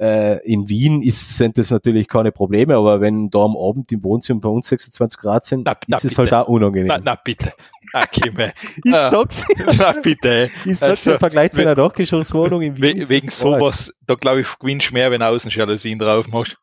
äh, 0.01 0.39
in 0.51 0.69
Wien 0.69 1.03
ist, 1.03 1.37
sind 1.37 1.59
das 1.59 1.71
natürlich 1.71 2.09
keine 2.09 2.33
Probleme, 2.33 2.75
aber 2.75 3.01
wenn 3.01 3.29
da 3.29 3.41
am 3.41 3.57
Abend 3.57 3.93
im 3.93 4.03
Wohnzimmer 4.03 4.41
bei 4.41 4.49
uns 4.49 4.69
26 4.69 5.21
Grad 5.21 5.45
sind, 5.45 5.67
Na, 5.67 5.75
na, 5.87 5.99
ist 5.99 6.05
es 6.05 6.17
bitte. 6.17 6.23
halt 6.23 6.33
auch 6.33 6.49
unangenehm. 6.49 6.89
Na, 6.89 6.99
na 6.99 7.15
bitte. 7.17 7.53
Okay, 7.93 8.31
mei. 8.31 8.55
ich 8.85 8.93
äh, 8.93 9.11
sag's, 9.11 9.45
na 9.79 9.93
bitte. 9.93 10.51
ich 10.65 10.79
sag's 10.79 10.83
also, 11.07 11.13
im 11.13 11.19
Vergleich 11.19 11.53
zu 11.53 11.61
einer 11.61 11.75
Dachgeschosswohnung 11.75 12.63
in 12.63 12.77
Wien. 12.81 13.01
We 13.01 13.09
wegen 13.11 13.29
es 13.29 13.39
sowas, 13.39 13.93
da 14.07 14.15
glaube 14.15 14.41
ich, 14.41 14.59
gewinnst 14.59 14.93
mehr, 14.93 15.11
wenn 15.11 15.23
Außenjalousien 15.23 15.99
drauf 15.99 16.29
machst. 16.29 16.57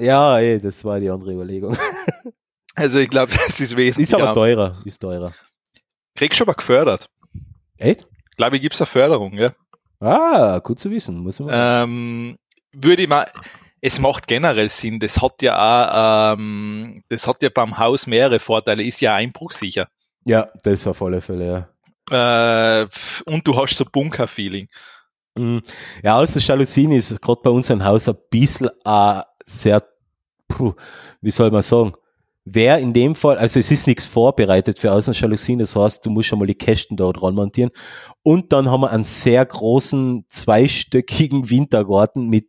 Ja, 0.00 0.38
ey, 0.38 0.60
das 0.60 0.84
war 0.84 0.98
die 0.98 1.10
andere 1.10 1.32
Überlegung. 1.32 1.76
Also 2.78 3.00
ich 3.00 3.10
glaube, 3.10 3.32
das 3.46 3.58
ist 3.58 3.76
wesentlich. 3.76 4.08
Ist 4.08 4.14
aber 4.14 4.32
teurer, 4.34 4.80
ist 4.84 5.00
teurer. 5.00 5.34
Kriegst 6.14 6.38
du 6.38 6.44
aber 6.44 6.54
gefördert. 6.54 7.10
Echt? 7.76 8.06
Glaube 8.36 8.56
ich, 8.56 8.62
gibt's 8.62 8.80
eine 8.80 8.86
Förderung, 8.86 9.32
ja. 9.32 9.52
Ah, 9.98 10.60
gut 10.60 10.78
zu 10.78 10.88
wissen, 10.92 11.18
muss 11.18 11.40
man. 11.40 11.50
Ähm, 11.52 12.38
würde 12.82 13.02
ich 13.02 13.08
mal, 13.08 13.26
es 13.80 14.00
macht 14.00 14.26
generell 14.26 14.68
Sinn, 14.68 14.98
das 14.98 15.22
hat 15.22 15.40
ja 15.42 16.32
auch, 16.32 16.34
ähm, 16.38 17.02
das 17.08 17.26
hat 17.26 17.42
ja 17.42 17.48
beim 17.48 17.78
Haus 17.78 18.06
mehrere 18.06 18.40
Vorteile, 18.40 18.82
ist 18.82 19.00
ja 19.00 19.14
einbruchsicher. 19.14 19.88
ja, 20.24 20.48
das 20.64 20.86
auf 20.86 21.00
alle 21.02 21.20
Fälle, 21.20 21.68
ja. 22.10 22.82
Äh, 22.82 22.88
und 23.26 23.46
du 23.46 23.56
hast 23.56 23.76
so 23.76 23.84
Bunker-Feeling. 23.84 24.68
Mm, 25.36 25.58
Ja, 26.02 26.16
außer 26.18 26.40
Jalousien 26.40 26.92
ist 26.92 27.20
gerade 27.20 27.40
bei 27.42 27.50
uns 27.50 27.70
ein 27.70 27.84
Haus 27.84 28.08
ein 28.08 28.16
bisschen 28.30 28.68
äh, 28.84 29.20
sehr, 29.44 29.82
puh, 30.48 30.72
wie 31.20 31.30
soll 31.30 31.50
man 31.50 31.62
sagen, 31.62 31.92
wäre 32.44 32.80
in 32.80 32.94
dem 32.94 33.14
Fall, 33.14 33.36
also 33.36 33.58
es 33.58 33.70
ist 33.70 33.86
nichts 33.86 34.06
vorbereitet 34.06 34.78
für 34.78 34.90
Außenjalousien, 34.92 35.58
das 35.58 35.76
heißt, 35.76 36.04
du 36.06 36.10
musst 36.10 36.28
schon 36.28 36.38
mal 36.38 36.46
die 36.46 36.54
Kästen 36.54 36.96
da 36.96 37.10
dran 37.12 37.34
montieren. 37.34 37.70
Und 38.22 38.52
dann 38.52 38.70
haben 38.70 38.80
wir 38.80 38.90
einen 38.90 39.04
sehr 39.04 39.44
großen, 39.44 40.24
zweistöckigen 40.28 41.50
Wintergarten 41.50 42.28
mit 42.28 42.48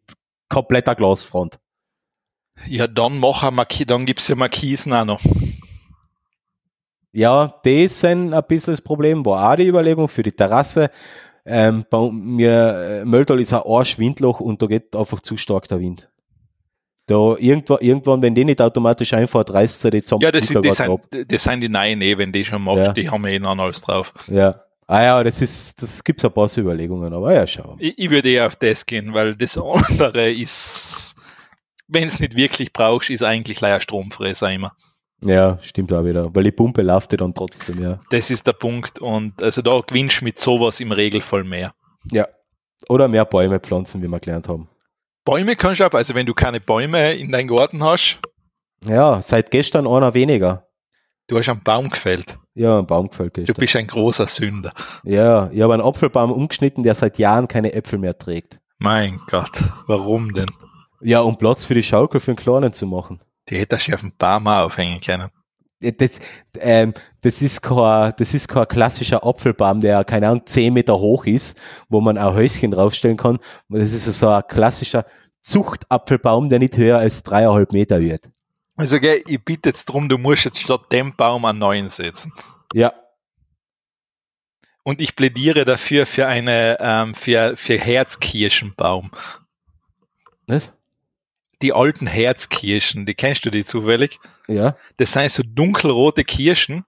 kompletter 0.49 0.95
Glasfront. 0.95 1.59
Ja, 2.67 2.87
dann 2.87 3.19
mach 3.19 3.43
ein 3.43 3.53
Marquis, 3.55 3.85
dann 3.87 4.05
gibt's 4.05 4.27
ja 4.27 4.35
Markisen 4.35 4.91
auch 4.93 5.05
noch. 5.05 5.21
Ja, 7.11 7.55
das 7.63 8.01
sind 8.01 8.33
ein 8.33 8.43
bisschen 8.47 8.73
das 8.73 8.81
Problem, 8.81 9.25
war 9.25 9.51
auch 9.51 9.55
die 9.55 9.67
Überlegung 9.67 10.07
für 10.07 10.23
die 10.23 10.31
Terrasse. 10.31 10.91
Ähm, 11.45 11.85
bei 11.89 12.11
mir, 12.11 13.01
äh, 13.01 13.05
Mölltal 13.05 13.39
ist 13.39 13.53
ein 13.53 13.61
Arschwindloch 13.65 14.39
und 14.39 14.61
da 14.61 14.67
geht 14.67 14.95
einfach 14.95 15.19
zu 15.21 15.35
stark 15.37 15.67
der 15.67 15.79
Wind. 15.79 16.09
Da 17.07 17.35
irgendwann, 17.39 17.79
irgendwann, 17.79 18.21
wenn 18.21 18.35
die 18.35 18.45
nicht 18.45 18.61
automatisch 18.61 19.13
einfach 19.13 19.43
reißt 19.51 19.81
sie 19.81 19.89
die 19.89 20.03
zusammen. 20.03 20.21
Ja, 20.21 20.31
das, 20.31 20.45
sind, 20.45 20.63
das, 20.63 20.77
sind, 20.77 20.99
das 21.27 21.43
sind 21.43 21.61
die 21.61 21.69
neuen 21.69 22.01
eh, 22.01 22.15
wenn 22.19 22.31
die 22.31 22.45
schon 22.45 22.61
machst, 22.61 22.85
Ja. 22.85 22.93
die 22.93 23.09
haben 23.09 23.25
eh 23.25 23.39
noch 23.39 23.57
alles 23.57 23.81
drauf. 23.81 24.13
Ja. 24.27 24.61
Ah 24.91 25.03
ja, 25.03 25.23
das 25.23 25.39
ist, 25.39 25.83
das 25.83 26.03
gibt's 26.03 26.25
ein 26.25 26.31
paar 26.31 26.49
Überlegungen, 26.57 27.13
aber 27.13 27.31
ja, 27.31 27.45
schauen. 27.45 27.75
Ich, 27.77 27.95
ich 27.95 28.09
würde 28.09 28.27
eher 28.27 28.47
auf 28.47 28.55
das 28.55 28.87
gehen, 28.87 29.13
weil 29.13 29.35
das 29.35 29.55
andere 29.89 30.31
ist, 30.31 31.13
wenn 31.87 32.07
es 32.07 32.19
nicht 32.19 32.35
wirklich 32.35 32.73
brauchst, 32.73 33.11
ist 33.11 33.21
eigentlich 33.21 33.61
leider 33.61 33.81
Stromfresser 33.81 34.51
immer. 34.51 34.75
Ja, 35.21 35.59
stimmt 35.61 35.93
auch 35.93 36.03
wieder. 36.03 36.33
Weil 36.33 36.45
die 36.45 36.51
Pumpe 36.51 36.81
läuft 36.81 37.11
ja 37.11 37.17
dann 37.17 37.35
trotzdem, 37.35 37.83
ja. 37.83 37.99
Das 38.09 38.31
ist 38.31 38.47
der 38.47 38.53
Punkt 38.53 38.97
und 38.97 39.43
also 39.43 39.61
da 39.61 39.79
gewinnst 39.85 40.23
mit 40.23 40.39
sowas 40.39 40.79
im 40.79 40.91
Regelfall 40.91 41.43
mehr. 41.43 41.71
Ja. 42.11 42.27
Oder 42.87 43.07
mehr 43.07 43.25
Bäume 43.25 43.59
pflanzen, 43.59 44.01
wie 44.01 44.07
wir 44.07 44.19
gelernt 44.19 44.49
haben. 44.49 44.69
Bäume 45.23 45.55
kannst 45.55 45.81
du 45.81 45.85
auch, 45.85 45.93
also 45.93 46.15
wenn 46.15 46.25
du 46.25 46.33
keine 46.33 46.59
Bäume 46.61 47.13
in 47.13 47.31
deinem 47.31 47.49
Garten 47.49 47.83
hast, 47.83 48.17
Ja, 48.85 49.21
seit 49.21 49.51
gestern 49.51 49.85
einer 49.85 50.15
weniger. 50.15 50.65
Du 51.29 51.37
hast 51.37 51.47
einen 51.47 51.63
Baum 51.63 51.89
gefällt. 51.89 52.37
Ja, 52.55 52.79
ein 52.79 52.85
Baum 52.87 53.09
gefällt 53.09 53.37
Du 53.37 53.41
gestern. 53.41 53.59
bist 53.59 53.75
ein 53.77 53.87
großer 53.87 54.27
Sünder. 54.27 54.73
Ja, 55.03 55.49
ich 55.51 55.61
habe 55.61 55.73
einen 55.73 55.83
Apfelbaum 55.83 56.31
umgeschnitten, 56.31 56.83
der 56.83 56.93
seit 56.93 57.17
Jahren 57.17 57.47
keine 57.47 57.73
Äpfel 57.73 57.97
mehr 57.99 58.17
trägt. 58.17 58.59
Mein 58.79 59.21
Gott, 59.27 59.63
warum 59.87 60.33
denn? 60.33 60.51
Ja, 61.01 61.21
um 61.21 61.37
Platz 61.37 61.63
für 61.65 61.73
die 61.75 61.83
Schaukel 61.83 62.19
für 62.19 62.33
den 62.33 62.37
Kleinen 62.37 62.73
zu 62.73 62.85
machen. 62.85 63.21
Die 63.47 63.57
hätte 63.57 63.77
ich 63.77 63.93
auf 63.93 64.03
ein 64.03 64.13
Baum 64.17 64.47
auch 64.47 64.65
aufhängen 64.65 64.99
können. 64.99 65.29
Das, 65.81 66.19
ähm, 66.59 66.93
das, 67.21 67.41
ist 67.41 67.61
kein, 67.61 68.13
das 68.17 68.33
ist 68.33 68.49
kein 68.49 68.67
klassischer 68.67 69.25
Apfelbaum, 69.25 69.79
der, 69.79 70.03
keine 70.03 70.27
Ahnung, 70.27 70.45
10 70.45 70.73
Meter 70.73 70.99
hoch 70.99 71.25
ist, 71.25 71.57
wo 71.87 72.01
man 72.01 72.17
auch 72.17 72.33
Häuschen 72.33 72.71
draufstellen 72.71 73.15
kann. 73.15 73.39
Das 73.69 73.93
ist 73.93 74.03
so 74.03 74.27
ein 74.27 74.43
klassischer 74.45 75.05
Zuchtapfelbaum, 75.41 76.49
der 76.49 76.59
nicht 76.59 76.75
höher 76.75 76.97
als 76.97 77.23
dreieinhalb 77.23 77.71
Meter 77.71 78.01
wird. 78.01 78.29
Also 78.79 78.99
gell, 78.99 79.21
ich 79.27 79.43
bitte 79.43 79.69
jetzt 79.69 79.85
drum, 79.85 80.07
du 80.09 80.17
musst 80.17 80.45
jetzt 80.45 80.59
statt 80.59 80.91
dem 80.91 81.15
Baum 81.15 81.45
einen 81.45 81.59
neuen 81.59 81.89
setzen. 81.89 82.31
Ja, 82.73 82.93
Und 84.83 85.01
ich 85.01 85.15
plädiere 85.15 85.65
dafür 85.65 86.05
für 86.05 86.27
eine, 86.27 86.77
ähm, 86.79 87.13
für, 87.13 87.57
für 87.57 87.77
Herzkirschenbaum. 87.77 89.11
was? 90.47 90.73
Die 91.61 91.73
alten 91.73 92.07
Herzkirschen, 92.07 93.05
die 93.05 93.15
kennst 93.15 93.43
du 93.45 93.49
die 93.51 93.65
zufällig? 93.65 94.17
Ja. 94.47 94.77
Das 94.97 95.11
sind 95.11 95.29
so 95.29 95.43
dunkelrote 95.43 96.23
Kirschen, 96.23 96.85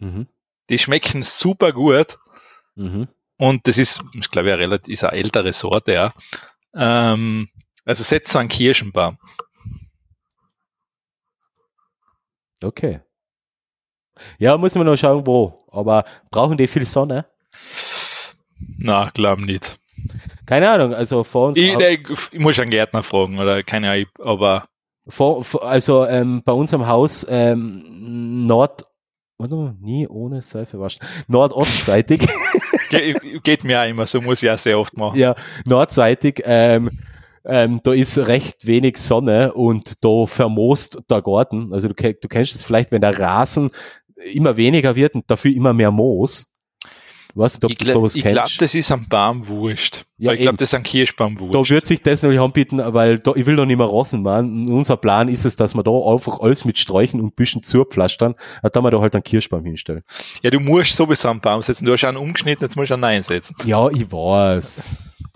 Mhm. 0.00 0.26
die 0.70 0.78
schmecken 0.78 1.22
super 1.22 1.72
gut. 1.72 2.18
Mhm. 2.74 3.06
Und 3.36 3.66
das 3.68 3.78
ist, 3.78 4.02
ich 4.14 4.28
glaube, 4.30 4.48
ja 4.48 4.56
relativ, 4.56 4.92
ist 4.92 5.04
eine 5.04 5.12
ältere 5.12 5.52
Sorte, 5.52 5.92
ja. 5.92 6.12
Ähm, 6.74 7.48
also 7.84 8.02
setzt 8.02 8.32
so 8.32 8.38
einen 8.40 8.48
Kirschenbaum. 8.48 9.18
Okay. 12.64 13.00
Ja, 14.38 14.56
muss 14.56 14.74
man 14.74 14.86
noch 14.86 14.96
schauen, 14.96 15.26
wo. 15.26 15.64
Aber 15.70 16.04
brauchen 16.30 16.56
die 16.56 16.66
viel 16.66 16.86
Sonne? 16.86 17.26
Na, 18.78 19.10
glaub 19.14 19.38
nicht. 19.38 19.78
Keine 20.46 20.70
Ahnung, 20.70 20.94
also 20.94 21.24
vor 21.24 21.48
uns, 21.48 21.56
Ich, 21.56 21.74
ich, 21.74 22.00
ich 22.32 22.38
muss 22.38 22.58
einen 22.58 22.70
Gärtner 22.70 23.02
fragen, 23.02 23.38
oder 23.38 23.62
keine 23.62 23.90
Ahnung, 23.90 24.06
aber 24.18 24.64
vor, 25.06 25.44
also 25.62 26.06
ähm, 26.06 26.42
bei 26.44 26.52
unserem 26.52 26.86
Haus 26.86 27.26
ähm, 27.28 28.46
Nord, 28.46 28.84
warte 29.38 29.54
mal, 29.54 29.76
nie 29.80 30.06
ohne 30.08 30.42
Seife 30.42 30.80
waschen, 30.80 31.00
nordostseitig, 31.28 32.26
ge 32.90 33.14
geht 33.42 33.64
mir 33.64 33.80
auch 33.80 33.88
immer 33.88 34.06
so, 34.06 34.20
muss 34.20 34.42
ich 34.42 34.50
auch 34.50 34.58
sehr 34.58 34.78
oft 34.78 34.96
machen. 34.96 35.18
ja, 35.18 35.34
nordseitig, 35.64 36.42
ähm, 36.44 36.90
ähm, 37.44 37.80
da 37.82 37.92
ist 37.92 38.18
recht 38.18 38.66
wenig 38.66 38.98
Sonne 38.98 39.52
und 39.52 40.04
da 40.04 40.26
vermoost 40.26 40.98
der 41.10 41.22
Garten. 41.22 41.72
Also 41.72 41.88
du, 41.88 41.94
du 41.94 42.28
kennst 42.28 42.54
es 42.54 42.62
vielleicht, 42.62 42.92
wenn 42.92 43.00
der 43.00 43.18
Rasen 43.18 43.70
immer 44.32 44.56
weniger 44.56 44.94
wird 44.94 45.14
und 45.14 45.30
dafür 45.30 45.52
immer 45.52 45.72
mehr 45.72 45.90
Moos. 45.90 46.52
Ob 47.34 47.70
Ich 47.70 47.78
glaube, 47.78 48.08
glaub, 48.08 48.48
das 48.58 48.74
ist 48.74 48.90
am 48.90 49.08
Baum 49.08 49.48
wurscht. 49.48 50.04
Ja, 50.18 50.32
ich 50.32 50.40
glaube, 50.40 50.58
das 50.58 50.68
ist 50.68 50.74
ein 50.74 50.82
Kirschbaum 50.82 51.36
Da 51.36 51.54
wurscht. 51.54 51.70
wird 51.70 51.86
sich 51.86 52.02
das 52.02 52.22
natürlich 52.22 52.42
anbieten, 52.42 52.78
weil 52.84 53.18
da, 53.18 53.32
ich 53.34 53.46
will 53.46 53.56
doch 53.56 53.64
nicht 53.64 53.78
mehr 53.78 53.86
Rossen 53.86 54.22
machen. 54.22 54.70
Unser 54.70 54.98
Plan 54.98 55.28
ist 55.28 55.46
es, 55.46 55.56
dass 55.56 55.74
wir 55.74 55.82
da 55.82 55.90
einfach 55.90 56.40
alles 56.40 56.66
mit 56.66 56.78
Sträuchen 56.78 57.20
und 57.20 57.34
Büschen 57.34 57.62
zurpflastern, 57.62 58.34
da 58.62 58.80
wir 58.82 58.90
da 58.90 59.00
halt 59.00 59.14
einen 59.14 59.24
Kirschbaum 59.24 59.64
hinstellen. 59.64 60.02
Ja, 60.42 60.50
du 60.50 60.60
musst 60.60 60.94
sowieso 60.94 61.30
einen 61.30 61.40
Baum 61.40 61.62
setzen. 61.62 61.86
Du 61.86 61.92
hast 61.92 62.04
einen 62.04 62.18
umgeschnitten, 62.18 62.64
jetzt 62.64 62.76
musst 62.76 62.90
du 62.90 62.94
einen 62.94 63.00
neuen 63.00 63.22
setzen. 63.22 63.56
Ja, 63.64 63.88
ich 63.88 64.12
weiß. 64.12 64.90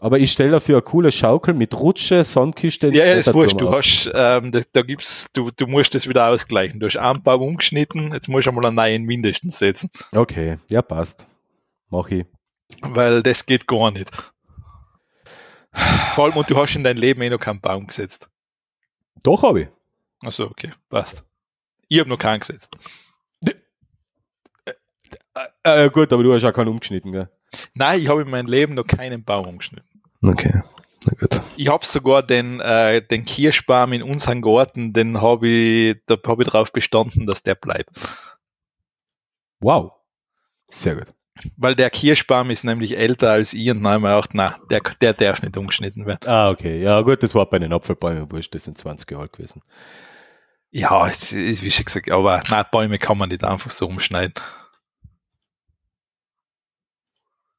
Aber 0.06 0.20
ich 0.20 0.30
stelle 0.30 0.52
dafür 0.52 0.76
eine 0.76 0.82
coole 0.82 1.10
Schaukel 1.10 1.52
mit 1.52 1.74
Rutsche, 1.74 2.22
Sandkiste. 2.22 2.94
Ja, 2.94 3.06
ja, 3.06 3.14
ist 3.14 3.24
Kletterturm 3.24 3.42
wurscht. 3.42 3.60
Du 3.60 3.72
hast, 3.72 4.12
ähm, 4.14 4.52
da, 4.52 4.60
da 4.70 4.82
gibt's, 4.82 5.32
du, 5.32 5.50
du 5.50 5.66
musst 5.66 5.96
das 5.96 6.08
wieder 6.08 6.28
ausgleichen. 6.28 6.78
Du 6.78 6.86
hast 6.86 6.96
einen 6.96 7.24
Baum 7.24 7.42
umgeschnitten, 7.42 8.12
jetzt 8.12 8.28
musst 8.28 8.46
du 8.46 8.50
einmal 8.50 8.66
einen 8.66 8.76
neuen 8.76 9.02
mindestens 9.02 9.58
setzen. 9.58 9.90
Okay, 10.12 10.58
ja, 10.70 10.80
passt. 10.80 11.26
Mach 11.90 12.08
ich. 12.08 12.24
Weil 12.82 13.20
das 13.24 13.46
geht 13.46 13.66
gar 13.66 13.90
nicht. 13.90 14.12
Vor 16.14 16.26
allem, 16.26 16.36
und 16.36 16.48
du 16.48 16.56
hast 16.56 16.76
in 16.76 16.84
dein 16.84 16.98
Leben 16.98 17.20
eh 17.22 17.30
noch 17.30 17.40
keinen 17.40 17.60
Baum 17.60 17.88
gesetzt. 17.88 18.28
Doch, 19.24 19.42
habe 19.42 19.62
ich. 19.62 19.68
Achso, 20.22 20.44
okay, 20.44 20.70
passt. 20.88 21.24
Ich 21.88 21.98
habe 21.98 22.08
noch 22.08 22.18
keinen 22.18 22.38
gesetzt. 22.38 22.70
Äh, 25.64 25.90
gut, 25.90 26.12
aber 26.12 26.22
du 26.22 26.32
hast 26.32 26.44
ja 26.44 26.52
keinen 26.52 26.68
umgeschnitten, 26.68 27.10
gell? 27.10 27.28
Nein, 27.74 28.00
ich 28.00 28.08
habe 28.08 28.22
in 28.22 28.30
meinem 28.30 28.46
Leben 28.46 28.74
noch 28.74 28.86
keinen 28.86 29.24
Baum 29.24 29.48
umgeschnitten. 29.48 29.95
Okay, 30.26 30.62
na 31.06 31.12
gut. 31.18 31.40
Ich 31.56 31.68
habe 31.68 31.86
sogar 31.86 32.22
den, 32.22 32.60
äh, 32.60 33.00
den 33.00 33.24
Kirschbaum 33.24 33.92
in 33.92 34.02
unserem 34.02 34.42
Garten, 34.42 34.92
den 34.92 35.20
habe 35.20 35.48
ich, 35.48 35.96
da 36.06 36.16
habe 36.26 36.42
ich 36.42 36.48
drauf 36.48 36.72
bestanden, 36.72 37.26
dass 37.26 37.42
der 37.42 37.54
bleibt. 37.54 37.90
Wow. 39.60 39.92
Sehr 40.66 40.96
gut. 40.96 41.12
Weil 41.56 41.74
der 41.74 41.90
Kirschbaum 41.90 42.50
ist 42.50 42.64
nämlich 42.64 42.96
älter 42.96 43.30
als 43.30 43.52
ich 43.52 43.70
und 43.70 43.82
mir 43.82 44.00
gedacht, 44.00 44.30
na, 44.32 44.58
der, 44.70 44.80
der 45.00 45.12
darf 45.12 45.42
nicht 45.42 45.56
umgeschnitten 45.56 46.06
werden. 46.06 46.26
Ah, 46.26 46.50
okay. 46.50 46.82
Ja, 46.82 47.02
gut, 47.02 47.22
das 47.22 47.34
war 47.34 47.48
bei 47.48 47.58
den 47.58 47.72
Apfelbäumen 47.72 48.30
wurscht, 48.32 48.54
das 48.54 48.64
sind 48.64 48.78
20 48.78 49.10
Jahre 49.10 49.24
alt 49.24 49.32
gewesen. 49.34 49.62
Ja, 50.70 51.06
es 51.06 51.32
ist 51.32 51.62
wie 51.62 51.70
schon 51.70 51.84
gesagt, 51.84 52.10
aber 52.10 52.42
na, 52.50 52.62
Bäume 52.62 52.98
kann 52.98 53.18
man 53.18 53.28
nicht 53.28 53.44
einfach 53.44 53.70
so 53.70 53.86
umschneiden. 53.86 54.34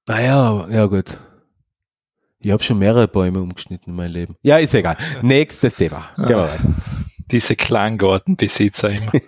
Naja, 0.08 0.68
ja 0.70 0.86
gut. 0.86 1.18
Ich 2.48 2.54
habe 2.54 2.64
schon 2.64 2.80
mehrere 2.80 3.10
Bäume 3.10 3.42
umgeschnitten 3.42 3.90
in 3.92 3.98
meinem 3.98 4.14
Leben. 4.14 4.36
Ja, 4.42 4.58
ist 4.58 4.74
egal. 4.74 4.96
Nächstes 5.22 5.76
Thema. 5.76 6.08
Gehen 6.16 6.30
wir 6.30 6.38
weiter. 6.44 6.64
Diese 7.30 7.58
Kleingartenbesitzer 7.58 8.90
immer. 8.92 9.12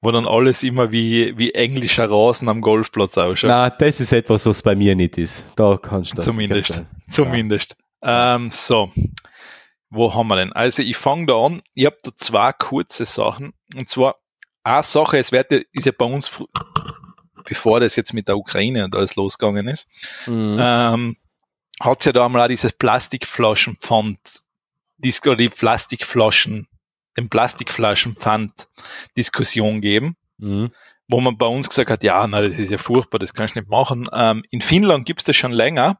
Wo 0.00 0.12
dann 0.12 0.28
alles 0.28 0.62
immer 0.62 0.92
wie, 0.92 1.36
wie 1.36 1.52
englischer 1.54 2.08
Rasen 2.08 2.48
am 2.48 2.60
Golfplatz 2.60 3.18
ausschaut. 3.18 3.48
Na, 3.48 3.68
das 3.68 3.98
ist 3.98 4.12
etwas, 4.12 4.46
was 4.46 4.62
bei 4.62 4.76
mir 4.76 4.94
nicht 4.94 5.18
ist. 5.18 5.44
Da 5.56 5.76
kannst 5.76 6.12
du 6.12 6.16
das 6.16 6.24
Zumindest. 6.26 6.82
Zumindest. 7.08 7.76
Ähm, 8.00 8.50
so. 8.52 8.92
Wo 9.90 10.14
haben 10.14 10.28
wir 10.28 10.36
denn? 10.36 10.52
Also 10.52 10.82
ich 10.82 10.96
fange 10.96 11.26
da 11.26 11.34
an. 11.46 11.62
Ich 11.74 11.84
habe 11.86 11.98
da 12.04 12.12
zwei 12.16 12.52
kurze 12.52 13.06
Sachen. 13.06 13.54
Und 13.76 13.88
zwar 13.88 14.20
eine 14.62 14.84
Sache, 14.84 15.18
es 15.18 15.32
wird, 15.32 15.50
ja- 15.50 15.58
ist 15.72 15.86
ja 15.86 15.92
bei 15.98 16.04
uns, 16.04 16.30
bevor 17.44 17.80
das 17.80 17.96
jetzt 17.96 18.12
mit 18.14 18.28
der 18.28 18.36
Ukraine 18.36 18.84
und 18.84 18.94
alles 18.94 19.16
losgegangen 19.16 19.68
ist, 19.68 19.86
Mhm. 20.26 20.58
ähm, 20.60 21.16
hat 21.80 22.04
ja 22.04 22.12
da 22.12 22.26
einmal 22.26 22.42
auch 22.42 22.48
dieses 22.48 22.72
Plastikflaschenpfand, 22.72 24.18
oder 25.26 25.36
die 25.36 25.48
Plastikflaschen, 25.48 26.68
den 27.16 27.28
Plastikflaschenpfand 27.30 28.68
Diskussion 29.16 29.80
geben 29.80 30.16
Mhm. 30.38 30.70
wo 31.08 31.20
man 31.20 31.36
bei 31.36 31.46
uns 31.46 31.68
gesagt 31.68 31.90
hat, 31.90 32.04
ja, 32.04 32.24
na, 32.26 32.40
das 32.40 32.58
ist 32.58 32.70
ja 32.70 32.78
furchtbar, 32.78 33.18
das 33.18 33.34
kannst 33.34 33.56
du 33.56 33.60
nicht 33.60 33.68
machen. 33.70 34.08
Ähm, 34.12 34.44
in 34.50 34.60
Finnland 34.62 35.06
gibt's 35.06 35.24
das 35.24 35.34
schon 35.36 35.50
länger. 35.52 35.98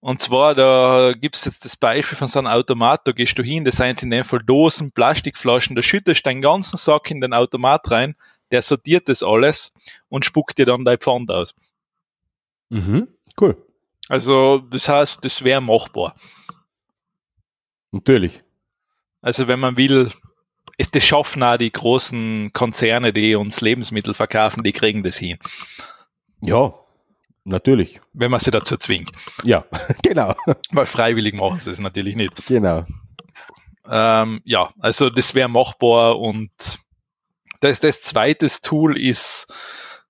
Und 0.00 0.20
zwar, 0.22 0.54
da 0.54 1.12
gibt's 1.18 1.44
jetzt 1.46 1.64
das 1.64 1.76
Beispiel 1.76 2.16
von 2.16 2.28
so 2.28 2.38
einem 2.38 2.46
Automat, 2.46 3.00
da 3.06 3.12
gehst 3.12 3.36
du 3.38 3.42
hin, 3.42 3.64
das 3.64 3.76
sind 3.76 4.00
in 4.02 4.10
dem 4.10 4.24
Fall 4.24 4.40
Dosen, 4.40 4.92
Plastikflaschen, 4.92 5.74
da 5.74 5.82
schüttest 5.82 6.24
du 6.24 6.28
deinen 6.28 6.40
ganzen 6.42 6.76
Sack 6.76 7.10
in 7.10 7.20
den 7.20 7.32
Automat 7.32 7.90
rein, 7.90 8.14
der 8.50 8.62
sortiert 8.62 9.08
das 9.08 9.22
alles 9.22 9.72
und 10.08 10.24
spuckt 10.24 10.58
dir 10.58 10.66
dann 10.66 10.84
dein 10.84 10.98
Pfand 10.98 11.30
aus. 11.30 11.54
Mhm. 12.70 13.08
Cool. 13.40 13.56
Also, 14.08 14.58
das 14.58 14.88
heißt, 14.88 15.18
das 15.24 15.44
wäre 15.44 15.60
machbar. 15.60 16.14
Natürlich. 17.92 18.42
Also 19.20 19.48
wenn 19.48 19.60
man 19.60 19.76
will, 19.76 20.10
ist 20.76 20.94
das 20.94 21.04
schaffen 21.04 21.42
auch 21.42 21.56
die 21.56 21.72
großen 21.72 22.52
Konzerne, 22.52 23.12
die 23.12 23.34
uns 23.34 23.60
Lebensmittel 23.60 24.14
verkaufen, 24.14 24.62
die 24.62 24.72
kriegen 24.72 25.02
das 25.02 25.18
hin, 25.18 25.38
Ja, 26.42 26.72
natürlich. 27.44 28.00
wenn 28.12 28.30
man 28.30 28.40
sie 28.40 28.50
dazu 28.50 28.76
zwingt. 28.76 29.10
Ja, 29.42 29.64
genau. 30.02 30.34
Weil 30.70 30.86
freiwillig 30.86 31.34
machen 31.34 31.60
sie 31.60 31.70
es 31.70 31.80
natürlich 31.80 32.14
nicht. 32.16 32.46
Genau. 32.46 32.84
Ähm, 33.90 34.40
ja, 34.44 34.70
also 34.78 35.10
das 35.10 35.34
wäre 35.34 35.48
machbar 35.48 36.18
und 36.18 36.50
das, 37.60 37.80
das 37.80 38.02
zweite 38.02 38.48
Tool 38.62 38.98
ist, 38.98 39.46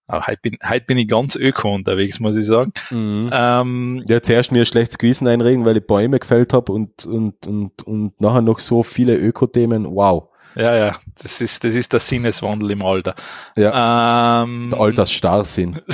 ah, 0.06 0.26
heute, 0.26 0.40
bin, 0.42 0.58
heute 0.68 0.86
bin 0.86 0.98
ich 0.98 1.08
ganz 1.08 1.36
öko 1.36 1.74
unterwegs, 1.74 2.20
muss 2.20 2.36
ich 2.36 2.46
sagen. 2.46 2.72
Mhm. 2.90 3.30
Ähm, 3.32 4.04
Ja, 4.08 4.22
zuerst 4.22 4.52
mir 4.52 4.60
ein 4.60 4.66
schlechtes 4.66 4.98
Gewissen 4.98 5.28
einregen, 5.28 5.64
weil 5.64 5.76
ich 5.76 5.86
Bäume 5.86 6.18
gefällt 6.18 6.52
habe 6.52 6.72
und, 6.72 7.06
und, 7.06 7.46
und, 7.46 7.82
und 7.82 8.20
nachher 8.20 8.42
noch 8.42 8.58
so 8.58 8.82
viele 8.82 9.14
Ökothemen. 9.16 9.84
Wow. 9.86 10.28
ja, 10.54 10.74
ja, 10.76 10.96
das 11.22 11.40
ist, 11.40 11.62
das 11.64 11.74
ist 11.74 11.92
der 11.92 12.00
Sinneswandel 12.00 12.70
im 12.72 12.82
Alter. 12.82 13.14
Ja. 13.56 14.42
Ähm, 14.42 14.70
Der 14.70 14.80
Altersstarrsinn. 14.80 15.80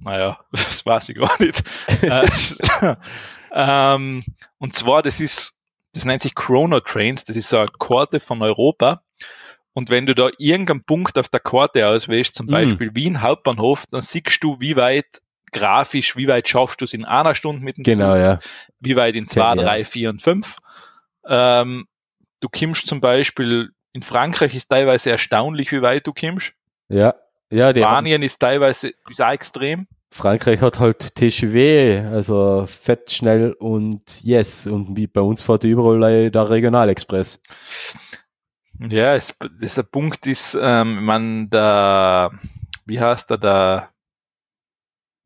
Naja, 0.00 0.38
das 0.52 0.86
weiß 0.86 1.08
ich 1.08 1.16
gar 1.16 1.42
nicht. 1.42 1.62
Äh, 2.02 2.26
ähm, 3.52 4.22
und 4.58 4.74
zwar, 4.74 5.02
das 5.02 5.20
ist, 5.20 5.54
das 5.92 6.04
nennt 6.04 6.22
sich 6.22 6.34
Chrono 6.36 6.78
Trains, 6.80 7.24
das 7.24 7.36
ist 7.36 7.48
so 7.48 7.58
eine 7.58 7.68
Karte 7.78 8.20
von 8.20 8.40
Europa. 8.42 9.02
Und 9.78 9.90
wenn 9.90 10.06
du 10.06 10.14
da 10.16 10.28
irgendeinen 10.38 10.82
Punkt 10.82 11.16
auf 11.18 11.28
der 11.28 11.38
Karte 11.38 11.86
auswählst, 11.86 12.34
zum 12.34 12.46
Mhm. 12.46 12.50
Beispiel 12.50 12.90
Wien 12.96 13.22
Hauptbahnhof, 13.22 13.84
dann 13.92 14.02
siehst 14.02 14.42
du, 14.42 14.58
wie 14.58 14.74
weit 14.74 15.22
grafisch, 15.52 16.16
wie 16.16 16.26
weit 16.26 16.48
schaffst 16.48 16.80
du 16.80 16.84
es 16.84 16.94
in 16.94 17.04
einer 17.04 17.36
Stunde 17.36 17.62
mit 17.64 17.76
dem 17.76 17.84
Genau, 17.84 18.14
Zug, 18.14 18.20
ja. 18.20 18.38
wie 18.80 18.96
weit 18.96 19.14
in 19.14 19.28
zwei, 19.28 19.50
kenn 19.50 19.58
ich, 19.58 19.62
ja. 19.62 19.68
drei, 19.68 19.84
vier 19.84 20.10
und 20.10 20.20
fünf. 20.20 20.56
Ähm, 21.28 21.86
du 22.40 22.48
kommst 22.48 22.88
zum 22.88 23.00
Beispiel, 23.00 23.70
in 23.92 24.02
Frankreich 24.02 24.56
ist 24.56 24.68
teilweise 24.68 25.10
erstaunlich, 25.12 25.70
wie 25.70 25.80
weit 25.80 26.04
du 26.08 26.12
kommst. 26.12 26.54
Ja. 26.88 27.14
Ja, 27.52 27.72
die 27.72 27.78
Spanien 27.80 28.22
ist 28.24 28.40
teilweise 28.40 28.90
ist 29.08 29.22
auch 29.22 29.30
extrem. 29.30 29.86
Frankreich 30.10 30.60
hat 30.60 30.80
halt 30.80 31.14
TGV, 31.14 32.04
also 32.12 32.64
fett, 32.66 33.12
schnell 33.12 33.52
und 33.52 34.24
yes. 34.24 34.66
Und 34.66 34.96
wie 34.96 35.06
bei 35.06 35.20
uns 35.20 35.42
fährt 35.42 35.62
überall 35.62 36.32
der 36.32 36.50
Regionalexpress. 36.50 37.42
Ja, 38.80 39.14
es, 39.14 39.34
das, 39.60 39.74
der 39.74 39.82
Punkt 39.82 40.26
ist, 40.26 40.56
ähm, 40.60 41.04
man, 41.04 41.50
der, 41.50 42.30
wie 42.86 43.00
heißt 43.00 43.28
der, 43.30 43.38
der, 43.38 43.92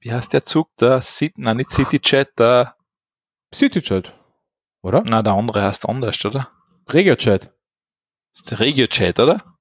wie 0.01 0.13
heißt 0.13 0.33
der 0.33 0.45
Zug, 0.45 0.75
der, 0.79 1.03
City, 1.03 1.41
nein, 1.41 1.59
nicht 1.59 1.71
CityJet, 1.71 2.39
der, 2.39 2.77
Cityjet, 3.55 4.15
oder? 4.83 5.03
na, 5.05 5.23
der 5.23 5.35
andere 5.35 5.63
heißt 5.63 5.87
anders, 5.87 6.25
oder? 6.25 6.49
Regiojet. 6.89 7.53
Das 8.33 8.41
ist 8.41 8.51
der 8.51 8.61
RegioJet, 8.61 9.21
oder? 9.21 9.59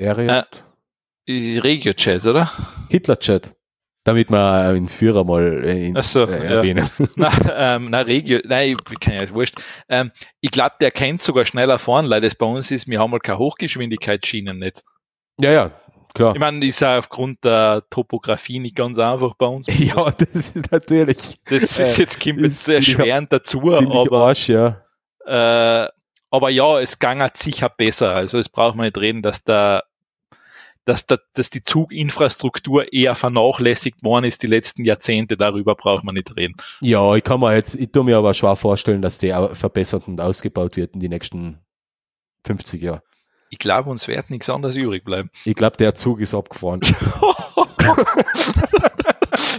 Ariat. 0.00 0.64
Die 1.28 1.58
RegioJet, 1.58 2.26
oder? 2.26 2.50
Hitlerjet. 2.88 3.56
Damit 4.10 4.28
wir 4.28 4.52
einen 4.52 4.88
Führer 4.88 5.22
mal 5.22 5.62
äh, 5.64 5.86
in, 5.86 5.96
Ach 5.96 6.02
so, 6.02 6.24
äh, 6.24 6.44
ja. 6.44 6.56
erwähnen. 6.56 6.90
na, 7.14 7.30
ähm, 7.54 7.90
na, 7.90 8.00
Regio, 8.00 8.40
nein, 8.44 8.76
ich 8.90 8.98
kann 8.98 9.14
ja, 9.14 9.22
ist 9.22 9.32
wurscht. 9.32 9.60
Ähm, 9.88 10.10
ich 10.40 10.50
glaube, 10.50 10.72
der 10.80 10.90
kennt 10.90 11.22
sogar 11.22 11.44
schneller 11.44 11.78
fahren, 11.78 12.10
weil 12.10 12.20
das 12.20 12.34
bei 12.34 12.44
uns 12.44 12.72
ist, 12.72 12.88
wir 12.88 12.98
haben 12.98 13.12
halt 13.12 13.22
kein 13.22 13.38
Hochgeschwindigkeitsschienennetz. 13.38 14.82
Ja, 15.40 15.52
ja, 15.52 15.70
klar. 16.12 16.34
Ich 16.34 16.40
meine, 16.40 16.66
ist 16.66 16.80
ja 16.80 16.98
aufgrund 16.98 17.44
der 17.44 17.84
Topografie 17.88 18.58
nicht 18.58 18.74
ganz 18.74 18.98
einfach 18.98 19.34
bei 19.34 19.46
uns. 19.46 19.68
Ja, 19.78 20.10
das 20.10 20.28
ist 20.56 20.72
natürlich 20.72 21.40
Das 21.44 21.62
ist 21.62 21.78
Äh, 21.78 22.02
jetzt, 22.02 22.20
kommt 22.20 22.40
jetzt 22.40 22.68
erschwerend 22.68 23.32
dazu, 23.32 23.72
aber 23.72 24.26
Arsch, 24.26 24.48
ja. 24.48 24.82
Äh, 25.24 25.88
aber 26.32 26.50
ja, 26.50 26.80
es 26.80 26.98
gangert 26.98 27.36
sicher 27.36 27.68
besser. 27.68 28.16
Also 28.16 28.40
es 28.40 28.48
braucht 28.48 28.74
man 28.74 28.86
nicht 28.86 28.98
reden, 28.98 29.22
dass 29.22 29.44
da 29.44 29.84
dass, 30.84 31.06
da, 31.06 31.18
dass 31.34 31.50
die 31.50 31.62
Zuginfrastruktur 31.62 32.92
eher 32.92 33.14
vernachlässigt 33.14 34.02
worden 34.02 34.24
ist 34.24 34.42
die 34.42 34.46
letzten 34.46 34.84
Jahrzehnte. 34.84 35.36
Darüber 35.36 35.74
braucht 35.74 36.04
man 36.04 36.14
nicht 36.14 36.36
reden. 36.36 36.56
Ja, 36.80 37.14
ich 37.14 37.22
kann 37.24 37.40
mir 37.40 37.54
jetzt, 37.54 37.74
ich 37.74 37.92
tue 37.92 38.04
mir 38.04 38.16
aber 38.16 38.34
schwer 38.34 38.56
vorstellen, 38.56 39.02
dass 39.02 39.18
die 39.18 39.34
verbessert 39.52 40.08
und 40.08 40.20
ausgebaut 40.20 40.76
wird 40.76 40.94
in 40.94 41.00
die 41.00 41.08
nächsten 41.08 41.58
50 42.46 42.82
Jahre. 42.82 43.02
Ich 43.50 43.58
glaube, 43.58 43.90
uns 43.90 44.06
wird 44.06 44.30
nichts 44.30 44.48
anderes 44.48 44.76
übrig 44.76 45.04
bleiben. 45.04 45.28
Ich 45.44 45.56
glaube, 45.56 45.76
der 45.76 45.94
Zug 45.96 46.20
ist 46.20 46.34
abgefahren. 46.34 46.80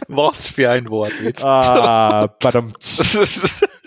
Was 0.07 0.47
für 0.47 0.69
ein 0.69 0.89
Wort 0.89 1.13
jetzt. 1.21 1.43
ah, 1.43 2.27
badam. 2.39 2.73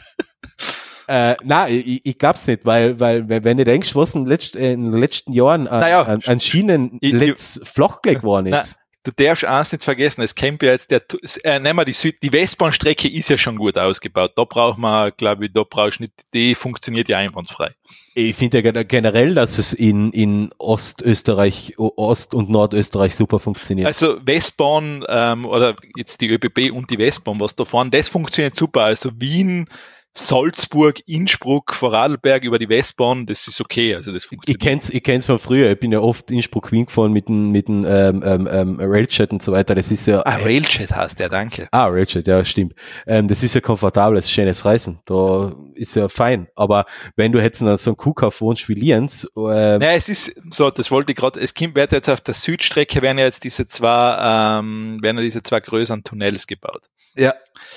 Äh, 1.06 1.36
nein, 1.44 1.82
ich, 1.84 2.00
ich 2.04 2.18
glaub's 2.18 2.46
nicht, 2.46 2.64
weil, 2.64 2.98
weil, 3.00 3.28
wenn 3.28 3.56
du 3.56 3.64
denkst, 3.64 3.94
was 3.94 4.14
in, 4.14 4.22
den 4.24 4.28
letzt, 4.30 4.56
äh, 4.56 4.72
in 4.72 4.90
den 4.90 5.00
letzten 5.00 5.32
Jahren 5.32 5.68
an, 5.68 5.80
Naja, 5.80 6.02
an, 6.02 6.20
an 6.26 6.40
Schienen 6.40 6.98
ich- 7.00 7.12
letzt 7.12 7.66
flachgelegt 7.66 8.22
worden 8.22 8.48
Na, 8.50 8.60
ist. 8.60 8.78
Du 9.06 9.10
darfst 9.12 9.44
eins 9.44 9.70
nicht 9.70 9.84
vergessen, 9.84 10.22
es 10.22 10.34
kämpft 10.34 10.62
ja 10.62 10.70
jetzt 10.72 10.90
der, 10.90 11.02
äh, 11.42 11.58
nehmen 11.60 11.78
wir 11.78 11.84
die 11.84 11.92
Süd, 11.92 12.22
die 12.22 12.32
Westbahnstrecke 12.32 13.06
ist 13.06 13.28
ja 13.28 13.36
schon 13.36 13.56
gut 13.58 13.76
ausgebaut. 13.76 14.32
Da 14.34 14.44
braucht 14.44 14.78
man, 14.78 15.12
glaube 15.18 15.44
ich, 15.44 15.52
da 15.52 15.62
brauchst 15.68 16.00
nicht, 16.00 16.12
die 16.32 16.54
funktioniert 16.54 17.10
ja 17.10 17.18
einwandfrei. 17.18 17.72
Ich 18.14 18.34
finde 18.34 18.62
ja 18.62 18.70
gen- 18.72 18.88
generell, 18.88 19.34
dass 19.34 19.58
es 19.58 19.74
in, 19.74 20.10
in 20.12 20.48
Ostösterreich, 20.58 21.74
Ost- 21.78 22.32
und 22.34 22.48
Nordösterreich 22.48 23.14
super 23.14 23.38
funktioniert. 23.38 23.86
Also 23.86 24.16
Westbahn 24.24 25.04
ähm, 25.08 25.44
oder 25.44 25.76
jetzt 25.96 26.20
die 26.20 26.28
ÖBB 26.30 26.70
und 26.72 26.90
die 26.90 26.98
Westbahn, 26.98 27.40
was 27.40 27.54
da 27.56 27.64
fahren, 27.66 27.90
das 27.90 28.08
funktioniert 28.08 28.56
super. 28.56 28.84
Also 28.84 29.10
Wien, 29.18 29.66
Salzburg, 30.16 31.00
Innsbruck, 31.06 31.74
Vorarlberg 31.74 32.44
über 32.44 32.58
die 32.58 32.68
Westbahn, 32.68 33.26
das 33.26 33.48
ist 33.48 33.60
okay. 33.60 33.96
Also 33.96 34.12
das 34.12 34.24
ich 34.24 34.28
funktioniert. 34.28 34.62
kenn's, 34.62 34.90
ich 34.90 35.02
kenn's 35.02 35.26
von 35.26 35.40
früher. 35.40 35.72
Ich 35.72 35.80
bin 35.80 35.90
ja 35.90 35.98
oft 35.98 36.30
Innsbruck 36.30 36.70
Wien 36.70 36.86
gefahren 36.86 37.12
mit 37.12 37.28
dem, 37.28 37.50
mit 37.50 37.66
dem 37.66 37.84
ähm, 37.84 38.22
ähm, 38.24 38.48
ähm, 38.50 38.76
Railjet 38.80 39.32
und 39.32 39.42
so 39.42 39.50
weiter. 39.50 39.74
Das 39.74 39.90
ist 39.90 40.06
ja. 40.06 40.22
ah, 40.24 40.36
Railjet 40.36 40.92
heißt 40.92 41.18
der, 41.18 41.28
danke. 41.28 41.68
Ah, 41.72 41.86
Railjet, 41.86 42.28
ja, 42.28 42.44
stimmt. 42.44 42.74
Ähm, 43.06 43.26
das 43.26 43.42
ist 43.42 43.54
ja 43.54 43.60
komfortables, 43.60 44.30
schönes 44.30 44.64
Reisen. 44.64 45.00
Da 45.04 45.52
ist 45.74 45.96
ja 45.96 46.08
fein. 46.08 46.46
Aber 46.54 46.86
wenn 47.16 47.32
du 47.32 47.40
jetzt 47.40 47.60
in 47.60 47.76
so 47.76 47.90
einem 47.90 47.96
Kuhkauf 47.96 48.40
wohnst 48.40 48.68
wie 48.68 48.74
Lienz, 48.74 49.26
ähm, 49.36 49.78
Naja, 49.80 49.94
es 49.94 50.08
ist 50.08 50.32
so, 50.50 50.70
das 50.70 50.92
wollte 50.92 51.10
ich 51.10 51.16
gerade, 51.18 51.40
es 51.40 51.54
kommt 51.54 51.74
wird 51.74 51.90
jetzt 51.90 52.08
auf 52.08 52.20
der 52.20 52.34
Südstrecke 52.34 53.02
werden 53.02 53.18
ja 53.18 53.24
jetzt 53.24 53.42
diese 53.42 53.66
zwei, 53.66 54.16
ähm, 54.20 54.98
werden 55.02 55.16
ja 55.16 55.22
diese 55.24 55.42
zwei 55.42 55.58
größeren 55.58 56.04
Tunnels 56.04 56.46
gebaut. 56.46 56.82
ja, 57.16 57.34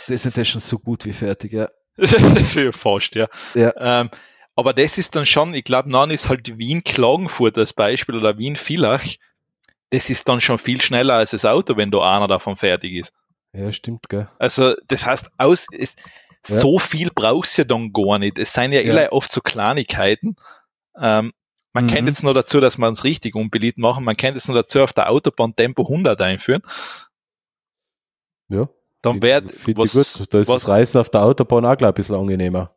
das 0.07 0.25
ist 0.25 0.37
ja 0.37 0.45
schon 0.45 0.61
so 0.61 0.77
gut 0.77 1.05
wie 1.05 1.13
fertig, 1.13 1.53
ja. 1.53 1.69
Fast, 2.73 3.15
ja. 3.15 3.27
Ja. 3.53 3.73
Ähm, 3.77 4.09
aber 4.55 4.73
das 4.73 4.97
ist 4.97 5.15
dann 5.15 5.25
schon, 5.25 5.53
ich 5.53 5.63
glaube, 5.63 5.89
dann 5.91 6.09
ist 6.11 6.29
halt 6.29 6.57
Wien-Klagenfurt 6.57 7.57
als 7.57 7.73
Beispiel 7.73 8.15
oder 8.15 8.37
Wien-Villach, 8.37 9.03
das 9.91 10.09
ist 10.09 10.27
dann 10.27 10.41
schon 10.41 10.57
viel 10.57 10.81
schneller 10.81 11.13
als 11.15 11.31
das 11.31 11.45
Auto, 11.45 11.77
wenn 11.77 11.91
da 11.91 11.99
einer 12.15 12.27
davon 12.27 12.55
fertig 12.55 12.93
ist. 12.93 13.13
Ja, 13.53 13.71
stimmt, 13.71 14.09
gell. 14.09 14.27
Also, 14.39 14.73
das 14.87 15.05
heißt, 15.05 15.29
aus, 15.37 15.67
es, 15.71 15.95
Ja. 16.47 16.59
so 16.59 16.79
viel 16.79 17.09
brauchst 17.13 17.57
du 17.57 17.61
ja 17.61 17.65
dann 17.67 17.93
gar 17.93 18.19
nicht. 18.19 18.37
Es 18.39 18.53
sind 18.53 18.71
ja, 18.73 18.81
Ja. 18.81 18.93
ja. 19.01 19.11
oft 19.11 19.31
so 19.31 19.41
Kleinigkeiten. 19.41 20.35
Ähm, 20.99 21.33
man 21.73 21.85
Mhm. 21.85 21.89
kennt 21.89 22.07
jetzt 22.07 22.23
nur 22.23 22.33
dazu, 22.33 22.59
dass 22.59 22.77
man 22.77 22.93
es 22.93 23.03
richtig 23.03 23.35
unbeliebt 23.35 23.77
machen. 23.77 24.03
Man 24.03 24.17
kennt 24.17 24.35
jetzt 24.35 24.47
nur 24.47 24.55
dazu, 24.57 24.81
auf 24.81 24.93
der 24.93 25.09
Autobahn 25.09 25.55
Tempo 25.55 25.87
100 25.87 26.19
einführen. 26.21 26.61
Ja. 28.49 28.67
Dann 29.01 29.17
ich 29.17 29.77
was, 29.77 30.17
gut. 30.17 30.33
Da 30.33 30.39
ist 30.39 30.49
was, 30.49 30.61
das 30.61 30.69
Reisen 30.69 30.99
auf 30.99 31.09
der 31.09 31.23
Autobahn 31.23 31.65
auch 31.65 31.77
gleich 31.77 31.91
ein 31.91 31.93
bisschen 31.93 32.15
angenehmer. 32.15 32.71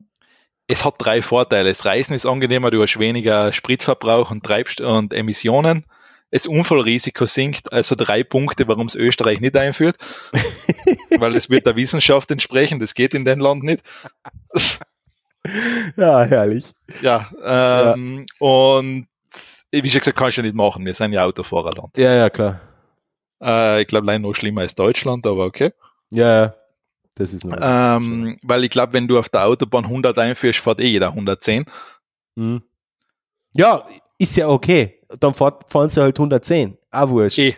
es 0.66 0.84
hat 0.84 0.94
drei 0.98 1.22
Vorteile. 1.22 1.68
Das 1.68 1.84
Reisen 1.84 2.14
ist 2.14 2.26
angenehmer, 2.26 2.70
du 2.70 2.82
hast 2.82 2.98
weniger 2.98 3.52
Spritverbrauch 3.52 4.30
und 4.30 4.44
Treibst 4.44 4.80
und 4.80 5.12
Emissionen. 5.12 5.84
Das 6.30 6.46
Unfallrisiko 6.46 7.26
sinkt, 7.26 7.72
also 7.72 7.96
drei 7.96 8.22
Punkte, 8.22 8.68
warum 8.68 8.86
es 8.86 8.94
Österreich 8.94 9.40
nicht 9.40 9.56
einführt. 9.56 9.96
Weil 11.18 11.34
es 11.34 11.50
wird 11.50 11.66
der 11.66 11.74
Wissenschaft 11.74 12.30
entsprechen, 12.30 12.78
das 12.78 12.94
geht 12.94 13.14
in 13.14 13.24
dem 13.24 13.40
Land 13.40 13.64
nicht. 13.64 13.82
Ja, 15.96 16.22
herrlich. 16.24 16.66
Ja, 17.00 17.28
ähm, 17.94 18.26
und 18.38 19.08
wie 19.72 19.90
schon 19.90 20.00
gesagt, 20.00 20.16
kannst 20.16 20.38
du 20.38 20.42
nicht 20.42 20.54
machen. 20.54 20.84
Wir 20.84 20.94
sind 20.94 21.12
ja 21.12 21.24
Autofahrerland. 21.24 21.96
Ja, 21.96 22.14
ja, 22.14 22.30
klar. 22.30 22.60
Äh, 23.42 23.82
ich 23.82 23.86
glaube, 23.86 24.06
leider 24.06 24.18
noch 24.18 24.34
schlimmer 24.34 24.62
als 24.62 24.74
Deutschland, 24.74 25.26
aber 25.26 25.46
okay. 25.46 25.72
Ja. 26.10 26.54
Das 27.16 27.32
ist 27.34 27.44
noch. 27.44 27.56
Ähm, 27.60 28.38
weil 28.42 28.64
ich 28.64 28.70
glaube, 28.70 28.92
wenn 28.94 29.06
du 29.08 29.18
auf 29.18 29.28
der 29.28 29.44
Autobahn 29.44 29.84
100 29.84 30.16
einführst, 30.18 30.60
fährt 30.60 30.80
eh 30.80 30.86
jeder 30.86 31.08
110. 31.08 31.64
Mhm. 32.36 32.62
Ja, 33.54 33.84
ist 34.18 34.36
ja 34.36 34.48
okay. 34.48 35.00
Dann 35.18 35.34
fahr- 35.34 35.58
fahren 35.68 35.90
sie 35.90 36.00
halt 36.00 36.18
110. 36.18 36.78
Auch 36.90 37.10
wurscht. 37.10 37.38
Eh. 37.38 37.54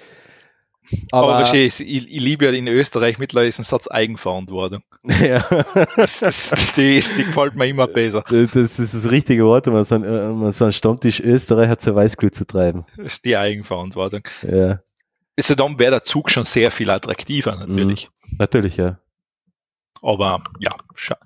Aber, 1.11 1.37
Aber, 1.37 1.55
ich, 1.55 1.81
ich 1.81 2.11
liebe 2.21 2.45
ja 2.47 2.51
in 2.51 2.67
Österreich 2.67 3.19
mittlerweile 3.19 3.49
diesen 3.49 3.65
Satz 3.65 3.89
Eigenverantwortung. 3.89 4.83
ja. 5.21 5.45
Das, 5.97 6.21
das, 6.21 6.73
die, 6.75 6.97
ist, 6.99 7.17
die 7.17 7.25
gefällt 7.25 7.55
mir 7.55 7.67
immer 7.67 7.87
besser. 7.87 8.25
Das 8.29 8.55
ist 8.79 8.95
das 8.95 9.11
richtige 9.11 9.45
Wort, 9.47 9.69
um 9.69 9.83
so 9.85 9.95
einen, 9.95 10.31
um 10.43 10.51
so 10.51 10.65
einen 10.65 10.73
Stammtisch 10.73 11.21
Österreicher 11.21 11.79
zur 11.79 11.95
Weißglut 11.95 12.35
zu 12.35 12.47
treiben. 12.47 12.85
Die 13.25 13.37
Eigenverantwortung. 13.37 14.23
Ja, 14.43 14.81
Also 15.39 15.55
dann 15.55 15.79
wäre 15.79 15.93
der 15.93 16.03
Zug 16.03 16.31
schon 16.31 16.45
sehr 16.45 16.71
viel 16.71 16.91
attraktiver 16.91 17.55
natürlich. 17.57 18.11
Natürlich, 18.39 18.77
ja. 18.77 18.99
Aber 20.03 20.43
ja, 20.59 20.75
scha 20.95 21.17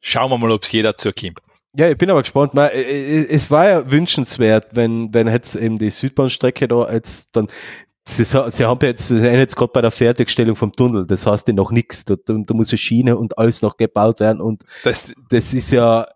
schauen 0.00 0.30
wir 0.30 0.38
mal, 0.38 0.52
ob 0.52 0.62
es 0.62 0.72
jeder 0.72 0.96
zur 0.96 1.12
kommt. 1.12 1.40
Ja, 1.76 1.88
ich 1.88 1.98
bin 1.98 2.10
aber 2.10 2.22
gespannt. 2.22 2.54
Man, 2.54 2.70
es 2.70 3.50
war 3.50 3.68
ja 3.68 3.90
wünschenswert, 3.90 4.68
wenn, 4.72 5.12
wenn 5.12 5.28
jetzt 5.28 5.54
eben 5.54 5.78
die 5.78 5.90
Südbahnstrecke 5.90 6.66
da 6.66 6.90
jetzt 6.90 7.36
dann, 7.36 7.48
sie, 8.06 8.24
sie 8.24 8.64
haben 8.64 8.80
jetzt, 8.82 9.08
sie 9.08 9.18
sind 9.20 9.34
jetzt 9.34 9.56
gerade 9.56 9.72
bei 9.72 9.82
der 9.82 9.90
Fertigstellung 9.90 10.56
vom 10.56 10.72
Tunnel, 10.72 11.06
das 11.06 11.26
heißt 11.26 11.46
ja 11.48 11.54
noch 11.54 11.70
nichts. 11.70 12.04
Da, 12.04 12.16
da, 12.16 12.34
da 12.38 12.54
muss 12.54 12.70
eine 12.70 12.78
Schiene 12.78 13.16
und 13.16 13.38
alles 13.38 13.62
noch 13.62 13.76
gebaut 13.76 14.20
werden 14.20 14.40
und 14.40 14.64
Das, 14.82 15.12
das 15.28 15.52
ist 15.52 15.70
ja, 15.70 16.06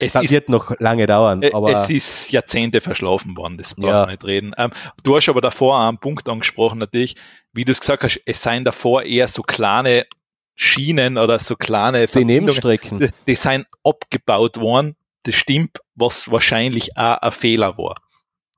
es, 0.00 0.12
das 0.14 0.24
ist, 0.24 0.32
wird 0.32 0.48
noch 0.48 0.78
lange 0.80 1.06
dauern. 1.06 1.44
aber 1.52 1.74
es 1.74 1.88
ist 1.90 2.32
Jahrzehnte 2.32 2.80
verschlafen 2.80 3.36
worden, 3.36 3.56
das 3.58 3.74
brauchen 3.74 3.88
Ja. 3.88 4.02
wir 4.06 4.12
nicht 4.12 4.24
reden. 4.24 4.52
Ähm, 4.58 4.70
du 5.04 5.16
hast 5.16 5.28
aber 5.28 5.40
davor 5.40 5.78
einen 5.80 5.98
Punkt 5.98 6.28
angesprochen, 6.28 6.78
natürlich, 6.78 7.16
wie 7.52 7.64
du 7.64 7.72
es 7.72 7.80
gesagt 7.80 8.02
hast, 8.02 8.20
es 8.26 8.42
seien 8.42 8.64
davor 8.64 9.02
eher 9.02 9.28
so 9.28 9.42
kleine 9.42 10.06
Schienen 10.54 11.16
oder 11.16 11.38
so 11.38 11.56
kleine 11.56 12.06
die 12.06 12.24
Nebenstrecken. 12.24 12.98
die, 13.00 13.08
die 13.26 13.34
sind 13.36 13.66
abgebaut 13.84 14.58
worden. 14.60 14.96
Das 15.22 15.34
stimmt, 15.34 15.78
was 15.94 16.30
wahrscheinlich 16.30 16.96
auch 16.96 17.18
ein 17.18 17.32
Fehler 17.32 17.76
war. 17.78 17.96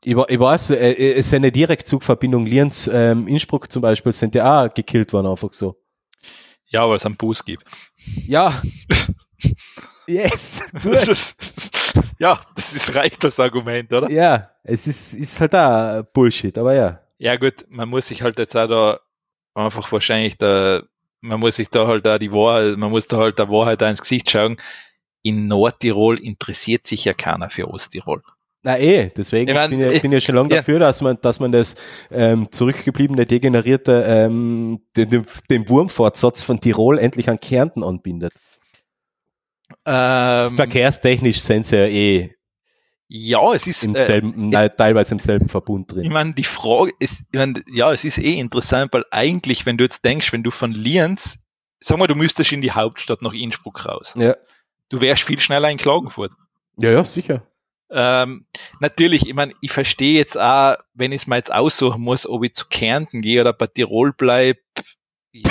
Ich, 0.04 0.16
ich 0.16 0.40
weiß, 0.40 0.70
äh, 0.70 0.92
äh, 0.92 1.12
es 1.12 1.26
ist 1.28 1.34
eine 1.34 1.52
Direktzugverbindung 1.52 2.44
Lienz, 2.46 2.90
ähm, 2.92 3.28
Innsbruck 3.28 3.70
zum 3.70 3.82
Beispiel, 3.82 4.12
sind 4.12 4.34
ja 4.34 4.64
auch 4.64 4.74
gekillt 4.74 5.12
worden, 5.12 5.28
einfach 5.28 5.52
so. 5.52 5.76
Ja, 6.70 6.88
weil 6.88 6.96
es 6.96 7.06
einen 7.06 7.16
Bus 7.16 7.44
gibt. 7.44 7.64
Ja. 8.26 8.60
yes. 10.08 10.62
Das 10.82 11.08
ist, 11.08 11.36
ja, 12.18 12.40
das 12.54 12.74
ist 12.74 12.94
reicht 12.94 13.22
das 13.24 13.38
Argument, 13.40 13.92
oder? 13.92 14.10
ja, 14.10 14.50
es 14.64 14.86
ist, 14.86 15.14
ist 15.14 15.40
halt 15.40 15.54
auch 15.54 16.02
Bullshit, 16.12 16.56
aber 16.56 16.74
ja. 16.74 17.00
Ja 17.18 17.36
gut, 17.36 17.64
man 17.68 17.88
muss 17.88 18.08
sich 18.08 18.22
halt 18.22 18.38
jetzt 18.38 18.56
auch 18.56 18.66
da 18.68 19.00
einfach 19.54 19.90
wahrscheinlich 19.92 20.38
da, 20.38 20.82
man 21.20 21.38
muss 21.40 21.56
sich 21.56 21.68
da 21.68 21.86
halt 21.86 22.04
da 22.06 22.18
die 22.18 22.32
Wahrheit, 22.32 22.76
man 22.76 22.90
muss 22.90 23.06
da 23.06 23.18
halt 23.18 23.38
der 23.38 23.48
Wahrheit 23.48 23.80
da 23.80 23.90
ins 23.90 24.00
Gesicht 24.00 24.30
schauen. 24.30 24.56
In 25.22 25.46
Nordtirol 25.46 26.18
interessiert 26.18 26.86
sich 26.86 27.04
ja 27.04 27.14
keiner 27.14 27.48
für 27.50 27.68
Osttirol. 27.68 28.22
Na 28.64 28.78
eh, 28.78 29.10
deswegen 29.16 29.48
Ich 29.48 29.54
mein, 29.54 29.70
bin, 29.70 29.80
ich, 29.82 29.96
ich- 29.96 30.02
bin 30.02 30.10
ja 30.12 30.20
schon 30.20 30.34
lange 30.36 30.50
ja. 30.50 30.56
dafür, 30.56 30.78
dass 30.78 31.00
man, 31.00 31.18
dass 31.20 31.38
man 31.40 31.52
das 31.52 31.76
ähm, 32.10 32.50
zurückgebliebene, 32.50 33.26
degenerierte, 33.26 34.04
ähm, 34.06 34.80
den, 34.96 35.10
den, 35.10 35.26
den 35.50 35.68
Wurmfortsatz 35.68 36.42
von 36.42 36.60
Tirol 36.60 36.98
endlich 36.98 37.28
an 37.28 37.38
Kärnten 37.40 37.84
anbindet. 37.84 38.32
Ähm, 39.84 40.56
Verkehrstechnisch 40.56 41.40
sind 41.40 41.66
sie 41.66 41.76
ja 41.76 41.86
eh 41.86 42.34
ja, 43.14 43.52
es 43.52 43.66
ist, 43.66 43.84
im 43.84 43.94
äh, 43.94 44.06
selben, 44.06 44.48
nein, 44.48 44.70
teilweise 44.74 45.12
im 45.14 45.18
selben 45.18 45.46
Verbund 45.46 45.92
ich 45.92 45.98
drin. 45.98 46.12
meine, 46.12 46.32
die 46.32 46.44
Frage 46.44 46.92
ist, 46.98 47.20
ich 47.20 47.38
mein, 47.38 47.62
ja, 47.70 47.92
es 47.92 48.06
ist 48.06 48.16
eh 48.16 48.38
interessant, 48.38 48.90
weil 48.94 49.04
eigentlich, 49.10 49.66
wenn 49.66 49.76
du 49.76 49.84
jetzt 49.84 50.02
denkst, 50.02 50.32
wenn 50.32 50.42
du 50.42 50.50
von 50.50 50.72
Lienz, 50.72 51.38
sag 51.78 51.98
mal, 51.98 52.06
du 52.06 52.14
müsstest 52.14 52.52
in 52.52 52.62
die 52.62 52.72
Hauptstadt 52.72 53.20
nach 53.20 53.34
Innsbruck 53.34 53.84
raus. 53.84 54.14
Ja. 54.16 54.34
Du 54.88 55.02
wärst 55.02 55.24
viel 55.24 55.38
schneller 55.38 55.70
in 55.70 55.76
Klagenfurt. 55.76 56.32
ja, 56.78 56.90
ja, 56.90 57.04
sicher. 57.04 57.46
Ähm, 57.90 58.46
natürlich, 58.80 59.26
ich 59.26 59.34
meine, 59.34 59.52
ich 59.60 59.70
verstehe 59.70 60.16
jetzt 60.16 60.38
auch, 60.38 60.76
wenn 60.94 61.12
ich 61.12 61.22
es 61.22 61.26
mir 61.26 61.36
jetzt 61.36 61.52
aussuchen 61.52 62.00
muss, 62.00 62.26
ob 62.26 62.42
ich 62.44 62.54
zu 62.54 62.64
Kärnten 62.70 63.20
gehe 63.20 63.42
oder 63.42 63.52
bei 63.52 63.66
Tirol 63.66 64.14
bleib, 64.14 64.56
ja, 65.32 65.50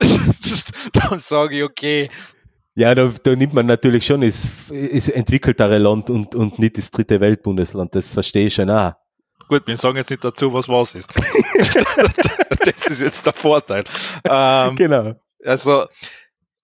dann 0.94 1.20
sage 1.20 1.58
ich, 1.58 1.62
okay, 1.62 2.08
Ja, 2.74 2.94
da, 2.94 3.12
da 3.22 3.36
nimmt 3.36 3.52
man 3.52 3.66
natürlich 3.66 4.06
schon 4.06 4.22
das, 4.22 4.48
das 4.70 5.08
entwickeltere 5.08 5.76
Land 5.78 6.08
und, 6.08 6.34
und 6.34 6.58
nicht 6.58 6.78
das 6.78 6.90
dritte 6.90 7.20
Weltbundesland. 7.20 7.94
Das 7.94 8.14
verstehe 8.14 8.46
ich 8.46 8.54
schon 8.54 8.70
auch. 8.70 8.92
gut, 9.48 9.66
wir 9.66 9.76
sagen 9.76 9.96
jetzt 9.98 10.08
nicht 10.10 10.24
dazu, 10.24 10.52
was 10.54 10.68
was 10.68 10.94
ist. 10.94 11.10
das 12.64 12.86
ist 12.86 13.00
jetzt 13.02 13.26
der 13.26 13.34
Vorteil. 13.34 13.84
Ähm, 14.24 14.74
Genau. 14.76 15.14
also, 15.44 15.84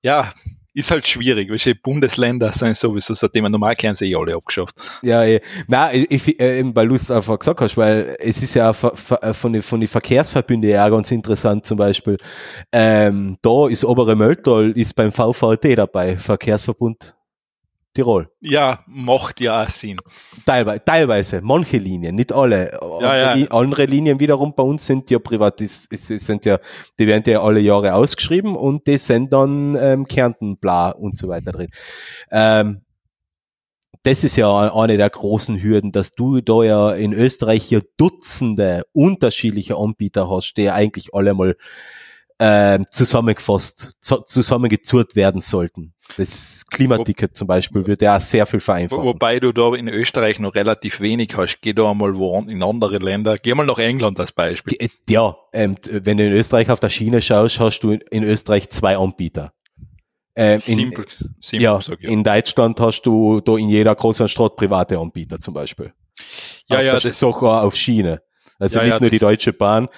ja, 0.02 0.32
ist 0.79 0.91
halt 0.91 1.07
schwierig, 1.07 1.51
weil 1.51 1.75
Bundesländer 1.75 2.53
sind 2.53 2.77
sowieso, 2.77 3.15
seitdem 3.15 3.45
wir 3.45 3.51
normal 3.51 3.75
kennen, 3.75 3.97
eh 4.01 4.15
alle 4.15 4.35
abgeschafft. 4.35 4.77
Ja, 5.03 5.25
eh. 5.25 5.41
Nein, 5.67 6.07
ich, 6.09 6.41
äh, 6.41 6.61
eben, 6.61 6.75
weil 6.75 6.89
du 6.89 6.95
es 6.95 7.11
einfach 7.11 7.39
gesagt 7.39 7.61
hast, 7.61 7.77
weil 7.77 8.17
es 8.21 8.43
ist 8.43 8.55
ja 8.55 8.71
äh, 8.71 9.35
von 9.35 9.53
den, 9.53 9.63
von 9.63 9.81
den 9.81 9.89
Verkehrsverbünden 9.89 10.71
ja 10.71 10.89
ganz 10.89 11.11
interessant 11.11 11.65
zum 11.65 11.79
Beispiel. 11.79 12.17
Ähm, 12.73 13.37
da 13.43 13.69
ist 13.69 13.85
Obere 13.85 14.15
Mölltal 14.15 14.71
ist 14.71 14.95
beim 14.95 15.11
VVT 15.11 15.77
dabei, 15.77 16.17
Verkehrsverbund 16.17 17.18
Tirol. 17.99 18.31
Ja, 18.41 18.85
macht 18.87 19.41
ja 19.41 19.65
auch 19.65 19.69
Sinn. 19.70 19.99
Teilweise, 20.47 20.85
teilweise, 20.85 21.41
manche 21.43 21.79
Linien, 21.79 22.15
nicht 22.15 22.33
alle. 22.33 22.79
Ja, 23.01 23.35
ja. 23.35 23.51
Andere 23.51 23.87
Linien 23.87 24.20
wiederum 24.20 24.55
bei 24.55 24.62
uns 24.62 24.87
sind 24.87 25.11
ja 25.11 25.19
privat, 25.19 25.61
es, 25.61 25.89
es 25.91 26.07
sind 26.07 26.45
ja, 26.45 26.61
die 27.01 27.09
werden 27.09 27.25
ja 27.27 27.43
alle 27.43 27.59
Jahre 27.59 27.95
ausgeschrieben 27.95 28.55
und 28.55 28.87
die 28.87 28.99
sind 28.99 29.33
dann 29.33 29.77
ähm, 29.81 30.07
Kärnten, 30.07 30.59
bla 30.59 30.91
und 30.91 31.16
so 31.16 31.27
weiter 31.27 31.51
drin. 31.51 31.70
Ähm, 32.31 32.83
das 34.05 34.23
ist 34.23 34.37
ja 34.37 34.73
eine 34.73 34.97
der 34.97 35.11
großen 35.11 35.61
Hürden, 35.61 35.91
dass 35.91 36.12
du 36.12 36.41
da 36.41 36.62
ja 36.62 36.93
in 36.93 37.12
Österreich 37.12 37.69
ja 37.69 37.81
Dutzende 37.97 38.85
unterschiedliche 38.93 39.77
Anbieter 39.77 40.31
hast, 40.31 40.55
die 40.55 40.62
ja 40.62 40.75
eigentlich 40.75 41.15
alle 41.15 41.35
mal 41.35 41.57
ähm, 42.39 42.87
zusammengefasst, 42.93 43.97
zu, 44.01 44.19
zusammengezurrt 44.19 45.16
werden 45.16 45.41
sollten. 45.41 45.95
Das 46.16 46.64
Klimaticket 46.66 47.36
zum 47.36 47.47
Beispiel 47.47 47.86
würde 47.86 48.05
ja 48.05 48.16
auch 48.16 48.20
sehr 48.20 48.47
viel 48.47 48.60
vereinfachen. 48.60 49.05
wobei 49.05 49.39
du 49.39 49.52
da 49.52 49.74
in 49.74 49.89
Österreich 49.89 50.39
noch 50.40 50.55
relativ 50.55 51.01
wenig 51.01 51.36
hast. 51.36 51.60
Geh 51.60 51.72
da 51.72 51.90
einmal 51.90 52.16
wo 52.16 52.39
in 52.40 52.62
andere 52.62 52.98
Länder. 52.98 53.36
Geh 53.36 53.55
mal 53.55 53.66
nach 53.66 53.78
England 53.78 54.18
als 54.18 54.32
Beispiel. 54.32 54.76
Ja, 55.09 55.36
ähm, 55.52 55.76
wenn 55.90 56.16
du 56.16 56.26
in 56.26 56.32
Österreich 56.32 56.70
auf 56.70 56.80
der 56.80 56.89
Schiene 56.89 57.20
schaust, 57.20 57.60
hast 57.60 57.80
du 57.80 57.93
in, 57.93 58.22
Österreich 58.24 58.70
zwei 58.70 58.97
Anbieter. 58.97 59.52
Ähm, 60.35 60.62
in, 60.66 60.78
Simpel, 60.78 61.05
simpel 61.40 61.62
ja, 61.62 61.80
sag 61.80 61.98
ich. 62.01 62.09
in 62.09 62.22
Deutschland 62.22 62.80
hast 62.80 63.02
du 63.02 63.40
da 63.40 63.56
in 63.56 63.68
jeder 63.68 63.94
großen 63.94 64.28
Stadt 64.28 64.56
private 64.56 64.98
Anbieter 64.98 65.40
zum 65.40 65.52
Beispiel. 65.55 65.93
Ja, 66.68 66.78
auf 66.78 66.85
ja, 66.85 66.98
das- 67.01 67.18
sogar 67.18 67.64
auf 67.64 67.74
Schiene. 67.76 68.22
Also 68.59 68.78
Ja, 68.78 68.85
nicht 68.85 68.93
ja, 68.94 69.01
nur 69.01 69.10
die 69.10 69.18
Deutsche 69.18 69.52
Bahn. 69.52 69.89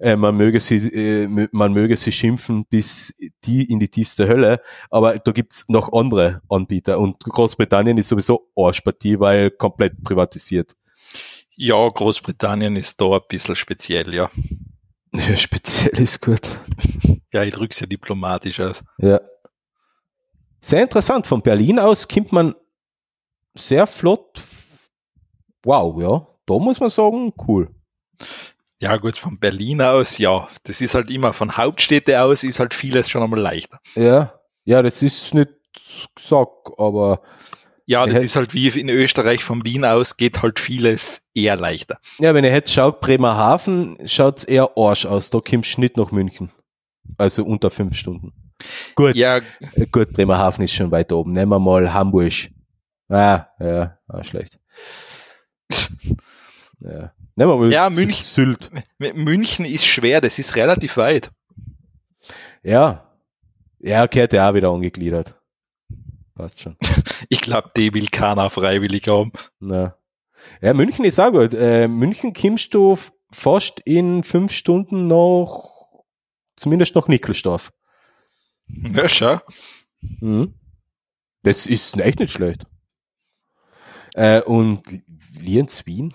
Äh, 0.00 0.16
man 0.16 0.36
möge 0.36 0.60
sie, 0.60 0.76
äh, 0.88 1.48
man 1.52 1.72
möge 1.72 1.96
sie 1.96 2.12
schimpfen 2.12 2.64
bis 2.66 3.14
die 3.44 3.70
in 3.70 3.78
die 3.78 3.88
tiefste 3.88 4.28
Hölle, 4.28 4.60
aber 4.90 5.18
da 5.18 5.32
gibt's 5.32 5.66
noch 5.68 5.92
andere 5.92 6.40
Anbieter 6.48 6.98
und 6.98 7.20
Großbritannien 7.20 7.96
ist 7.98 8.08
sowieso 8.08 8.50
Arschpartie, 8.56 9.20
weil 9.20 9.50
komplett 9.50 10.02
privatisiert. 10.02 10.74
Ja, 11.56 11.88
Großbritannien 11.88 12.76
ist 12.76 13.00
da 13.00 13.12
ein 13.12 13.20
bisschen 13.28 13.56
speziell, 13.56 14.14
ja. 14.14 14.30
Ja, 15.14 15.36
speziell 15.36 16.00
ist 16.00 16.20
gut. 16.20 16.58
Ja, 17.32 17.44
ich 17.44 17.54
drück's 17.54 17.78
ja 17.78 17.86
diplomatisch 17.86 18.58
aus. 18.58 18.82
Ja. 18.98 19.20
Sehr 20.60 20.82
interessant. 20.82 21.24
Von 21.26 21.40
Berlin 21.40 21.78
aus 21.78 22.08
kommt 22.08 22.32
man 22.32 22.52
sehr 23.54 23.86
flott. 23.86 24.40
Wow, 25.62 26.00
ja. 26.00 26.26
Da 26.46 26.58
muss 26.58 26.80
man 26.80 26.90
sagen, 26.90 27.32
cool. 27.46 27.72
Ja, 28.80 28.96
gut, 28.96 29.16
von 29.16 29.38
Berlin 29.38 29.80
aus, 29.80 30.18
ja. 30.18 30.48
Das 30.64 30.80
ist 30.80 30.94
halt 30.94 31.10
immer, 31.10 31.32
von 31.32 31.56
Hauptstädte 31.56 32.20
aus 32.20 32.42
ist 32.44 32.58
halt 32.58 32.74
vieles 32.74 33.08
schon 33.08 33.22
einmal 33.22 33.40
leichter. 33.40 33.78
Ja. 33.94 34.34
Ja, 34.64 34.82
das 34.82 35.02
ist 35.02 35.32
nicht 35.34 35.50
gesagt, 36.14 36.70
aber 36.78 37.22
Ja, 37.86 38.06
das 38.06 38.22
ist 38.22 38.36
halt 38.36 38.54
wie 38.54 38.68
in 38.68 38.88
Österreich 38.88 39.44
von 39.44 39.64
Wien 39.64 39.84
aus 39.84 40.16
geht 40.16 40.42
halt 40.42 40.58
vieles 40.58 41.22
eher 41.34 41.56
leichter. 41.56 41.98
ja, 42.18 42.34
wenn 42.34 42.44
ihr 42.44 42.52
jetzt 42.52 42.72
schaut, 42.72 43.00
Bremerhaven 43.00 43.98
schaut's 44.06 44.44
eher 44.44 44.70
Arsch 44.76 45.04
aus. 45.06 45.30
Da 45.30 45.40
kommst 45.40 45.76
du 45.76 45.80
nicht 45.82 45.96
nach 45.96 46.10
München. 46.10 46.50
Also 47.18 47.44
unter 47.44 47.70
fünf 47.70 47.96
Stunden. 47.96 48.32
Gut, 48.94 49.14
Ja, 49.16 49.38
äh, 49.74 49.86
gut, 49.90 50.12
Bremerhaven 50.14 50.64
ist 50.64 50.72
schon 50.72 50.90
weit 50.90 51.12
oben. 51.12 51.32
Nehmen 51.32 51.50
wir 51.50 51.58
mal 51.58 51.92
Hamburg. 51.92 52.32
Ah, 53.10 53.46
ja, 53.60 53.98
ah, 54.08 54.24
schlecht. 54.24 54.58
Ja. 56.80 57.12
Nehmen 57.36 57.70
Ja, 57.70 57.90
München. 57.90 58.22
Sylt. 58.22 58.70
München 58.98 59.64
ist 59.64 59.86
schwer, 59.86 60.20
das 60.20 60.38
ist 60.38 60.56
relativ 60.56 60.96
weit. 60.96 61.30
Ja. 62.62 63.10
Ja, 63.80 64.06
gehört 64.06 64.32
ja 64.32 64.48
auch 64.48 64.54
wieder 64.54 64.70
angegliedert. 64.70 65.40
Passt 66.34 66.60
schon. 66.60 66.76
Ich 67.30 67.40
glaube, 67.40 67.70
die 67.76 67.92
will 67.94 68.08
keiner 68.08 68.50
freiwillig 68.50 69.08
haben. 69.08 69.32
Na. 69.58 69.96
Ja, 70.60 70.74
München 70.74 71.04
ist 71.06 71.18
auch 71.18 71.30
gut. 71.32 71.54
Äh, 71.54 71.88
München 71.88 72.34
kommst 72.34 72.74
du 72.74 72.98
fast 73.30 73.80
in 73.80 74.22
fünf 74.24 74.52
Stunden 74.52 75.06
noch, 75.06 76.04
zumindest 76.56 76.94
nach 76.96 77.08
Nickelsdorf. 77.08 77.72
Ja, 78.68 79.08
schau. 79.08 79.40
Mhm. 80.00 80.54
Das 81.42 81.66
ist 81.66 81.96
echt 81.98 82.18
nicht 82.20 82.32
schlecht. 82.32 82.66
Äh, 84.14 84.42
und 84.42 84.82
Lienz 85.40 85.86
Wien? 85.86 86.14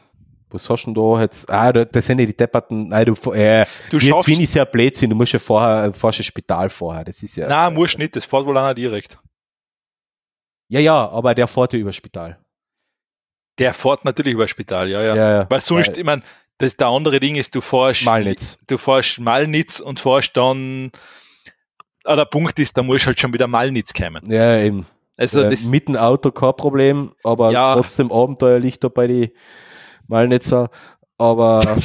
Was 0.52 0.70
hast 0.70 0.86
du 0.86 0.94
denn 0.94 1.04
da 1.16 1.22
jetzt? 1.22 1.50
Ah, 1.50 1.72
da- 1.72 1.86
das 1.86 2.06
sind 2.06 2.20
ja 2.20 2.26
die 2.26 2.36
Depperten. 2.36 2.88
Nein, 2.90 3.06
du, 3.06 3.32
äh, 3.34 3.66
Du 3.90 4.00
schaffst. 4.00 4.28
Wien 4.28 4.42
ist 4.42 4.56
ja 4.56 4.66
Blödsinn. 4.66 5.10
Du 5.10 5.16
musst 5.16 5.34
ja 5.34 5.40
vorher, 5.40 5.94
fährst 5.94 6.20
ein 6.20 6.24
Spital 6.24 6.70
vorher. 6.70 7.04
Das 7.04 7.22
ist 7.22 7.36
ja. 7.36 7.48
Nein, 7.48 7.74
musst 7.74 7.98
nicht, 8.00 8.16
das 8.16 8.26
fährt 8.26 8.46
wohl 8.46 8.58
einer 8.58 8.74
direkt. 8.74 9.20
Ja, 10.70 10.80
ja, 10.80 11.10
aber 11.10 11.34
der 11.36 11.48
fährt 11.48 11.74
ja 11.74 11.80
über 11.80 11.94
Spital. 11.94 12.40
Der 13.58 13.74
fährt 13.74 14.06
natürlich 14.06 14.34
über 14.34 14.48
Spital, 14.48 14.88
ja, 14.90 15.02
ja. 15.02 15.16
Ja, 15.16 15.32
ja. 15.40 15.46
Weil 15.50 15.62
sonst, 15.62 15.98
ich 15.98 16.04
mein, 16.04 16.24
das 16.60 16.76
der 16.78 16.88
andere 16.88 17.20
Ding 17.20 17.36
ist, 17.36 17.54
du 17.56 17.62
fährst 17.62 18.06
Malnitz. 18.06 18.60
du 18.68 18.78
fährst 18.78 19.20
Malnitz 19.20 19.80
und 19.80 20.00
fährst 20.00 20.36
dann, 20.38 20.92
ah, 22.06 22.16
der 22.16 22.26
Punkt 22.26 22.58
ist, 22.60 22.78
da 22.78 22.84
musst 22.84 23.04
du 23.04 23.08
halt 23.08 23.20
schon 23.20 23.34
wieder 23.34 23.48
Malnitz 23.48 23.94
kommen. 23.94 24.24
Ja, 24.32 24.58
eben. 24.60 24.86
Also 25.18 25.42
äh, 25.42 25.50
das, 25.50 25.64
mit 25.64 25.88
dem 25.90 25.98
Auto 25.98 26.32
kein 26.32 26.56
Problem, 26.56 27.14
aber 27.24 27.52
Ja. 27.52 27.76
trotzdem 27.76 28.12
abenteuerlich 28.12 28.80
da 28.80 28.88
bei 28.88 29.08
die 29.08 29.34
Malnetzer. 30.10 30.70
Aber, 31.18 31.62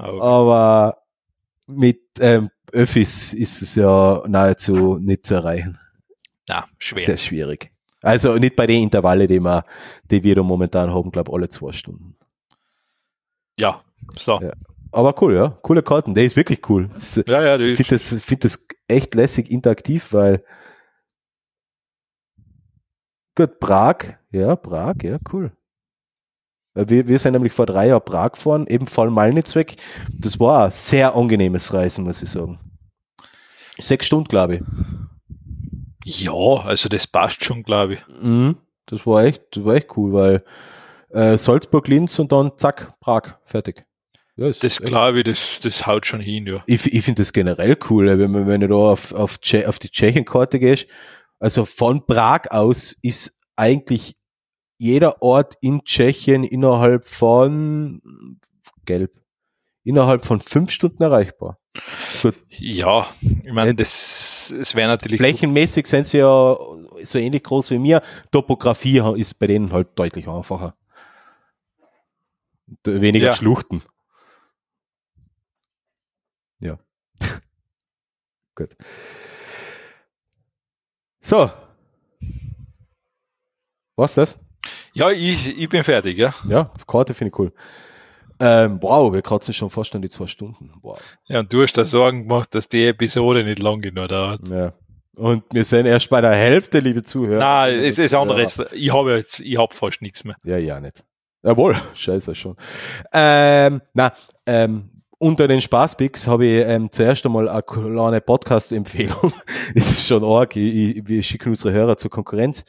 Oh, 0.00 0.20
aber 0.22 0.98
mit 1.66 2.00
ähm, 2.20 2.50
Öffis 2.72 3.32
ist 3.34 3.62
es 3.62 3.74
ja 3.74 4.22
nahezu 4.26 4.98
nicht 4.98 5.24
zu 5.24 5.34
erreichen. 5.34 5.78
na, 6.48 6.66
schwer. 6.78 7.00
Sehr 7.00 7.16
schwierig. 7.16 7.72
Also 8.02 8.34
nicht 8.36 8.54
bei 8.54 8.66
den 8.66 8.84
Intervalle, 8.84 9.26
die 9.26 9.40
wir, 9.40 9.64
die 10.10 10.22
wir 10.22 10.36
da 10.36 10.42
momentan 10.42 10.92
haben, 10.94 11.10
glaube 11.10 11.32
alle 11.32 11.48
zwei 11.48 11.72
Stunden. 11.72 12.16
Ja, 13.58 13.82
so. 14.16 14.40
Ja. 14.40 14.52
Aber 14.92 15.20
cool, 15.20 15.34
ja. 15.34 15.48
Coole 15.62 15.82
Karten. 15.82 16.14
Der 16.14 16.24
ist 16.24 16.36
wirklich 16.36 16.68
cool. 16.70 16.88
Ja, 17.26 17.42
ja, 17.42 17.58
Ich 17.58 17.76
finde 17.76 17.90
das, 17.90 18.14
find 18.22 18.44
das 18.44 18.66
echt 18.86 19.14
lässig 19.14 19.50
interaktiv, 19.50 20.12
weil 20.12 20.44
gut, 23.38 23.60
Prag, 23.60 24.16
ja, 24.32 24.56
Prag, 24.56 24.96
ja, 25.02 25.18
cool. 25.32 25.52
Wir, 26.74 27.08
wir 27.08 27.18
sind 27.18 27.32
nämlich 27.32 27.52
vor 27.52 27.66
drei 27.66 27.88
Jahren 27.88 28.04
Prag 28.04 28.32
gefahren, 28.32 28.66
eben 28.68 28.86
voll 28.86 29.10
Malnitz 29.10 29.54
weg. 29.54 29.76
Das 30.12 30.38
war 30.38 30.66
ein 30.66 30.70
sehr 30.70 31.14
angenehmes 31.14 31.72
Reisen, 31.72 32.04
muss 32.04 32.22
ich 32.22 32.30
sagen. 32.30 32.58
Sechs 33.78 34.06
Stunden, 34.06 34.28
glaube 34.28 34.56
ich. 34.56 34.62
ja, 36.04 36.32
also 36.32 36.88
das 36.88 37.06
passt 37.06 37.44
schon, 37.44 37.62
glaube 37.62 37.94
ich. 37.94 38.00
Mhm. 38.20 38.56
Das 38.86 39.06
war 39.06 39.24
echt, 39.24 39.42
das 39.52 39.64
war 39.64 39.74
echt 39.74 39.96
cool, 39.96 40.12
weil 40.12 40.44
äh, 41.10 41.36
Salzburg, 41.36 41.86
Linz 41.88 42.18
und 42.18 42.32
dann 42.32 42.52
zack, 42.56 42.92
Prag, 43.00 43.38
fertig. 43.44 43.84
Ja, 44.36 44.50
Das 44.50 44.80
glaube 44.80 45.18
ich, 45.18 45.24
das, 45.24 45.58
das 45.62 45.86
haut 45.86 46.06
schon 46.06 46.20
hin, 46.20 46.46
ja. 46.46 46.62
Ich, 46.66 46.92
ich 46.92 47.04
finde 47.04 47.22
das 47.22 47.32
generell 47.32 47.76
cool, 47.90 48.06
wenn, 48.18 48.46
wenn 48.46 48.60
du 48.60 48.68
da 48.68 48.74
auf, 48.74 49.12
auf, 49.12 49.38
auf 49.66 49.78
die 49.78 49.90
Tschechenkarte 49.90 50.58
gehst. 50.60 50.86
Also 51.38 51.64
von 51.64 52.04
Prag 52.06 52.50
aus 52.50 52.92
ist 53.02 53.40
eigentlich 53.56 54.16
jeder 54.78 55.22
Ort 55.22 55.56
in 55.60 55.84
Tschechien 55.84 56.44
innerhalb 56.44 57.08
von 57.08 58.00
gelb, 58.84 59.20
innerhalb 59.84 60.24
von 60.24 60.40
fünf 60.40 60.70
Stunden 60.70 61.02
erreichbar. 61.02 61.58
Gut, 62.22 62.34
Ja, 62.50 63.06
ich 63.20 63.52
meine, 63.52 63.74
das, 63.74 64.54
es 64.58 64.74
wäre 64.74 64.88
natürlich 64.88 65.20
flächenmäßig 65.20 65.86
sind 65.86 66.06
sie 66.06 66.18
ja 66.18 66.56
so 67.02 67.18
ähnlich 67.18 67.42
groß 67.42 67.70
wie 67.72 67.78
mir. 67.78 68.02
Topografie 68.30 69.00
ist 69.16 69.34
bei 69.38 69.46
denen 69.46 69.72
halt 69.72 69.88
deutlich 69.96 70.28
einfacher. 70.28 70.76
Weniger 72.84 73.28
Ja. 73.28 73.34
Schluchten. 73.34 73.82
Ja. 76.60 76.78
Gut. 78.54 78.74
So. 81.28 81.50
Was 83.96 84.14
das? 84.14 84.40
Ja, 84.94 85.10
ich, 85.10 85.58
ich 85.58 85.68
bin 85.68 85.84
fertig, 85.84 86.16
ja. 86.16 86.32
Ja, 86.48 86.72
Karte 86.86 87.12
finde 87.12 87.32
ich 87.34 87.38
cool. 87.38 87.52
Ähm, 88.40 88.78
wow, 88.80 89.12
wir 89.12 89.20
kratzen 89.20 89.52
schon 89.52 89.68
fast 89.68 89.94
an 89.94 90.00
die 90.00 90.08
zwei 90.08 90.26
Stunden. 90.26 90.72
Wow. 90.80 90.98
Ja, 91.26 91.40
und 91.40 91.52
du 91.52 91.62
hast 91.62 91.74
da 91.74 91.84
Sorgen 91.84 92.26
gemacht, 92.26 92.54
dass 92.54 92.66
die 92.66 92.86
Episode 92.86 93.44
nicht 93.44 93.58
lang 93.58 93.82
genug 93.82 94.08
dauert. 94.08 94.48
Ja. 94.48 94.72
Und 95.16 95.44
wir 95.52 95.64
sind 95.64 95.84
erst 95.84 96.08
bei 96.08 96.22
der 96.22 96.34
Hälfte, 96.34 96.78
liebe 96.78 97.02
Zuhörer. 97.02 97.40
Nein, 97.40 97.80
es 97.80 97.98
ist 97.98 98.14
anderes. 98.14 98.64
Ich 98.72 98.90
habe 98.90 99.14
jetzt, 99.14 99.40
ich 99.40 99.58
habe 99.58 99.74
fast 99.74 100.00
nichts 100.00 100.24
mehr. 100.24 100.36
Ja, 100.44 100.56
ja, 100.56 100.80
nicht. 100.80 101.04
Jawohl, 101.42 101.76
scheiße 101.94 102.34
schon. 102.34 102.56
Ähm, 103.12 103.82
na, 103.92 104.14
ähm, 104.46 104.97
unter 105.18 105.48
den 105.48 105.60
Spaßpicks 105.60 106.26
habe 106.26 106.46
ich 106.46 106.66
ähm, 106.66 106.90
zuerst 106.90 107.26
einmal 107.26 107.48
eine 107.48 107.62
kleine 107.62 108.20
Podcast-Empfehlung. 108.20 109.32
das 109.74 109.90
ist 109.90 110.06
schon 110.06 110.24
arg, 110.24 110.56
ich, 110.56 110.96
ich, 110.96 111.08
wir 111.08 111.22
schicken 111.22 111.50
unsere 111.50 111.72
Hörer 111.72 111.96
zur 111.96 112.10
Konkurrenz. 112.10 112.64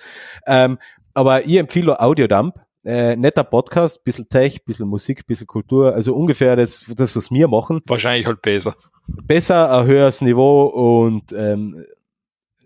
Ähm, 0.45 0.79
aber 1.13 1.45
ich 1.45 1.55
empfehle 1.57 1.99
Audiodump. 1.99 2.55
Äh, 2.85 3.17
netter 3.17 3.43
Podcast, 3.43 4.03
bisschen 4.05 4.29
Tech, 4.29 4.63
bisschen 4.63 4.87
Musik, 4.87 5.27
bisschen 5.27 5.47
Kultur, 5.47 5.93
also 5.93 6.15
ungefähr 6.15 6.55
das, 6.55 6.85
das 6.95 7.15
was 7.15 7.29
wir 7.29 7.47
machen. 7.49 7.81
Wahrscheinlich 7.85 8.25
halt 8.25 8.41
besser. 8.41 8.73
Besser, 9.05 9.79
ein 9.79 9.85
höheres 9.85 10.21
Niveau 10.21 10.63
und 10.67 11.33
ähm, 11.33 11.83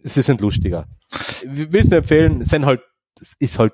sie 0.03 0.21
sind 0.21 0.39
lustiger. 0.39 0.85
Es 1.41 1.89
nur 1.89 1.97
empfehlen, 1.97 2.45
sind 2.45 2.65
halt, 2.65 2.81
es 3.19 3.35
ist 3.39 3.57
halt 3.57 3.73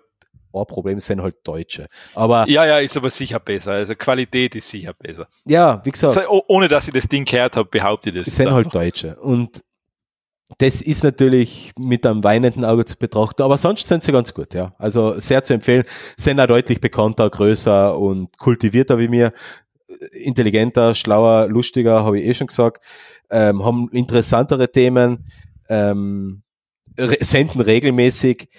ein 0.53 0.65
Problem, 0.65 0.99
sind 0.99 1.21
halt 1.21 1.35
Deutsche. 1.43 1.87
Aber 2.15 2.47
Ja, 2.47 2.65
ja, 2.65 2.79
ist 2.79 2.95
aber 2.97 3.09
sicher 3.09 3.39
besser. 3.39 3.71
Also 3.71 3.95
Qualität 3.95 4.55
ist 4.55 4.69
sicher 4.69 4.93
besser. 4.93 5.27
ja, 5.45 5.81
wie 5.85 5.91
gesagt, 5.91 6.13
So, 6.13 6.21
oh- 6.29 6.43
ohne 6.47 6.67
dass 6.67 6.87
ich 6.87 6.93
das 6.93 7.07
Ding 7.07 7.25
gehört 7.25 7.55
habe, 7.55 7.69
behaupte 7.69 8.09
ich 8.09 8.15
das. 8.15 8.27
es 8.27 8.35
sind 8.35 8.51
halt. 8.51 8.73
Deutsche. 8.73 9.15
Und 9.19 9.63
das 10.57 10.81
ist 10.81 11.03
natürlich 11.03 11.71
mit 11.77 12.05
einem 12.07 12.23
weinenden 12.23 12.65
Auge 12.65 12.83
zu 12.83 12.97
betrachten, 12.97 13.43
aber 13.43 13.57
sonst 13.57 13.87
sind 13.87 14.01
sie 14.01 14.11
ganz 14.11 14.33
gut, 14.33 14.55
ja. 14.55 14.73
Also 14.79 15.19
sehr 15.19 15.43
zu 15.43 15.53
empfehlen, 15.53 15.83
sind 16.17 16.39
auch 16.39 16.47
deutlich 16.47 16.81
bekannter, 16.81 17.29
größer 17.29 17.95
und 17.97 18.35
kultivierter 18.39 18.97
wie 18.97 19.07
mir, 19.09 19.31
intelligenter, 20.11 20.95
schlauer, 20.95 21.47
lustiger, 21.47 22.03
habe 22.03 22.19
ich 22.19 22.25
eh 22.27 22.33
schon 22.33 22.47
gesagt, 22.47 22.83
ähm, 23.29 23.63
haben 23.63 23.89
interessantere 23.91 24.71
Themen, 24.71 25.27
ähm, 25.69 26.41
re 26.97 27.17
senden 27.21 27.61
regelmäßig. 27.61 28.49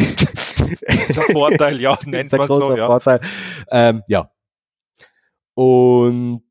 Das 0.00 1.08
ist 1.08 1.18
ein 1.18 1.24
Vorteil, 1.32 1.80
ja, 1.80 1.98
nennt 2.04 2.32
man 2.32 2.46
so, 2.46 2.76
ja. 2.76 2.86
Vorteil. 2.86 3.20
Ähm, 3.70 4.02
ja. 4.08 4.30
Und 5.54 6.42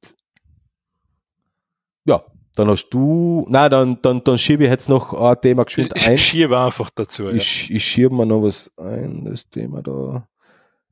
ja, 2.05 2.23
dann 2.55 2.69
hast 2.69 2.89
du, 2.89 3.45
na 3.49 3.69
dann, 3.69 4.01
dann, 4.01 4.23
dann 4.23 4.37
schiebe 4.37 4.63
ich 4.63 4.69
jetzt 4.69 4.89
noch 4.89 5.13
ein 5.13 5.41
Thema 5.41 5.65
geschwind 5.65 5.95
ein. 5.95 6.15
Ich 6.15 6.25
schiebe 6.25 6.59
einfach 6.59 6.89
dazu. 6.89 7.23
Ja. 7.23 7.31
Ich, 7.31 7.71
ich 7.71 7.83
schiebe 7.83 8.13
mir 8.13 8.25
noch 8.25 8.43
was 8.43 8.71
ein, 8.77 9.25
das 9.25 9.49
Thema 9.49 9.81
da. 9.81 10.27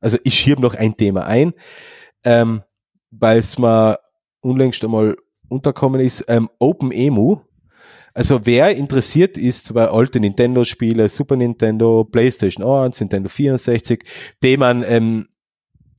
Also 0.00 0.18
ich 0.24 0.34
schiebe 0.34 0.62
noch 0.62 0.74
ein 0.74 0.96
Thema 0.96 1.26
ein, 1.26 1.54
ähm, 2.24 2.62
weil 3.10 3.38
es 3.38 3.58
mir 3.58 3.98
unlängst 4.40 4.84
einmal 4.84 5.16
unterkommen 5.48 6.00
ist, 6.00 6.24
ähm, 6.28 6.48
Open 6.58 6.92
Emu. 6.92 7.40
Also 8.18 8.40
wer 8.46 8.74
interessiert 8.74 9.38
ist 9.38 9.72
bei 9.74 9.88
alte 9.88 10.18
Nintendo-Spiele, 10.18 11.08
Super 11.08 11.36
Nintendo, 11.36 12.02
PlayStation 12.02 12.66
1, 12.68 12.98
Nintendo 12.98 13.28
64, 13.28 14.02
die 14.42 14.56
man 14.56 14.82
ähm, 14.82 15.28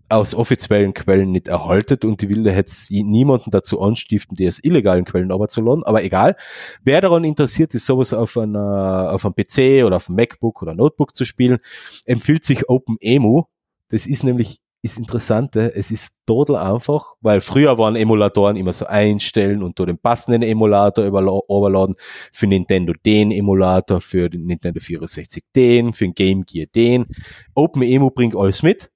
aus 0.09 0.35
offiziellen 0.35 0.93
Quellen 0.93 1.31
nicht 1.31 1.47
erhaltet 1.47 2.03
und 2.03 2.21
die 2.21 2.43
da 2.43 2.51
jetzt 2.51 2.91
niemanden 2.91 3.51
dazu 3.51 3.81
anstiften, 3.81 4.35
die 4.35 4.49
aus 4.49 4.59
illegalen 4.61 5.05
Quellen 5.05 5.31
aber 5.31 5.47
zu 5.47 5.61
laden, 5.61 5.85
aber 5.85 6.03
egal. 6.03 6.35
Wer 6.83 6.99
daran 6.99 7.23
interessiert 7.23 7.73
ist, 7.73 7.85
sowas 7.85 8.11
auf 8.11 8.37
einer, 8.37 9.13
auf 9.13 9.23
einem 9.23 9.35
PC 9.35 9.85
oder 9.85 9.95
auf 9.95 10.09
einem 10.09 10.17
MacBook 10.17 10.61
oder 10.61 10.75
Notebook 10.75 11.15
zu 11.15 11.23
spielen, 11.23 11.59
empfiehlt 12.05 12.43
sich 12.43 12.67
OpenEMU. 12.67 13.45
Das 13.87 14.05
ist 14.07 14.25
nämlich 14.25 14.59
ist 14.81 14.97
Interessante, 14.97 15.73
es 15.75 15.91
ist 15.91 16.15
total 16.25 16.55
einfach, 16.55 17.15
weil 17.21 17.41
früher 17.41 17.77
waren 17.77 17.95
Emulatoren 17.97 18.55
immer 18.55 18.71
so 18.71 18.85
einstellen 18.85 19.61
und 19.61 19.77
du 19.77 19.85
den 19.85 19.97
passenden 19.97 20.41
Emulator 20.41 21.03
überla- 21.05 21.41
überladen, 21.49 21.95
für 22.31 22.47
Nintendo 22.47 22.93
den 23.05 23.31
Emulator, 23.31 23.99
für 23.99 24.29
den 24.29 24.45
Nintendo 24.45 24.79
64 24.79 25.43
den, 25.55 25.93
für 25.93 26.05
den 26.05 26.13
Game 26.13 26.45
Gear 26.45 26.67
den. 26.73 27.07
OpenEMU 27.55 28.09
bringt 28.11 28.35
alles 28.35 28.63
mit, 28.63 28.89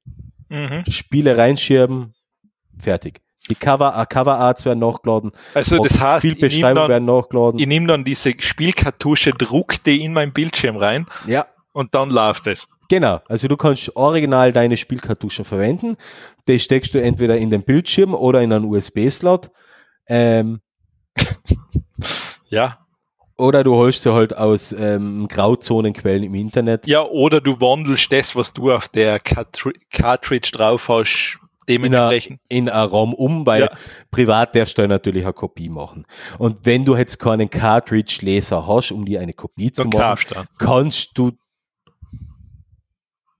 Mhm. 0.50 0.84
Spiele 0.88 1.36
reinschieben, 1.38 2.14
fertig. 2.78 3.20
Die 3.50 3.56
Cover, 3.56 3.94
äh, 4.00 4.06
Cover 4.06 4.38
Arts 4.38 4.64
werden 4.64 4.80
nachgeladen, 4.80 5.32
Also 5.54 5.80
das 5.80 6.00
heißt, 6.00 6.24
nehme 6.24 6.76
dann, 6.76 6.88
werden 6.90 7.06
nachgeladen. 7.06 7.60
ich 7.60 7.68
nehm 7.68 7.88
dann 7.88 8.06
diese 8.06 8.32
Spielkartusche, 8.40 9.32
druck 9.32 9.84
die 9.84 10.02
in 10.02 10.14
meinen 10.14 10.32
Bildschirm 10.32 10.78
rein 10.78 11.08
Ja, 11.28 11.46
und 11.74 11.94
dann 11.94 12.10
läuft 12.10 12.48
es. 12.48 12.70
Genau, 12.94 13.22
also 13.28 13.48
du 13.48 13.58
kannst 13.58 13.96
original 13.96 14.54
deine 14.54 14.78
Spielkartuschen 14.78 15.46
verwenden. 15.46 15.98
Die 16.48 16.60
steckst 16.60 16.94
du 16.94 17.02
entweder 17.02 17.38
in 17.40 17.50
den 17.50 17.64
Bildschirm 17.64 18.14
oder 18.14 18.40
in 18.44 18.54
einen 18.54 18.66
USB-Slot. 18.66 19.50
Ähm, 20.08 20.62
Ja. 22.50 22.78
oder 23.36 23.64
du 23.64 23.74
holst 23.74 24.04
sie 24.04 24.14
halt 24.14 24.38
aus 24.38 24.74
ähm, 24.78 25.28
Grauzonenquellen 25.28 26.24
im 26.24 26.36
Internet. 26.36 26.86
Ja, 26.86 27.02
oder 27.04 27.42
du 27.42 27.60
wandelst 27.60 28.12
das, 28.12 28.36
was 28.36 28.54
du 28.54 28.72
auf 28.72 28.88
der 28.90 29.20
Cartri- 29.20 29.80
Cartridge 29.92 30.52
drauf 30.54 30.88
hast, 30.88 31.40
dementsprechend. 31.68 32.42
in 32.48 32.70
einen 32.70 32.90
Raum 32.90 33.16
um, 33.16 33.44
weil 33.48 33.62
Ja. 33.64 33.72
privat 34.12 34.56
darfst 34.56 34.78
du 34.78 34.88
natürlich 34.88 35.24
eine 35.24 35.34
Kopie 35.34 35.70
machen. 35.70 36.06
Und 36.38 36.60
wenn 36.68 36.86
du 36.86 36.96
jetzt 36.96 37.18
keinen 37.18 37.50
Cartridge-Leser 37.50 38.68
hast, 38.68 38.92
um 38.92 39.04
dir 39.04 39.20
eine 39.20 39.34
Kopie 39.34 39.72
zu 39.72 39.84
Dann 39.86 40.00
machen, 40.00 40.26
du. 40.30 40.36
dann. 40.36 40.46
kannst 40.60 41.18
du 41.18 41.32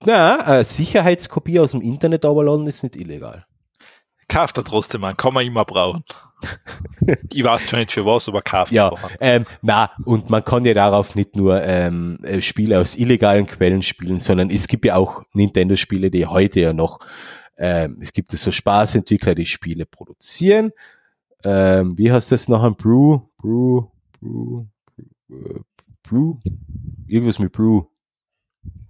na, 0.06 0.40
eine 0.40 0.64
Sicherheitskopie 0.64 1.60
aus 1.60 1.72
dem 1.72 1.80
Internet 1.80 2.24
runterladen 2.24 2.66
ist 2.66 2.82
nicht 2.82 2.96
illegal. 2.96 3.46
Kauft 4.28 4.56
er 4.56 4.64
trotzdem 4.64 5.04
an, 5.04 5.16
kann 5.16 5.34
man 5.34 5.44
immer 5.44 5.64
brauchen. 5.64 6.04
ich 7.32 7.44
weiß 7.44 7.68
schon 7.68 7.78
nicht 7.78 7.92
für 7.92 8.04
was, 8.04 8.28
aber 8.28 8.42
kauft 8.42 8.72
Ja, 8.72 8.92
ähm, 9.20 9.44
na, 9.62 9.90
und 10.04 10.30
man 10.30 10.44
kann 10.44 10.64
ja 10.64 10.74
darauf 10.74 11.14
nicht 11.14 11.36
nur 11.36 11.62
ähm, 11.62 12.18
äh, 12.22 12.40
Spiele 12.40 12.80
aus 12.80 12.96
illegalen 12.96 13.46
Quellen 13.46 13.82
spielen, 13.82 14.18
sondern 14.18 14.50
es 14.50 14.68
gibt 14.68 14.84
ja 14.84 14.96
auch 14.96 15.22
Nintendo-Spiele, 15.32 16.10
die 16.10 16.26
heute 16.26 16.60
ja 16.60 16.72
noch, 16.72 17.00
ähm, 17.58 17.98
es 18.00 18.12
gibt 18.12 18.30
so 18.30 18.50
Spaßentwickler, 18.50 19.34
die 19.34 19.46
Spiele 19.46 19.86
produzieren. 19.86 20.72
Ähm, 21.44 21.96
wie 21.98 22.10
heißt 22.10 22.32
das 22.32 22.48
noch 22.48 22.62
ein 22.62 22.74
Brew? 22.74 23.20
Brew, 23.36 23.84
Brew, 24.20 24.64
Brew, 25.28 25.60
Brew, 26.02 26.36
irgendwas 27.06 27.38
mit 27.38 27.52
Brew. 27.52 27.84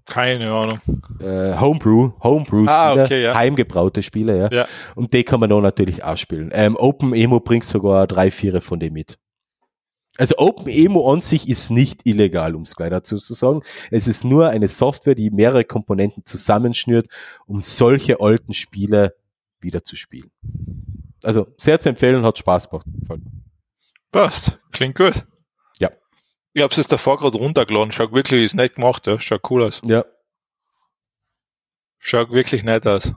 Keine 0.06 0.52
Ahnung. 0.52 0.80
Äh, 1.20 1.58
Homebrew, 1.58 2.12
Homebrew, 2.22 2.66
Ah, 2.68 2.90
Spiele, 2.90 3.04
okay, 3.04 3.22
ja. 3.22 3.34
heimgebraute 3.34 4.02
Spiele, 4.02 4.38
ja. 4.38 4.48
Ja. 4.52 4.66
Und 4.94 5.14
die 5.14 5.24
kann 5.24 5.40
man 5.40 5.48
dann 5.48 5.62
natürlich 5.62 6.04
auch 6.04 6.16
spielen. 6.18 6.50
Ähm, 6.52 6.76
Open 6.76 7.14
Emo 7.14 7.40
bringt 7.40 7.64
sogar 7.64 8.06
drei, 8.06 8.30
vier 8.30 8.60
von 8.60 8.78
denen 8.78 8.92
mit. 8.92 9.18
Also 10.16 10.36
Open 10.38 10.68
Emo 10.68 11.10
an 11.12 11.20
sich 11.20 11.48
ist 11.48 11.70
nicht 11.70 12.06
illegal, 12.06 12.54
um 12.54 12.62
es 12.62 12.76
gleich 12.76 12.90
dazu 12.90 13.16
zu 13.18 13.32
sagen. 13.34 13.62
Es 13.90 14.06
ist 14.06 14.24
nur 14.24 14.48
eine 14.50 14.68
Software, 14.68 15.14
die 15.14 15.30
mehrere 15.30 15.64
Komponenten 15.64 16.24
zusammenschnürt, 16.24 17.08
um 17.46 17.62
solche 17.62 18.20
alten 18.20 18.52
Spiele 18.54 19.14
wieder 19.60 19.82
zu 19.82 19.96
spielen. 19.96 20.30
Also 21.24 21.46
sehr 21.56 21.80
zu 21.80 21.88
empfehlen, 21.88 22.24
hat 22.24 22.38
Spaß 22.38 22.68
gemacht. 22.68 22.86
Passt. 24.12 24.58
Klingt 24.70 24.96
gut. 24.96 25.24
Ich 26.56 26.62
hab's 26.62 26.76
jetzt 26.76 26.92
davor 26.92 27.18
gerade 27.18 27.36
runtergeladen. 27.36 27.90
Schaut 27.90 28.12
wirklich, 28.12 28.44
ist 28.44 28.54
nett 28.54 28.76
gemacht, 28.76 29.08
ja. 29.08 29.20
Schaut 29.20 29.50
cool 29.50 29.64
aus. 29.64 29.80
Ja. 29.84 30.04
Schaut 31.98 32.30
wirklich 32.30 32.62
nett 32.62 32.86
aus. 32.86 33.12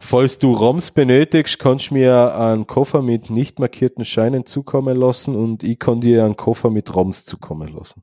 Falls 0.00 0.40
du 0.40 0.52
ROMs 0.52 0.90
benötigst, 0.90 1.60
kannst 1.60 1.90
du 1.90 1.94
mir 1.94 2.36
einen 2.36 2.66
Koffer 2.66 3.00
mit 3.00 3.30
nicht 3.30 3.60
markierten 3.60 4.04
Scheinen 4.04 4.44
zukommen 4.44 4.96
lassen 4.96 5.36
und 5.36 5.62
ich 5.62 5.78
kann 5.78 6.00
dir 6.00 6.24
einen 6.24 6.36
Koffer 6.36 6.68
mit 6.68 6.92
ROMs 6.92 7.24
zukommen 7.24 7.68
lassen. 7.68 8.02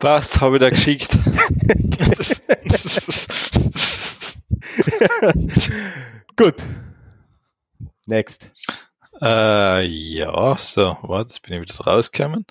Passt, 0.00 0.40
habe 0.40 0.56
ich 0.56 0.60
da 0.60 0.70
geschickt. 0.70 1.12
Gut. 6.36 6.56
Next. 8.12 8.50
äh, 9.22 9.86
ja, 9.86 10.58
so, 10.58 10.98
warte, 11.00 11.30
jetzt 11.30 11.40
bin 11.40 11.54
ich 11.54 11.62
wieder 11.62 11.82
rausgekommen. 11.82 12.44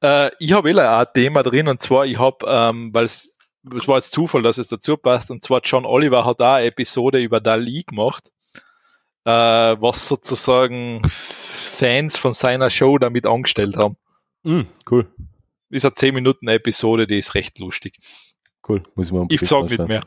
Äh, 0.00 0.30
ich 0.38 0.52
habe 0.52 0.70
eh 0.70 0.78
ein 0.78 1.06
Thema 1.12 1.42
drin 1.42 1.66
und 1.66 1.82
zwar, 1.82 2.06
ich 2.06 2.16
habe, 2.16 2.46
ähm, 2.48 2.94
weil 2.94 3.06
es 3.06 3.36
war 3.64 3.96
jetzt 3.96 4.12
Zufall, 4.12 4.42
dass 4.42 4.56
es 4.56 4.68
dazu 4.68 4.96
passt, 4.96 5.32
und 5.32 5.42
zwar 5.42 5.62
John 5.64 5.84
Oliver 5.84 6.24
hat 6.24 6.38
da 6.38 6.56
eine 6.56 6.66
Episode 6.66 7.20
über 7.20 7.40
Dali 7.40 7.82
gemacht, 7.82 8.30
äh, 9.24 9.30
was 9.32 10.06
sozusagen 10.06 11.02
Fans 11.08 12.16
von 12.16 12.32
seiner 12.32 12.70
Show 12.70 12.96
damit 12.98 13.26
angestellt 13.26 13.76
haben. 13.76 13.96
Mm, 14.44 14.60
cool. 14.88 15.12
Ist 15.70 15.84
eine 15.84 15.94
10 15.94 16.14
Minuten 16.14 16.46
Episode, 16.46 17.08
die 17.08 17.18
ist 17.18 17.34
recht 17.34 17.58
lustig. 17.58 17.96
Cool. 18.68 18.84
Muss 18.94 19.08
ich 19.08 19.12
mal 19.12 19.26
Ich 19.28 19.40
sag 19.40 19.68
nicht 19.68 19.88
mehr. 19.88 20.04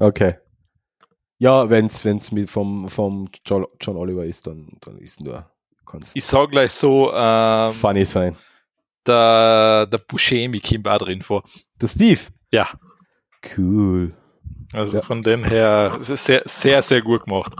Okay. 0.00 0.34
Ja, 1.38 1.68
wenn's, 1.68 2.04
wenn's 2.04 2.32
mit 2.32 2.50
vom, 2.50 2.88
vom 2.88 3.28
John, 3.44 3.66
John 3.80 3.96
Oliver 3.96 4.24
ist, 4.24 4.46
dann, 4.46 4.68
dann 4.80 4.96
ist 4.98 5.20
nur, 5.22 5.48
kannst 5.84 6.16
Ich 6.16 6.24
sag 6.24 6.50
gleich 6.50 6.72
so, 6.72 7.12
ähm, 7.12 7.72
funny 7.72 8.04
sein. 8.04 8.36
der, 9.06 9.86
der 9.86 9.98
Buscemi 9.98 10.60
kommt 10.60 10.88
auch 10.88 10.98
drin 10.98 11.22
vor. 11.22 11.42
Der 11.80 11.88
Steve. 11.88 12.20
Ja, 12.50 12.68
Cool. 13.56 14.12
also 14.72 14.98
Ja. 14.98 15.02
von 15.02 15.20
dem 15.22 15.44
her 15.44 15.98
es 16.00 16.08
sehr, 16.24 16.42
sehr, 16.46 16.82
sehr 16.82 17.02
gut 17.02 17.24
gemacht. 17.24 17.52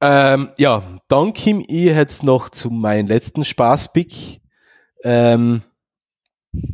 Ähm, 0.00 0.50
ja, 0.58 0.82
dann 1.08 1.34
komme 1.34 1.64
ich 1.66 1.86
jetzt 1.86 2.22
noch 2.22 2.48
zu 2.50 2.70
meinem 2.70 3.06
letzten 3.06 3.44
Spaßpick. 3.44 4.40
Ähm, 5.02 5.62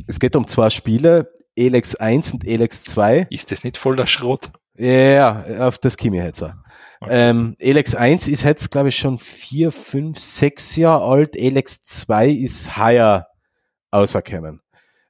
es 0.07 0.19
geht 0.19 0.35
um 0.35 0.47
zwei 0.47 0.69
Spiele, 0.69 1.31
Elex 1.55 1.95
1 1.95 2.33
und 2.33 2.45
Elex 2.45 2.83
2. 2.83 3.27
Ist 3.29 3.51
das 3.51 3.63
nicht 3.63 3.77
voll 3.77 3.95
der 3.95 4.07
Schrott? 4.07 4.51
Ja, 4.77 5.45
auf 5.59 5.77
das 5.77 5.95
ich 5.95 6.03
jetzt 6.03 6.41
auch. 6.41 6.53
Ähm, 7.07 7.55
Elex 7.59 7.95
1 7.95 8.27
ist 8.27 8.43
jetzt, 8.43 8.71
glaube 8.71 8.89
ich, 8.89 8.97
schon 8.97 9.19
vier, 9.19 9.71
fünf, 9.71 10.19
sechs 10.19 10.75
Jahre 10.75 11.05
alt. 11.05 11.35
Elex 11.35 11.83
2 11.83 12.29
ist 12.29 12.77
heuer 12.77 13.27
auserkennen. 13.91 14.61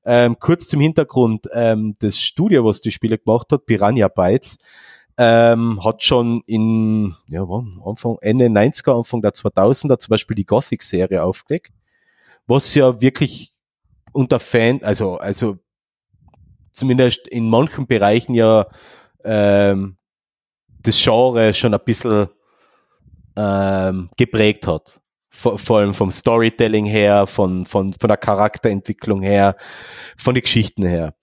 Ähm, 0.06 0.38
kurz 0.40 0.68
zum 0.68 0.82
Hintergrund. 0.82 1.48
Ähm, 1.54 1.96
das 2.00 2.20
Studio, 2.20 2.64
was 2.64 2.82
die 2.82 2.92
Spiele 2.92 3.18
gemacht 3.18 3.48
hat, 3.52 3.66
Piranha 3.66 4.08
Bytes, 4.08 4.60
ähm, 5.18 5.84
hat 5.84 6.04
schon 6.04 6.44
in 6.46 7.16
ja, 7.28 7.48
wann? 7.48 7.82
Anfang, 7.84 8.18
Ende 8.22 8.46
90er, 8.48 8.98
Anfang 8.98 9.22
der 9.22 9.32
2000er 9.32 9.98
zum 9.98 10.10
Beispiel 10.10 10.36
die 10.36 10.46
Gothic-Serie 10.46 11.24
aufgelegt, 11.24 11.72
was 12.48 12.76
ja 12.76 13.02
wirklich 13.02 13.52
unter 14.12 14.40
Fan, 14.40 14.82
also, 14.84 15.18
also 15.18 15.58
zumindest 16.76 17.28
in 17.28 17.50
manchen 17.50 17.88
Bereichen 17.88 18.36
ja 18.36 18.68
ähm, 19.24 19.98
das 20.84 21.02
Genre 21.02 21.54
schon 21.54 21.74
ein 21.74 21.80
bisschen 21.84 22.28
ähm, 23.36 24.10
geprägt 24.18 24.68
hat. 24.68 25.02
Vor, 25.30 25.58
vor 25.58 25.80
allem 25.80 25.94
vom 25.94 26.12
Storytelling 26.12 26.86
her, 26.86 27.28
von, 27.28 27.66
von, 27.66 27.94
von 27.94 28.08
der 28.08 28.18
Charakterentwicklung 28.18 29.22
her, 29.22 29.56
von 30.18 30.36
den 30.36 30.44
Geschichten 30.44 30.86
her. 30.86 31.14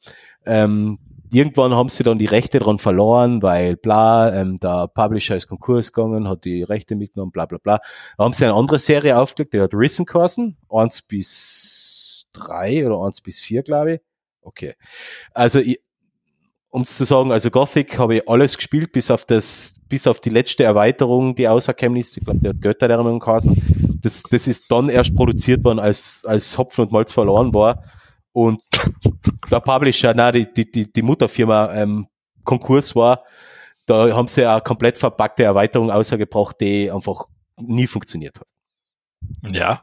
Ähm, 0.45 0.99
irgendwann 1.33 1.75
haben 1.75 1.89
sie 1.89 2.03
dann 2.03 2.19
die 2.19 2.27
Rechte 2.27 2.59
dran 2.59 2.79
verloren, 2.79 3.43
weil 3.43 3.77
bla, 3.77 4.35
ähm, 4.35 4.59
der 4.59 4.89
Publisher 4.89 5.37
ist 5.37 5.49
Konkurs 5.49 5.93
gegangen, 5.93 6.29
hat 6.29 6.45
die 6.45 6.63
Rechte 6.63 6.95
mitgenommen, 6.95 7.33
bla 7.33 7.47
bla 7.47 7.59
bla. 7.59 7.79
Da 8.19 8.25
haben 8.25 8.35
sie 8.35 8.45
eine 8.45 8.55
andere 8.55 8.79
Serie 8.79 9.19
aufgelegt, 9.19 9.55
die 9.55 9.61
hat 9.61 9.73
Risen 9.75 10.05
geheißen, 10.05 10.59
eins 10.69 11.01
bis 11.03 12.27
drei 12.33 12.87
oder 12.87 13.07
eins 13.07 13.21
bis 13.21 13.41
vier, 13.41 13.63
glaube 13.63 13.95
ich. 13.95 14.01
Okay. 14.43 14.75
Also 15.33 15.61
um 16.73 16.83
es 16.83 16.97
zu 16.97 17.05
sagen, 17.05 17.33
also 17.33 17.51
Gothic 17.51 17.99
habe 17.99 18.17
ich 18.17 18.29
alles 18.29 18.57
gespielt, 18.57 18.93
bis 18.93 19.11
auf 19.11 19.27
das, 19.27 19.75
bis 19.89 20.07
auf 20.07 20.21
die 20.21 20.31
letzte 20.31 20.65
Erweiterung, 20.65 21.35
die 21.35 21.47
auserkämen 21.47 21.99
ist. 21.99 22.17
Ich 22.17 22.25
glaube, 22.25 22.41
die 22.41 22.49
hat 22.49 22.63
Götter 22.63 22.89
der 22.89 22.97
Erinnerung 22.97 23.19
geheißen. 23.19 24.01
Das, 24.03 24.23
das 24.23 24.49
ist 24.49 24.73
dann 24.73 24.89
erst 24.89 25.15
produziert 25.15 25.63
worden, 25.65 25.79
als, 25.79 26.25
als 26.27 26.57
Hopfen 26.57 26.87
und 26.87 26.93
Malz 26.93 27.13
verloren 27.13 27.53
war. 27.53 27.85
Und 28.33 28.63
der 29.51 29.61
Publisher, 29.61 30.15
na, 30.17 30.33
die, 30.33 30.51
die, 30.51 30.71
die, 30.71 30.91
die 30.91 31.03
Mutterfirma 31.03 31.75
ähm, 31.75 32.07
Konkurs 32.43 32.97
war, 32.97 33.23
da 33.85 34.17
haben 34.17 34.29
sie 34.29 34.47
eine 34.47 34.63
komplett 34.63 34.97
verpackte 34.97 35.45
Erweiterung 35.45 35.91
außergebracht, 35.91 36.59
die 36.59 36.91
einfach 36.91 37.27
nie 37.61 37.87
funktioniert 37.87 38.41
hat. 38.41 38.49
Ja. 39.55 39.83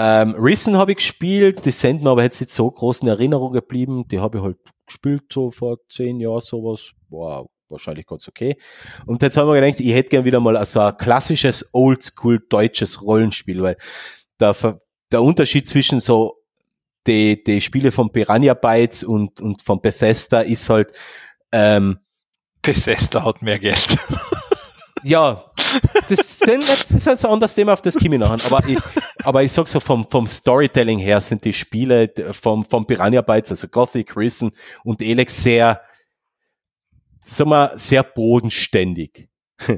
Ähm, 0.00 0.36
Risen 0.36 0.76
habe 0.76 0.92
ich 0.92 0.98
gespielt, 0.98 1.64
die 1.64 1.72
sind 1.72 2.04
mir 2.04 2.10
aber 2.10 2.22
jetzt 2.22 2.40
nicht 2.40 2.52
so 2.52 2.70
groß 2.70 3.02
in 3.02 3.08
Erinnerung 3.08 3.52
geblieben. 3.52 4.06
Die 4.06 4.20
habe 4.20 4.38
ich 4.38 4.44
halt 4.44 4.58
gespielt, 4.86 5.24
so 5.32 5.50
vor 5.50 5.78
zehn 5.88 6.20
Jahren 6.20 6.40
sowas. 6.40 6.92
War 7.10 7.46
wahrscheinlich 7.68 8.06
ganz 8.06 8.28
okay. 8.28 8.56
Und 9.06 9.22
jetzt 9.22 9.36
haben 9.36 9.48
wir 9.48 9.60
gedacht, 9.60 9.80
ich 9.80 9.92
hätte 9.92 10.10
gern 10.10 10.24
wieder 10.24 10.38
mal 10.38 10.64
so 10.66 10.80
ein 10.80 10.96
klassisches, 10.96 11.70
oldschool 11.72 12.40
deutsches 12.48 13.02
Rollenspiel, 13.02 13.60
weil 13.60 13.76
der, 14.38 14.54
der 15.10 15.20
Unterschied 15.20 15.66
zwischen 15.66 15.98
so 15.98 16.44
die, 17.08 17.42
die 17.42 17.60
Spiele 17.60 17.90
von 17.90 18.12
Piranha 18.12 18.54
Bytes 18.54 19.02
und, 19.02 19.40
und 19.40 19.62
von 19.62 19.80
Bethesda 19.80 20.42
ist 20.42 20.70
halt, 20.70 20.92
ähm, 21.50 21.98
Bethesda 22.62 23.24
hat 23.24 23.42
mehr 23.42 23.58
Geld. 23.58 23.98
ja, 25.02 25.44
das, 26.08 26.38
das 26.38 26.90
ist 26.90 27.06
halt 27.06 27.18
so 27.18 27.28
ein 27.28 27.34
anderes 27.34 27.54
Thema, 27.54 27.72
auf 27.72 27.82
das 27.82 27.96
komme 27.96 28.14
ich 28.14 28.20
nachher. 28.20 28.44
Aber 28.44 28.68
ich, 28.68 28.78
aber 29.28 29.42
ich 29.42 29.52
sag 29.52 29.68
so, 29.68 29.78
vom, 29.78 30.08
vom 30.08 30.26
Storytelling 30.26 30.98
her 30.98 31.20
sind 31.20 31.44
die 31.44 31.52
Spiele 31.52 32.10
vom, 32.32 32.64
vom 32.64 32.86
Piranha 32.86 33.20
Bytes, 33.20 33.50
also 33.50 33.68
Gothic, 33.68 34.16
Risen 34.16 34.52
und 34.84 35.02
Elex 35.02 35.42
sehr, 35.42 35.82
sag 37.20 37.46
mal, 37.46 37.76
sehr 37.76 38.02
bodenständig. 38.02 39.28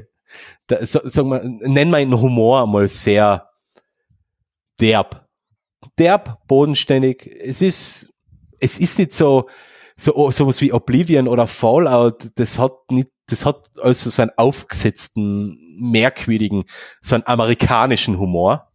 Da, 0.67 0.85
so- 0.85 1.01
sag 1.03 1.25
mal, 1.25 1.43
nenn 1.43 1.89
meinen 1.89 2.17
Humor 2.17 2.65
mal 2.65 2.87
sehr 2.87 3.49
derb. 4.79 5.27
Derb, 5.99 6.47
bodenständig. 6.47 7.27
Es 7.27 7.61
ist, 7.61 8.13
es 8.61 8.79
ist 8.79 8.97
nicht 8.97 9.11
so, 9.11 9.49
so 9.97 10.31
sowas 10.31 10.61
wie 10.61 10.71
Oblivion 10.71 11.27
oder 11.27 11.47
Fallout, 11.47 12.31
das 12.35 12.57
hat 12.57 12.71
nicht, 12.89 13.09
das 13.27 13.45
hat 13.45 13.71
also 13.81 14.09
so 14.09 14.21
einen 14.21 14.31
aufgesetzten, 14.37 15.57
merkwürdigen, 15.77 16.63
so 17.01 17.15
einen 17.15 17.27
amerikanischen 17.27 18.17
Humor. 18.17 18.70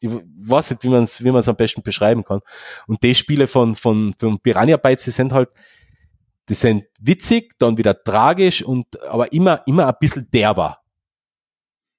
Ich 0.00 0.12
weiß 0.12 0.70
nicht, 0.70 0.82
wie 0.82 0.88
man 0.88 1.02
es 1.02 1.22
wie 1.22 1.30
man's 1.30 1.48
am 1.48 1.56
besten 1.56 1.82
beschreiben 1.82 2.24
kann. 2.24 2.40
Und 2.86 3.02
die 3.02 3.14
Spiele 3.14 3.46
von, 3.46 3.74
von, 3.74 4.14
von 4.18 4.40
Piranha 4.40 4.76
Bytes, 4.76 5.04
die 5.04 5.10
sind 5.10 5.32
halt, 5.32 5.50
die 6.48 6.54
sind 6.54 6.84
witzig, 6.98 7.54
dann 7.58 7.78
wieder 7.78 8.02
tragisch 8.02 8.62
und, 8.62 9.00
aber 9.02 9.32
immer, 9.32 9.62
immer 9.66 9.86
ein 9.86 9.94
bisschen 10.00 10.28
derber. 10.30 10.78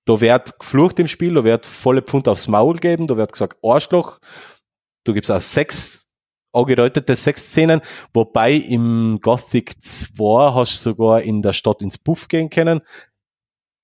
Da 0.06 0.20
wird 0.20 0.60
geflucht 0.60 1.00
im 1.00 1.08
Spiel, 1.08 1.36
da 1.36 1.44
wird 1.44 1.66
volle 1.66 2.02
Pfund 2.02 2.28
aufs 2.28 2.48
Maul 2.48 2.78
geben, 2.78 3.08
da 3.08 3.18
wird 3.18 3.32
gesagt 3.32 3.60
Arschloch, 3.64 4.20
da 5.04 5.14
gibt's 5.14 5.30
auch 5.30 5.42
Sex, 5.42 6.12
angedeutete 6.54 7.16
Sexszenen, 7.16 7.82
wobei 8.14 8.54
im 8.54 9.20
Gothic 9.22 9.82
2 9.82 10.54
hast 10.54 10.74
du 10.74 10.90
sogar 10.90 11.22
in 11.22 11.42
der 11.42 11.54
Stadt 11.54 11.82
ins 11.82 11.98
Puff 11.98 12.28
gehen 12.28 12.50
können. 12.50 12.82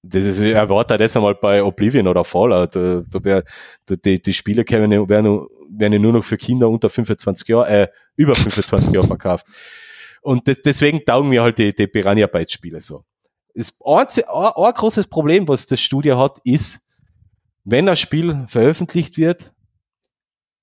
Das 0.09 0.23
ist, 0.23 0.41
ich 0.41 0.53
erwarte 0.53 0.97
das 0.97 1.15
einmal 1.15 1.35
bei 1.35 1.63
Oblivion 1.63 2.07
oder 2.07 2.23
Fallout. 2.23 2.75
Da, 2.75 3.03
da 3.07 3.23
wär, 3.23 3.43
da, 3.85 3.95
die, 3.95 4.21
die 4.21 4.33
Spiele 4.33 4.63
werden, 4.67 4.91
werden 4.91 5.93
ja 5.93 5.99
nur 5.99 6.13
noch 6.13 6.23
für 6.23 6.37
Kinder 6.37 6.69
unter 6.69 6.89
25 6.89 7.47
Jahre, 7.47 7.67
äh, 7.69 7.87
über 8.15 8.35
25 8.35 8.93
Jahre 8.93 9.07
verkauft. 9.07 9.45
Und 10.21 10.47
des, 10.47 10.61
deswegen 10.61 11.03
taugen 11.05 11.29
mir 11.29 11.41
halt 11.41 11.57
die, 11.57 11.73
die 11.73 11.87
Piranha 11.87 12.27
Bytes 12.27 12.53
Spiele 12.53 12.81
so. 12.81 13.03
Das 13.53 13.73
einzige, 13.83 14.33
ein, 14.33 14.51
ein 14.55 14.73
großes 14.73 15.07
Problem, 15.07 15.47
was 15.47 15.67
das 15.67 15.81
Studio 15.81 16.19
hat, 16.19 16.39
ist, 16.43 16.81
wenn 17.63 17.89
ein 17.89 17.95
Spiel 17.95 18.45
veröffentlicht 18.47 19.17
wird, 19.17 19.51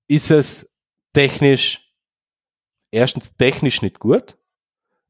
ist 0.09 0.31
es 0.31 0.79
technisch, 1.13 1.93
erstens 2.91 3.37
technisch 3.37 3.83
nicht 3.83 3.99
gut 3.99 4.37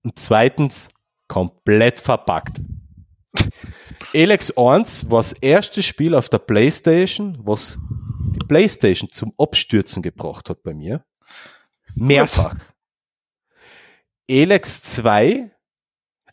und 0.02 0.18
zweitens 0.18 0.90
komplett 1.28 2.00
verpackt. 2.00 2.60
Elex 4.12 4.56
1 4.56 5.10
war 5.10 5.20
das 5.20 5.32
erste 5.32 5.82
Spiel 5.82 6.14
auf 6.14 6.28
der 6.28 6.38
Playstation, 6.38 7.38
was 7.42 7.78
die 8.34 8.46
Playstation 8.46 9.10
zum 9.10 9.32
Abstürzen 9.38 10.02
gebracht 10.02 10.50
hat 10.50 10.62
bei 10.62 10.74
mir. 10.74 11.04
Mehrfach. 11.94 12.54
Elex 14.26 14.82
2, 14.82 15.50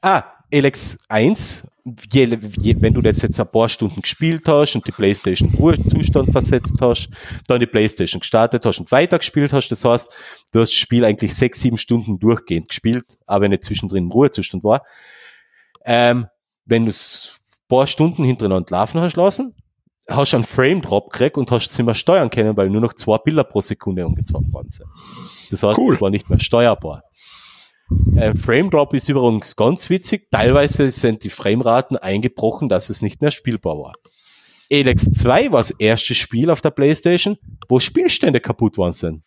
ah, 0.01 0.23
Elex 0.49 0.97
1, 1.09 1.67
je, 2.11 2.37
je, 2.59 2.75
wenn 2.79 2.93
du 2.93 3.01
das 3.01 3.21
jetzt 3.21 3.39
ein 3.39 3.51
paar 3.51 3.69
Stunden 3.69 4.01
gespielt 4.01 4.47
hast 4.47 4.75
und 4.75 4.87
die 4.87 4.91
Playstation 4.91 5.49
in 5.49 5.55
Ruhezustand 5.55 6.31
versetzt 6.31 6.75
hast, 6.79 7.09
dann 7.47 7.59
die 7.59 7.67
Playstation 7.67 8.21
gestartet 8.21 8.65
hast 8.65 8.79
und 8.79 8.91
weitergespielt 8.91 9.51
hast, 9.51 9.69
das 9.69 9.83
heißt, 9.83 10.07
du 10.51 10.59
hast 10.61 10.69
das 10.69 10.73
Spiel 10.73 11.03
eigentlich 11.03 11.35
sechs, 11.35 11.61
sieben 11.61 11.77
Stunden 11.77 12.19
durchgehend 12.19 12.69
gespielt, 12.69 13.17
aber 13.25 13.49
nicht 13.49 13.63
zwischendrin 13.63 14.05
im 14.05 14.11
Ruhezustand 14.11 14.63
war. 14.63 14.85
Ähm, 15.83 16.27
wenn 16.65 16.85
du 16.85 16.89
es 16.89 17.40
paar 17.71 17.87
Stunden 17.87 18.25
hintereinander 18.25 18.69
laufen 18.69 18.99
hast 18.99 19.15
lassen, 19.15 19.55
hast 20.09 20.33
du 20.33 20.37
einen 20.37 20.43
Frame 20.43 20.81
Drop 20.81 21.09
gekriegt 21.09 21.37
und 21.37 21.49
hast 21.51 21.71
es 21.71 21.77
nicht 21.77 21.85
mehr 21.85 21.95
steuern 21.95 22.29
können, 22.29 22.57
weil 22.57 22.69
nur 22.69 22.81
noch 22.81 22.93
zwei 22.93 23.17
Bilder 23.17 23.45
pro 23.45 23.61
Sekunde 23.61 24.05
umgezogen 24.05 24.51
worden 24.53 24.69
sind. 24.69 24.87
Das 25.51 25.63
heißt, 25.63 25.79
Cool. 25.79 25.95
es 25.95 26.01
war 26.01 26.09
nicht 26.09 26.29
mehr 26.29 26.39
steuerbar. 26.39 27.03
Äh, 28.17 28.35
Frame 28.35 28.69
Drop 28.69 28.93
ist 28.93 29.07
übrigens 29.07 29.55
ganz 29.55 29.89
witzig. 29.89 30.27
Teilweise 30.31 30.91
sind 30.91 31.23
die 31.23 31.29
Frameraten 31.29 31.95
eingebrochen, 31.95 32.67
dass 32.67 32.89
es 32.89 33.01
nicht 33.01 33.21
mehr 33.21 33.31
spielbar 33.31 33.77
war. 33.77 33.93
Elex 34.69 35.09
2 35.09 35.51
war 35.51 35.59
das 35.59 35.71
erste 35.71 36.13
Spiel 36.13 36.49
auf 36.49 36.59
der 36.61 36.71
Playstation, 36.71 37.37
wo 37.69 37.79
Spielstände 37.79 38.41
kaputt 38.41 38.77
worden 38.77 38.93
sind. 38.93 39.23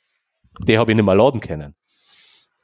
Die 0.66 0.76
habe 0.78 0.92
ich 0.92 0.96
nicht 0.96 1.04
mehr 1.04 1.14
laden 1.14 1.40
können. 1.40 1.74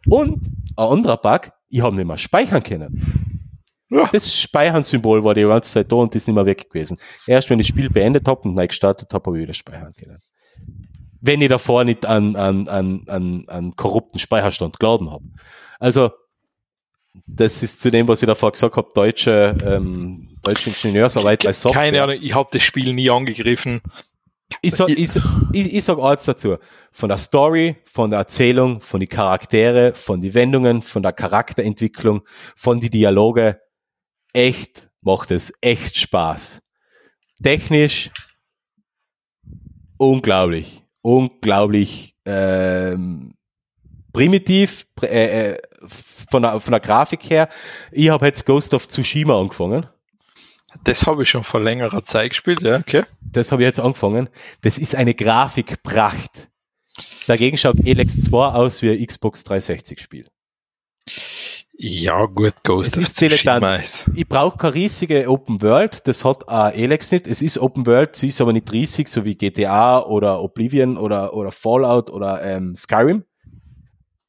Und 0.06 0.42
ein 0.76 0.84
anderer 0.92 1.16
Bug, 1.16 1.52
ich 1.68 1.80
habe 1.82 1.96
nicht 1.96 2.06
mehr 2.06 2.18
speichern 2.18 2.62
können. 2.62 3.39
Ja. 3.90 4.08
Das 4.12 4.32
Speichern-Symbol 4.34 5.24
war 5.24 5.34
die 5.34 5.42
ganze 5.42 5.72
Zeit 5.72 5.90
da 5.90 5.96
und 5.96 6.14
ist 6.14 6.26
nicht 6.28 6.34
mehr 6.34 6.46
weg 6.46 6.70
gewesen. 6.70 6.96
Erst 7.26 7.50
wenn 7.50 7.58
ich 7.58 7.66
das 7.66 7.74
Spiel 7.74 7.90
beendet 7.90 8.28
habe 8.28 8.48
und 8.48 8.54
neu 8.54 8.68
gestartet 8.68 9.12
habe, 9.12 9.26
habe 9.26 9.38
ich 9.38 9.42
wieder 9.42 9.54
speichern 9.54 9.92
können. 9.92 10.18
Wenn 11.20 11.40
ich 11.40 11.48
davor 11.48 11.84
nicht 11.84 12.06
an, 12.06 12.36
an, 12.36 12.68
an, 12.68 13.04
an, 13.08 13.44
an 13.48 13.72
korrupten 13.72 14.18
Speicherstand 14.18 14.78
geladen 14.78 15.10
habe. 15.10 15.24
Also, 15.78 16.10
das 17.26 17.62
ist 17.62 17.80
zu 17.80 17.90
dem, 17.90 18.06
was 18.06 18.22
ich 18.22 18.26
davor 18.26 18.52
gesagt 18.52 18.76
habe, 18.76 18.88
deutsche, 18.94 19.56
ähm, 19.64 20.36
deutsche 20.42 20.70
Ingenieursarbeit 20.70 21.42
bei 21.42 21.52
Software. 21.52 21.82
Keine 21.82 22.02
Ahnung, 22.02 22.16
ich 22.20 22.34
habe 22.34 22.48
das 22.52 22.62
Spiel 22.62 22.94
nie 22.94 23.10
angegriffen. 23.10 23.82
Ich 24.62 24.74
sag, 24.74 24.88
ich, 24.90 25.10
ich, 25.52 25.74
ich 25.74 25.84
sag 25.84 25.98
alles 25.98 26.24
dazu. 26.24 26.56
Von 26.92 27.08
der 27.08 27.18
Story, 27.18 27.76
von 27.84 28.10
der 28.10 28.20
Erzählung, 28.20 28.80
von 28.80 29.00
die 29.00 29.06
Charaktere, 29.06 29.94
von 29.94 30.20
die 30.20 30.34
Wendungen, 30.34 30.82
von 30.82 31.02
der 31.02 31.12
Charakterentwicklung, 31.12 32.22
von 32.56 32.80
die 32.80 32.90
Dialoge. 32.90 33.60
Echt 34.32 34.88
macht 35.00 35.30
es 35.30 35.52
echt 35.60 35.96
Spaß. 35.96 36.62
Technisch 37.42 38.10
unglaublich, 39.96 40.82
unglaublich 41.02 42.14
ähm, 42.24 43.34
primitiv 44.12 44.86
pr- 44.96 45.06
äh, 45.06 45.50
äh, 45.52 45.58
von, 45.86 46.42
der, 46.42 46.60
von 46.60 46.70
der 46.72 46.80
Grafik 46.80 47.28
her. 47.30 47.48
Ich 47.92 48.08
habe 48.10 48.26
jetzt 48.26 48.44
Ghost 48.46 48.74
of 48.74 48.88
Tsushima 48.88 49.38
angefangen. 49.38 49.86
Das 50.84 51.06
habe 51.06 51.24
ich 51.24 51.30
schon 51.30 51.42
vor 51.42 51.60
längerer 51.60 52.04
Zeit 52.04 52.30
gespielt, 52.30 52.62
ja, 52.62 52.76
okay. 52.78 53.02
das 53.20 53.50
habe 53.50 53.62
ich 53.62 53.66
jetzt 53.66 53.80
angefangen. 53.80 54.28
Das 54.62 54.78
ist 54.78 54.94
eine 54.94 55.14
Grafikpracht. 55.14 56.48
Dagegen 57.26 57.56
schaut 57.56 57.76
Elex 57.84 58.22
2 58.22 58.46
aus 58.48 58.80
wie 58.82 58.90
ein 58.90 59.04
Xbox 59.06 59.42
360 59.44 60.00
Spiel. 60.00 60.28
Ja, 61.82 62.26
gut, 62.26 62.62
Ghost 62.62 62.92
Es 62.92 62.98
of 62.98 63.04
ist. 63.04 63.16
Tsushima 63.16 63.76
ist. 63.76 64.10
Ich 64.14 64.28
brauche 64.28 64.58
keine 64.58 64.74
riesige 64.74 65.30
Open 65.30 65.62
World, 65.62 66.06
das 66.06 66.26
hat 66.26 66.46
auch 66.46 66.70
Elex 66.74 67.10
nicht. 67.10 67.26
Es 67.26 67.40
ist 67.40 67.58
Open 67.58 67.86
World, 67.86 68.16
sie 68.16 68.26
ist 68.26 68.38
aber 68.42 68.52
nicht 68.52 68.70
riesig, 68.70 69.08
so 69.08 69.24
wie 69.24 69.34
GTA 69.34 70.02
oder 70.02 70.42
Oblivion 70.42 70.98
oder, 70.98 71.32
oder 71.32 71.50
Fallout 71.50 72.10
oder 72.10 72.42
ähm, 72.42 72.76
Skyrim. 72.76 73.24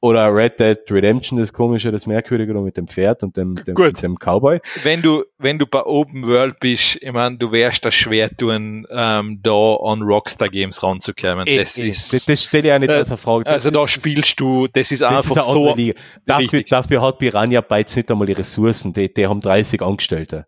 Oder 0.04 0.34
Red 0.34 0.58
Dead 0.58 0.78
Redemption, 0.90 1.38
das 1.38 1.52
komische, 1.52 1.92
das 1.92 2.06
merkwürdige 2.06 2.52
mit 2.54 2.76
dem 2.76 2.88
Pferd 2.88 3.22
und 3.22 3.36
dem, 3.36 3.54
dem, 3.54 3.76
dem 3.76 4.16
Cowboy. 4.18 4.58
Wenn 4.82 5.00
du, 5.00 5.22
wenn 5.38 5.60
du 5.60 5.66
bei 5.66 5.84
Open 5.84 6.26
World 6.26 6.58
bist, 6.58 6.98
ich 7.00 7.12
meine, 7.12 7.38
du 7.38 7.52
wärst 7.52 7.84
das 7.84 7.94
schwer 7.94 8.28
tun, 8.36 8.84
ähm, 8.90 9.38
da 9.44 9.76
an 9.76 10.02
Rockstar 10.02 10.48
Games 10.48 10.82
ranzukommen. 10.82 11.46
Eh, 11.46 11.56
das 11.58 11.78
eh, 11.78 11.88
ist, 11.88 12.12
das, 12.12 12.24
das 12.24 12.42
stelle 12.42 12.66
ich 12.68 12.74
auch 12.74 12.78
nicht 12.80 12.88
äh, 12.90 12.94
als 12.94 13.10
eine 13.10 13.16
Frage. 13.16 13.44
Das 13.44 13.54
also 13.64 13.68
ist- 13.68 13.74
da 13.76 13.86
spielst 13.86 14.40
du, 14.40 14.66
das 14.66 14.90
ist 14.90 15.02
Das 15.02 15.12
einfach 15.30 15.36
ist 15.36 15.46
so. 15.46 15.72
Liga. 15.76 15.94
Dafür, 16.26 16.62
dafür 16.64 17.00
hat 17.02 17.18
Piranha 17.18 17.60
Bytes 17.60 17.94
nicht 17.94 18.10
einmal 18.10 18.26
die 18.26 18.32
Ressourcen. 18.32 18.92
Die, 18.92 19.14
die 19.14 19.28
haben 19.28 19.40
30 19.40 19.82
Angestellte. 19.82 20.46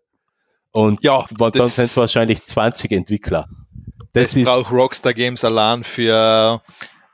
Und 0.73 1.01
Ja, 1.05 1.23
dann 1.37 1.51
das- 1.53 1.77
sind 1.77 1.85
es 1.85 1.95
wahrscheinlich 1.95 2.43
20 2.43 2.91
Entwickler. 2.91 3.45
Das, 4.11 4.31
Das 4.31 4.35
ist, 4.35 4.43
braucht 4.45 4.69
Rockstar 4.71 5.13
Games 5.13 5.45
allein 5.45 5.85
für 5.85 6.59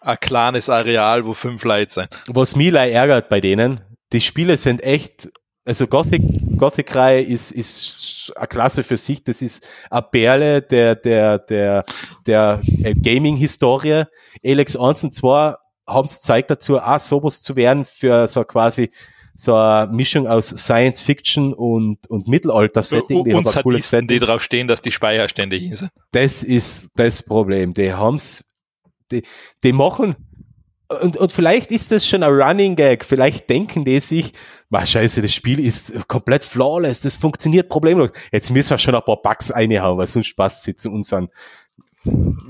ein 0.01 0.17
kleines 0.19 0.69
Areal, 0.69 1.25
wo 1.25 1.33
fünf 1.33 1.63
Leute 1.63 1.93
sind. 1.93 2.09
was 2.27 2.55
mich 2.55 2.71
leid 2.71 2.91
ärgert 2.91 3.29
bei 3.29 3.39
denen. 3.39 3.81
Die 4.11 4.21
Spiele 4.21 4.57
sind 4.57 4.83
echt, 4.83 5.31
also 5.63 5.87
Gothic, 5.87 6.21
Gothic 6.57 6.93
Reihe 6.95 7.21
ist, 7.21 7.51
ist 7.51 8.33
eine 8.35 8.47
Klasse 8.47 8.83
für 8.83 8.97
sich. 8.97 9.23
Das 9.23 9.41
ist 9.41 9.67
eine 9.89 10.01
Perle 10.01 10.61
der, 10.61 10.95
der, 10.95 11.39
der, 11.39 11.85
der 12.25 12.61
äh, 12.83 12.93
Gaming-Historie. 12.93 14.03
Elex 14.41 14.75
1 14.75 15.05
und 15.05 15.13
2 15.13 15.55
haben 15.87 16.05
es 16.05 16.17
gezeigt 16.17 16.49
dazu, 16.51 16.79
auch 16.79 16.99
sowas 16.99 17.41
zu 17.41 17.55
werden 17.55 17.85
für 17.85 18.27
so 18.27 18.43
quasi 18.43 18.91
so 19.33 19.55
eine 19.55 19.91
Mischung 19.91 20.27
aus 20.27 20.49
Science 20.49 20.99
Fiction 20.99 21.53
und, 21.53 22.09
und 22.09 22.27
Mittelalter-Setting. 22.27 23.23
Die 23.23 23.33
und 23.33 23.45
haben 23.45 23.55
ein 23.55 23.63
cooles 23.63 23.89
Sadisten, 23.89 24.07
die 24.07 24.13
Setting. 24.15 24.27
drauf 24.27 24.43
stehen, 24.43 24.67
dass 24.67 24.81
die 24.81 24.91
Speicherstände 24.91 25.55
hier 25.55 25.77
sind. 25.77 25.91
Das 26.11 26.43
ist 26.43 26.89
das 26.95 27.23
Problem. 27.23 27.73
Die 27.73 27.93
haben's, 27.93 28.50
die, 29.11 29.23
die 29.63 29.73
machen, 29.73 30.15
und, 30.99 31.15
und 31.17 31.31
vielleicht 31.31 31.71
ist 31.71 31.91
das 31.91 32.05
schon 32.05 32.23
ein 32.23 32.31
Running 32.31 32.75
Gag. 32.75 33.05
Vielleicht 33.05 33.49
denken 33.49 33.85
die 33.85 33.99
sich, 33.99 34.33
was 34.69 34.91
scheiße, 34.91 35.21
das 35.21 35.33
Spiel 35.33 35.59
ist 35.59 36.07
komplett 36.07 36.43
flawless, 36.43 37.01
das 37.01 37.15
funktioniert 37.15 37.69
problemlos. 37.69 38.11
Jetzt 38.31 38.51
müssen 38.51 38.71
wir 38.71 38.77
schon 38.77 38.95
ein 38.95 39.01
paar 39.01 39.21
Bugs 39.21 39.53
reinhauen, 39.53 39.97
weil 39.97 40.07
sonst 40.07 40.35
passt 40.35 40.63
sie 40.63 40.75
zu 40.75 40.91
uns 40.91 41.13
an. 41.13 41.29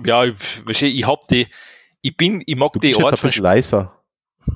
Ja, 0.05 0.23
ich, 0.23 0.81
ich 0.81 1.05
hab 1.05 1.27
die, 1.27 1.45
ich 2.01 2.15
bin, 2.17 2.41
ich 2.45 2.55
mag 2.55 2.73
Du 2.73 2.79
die 2.79 2.95
halt 2.95 3.05
Art 3.05 3.19
von 3.19 3.31
leiser. 3.31 3.93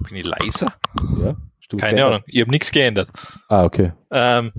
Bin 0.07 0.17
ich 0.17 0.25
leiser? 0.25 0.73
Ja? 1.21 1.35
Keine? 1.77 2.05
Ahnung, 2.05 2.23
ich 2.25 2.41
habe 2.41 2.51
nichts 2.51 2.71
geändert. 2.71 3.09
Ah, 3.49 3.65
okay. 3.65 3.91
Ähm, 4.11 4.51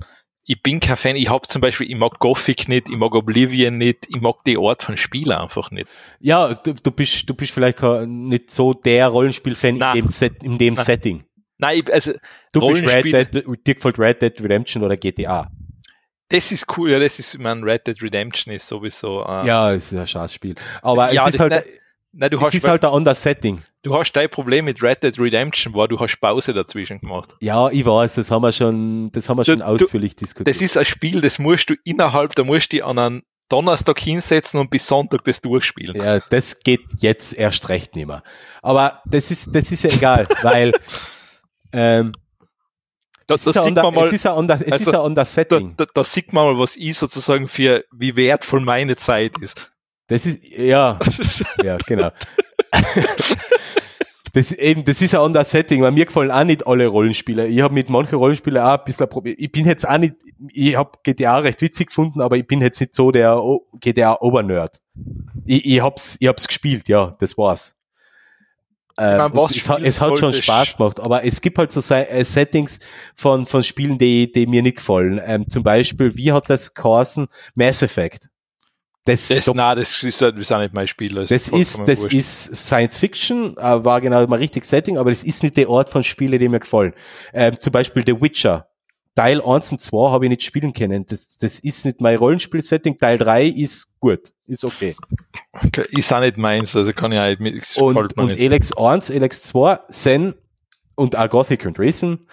ich 0.49 0.63
bin 0.63 0.79
kein 0.79 0.95
Fan, 0.95 1.15
ich 1.17 1.29
hab 1.29 1.45
zum 1.47 1.59
Beispiel, 1.61 1.91
ich 1.91 1.97
mag 1.97 2.19
Gothic 2.19 2.69
nicht, 2.69 2.87
ich 2.89 2.95
mag 2.95 3.13
Oblivion 3.13 3.77
nicht, 3.77 4.07
ich 4.07 4.21
mag 4.21 4.35
die 4.45 4.57
Art 4.57 4.81
von 4.81 4.95
Spiel 4.95 5.31
einfach 5.33 5.71
nicht. 5.71 5.87
Ja, 6.21 6.53
du, 6.53 6.73
du 6.73 6.91
bist, 6.91 7.29
du 7.29 7.33
bist 7.33 7.51
vielleicht 7.53 7.77
kein- 7.79 8.27
nicht 8.29 8.49
so 8.49 8.73
der 8.73 9.07
Rollenspiel-Fan 9.09 9.75
in 9.75 9.93
dem, 9.93 10.07
Set, 10.07 10.41
in 10.43 10.57
dem 10.57 10.75
Nein. 10.75 10.85
Setting. 10.85 11.23
Nein, 11.57 11.79
ich, 11.85 11.93
also 11.93 12.13
Du 12.53 12.61
bist 12.65 12.81
Red 12.83 13.03
Rollenspiel- 13.05 13.25
Dead, 13.25 13.67
dir 13.67 13.75
gefällt 13.75 13.99
Red 13.99 14.21
Dead 14.21 14.41
Redemption 14.41 14.83
oder 14.83 14.95
GTA. 14.95 15.51
das 16.29 16.51
ist 16.51 16.65
cool, 16.77 16.91
ja, 16.91 16.99
das 16.99 17.19
ist, 17.19 17.33
ich 17.33 17.39
mein, 17.41 17.63
Red 17.63 17.85
Dead 17.87 18.01
Redemption 18.01 18.53
ist 18.53 18.67
sowieso, 18.67 19.23
äh, 19.25 19.45
Ja, 19.47 19.71
ist 19.71 19.93
ein 19.93 20.07
Scheißspiel. 20.07 20.55
Aber 20.81 21.11
ja, 21.11 21.27
es 21.27 21.33
ist 21.35 21.39
halt, 21.41 21.51
nein, 21.51 21.63
nein, 22.13 22.29
du 22.31 22.37
es 22.37 22.43
hast, 22.43 22.53
ist 22.55 22.67
halt 22.67 22.83
ein 22.85 22.91
anderes 22.91 23.21
Setting. 23.21 23.61
du 23.83 23.95
hast 23.97 24.11
dein 24.13 24.29
Problem 24.29 24.65
mit 24.65 24.81
Red 24.83 25.03
Dead 25.03 25.17
Redemption, 25.19 25.73
war, 25.75 25.87
du 25.87 25.99
hast 25.99 26.17
Pause 26.19 26.53
dazwischen 26.53 26.99
gemacht. 26.99 27.35
Ja, 27.41 27.69
ich 27.69 27.85
weiß, 27.85 28.15
das 28.15 28.31
haben 28.31 28.41
wir 28.43 28.51
schon, 28.51 29.11
das 29.11 29.29
haben 29.29 29.37
wir 29.37 29.43
Du- 29.43 29.51
schon 29.51 29.59
du- 29.59 29.65
ausführlich 29.65 30.15
diskutiert. 30.15 30.47
Das 30.55 30.61
ist 30.61 30.77
ein 30.77 30.85
Spiel, 30.85 31.21
das 31.21 31.39
musst 31.39 31.69
du 31.69 31.75
innerhalb, 31.83 32.35
da 32.35 32.43
musst 32.43 32.71
du 32.71 32.77
dich 32.77 32.85
an 32.85 32.97
einen 32.99 33.21
Donnerstag 33.49 33.99
hinsetzen 33.99 34.59
und 34.59 34.69
bis 34.69 34.85
Sonntag 34.87 35.23
das 35.23 35.39
durchspielen. 35.41 35.95
ja, 35.95 36.19
das 36.19 36.59
geht 36.59 36.81
jetzt 36.99 37.33
erst 37.33 37.69
recht 37.69 37.95
nicht 37.95 38.07
mehr. 38.07 38.21
Aber 38.61 39.01
das 39.05 39.31
ist, 39.31 39.47
das 39.55 39.71
ist 39.71 39.83
ja 39.83 39.89
egal, 39.91 40.27
weil 40.41 40.73
ähm, 41.71 42.13
Da, 43.25 43.35
es, 43.35 43.43
da 43.43 43.51
ist 43.51 43.57
ein 43.57 43.63
sieht 43.67 43.75
man 43.75 43.93
mal, 43.93 44.05
es 44.07 44.13
ist 44.13 44.25
ein 44.25 44.33
anderes, 44.33 44.61
es 44.61 44.71
also, 44.71 44.91
ist 44.91 44.95
ein 44.97 45.01
anderes 45.01 45.29
da, 45.29 45.41
Setting. 45.41 45.73
da, 45.77 45.85
da 45.93 46.03
sieht 46.03 46.33
man 46.33 46.45
mal, 46.45 46.59
was 46.59 46.75
ich 46.75 46.97
sozusagen 46.97 47.47
für, 47.47 47.85
wie 47.91 48.15
wertvoll 48.17 48.61
meine 48.61 48.97
Zeit 48.97 49.37
ist. 49.39 49.71
Das 50.07 50.25
ist, 50.25 50.43
ja, 50.43 50.97
ja, 51.63 51.77
genau. 51.85 52.11
Das, 54.33 54.51
eben, 54.51 54.85
das 54.85 55.01
ist 55.01 55.15
ein 55.15 55.21
anderes 55.21 55.49
Setting, 55.49 55.81
weil 55.81 55.91
mir 55.91 56.05
gefallen 56.05 56.29
auch 56.29 56.43
nicht 56.43 56.67
alle 56.67 56.85
Rollenspiele. 56.85 57.47
Ich 57.47 57.61
habe 57.61 57.73
mit 57.73 57.89
manchen 57.89 58.15
Rollenspielen 58.15 58.61
auch 58.61 58.77
ein 58.77 58.83
bisschen 58.85 59.09
Problem. 59.09 59.35
Ich 59.39 59.51
bin 59.51 59.65
jetzt 59.65 59.87
auch 59.87 59.97
nicht, 59.97 60.13
ich 60.53 60.75
habe 60.75 60.91
GTA 61.01 61.39
recht 61.39 61.59
witzig 61.61 61.87
gefunden, 61.87 62.21
aber 62.21 62.37
ich 62.37 62.45
bin 62.45 62.61
jetzt 62.61 62.79
nicht 62.79 62.93
so 62.93 63.09
der 63.09 63.41
GTA-Obernerd. 63.79 64.79
Ich, 65.43 65.65
ich 65.65 65.81
hab's, 65.81 66.17
ich 66.19 66.27
hab's 66.27 66.47
gespielt, 66.47 66.87
ja, 66.87 67.15
das 67.19 67.35
war's. 67.35 67.75
Äh, 68.99 69.17
meine, 69.17 69.33
was 69.33 69.55
es, 69.55 69.69
es 69.69 70.01
hat 70.01 70.19
schon 70.19 70.33
Spaß 70.35 70.77
gemacht, 70.77 70.99
aber 70.99 71.23
es 71.23 71.41
gibt 71.41 71.57
halt 71.57 71.71
so 71.71 71.81
äh, 71.93 72.23
Settings 72.23 72.79
von, 73.15 73.47
von 73.47 73.63
Spielen, 73.63 73.97
die, 73.97 74.31
die 74.31 74.45
mir 74.45 74.61
nicht 74.61 74.77
gefallen. 74.77 75.19
Ähm, 75.25 75.49
zum 75.49 75.63
Beispiel, 75.63 76.15
wie 76.15 76.31
hat 76.31 76.47
das 76.47 76.75
geheißen? 76.75 77.27
Mass 77.55 77.81
Effect. 77.81 78.29
Das, 79.07 79.27
Das, 79.27 79.45
da- 79.45 79.51
nein, 79.53 79.77
das 79.77 80.03
ist, 80.03 80.21
das 80.21 80.35
ist 80.35 80.51
auch 80.51 80.59
nicht 80.59 80.73
mein 80.73 80.87
Spiel. 80.87 81.13
das 81.15 81.31
ist, 81.31 81.51
das 81.85 82.01
wurscht. 82.03 82.13
ist 82.13 82.55
Science 82.55 82.97
Fiction, 82.97 83.55
äh, 83.57 83.83
war 83.85 84.01
genau 84.01 84.25
mal 84.27 84.37
richtig 84.39 84.65
Setting, 84.65 84.97
aber 84.97 85.09
das 85.11 85.23
ist 85.23 85.43
nicht 85.43 85.57
der 85.57 85.69
Ort 85.69 85.89
von 85.89 86.03
Spielen, 86.03 86.37
die 86.39 86.49
mir 86.49 86.59
gefallen. 86.59 86.93
Ähm, 87.33 87.59
zum 87.59 87.71
Beispiel 87.73 88.03
The 88.05 88.19
Witcher. 88.21 88.67
Teil 89.15 89.41
1 89.41 89.71
und 89.71 89.81
2 89.81 90.11
habe 90.11 90.25
ich 90.25 90.29
nicht 90.29 90.43
spielen 90.43 90.73
können. 90.73 91.03
Das, 91.07 91.37
das 91.39 91.59
ist 91.59 91.85
nicht 91.85 92.01
mein 92.01 92.17
Rollenspiel-Setting. 92.17 92.99
Teil 92.99 93.17
3 93.17 93.47
ist 93.47 93.99
gut, 93.99 94.31
ist 94.45 94.63
okay. 94.63 94.93
Okay, 95.65 95.85
Ist 95.89 96.13
auch 96.13 96.19
nicht 96.19 96.37
meins, 96.37 96.75
also 96.75 96.93
kann 96.93 97.11
ich 97.11 97.19
auch 97.19 97.25
nicht 97.27 97.39
mit, 97.39 97.77
Und, 97.77 98.15
und 98.15 98.27
nicht. 98.27 98.39
Elex 98.39 98.71
1, 98.77 99.09
Elex 99.09 99.41
2, 99.41 99.79
Zen 99.89 100.35
und 100.93 101.15
auch 101.17 101.29
Gothic 101.29 101.65
und 101.65 101.79
Risen. 101.79 102.27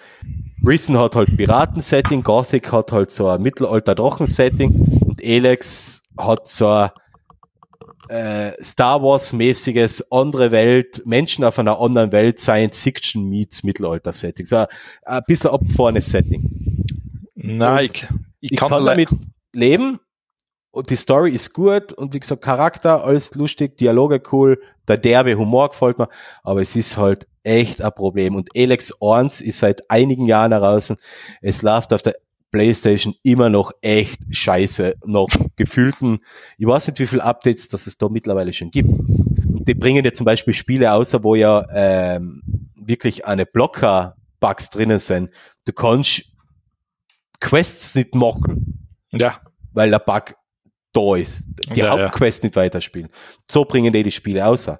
Risen 0.67 0.99
hat 0.99 1.15
halt 1.15 1.35
Piraten-Setting, 1.35 2.21
Gothic 2.21 2.71
hat 2.71 2.91
halt 2.91 3.09
so 3.09 3.29
ein 3.29 3.41
Mittelalter-Drachen-Setting 3.41 4.99
und 5.07 5.23
Elex 5.23 6.03
hat 6.17 6.47
so 6.47 6.67
ein 6.67 6.89
äh, 8.09 8.63
Star 8.63 9.01
Wars-mäßiges 9.01 10.11
andere 10.11 10.51
Welt, 10.51 11.01
Menschen 11.05 11.43
auf 11.43 11.59
einer 11.59 11.79
anderen 11.79 12.11
Welt, 12.11 12.39
Science 12.39 12.79
Fiction 12.79 13.29
meets 13.29 13.63
Mittelalter-Setting. 13.63 14.45
So 14.45 14.65
ein, 15.03 15.21
bisschen 15.27 15.51
abgefahrenes 15.51 16.07
Setting. 16.07 16.85
Nein, 17.35 17.85
ich, 17.85 18.07
ich, 18.39 18.51
Ich 18.51 18.57
kann, 18.57 18.69
kann, 18.69 18.85
damit 18.85 19.09
leben 19.53 19.99
und 20.71 20.89
die 20.89 20.97
Story 20.97 21.31
ist 21.31 21.53
gut 21.53 21.93
und 21.93 22.13
wie 22.13 22.19
gesagt, 22.19 22.41
Charakter, 22.41 23.03
alles 23.03 23.33
lustig, 23.35 23.77
Dialoge 23.77 24.21
cool, 24.31 24.61
der 24.87 24.97
derbe 24.97 25.35
Humor 25.35 25.69
gefällt 25.69 25.97
mir, 25.97 26.09
aber 26.43 26.61
es 26.61 26.75
ist 26.75 26.97
halt 26.97 27.27
echt 27.43 27.81
ein 27.81 27.93
Problem. 27.93 28.35
Und 28.35 28.49
Elex 28.53 28.93
1 29.01 29.39
ist 29.39 29.59
seit 29.59 29.89
einigen 29.89 30.25
Jahren 30.25 30.51
heraus. 30.51 30.93
Es 31.41 31.61
läuft 31.61 31.93
auf 31.93 32.01
der 32.01 32.15
Playstation 32.51 33.15
immer 33.23 33.49
noch 33.49 33.71
echt 33.81 34.19
scheiße, 34.29 34.95
noch 35.05 35.29
gefühlten, 35.55 36.19
ich 36.57 36.65
weiß 36.65 36.87
nicht, 36.87 36.99
wie 36.99 37.07
viele 37.07 37.23
Updates 37.23 37.69
das 37.69 37.87
es 37.87 37.97
da 37.97 38.07
mittlerweile 38.09 38.53
schon 38.53 38.71
gibt. 38.71 38.89
Und 38.89 39.67
die 39.67 39.73
bringen 39.73 40.05
ja 40.05 40.13
zum 40.13 40.25
Beispiel 40.25 40.53
Spiele 40.53 40.93
außer, 40.93 41.23
wo 41.23 41.35
ja 41.35 41.65
ähm, 41.73 42.41
wirklich 42.75 43.25
eine 43.25 43.45
Blocker-Bugs 43.45 44.69
drinnen 44.69 44.99
sind. 44.99 45.31
Du 45.65 45.73
kannst 45.73 46.31
Quests 47.39 47.95
nicht 47.95 48.15
machen 48.15 48.75
ja, 49.11 49.39
weil 49.73 49.89
der 49.89 49.99
Bug 49.99 50.35
da 50.93 51.15
ist. 51.15 51.45
Die 51.73 51.79
Ja, 51.79 51.97
ja. 51.97 52.03
Hauptquest 52.03 52.43
nicht 52.43 52.55
weiterspielen. 52.55 53.09
So 53.49 53.65
bringen 53.65 53.91
die 53.91 54.03
die 54.03 54.11
Spiele 54.11 54.45
außer. 54.45 54.79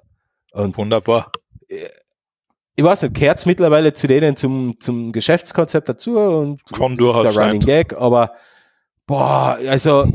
Und 0.52 0.76
wunderbar. 0.76 1.32
Ich 2.76 2.84
weiß 2.84 3.02
nicht, 3.02 3.14
gehört 3.14 3.44
mittlerweile 3.46 3.92
zu 3.94 4.06
denen 4.06 4.36
zum, 4.36 4.78
zum 4.78 5.12
Geschäftskonzept 5.12 5.88
dazu 5.88 6.18
und 6.18 6.60
durchaus 6.98 7.26
ist 7.26 7.36
der 7.36 7.46
Running. 7.46 7.60
Gag, 7.60 7.94
aber 7.94 8.32
boah, 9.06 9.58
also 9.66 10.06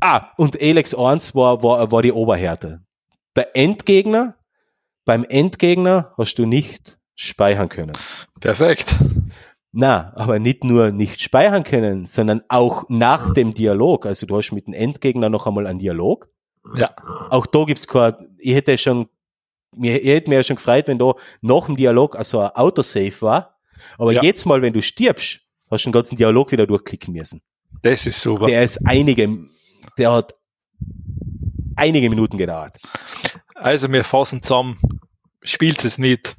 ah, 0.00 0.30
und 0.38 0.60
Elex 0.60 0.94
1 0.94 1.34
war, 1.34 1.62
war, 1.62 1.92
war 1.92 2.02
die 2.02 2.12
Oberhärte. 2.12 2.80
Der 3.36 3.54
Endgegner, 3.54 4.36
beim 5.04 5.24
Endgegner 5.24 6.14
hast 6.16 6.36
du 6.36 6.46
nicht 6.46 6.98
speichern 7.14 7.68
können. 7.68 7.92
Perfekt. 8.40 8.96
Na, 9.72 10.12
aber 10.16 10.38
nicht 10.38 10.64
nur 10.64 10.90
nicht 10.90 11.20
speichern 11.20 11.62
können, 11.62 12.06
sondern 12.06 12.42
auch 12.48 12.84
nach 12.88 13.32
dem 13.34 13.54
Dialog. 13.54 14.06
Also 14.06 14.26
du 14.26 14.36
hast 14.36 14.50
mit 14.52 14.66
dem 14.66 14.74
Endgegner 14.74 15.28
noch 15.28 15.46
einmal 15.46 15.66
einen 15.66 15.78
Dialog. 15.78 16.28
Ja. 16.74 16.90
Auch 17.28 17.46
da 17.46 17.64
gibt's 17.64 17.86
kein, 17.86 18.14
ich 18.38 18.54
hätte 18.54 18.76
schon, 18.78 19.08
mir, 19.76 20.00
ich 20.02 20.08
hätte 20.08 20.28
mir 20.30 20.36
ja 20.36 20.42
schon 20.42 20.56
gefreut, 20.56 20.88
wenn 20.88 20.98
da 20.98 21.14
nach 21.40 21.66
dem 21.66 21.76
Dialog 21.76 22.16
also 22.16 22.40
ein 22.40 22.50
Autosave 22.50 23.20
war. 23.22 23.58
Aber 23.98 24.12
Ja. 24.12 24.22
jetzt 24.22 24.44
mal, 24.46 24.60
wenn 24.62 24.72
du 24.72 24.82
stirbst, 24.82 25.40
hast 25.70 25.84
du 25.84 25.88
den 25.88 25.92
ganzen 25.92 26.16
Dialog 26.16 26.52
wieder 26.52 26.66
durchklicken 26.66 27.14
müssen. 27.14 27.40
Das 27.82 28.06
ist 28.06 28.20
super. 28.20 28.46
Der 28.46 28.62
ist 28.64 28.78
einige, 28.84 29.38
der 29.96 30.12
hat 30.12 30.34
einige 31.76 32.10
Minuten 32.10 32.36
gedauert. 32.36 32.76
Also 33.54 33.90
wir 33.90 34.04
fassen 34.04 34.42
zusammen. 34.42 34.78
Spielt 35.42 35.84
es 35.84 35.96
nicht. 35.98 36.36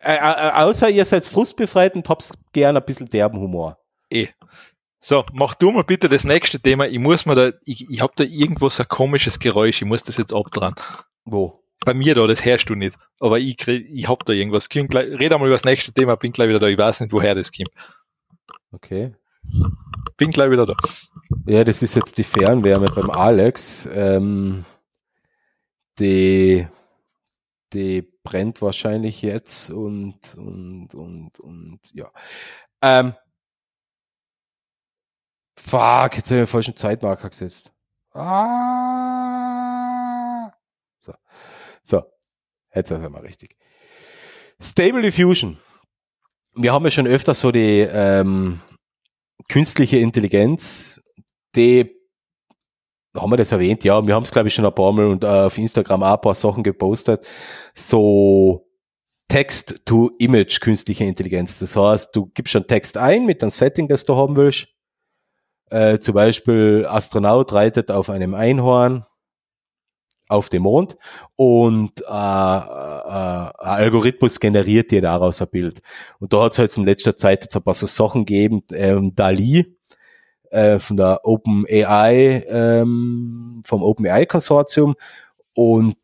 Äh, 0.00 0.16
äh, 0.16 0.50
außer 0.52 0.88
ihr 0.90 1.04
seid 1.04 1.24
frustbefreit 1.26 1.94
und 1.94 2.08
habt 2.08 2.32
gern 2.52 2.76
ein 2.76 2.84
bisschen 2.84 3.08
derben 3.08 3.38
Humor. 3.40 3.78
Eh. 4.10 4.28
So, 5.00 5.24
mach 5.32 5.54
du 5.54 5.70
mal 5.70 5.84
bitte 5.84 6.08
das 6.08 6.24
nächste 6.24 6.58
Thema. 6.58 6.86
Ich 6.88 6.98
muss 6.98 7.26
mir 7.26 7.34
da, 7.34 7.52
ich, 7.64 7.88
ich 7.90 8.00
habe 8.00 8.12
da 8.16 8.24
irgendwo 8.24 8.68
so 8.68 8.82
ein 8.82 8.88
komisches 8.88 9.38
Geräusch. 9.38 9.82
Ich 9.82 9.86
muss 9.86 10.02
das 10.02 10.16
jetzt 10.16 10.32
abdran. 10.32 10.74
Wo? 11.24 11.60
Bei 11.84 11.94
mir 11.94 12.14
da, 12.14 12.26
das 12.26 12.44
hörst 12.44 12.68
du 12.68 12.74
nicht. 12.74 12.98
Aber 13.20 13.38
ich, 13.38 13.66
ich 13.68 14.08
hab 14.08 14.24
da 14.24 14.32
irgendwas. 14.32 14.68
Komm 14.68 14.88
Gleich, 14.88 15.08
red 15.18 15.32
einmal 15.32 15.48
über 15.48 15.54
das 15.54 15.64
nächste 15.64 15.92
Thema, 15.92 16.16
bin 16.16 16.32
gleich 16.32 16.48
wieder 16.48 16.58
da. 16.58 16.66
Ich 16.66 16.78
weiß 16.78 17.00
nicht, 17.00 17.12
woher 17.12 17.34
das 17.34 17.52
kommt. 17.52 17.70
Okay. 18.72 19.14
Bin 20.16 20.30
gleich 20.30 20.50
wieder 20.50 20.66
da. 20.66 20.74
Ja, 21.46 21.62
das 21.64 21.82
ist 21.82 21.94
jetzt 21.94 22.18
die 22.18 22.24
Fernwärme 22.24 22.86
beim 22.86 23.10
Alex. 23.10 23.88
Ähm, 23.92 24.64
die, 25.98 26.66
die 27.72 28.02
brennt 28.22 28.60
wahrscheinlich 28.62 29.22
jetzt 29.22 29.70
und, 29.70 30.34
und, 30.36 30.94
und, 30.94 31.40
und, 31.40 31.80
ja. 31.92 32.10
Ähm, 32.82 33.14
fuck, 35.58 36.16
jetzt 36.16 36.30
habe 36.30 36.40
ich 36.40 36.44
den 36.44 36.46
falschen 36.46 36.76
Zeitmarker 36.76 37.28
gesetzt. 37.30 37.72
Ah. 38.12 39.66
So, 40.98 41.14
so, 41.86 42.02
jetzt 42.74 42.90
ist 42.90 43.10
mal 43.10 43.20
richtig. 43.20 43.56
Stable 44.60 45.02
Diffusion. 45.02 45.58
Wir 46.54 46.72
haben 46.72 46.84
ja 46.84 46.90
schon 46.90 47.06
öfter 47.06 47.32
so 47.34 47.52
die 47.52 47.80
ähm, 47.80 48.60
künstliche 49.48 49.98
Intelligenz, 49.98 51.00
die 51.54 51.94
haben 53.14 53.30
wir 53.30 53.36
das 53.36 53.52
erwähnt? 53.52 53.84
Ja, 53.84 54.04
wir 54.06 54.14
haben 54.14 54.24
es 54.24 54.30
glaube 54.30 54.48
ich 54.48 54.54
schon 54.54 54.66
ein 54.66 54.74
paar 54.74 54.92
Mal 54.92 55.06
und 55.06 55.22
äh, 55.22 55.26
auf 55.26 55.56
Instagram 55.56 56.02
auch 56.02 56.14
ein 56.14 56.20
paar 56.20 56.34
Sachen 56.34 56.62
gepostet. 56.62 57.26
So 57.72 58.68
Text 59.28 59.82
to 59.84 60.10
Image 60.18 60.60
künstliche 60.60 61.04
Intelligenz. 61.04 61.58
Das 61.58 61.76
heißt, 61.76 62.14
du 62.14 62.26
gibst 62.34 62.52
schon 62.52 62.66
Text 62.66 62.98
ein 62.98 63.26
mit 63.26 63.42
einem 63.42 63.50
Setting, 63.50 63.88
das 63.88 64.04
du 64.04 64.16
haben 64.16 64.36
willst. 64.36 64.68
Äh, 65.70 65.98
zum 65.98 66.14
Beispiel 66.14 66.84
Astronaut 66.88 67.52
reitet 67.52 67.90
auf 67.90 68.10
einem 68.10 68.34
Einhorn 68.34 69.06
auf 70.28 70.48
dem 70.48 70.62
Mond 70.62 70.96
und 71.36 72.00
äh, 72.00 72.04
äh, 72.04 72.08
ein 72.08 73.52
Algorithmus 73.58 74.40
generiert 74.40 74.90
dir 74.90 75.00
daraus 75.00 75.40
ein 75.40 75.48
Bild. 75.48 75.82
Und 76.18 76.32
da 76.32 76.44
hat 76.44 76.52
es 76.52 76.58
jetzt 76.58 76.78
in 76.78 76.84
letzter 76.84 77.16
Zeit 77.16 77.42
jetzt 77.42 77.56
ein 77.56 77.62
paar 77.62 77.74
so 77.74 77.86
Sachen 77.86 78.24
gegeben, 78.24 78.62
ähm, 78.72 79.14
Dali 79.14 79.76
äh, 80.50 80.78
von 80.78 80.96
der 80.96 81.20
OpenAI, 81.24 82.44
ähm, 82.48 83.62
vom 83.64 83.82
OpenAI 83.82 84.26
Konsortium 84.26 84.94
und 85.54 85.96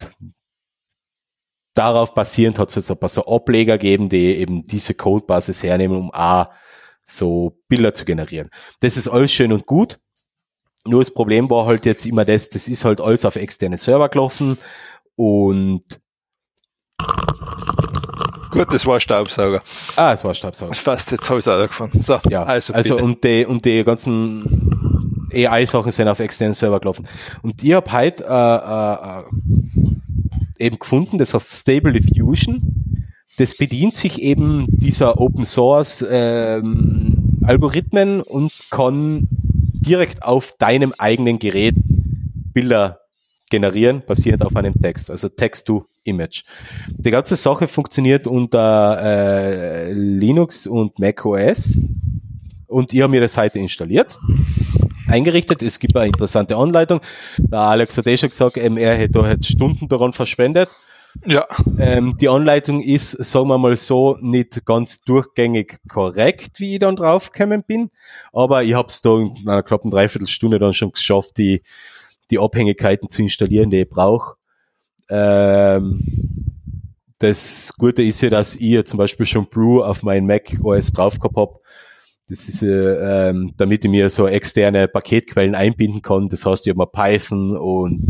darauf 1.74 2.14
basierend 2.14 2.58
hat 2.58 2.68
es 2.68 2.76
jetzt 2.76 2.90
ein 2.90 2.98
paar 2.98 3.08
so 3.08 3.26
Ableger 3.26 3.78
gegeben, 3.78 4.08
die 4.08 4.36
eben 4.36 4.64
diese 4.64 4.94
Codebasis 4.94 5.62
hernehmen, 5.62 5.96
um 5.96 6.10
A, 6.12 6.50
so 7.02 7.58
Bilder 7.68 7.94
zu 7.94 8.04
generieren. 8.04 8.50
Das 8.80 8.96
ist 8.96 9.08
alles 9.08 9.32
schön 9.32 9.52
und 9.52 9.66
gut. 9.66 9.98
Nur 10.86 11.00
das 11.00 11.12
Problem 11.12 11.48
war 11.48 11.66
halt 11.66 11.86
jetzt 11.86 12.04
immer 12.06 12.24
das, 12.24 12.50
das 12.50 12.68
ist 12.68 12.84
halt 12.84 13.00
alles 13.00 13.24
auf 13.24 13.36
externe 13.36 13.78
Server 13.78 14.08
gelaufen 14.08 14.58
und 15.16 15.82
Gut, 18.50 18.66
das 18.70 18.84
war 18.84 19.00
Staubsauger. 19.00 19.62
ah, 19.96 20.12
es 20.12 20.22
war 20.24 20.34
Staubsauger. 20.34 20.74
Fast, 20.74 21.10
jetzt 21.10 21.28
habe 21.30 21.40
ich 21.40 21.46
es 21.46 21.50
auch 21.50 21.66
gefunden. 21.66 22.00
So, 22.00 22.18
Ja, 22.28 22.44
also, 22.44 22.74
also, 22.74 22.96
bitte. 22.96 23.04
und 23.04 23.24
die 23.24 23.46
und 23.46 23.64
die 23.64 23.82
ganzen 23.82 25.26
AI-Sachen 25.32 25.90
sind 25.90 26.08
auf 26.08 26.20
externen 26.20 26.52
Server 26.52 26.78
gelaufen. 26.78 27.06
Und 27.42 27.62
ich 27.62 27.72
habe 27.72 27.90
heute 27.90 28.24
äh, 28.28 29.20
äh, 30.62 30.66
eben 30.66 30.78
gefunden, 30.78 31.16
das 31.16 31.32
heißt 31.32 31.50
Stable 31.60 31.94
Diffusion. 31.94 33.06
Das 33.38 33.56
bedient 33.56 33.94
sich 33.94 34.20
eben 34.20 34.66
dieser 34.68 35.18
Open 35.18 35.46
Source 35.46 36.04
ähm, 36.10 37.38
Algorithmen 37.44 38.20
und 38.20 38.52
kann 38.70 39.28
direkt 39.86 40.22
auf 40.22 40.56
deinem 40.58 40.92
eigenen 40.98 41.38
Gerät 41.38 41.74
Bilder 42.54 43.00
generieren, 43.50 44.02
basierend 44.06 44.44
auf 44.44 44.56
einem 44.56 44.74
Text, 44.80 45.10
also 45.10 45.28
Text 45.28 45.66
to 45.66 45.84
Image. 46.04 46.44
Die 46.88 47.10
ganze 47.10 47.36
Sache 47.36 47.68
funktioniert 47.68 48.26
unter 48.26 48.98
äh, 49.02 49.92
Linux 49.92 50.66
und 50.66 50.98
Mac 50.98 51.24
OS 51.24 51.78
und 52.66 52.94
ich 52.94 53.02
habe 53.02 53.10
mir 53.10 53.20
das 53.20 53.36
heute 53.36 53.58
installiert, 53.58 54.18
eingerichtet. 55.06 55.62
Es 55.62 55.78
gibt 55.78 55.94
eine 55.96 56.06
interessante 56.06 56.56
Anleitung. 56.56 57.00
Der 57.36 57.60
Alex 57.60 57.98
hat 57.98 58.06
eh 58.06 58.16
schon 58.16 58.30
gesagt, 58.30 58.56
er 58.56 58.94
hätte 58.94 59.12
da 59.12 59.30
jetzt 59.30 59.46
Stunden 59.46 59.88
daran 59.88 60.14
verschwendet. 60.14 60.70
Ja, 61.26 61.46
Ähm, 61.78 62.16
die 62.20 62.28
Anleitung 62.28 62.82
ist, 62.82 63.12
sagen 63.12 63.48
wir 63.48 63.58
mal 63.58 63.76
so, 63.76 64.16
nicht 64.20 64.64
ganz 64.64 65.02
durchgängig 65.02 65.78
korrekt, 65.88 66.60
wie 66.60 66.74
ich 66.74 66.78
dann 66.80 66.96
draufgekommen 66.96 67.62
bin. 67.64 67.90
Aber 68.32 68.62
ich 68.62 68.74
habe 68.74 68.88
es 68.88 69.02
da 69.02 69.18
in 69.18 69.34
einer 69.46 69.62
knappen 69.62 69.90
Dreiviertelstunde 69.90 70.58
dann 70.58 70.74
schon 70.74 70.92
geschafft, 70.92 71.38
die, 71.38 71.62
die 72.30 72.38
Abhängigkeiten 72.38 73.08
zu 73.08 73.22
installieren, 73.22 73.70
die 73.70 73.82
ich 73.82 73.88
brauche. 73.88 74.36
Ähm, 75.10 76.00
das 77.18 77.72
Gute 77.78 78.02
ist 78.02 78.20
ja, 78.22 78.30
dass 78.30 78.56
ich 78.56 78.84
zum 78.84 78.98
Beispiel 78.98 79.26
schon 79.26 79.46
Brew 79.46 79.82
auf 79.82 80.02
meinen 80.02 80.26
Mac 80.26 80.56
OS 80.62 80.92
drauf 80.92 81.18
gehabt 81.18 81.36
habe. 81.36 81.60
Das 82.28 82.48
ist, 82.48 82.62
äh, 82.62 83.28
ähm, 83.28 83.52
damit 83.56 83.84
ich 83.84 83.90
mir 83.90 84.08
so 84.10 84.26
externe 84.26 84.88
Paketquellen 84.88 85.54
einbinden 85.54 86.02
kann. 86.02 86.28
Das 86.28 86.46
heißt, 86.46 86.66
ich 86.66 86.70
habe 86.70 86.78
mal 86.78 86.86
Python 86.86 87.56
und 87.56 88.00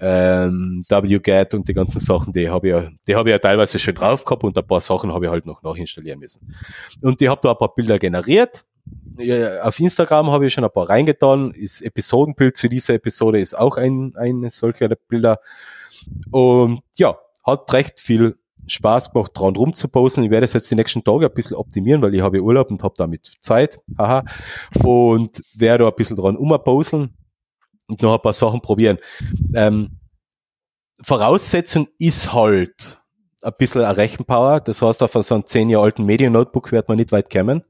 ähm, 0.00 0.84
WGAT 0.88 1.54
und 1.54 1.68
die 1.68 1.74
ganzen 1.74 2.00
Sachen, 2.00 2.32
die 2.32 2.48
habe 2.48 2.68
ich 2.68 2.74
ja, 2.74 2.88
die 3.06 3.16
habe 3.16 3.28
ich 3.30 3.32
ja 3.32 3.38
teilweise 3.38 3.78
schon 3.78 3.94
drauf 3.94 4.24
gehabt 4.24 4.44
und 4.44 4.56
ein 4.56 4.66
paar 4.66 4.80
Sachen 4.80 5.12
habe 5.12 5.26
ich 5.26 5.30
halt 5.30 5.46
noch 5.46 5.62
nachinstallieren 5.62 6.18
müssen. 6.18 6.52
Und 7.02 7.20
ich 7.20 7.28
habe 7.28 7.40
da 7.42 7.52
ein 7.52 7.58
paar 7.58 7.74
Bilder 7.74 7.98
generiert. 7.98 8.66
Auf 9.62 9.80
Instagram 9.80 10.30
habe 10.30 10.46
ich 10.46 10.52
schon 10.52 10.64
ein 10.64 10.70
paar 10.70 10.88
reingetan. 10.88 11.54
Das 11.60 11.80
Episodenbild 11.80 12.56
zu 12.56 12.68
dieser 12.68 12.94
Episode 12.94 13.40
ist 13.40 13.54
auch 13.54 13.76
ein, 13.76 14.14
ein 14.16 14.48
solcher 14.50 14.88
Bilder. 15.08 15.40
Und 16.30 16.80
ja, 16.94 17.18
hat 17.44 17.72
recht 17.72 18.00
viel 18.00 18.36
Spaß 18.66 19.12
gemacht, 19.12 19.32
dran 19.34 19.56
rumzuposen. 19.56 20.24
Ich 20.24 20.30
werde 20.30 20.44
es 20.44 20.52
jetzt 20.52 20.70
die 20.70 20.74
nächsten 20.74 21.02
Tage 21.02 21.26
ein 21.26 21.34
bisschen 21.34 21.56
optimieren, 21.56 22.02
weil 22.02 22.14
ich 22.14 22.20
habe 22.20 22.40
Urlaub 22.40 22.70
und 22.70 22.82
habe 22.82 22.94
damit 22.96 23.32
Zeit. 23.40 23.78
Haha. 23.96 24.24
Und 24.82 25.40
werde 25.56 25.86
ein 25.86 25.94
bisschen 25.96 26.16
dran 26.16 26.36
umposen 26.36 27.14
und 27.88 28.02
noch 28.02 28.14
ein 28.14 28.22
paar 28.22 28.32
Sachen 28.32 28.60
probieren. 28.60 28.98
Ähm, 29.54 29.98
Voraussetzung 31.02 31.88
ist 31.98 32.32
halt 32.32 33.00
ein 33.42 33.52
bisschen 33.58 33.82
eine 33.82 33.96
Rechenpower. 33.96 34.60
Das 34.60 34.82
heißt, 34.82 35.02
auf 35.02 35.12
so 35.12 35.34
einem 35.34 35.46
zehn 35.46 35.68
Jahre 35.68 35.84
alten 35.84 36.04
Mediennotebook 36.04 36.72
wird 36.72 36.88
man 36.88 36.96
nicht 36.98 37.12
weit 37.12 37.30
kommen. 37.30 37.62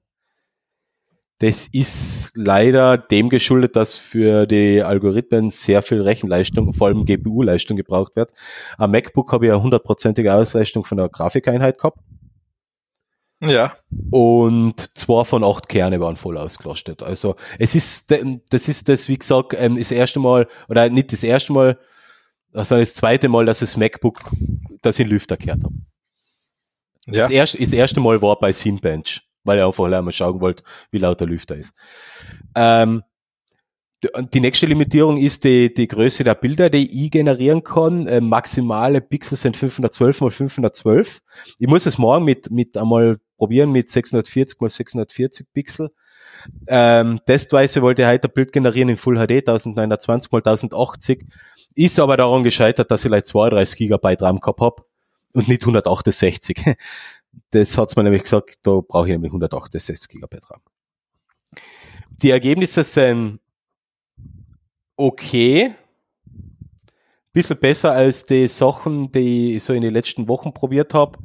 Das 1.39 1.69
ist 1.69 2.33
leider 2.35 2.97
dem 2.97 3.29
geschuldet, 3.29 3.77
dass 3.77 3.99
für 3.99 4.47
die 4.47 4.83
Algorithmen 4.83 5.51
sehr 5.51 5.83
viel 5.83 6.01
Rechenleistung, 6.01 6.73
vor 6.73 6.87
allem 6.87 7.05
GPU-Leistung 7.05 7.77
gebraucht 7.77 8.17
wird. 8.17 8.33
Am 8.79 8.91
MacBook 8.93 9.33
habe 9.33 9.45
ich 9.45 9.53
eine 9.53 9.63
hundertprozentige 9.63 10.33
Ausleistung 10.33 10.85
von 10.87 10.97
der 10.97 11.11
Grafikeinheit 11.11 11.77
gehabt. 11.77 11.99
Ja. 13.41 13.75
Und 14.11 14.97
zwei 14.97 15.25
von 15.25 15.45
acht 15.45 15.69
Kerne 15.69 16.01
waren 16.01 16.17
voll 16.17 16.39
ausgelastet. 16.39 17.03
Also 17.03 17.37
es 17.59 17.75
ist, 17.75 18.11
das 18.51 18.69
ist 18.69 18.89
das, 18.89 19.09
wie 19.09 19.19
gesagt, 19.19 19.55
ähm, 19.57 19.77
das 19.77 19.91
erste 19.91 20.21
Mal, 20.21 20.49
oder 20.69 20.89
nicht 20.89 21.13
das 21.13 21.23
erste 21.23 21.53
Mal, 21.53 21.79
sondern 22.53 22.81
das 22.81 22.95
zweite 22.95 23.29
Mal, 23.29 23.45
dass 23.45 23.59
das 23.59 23.77
MacBook, 23.77 24.31
das 24.81 24.99
in 24.99 25.09
Lüfter 25.09 25.37
gehört 25.37 25.63
habe. 25.65 25.75
Ja. 27.07 27.23
Das, 27.23 27.31
erste, 27.31 27.59
das 27.59 27.73
erste 27.73 28.01
Mal 28.01 28.23
war 28.23 28.39
bei 28.39 28.53
Cinebench 28.53 29.27
weil 29.47 29.59
er 29.59 29.67
einfach 29.67 29.85
einmal 29.85 30.13
schauen 30.13 30.41
wollte, 30.41 30.65
wie 30.91 30.99
laut 30.99 31.21
der 31.21 31.29
Lüfter 31.29 31.57
ist. 31.57 31.75
Ähm, 32.55 33.03
die 34.03 34.41
nächste 34.41 34.67
Limitierung 34.67 35.17
ist 35.17 35.45
die, 35.45 35.73
die 35.73 35.89
Größe 35.89 36.23
der 36.23 36.35
Bilder, 36.35 36.69
die 36.69 37.05
ich 37.05 37.11
generieren 37.11 37.65
kann. 37.65 38.07
Äh, 38.07 38.21
maximale 38.21 39.01
Pixel 39.01 39.39
sind 39.39 39.57
512 39.57 40.21
mal 40.21 40.31
512. 40.31 41.21
Ich 41.59 41.69
muss 41.69 41.87
es 41.87 41.97
morgen 41.97 42.25
mit, 42.25 42.51
mit 42.51 42.77
einmal 42.77 43.17
probieren 43.39 43.73
mit 43.73 43.89
640 43.91 44.61
mal 44.61 44.69
640 44.69 45.47
Pixel. 45.53 45.91
Ähm, 46.69 47.21
testweise 47.27 47.81
wollte 47.83 48.03
ich 48.03 48.09
heute 48.09 48.29
ein 48.29 48.35
Bild 48.35 48.53
generieren 48.53 48.91
in 48.91 48.97
Full 48.99 49.17
HD 49.17 49.49
1920 49.49 50.31
mal 50.31 50.39
1080. 50.39 51.25
Ist 51.75 51.99
aber 51.99 52.17
daran 52.17 52.43
gescheitert, 52.43 52.91
dass 52.91 53.05
ich 53.05 53.11
like 53.11 53.27
32 53.27 53.79
Gigabyte 53.79 54.23
RAM 54.23 54.41
gehabt 54.41 54.61
habe 54.61 54.85
und 55.33 55.49
nicht 55.49 55.63
168. 55.63 56.77
Das 57.51 57.77
hat's 57.77 57.97
mir 57.97 58.03
nämlich 58.03 58.23
gesagt, 58.23 58.61
da 58.63 58.81
brauche 58.81 59.09
ich 59.09 59.13
nämlich 59.13 59.29
168 59.29 60.09
GB 60.09 60.39
RAM. 60.49 60.63
Die 62.23 62.31
Ergebnisse 62.31 62.83
sind 62.83 63.41
okay. 64.97 65.75
Bisschen 67.33 67.59
besser 67.59 67.93
als 67.93 68.27
die 68.27 68.49
Sachen, 68.49 69.13
die 69.13 69.57
ich 69.57 69.65
so 69.65 69.73
in 69.73 69.83
den 69.83 69.93
letzten 69.93 70.27
Wochen 70.29 70.55
probiert 70.55 70.95
habe. 70.95 71.19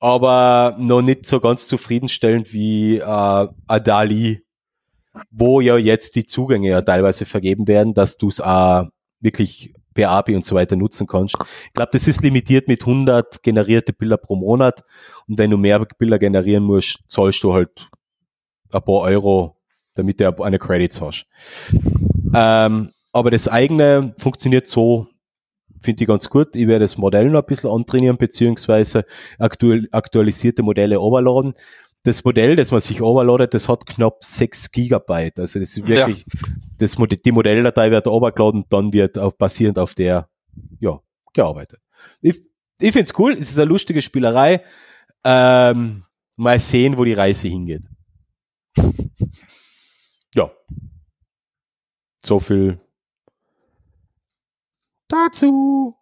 Aber 0.00 0.76
noch 0.78 1.02
nicht 1.02 1.26
so 1.26 1.40
ganz 1.40 1.66
zufriedenstellend 1.66 2.52
wie 2.52 2.98
äh, 2.98 3.48
Adali, 3.66 4.44
wo 5.30 5.60
ja 5.60 5.76
jetzt 5.76 6.14
die 6.16 6.24
Zugänge 6.24 6.68
ja 6.68 6.82
teilweise 6.82 7.24
vergeben 7.24 7.66
werden, 7.66 7.94
dass 7.94 8.16
du 8.16 8.28
es 8.28 8.38
äh, 8.38 8.84
wirklich 9.20 9.74
per 9.98 10.12
API 10.12 10.36
und 10.36 10.44
so 10.44 10.54
weiter 10.54 10.76
nutzen 10.76 11.08
kannst. 11.08 11.34
Ich 11.66 11.72
glaube, 11.72 11.90
das 11.92 12.06
ist 12.06 12.22
limitiert 12.22 12.68
mit 12.68 12.82
100 12.82 13.42
generierte 13.42 13.92
Bilder 13.92 14.16
pro 14.16 14.36
Monat. 14.36 14.84
Und 15.26 15.38
wenn 15.38 15.50
du 15.50 15.56
mehr 15.56 15.84
Bilder 15.98 16.20
generieren 16.20 16.62
musst, 16.62 17.00
zahlst 17.08 17.42
du 17.42 17.52
halt 17.52 17.90
ein 18.70 18.82
paar 18.82 19.00
Euro, 19.00 19.56
damit 19.94 20.20
du 20.20 20.42
eine 20.42 20.60
Credits 20.60 21.00
hast. 21.00 21.26
Ähm, 22.34 22.90
aber 23.12 23.30
das 23.30 23.48
eigene 23.48 24.14
funktioniert 24.18 24.66
so, 24.66 25.08
finde 25.80 26.04
ich 26.04 26.08
ganz 26.08 26.28
gut. 26.28 26.56
Ich 26.56 26.66
werde 26.66 26.84
das 26.84 26.98
Modell 26.98 27.30
noch 27.30 27.42
ein 27.42 27.46
bisschen 27.46 27.70
antrainieren, 27.70 28.16
beziehungsweise 28.16 29.04
aktual, 29.38 29.88
aktualisierte 29.92 30.62
Modelle 30.62 31.00
overladen 31.00 31.54
das 32.08 32.24
Modell, 32.24 32.56
das 32.56 32.70
man 32.70 32.80
sich 32.80 33.02
overladet, 33.02 33.54
das 33.54 33.68
hat 33.68 33.86
knapp 33.86 34.24
6 34.24 34.70
Gigabyte. 34.72 35.38
Also 35.38 35.58
das 35.58 35.70
ist 35.70 35.86
wirklich, 35.86 36.24
ja. 36.26 36.48
das, 36.78 36.96
die 37.24 37.32
Modelldatei 37.32 37.90
wird 37.90 38.06
overgeladen 38.06 38.64
dann 38.68 38.92
wird 38.92 39.18
auch 39.18 39.32
basierend 39.32 39.78
auf 39.78 39.94
der, 39.94 40.28
ja, 40.80 41.00
gearbeitet. 41.32 41.80
Ich, 42.20 42.40
ich 42.80 42.92
finde 42.92 43.02
es 43.10 43.18
cool, 43.18 43.32
es 43.32 43.50
ist 43.50 43.58
eine 43.58 43.68
lustige 43.68 44.00
Spielerei. 44.00 44.62
Ähm, 45.24 46.04
mal 46.36 46.58
sehen, 46.58 46.96
wo 46.96 47.04
die 47.04 47.14
Reise 47.14 47.48
hingeht. 47.48 47.82
Ja. 50.34 50.50
So 52.28 52.40
viel 52.40 52.76
dazu. 55.08 55.96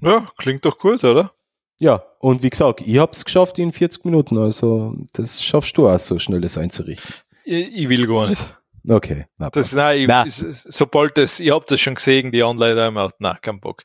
Ja, 0.00 0.28
klingt 0.36 0.64
doch 0.64 0.76
gut, 0.76 1.04
oder? 1.04 1.30
Ja, 1.78 2.02
und 2.18 2.42
wie 2.42 2.50
gesagt, 2.50 2.80
ich 2.80 2.98
habe 2.98 3.12
es 3.12 3.24
geschafft 3.24 3.56
in 3.60 3.70
40 3.70 4.04
Minuten, 4.04 4.36
also 4.36 4.96
das 5.12 5.40
schaffst 5.40 5.78
du 5.78 5.88
auch 5.88 6.00
so 6.00 6.18
schnell, 6.18 6.40
das 6.40 6.58
einzurichten. 6.58 7.14
Ich, 7.44 7.72
ich 7.72 7.88
will 7.88 8.08
gar 8.08 8.30
nicht. 8.30 8.42
Okay. 8.88 9.26
Na, 9.38 9.48
das, 9.48 9.72
nein. 9.72 10.10
Ich, 10.26 10.34
sobald 10.34 11.16
das, 11.16 11.38
ich 11.38 11.52
habe 11.52 11.64
das 11.68 11.80
schon 11.80 11.94
gesehen, 11.94 12.32
die 12.32 12.42
Anleitung, 12.42 13.08
na, 13.20 13.34
kein 13.34 13.60
Bock. 13.60 13.84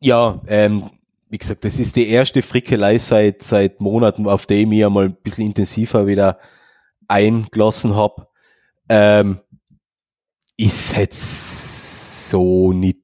Ja, 0.00 0.42
ähm, 0.46 0.90
wie 1.30 1.38
gesagt, 1.38 1.64
das 1.64 1.78
ist 1.78 1.96
die 1.96 2.10
erste 2.10 2.42
Frickelei 2.42 2.98
seit, 2.98 3.40
seit 3.40 3.80
Monaten, 3.80 4.28
auf 4.28 4.44
der 4.44 4.58
ich 4.58 4.66
mich 4.66 4.84
einmal 4.84 5.06
ein 5.06 5.16
bisschen 5.22 5.46
intensiver 5.46 6.06
wieder 6.06 6.38
eingelassen 7.08 7.96
habe. 7.96 8.26
Ähm, 8.90 9.40
ist 10.60 10.96
jetzt 10.96 12.30
so 12.30 12.72
nicht 12.72 13.00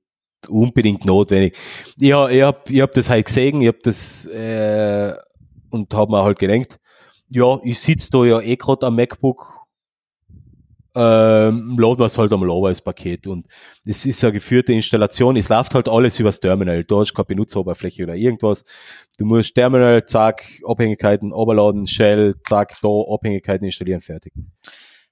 unbedingt 0.48 1.04
notwendig. 1.04 1.56
Ich, 1.98 2.08
ich 2.08 2.12
habe 2.12 2.60
ich 2.68 2.80
hab 2.80 2.92
das 2.92 3.10
halt 3.10 3.26
gesehen, 3.26 3.62
ich 3.62 3.68
habe 3.68 3.78
das 3.82 4.26
äh, 4.26 5.14
und 5.70 5.92
habe 5.94 6.12
mir 6.12 6.22
halt 6.22 6.38
gedacht, 6.38 6.78
ja, 7.30 7.58
ich 7.64 7.80
sitze 7.80 8.10
da 8.10 8.24
ja 8.24 8.40
eh 8.40 8.56
gerade 8.56 8.86
am 8.86 8.96
MacBook, 8.96 9.66
ähm, 10.94 11.76
laden 11.78 11.98
wir 11.98 12.06
es 12.06 12.16
halt 12.16 12.32
einmal 12.32 12.50
over 12.50 12.68
als 12.68 12.80
Paket 12.80 13.26
und 13.26 13.46
es 13.84 14.06
ist 14.06 14.22
eine 14.22 14.34
geführte 14.34 14.72
Installation, 14.72 15.36
es 15.36 15.48
läuft 15.48 15.74
halt 15.74 15.88
alles 15.88 16.20
übers 16.20 16.40
Terminal, 16.40 16.84
da 16.84 16.96
hast 16.96 17.14
keine 17.14 17.26
Benutzeroberfläche 17.26 18.04
oder 18.04 18.14
irgendwas. 18.14 18.64
Du 19.18 19.24
musst 19.24 19.54
Terminal, 19.54 20.04
zack, 20.04 20.44
Abhängigkeiten, 20.64 21.32
overladen, 21.32 21.86
Shell, 21.86 22.36
zack, 22.46 22.76
da 22.80 22.88
Abhängigkeiten 22.88 23.66
installieren, 23.66 24.00
fertig. 24.00 24.32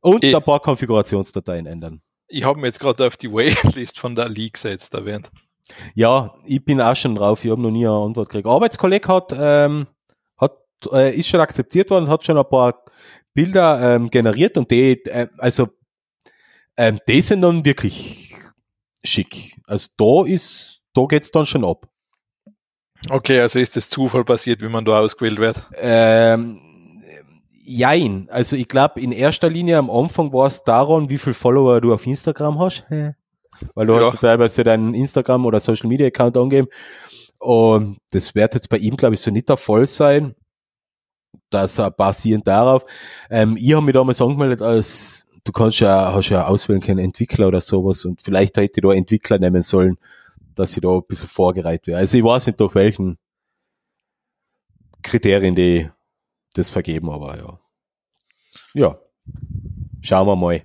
Und 0.00 0.22
ich, 0.22 0.36
ein 0.36 0.42
paar 0.42 0.60
Konfigurationsdateien 0.60 1.66
ändern 1.66 2.00
ich 2.28 2.44
habe 2.44 2.60
mir 2.60 2.66
jetzt 2.66 2.80
gerade 2.80 3.06
auf 3.06 3.16
die 3.16 3.32
Waitlist 3.32 3.98
von 3.98 4.14
der 4.14 4.28
League 4.28 4.54
gesetzt 4.54 4.94
erwähnt. 4.94 5.30
Ja, 5.94 6.34
ich 6.44 6.64
bin 6.64 6.80
auch 6.80 6.94
schon 6.96 7.14
drauf, 7.14 7.44
ich 7.44 7.50
habe 7.50 7.62
noch 7.62 7.70
nie 7.70 7.86
eine 7.86 7.96
Antwort 7.96 8.28
gekriegt. 8.28 8.46
Arbeitskollege 8.46 9.08
hat, 9.08 9.34
ähm, 9.36 9.86
hat 10.38 10.58
äh, 10.92 11.14
ist 11.16 11.28
schon 11.28 11.40
akzeptiert 11.40 11.90
worden, 11.90 12.08
hat 12.08 12.24
schon 12.24 12.36
ein 12.36 12.48
paar 12.48 12.84
Bilder 13.32 13.96
ähm, 13.96 14.10
generiert 14.10 14.58
und 14.58 14.70
die, 14.70 15.04
äh, 15.06 15.28
also 15.38 15.68
ähm, 16.76 16.98
die 17.08 17.20
sind 17.20 17.42
dann 17.42 17.64
wirklich 17.64 18.34
schick. 19.02 19.56
Also 19.66 19.88
da 19.96 20.26
ist, 20.26 20.82
da 20.92 21.04
geht's 21.06 21.30
dann 21.30 21.46
schon 21.46 21.64
ab. 21.64 21.88
Okay, 23.10 23.40
also 23.40 23.58
ist 23.58 23.76
das 23.76 23.88
Zufall 23.88 24.24
passiert, 24.24 24.62
wie 24.62 24.68
man 24.68 24.84
da 24.84 25.00
ausgewählt 25.00 25.38
wird? 25.38 25.62
Ähm, 25.78 26.60
Jein. 27.66 28.28
Also 28.30 28.56
ich 28.56 28.68
glaube, 28.68 29.00
in 29.00 29.10
erster 29.10 29.48
Linie 29.48 29.78
am 29.78 29.90
Anfang 29.90 30.32
war 30.32 30.46
es 30.46 30.62
daran, 30.62 31.08
wie 31.08 31.16
viel 31.16 31.32
Follower 31.32 31.80
du 31.80 31.94
auf 31.94 32.06
Instagram 32.06 32.58
hast. 32.58 32.84
Weil 33.74 33.86
du 33.86 33.94
ja. 33.94 34.12
hast 34.12 34.20
teilweise 34.20 34.64
deinen 34.64 34.92
Instagram 34.92 35.46
oder 35.46 35.60
Social 35.60 35.88
Media 35.88 36.06
Account 36.06 36.36
angeben. 36.36 36.68
Und 37.38 37.98
das 38.10 38.34
wird 38.34 38.54
jetzt 38.54 38.68
bei 38.68 38.76
ihm, 38.76 38.96
glaube 38.96 39.14
ich, 39.14 39.20
so 39.20 39.30
nicht 39.30 39.48
der 39.48 39.56
Fall 39.56 39.86
sein. 39.86 40.34
Das 41.50 41.80
basierend 41.96 42.46
darauf. 42.46 42.84
Ähm, 43.30 43.56
ich 43.58 43.72
habe 43.72 43.86
mich 43.86 43.94
damals 43.94 44.20
angemeldet 44.20 44.60
als, 44.60 45.26
du 45.44 45.52
kannst 45.52 45.80
ja, 45.80 46.12
hast 46.12 46.28
ja 46.28 46.46
auswählen 46.46 46.80
können, 46.80 46.98
Entwickler 46.98 47.48
oder 47.48 47.60
sowas. 47.60 48.04
Und 48.04 48.20
vielleicht 48.20 48.56
hätte 48.56 48.80
ich 48.80 48.82
da 48.82 48.92
Entwickler 48.92 49.38
nehmen 49.38 49.62
sollen, 49.62 49.96
dass 50.54 50.76
ich 50.76 50.82
da 50.82 50.90
ein 50.90 51.02
bisschen 51.06 51.28
vorgereiht 51.28 51.86
wäre. 51.86 51.98
Also 51.98 52.18
ich 52.18 52.24
weiß 52.24 52.46
nicht, 52.46 52.60
durch 52.60 52.74
welchen 52.74 53.16
Kriterien 55.02 55.54
die 55.54 55.88
das 56.54 56.70
vergeben, 56.70 57.10
aber 57.10 57.36
ja. 57.36 57.60
Ja. 58.74 58.98
Schauen 60.02 60.26
wir 60.26 60.36
mal. 60.36 60.64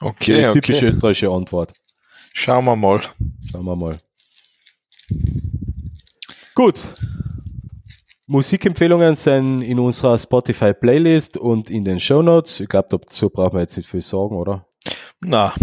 Okay. 0.00 0.46
Die 0.46 0.60
typische 0.60 0.86
okay. 0.86 0.88
österreichische 0.88 1.30
Antwort. 1.30 1.72
Schauen 2.32 2.64
wir 2.64 2.76
mal. 2.76 3.00
Schauen 3.50 3.64
wir 3.64 3.76
mal. 3.76 3.98
Gut. 6.54 6.80
Musikempfehlungen 8.26 9.16
sind 9.16 9.62
in 9.62 9.78
unserer 9.78 10.18
Spotify-Playlist 10.18 11.36
und 11.36 11.70
in 11.70 11.84
den 11.84 12.00
Show 12.00 12.22
Notes. 12.22 12.60
Ich 12.60 12.68
glaube, 12.68 12.88
dazu 12.90 13.28
brauchen 13.28 13.54
wir 13.54 13.60
jetzt 13.60 13.76
nicht 13.76 13.88
viel 13.88 14.02
sagen, 14.02 14.36
oder? 14.36 14.66
Na, 15.20 15.54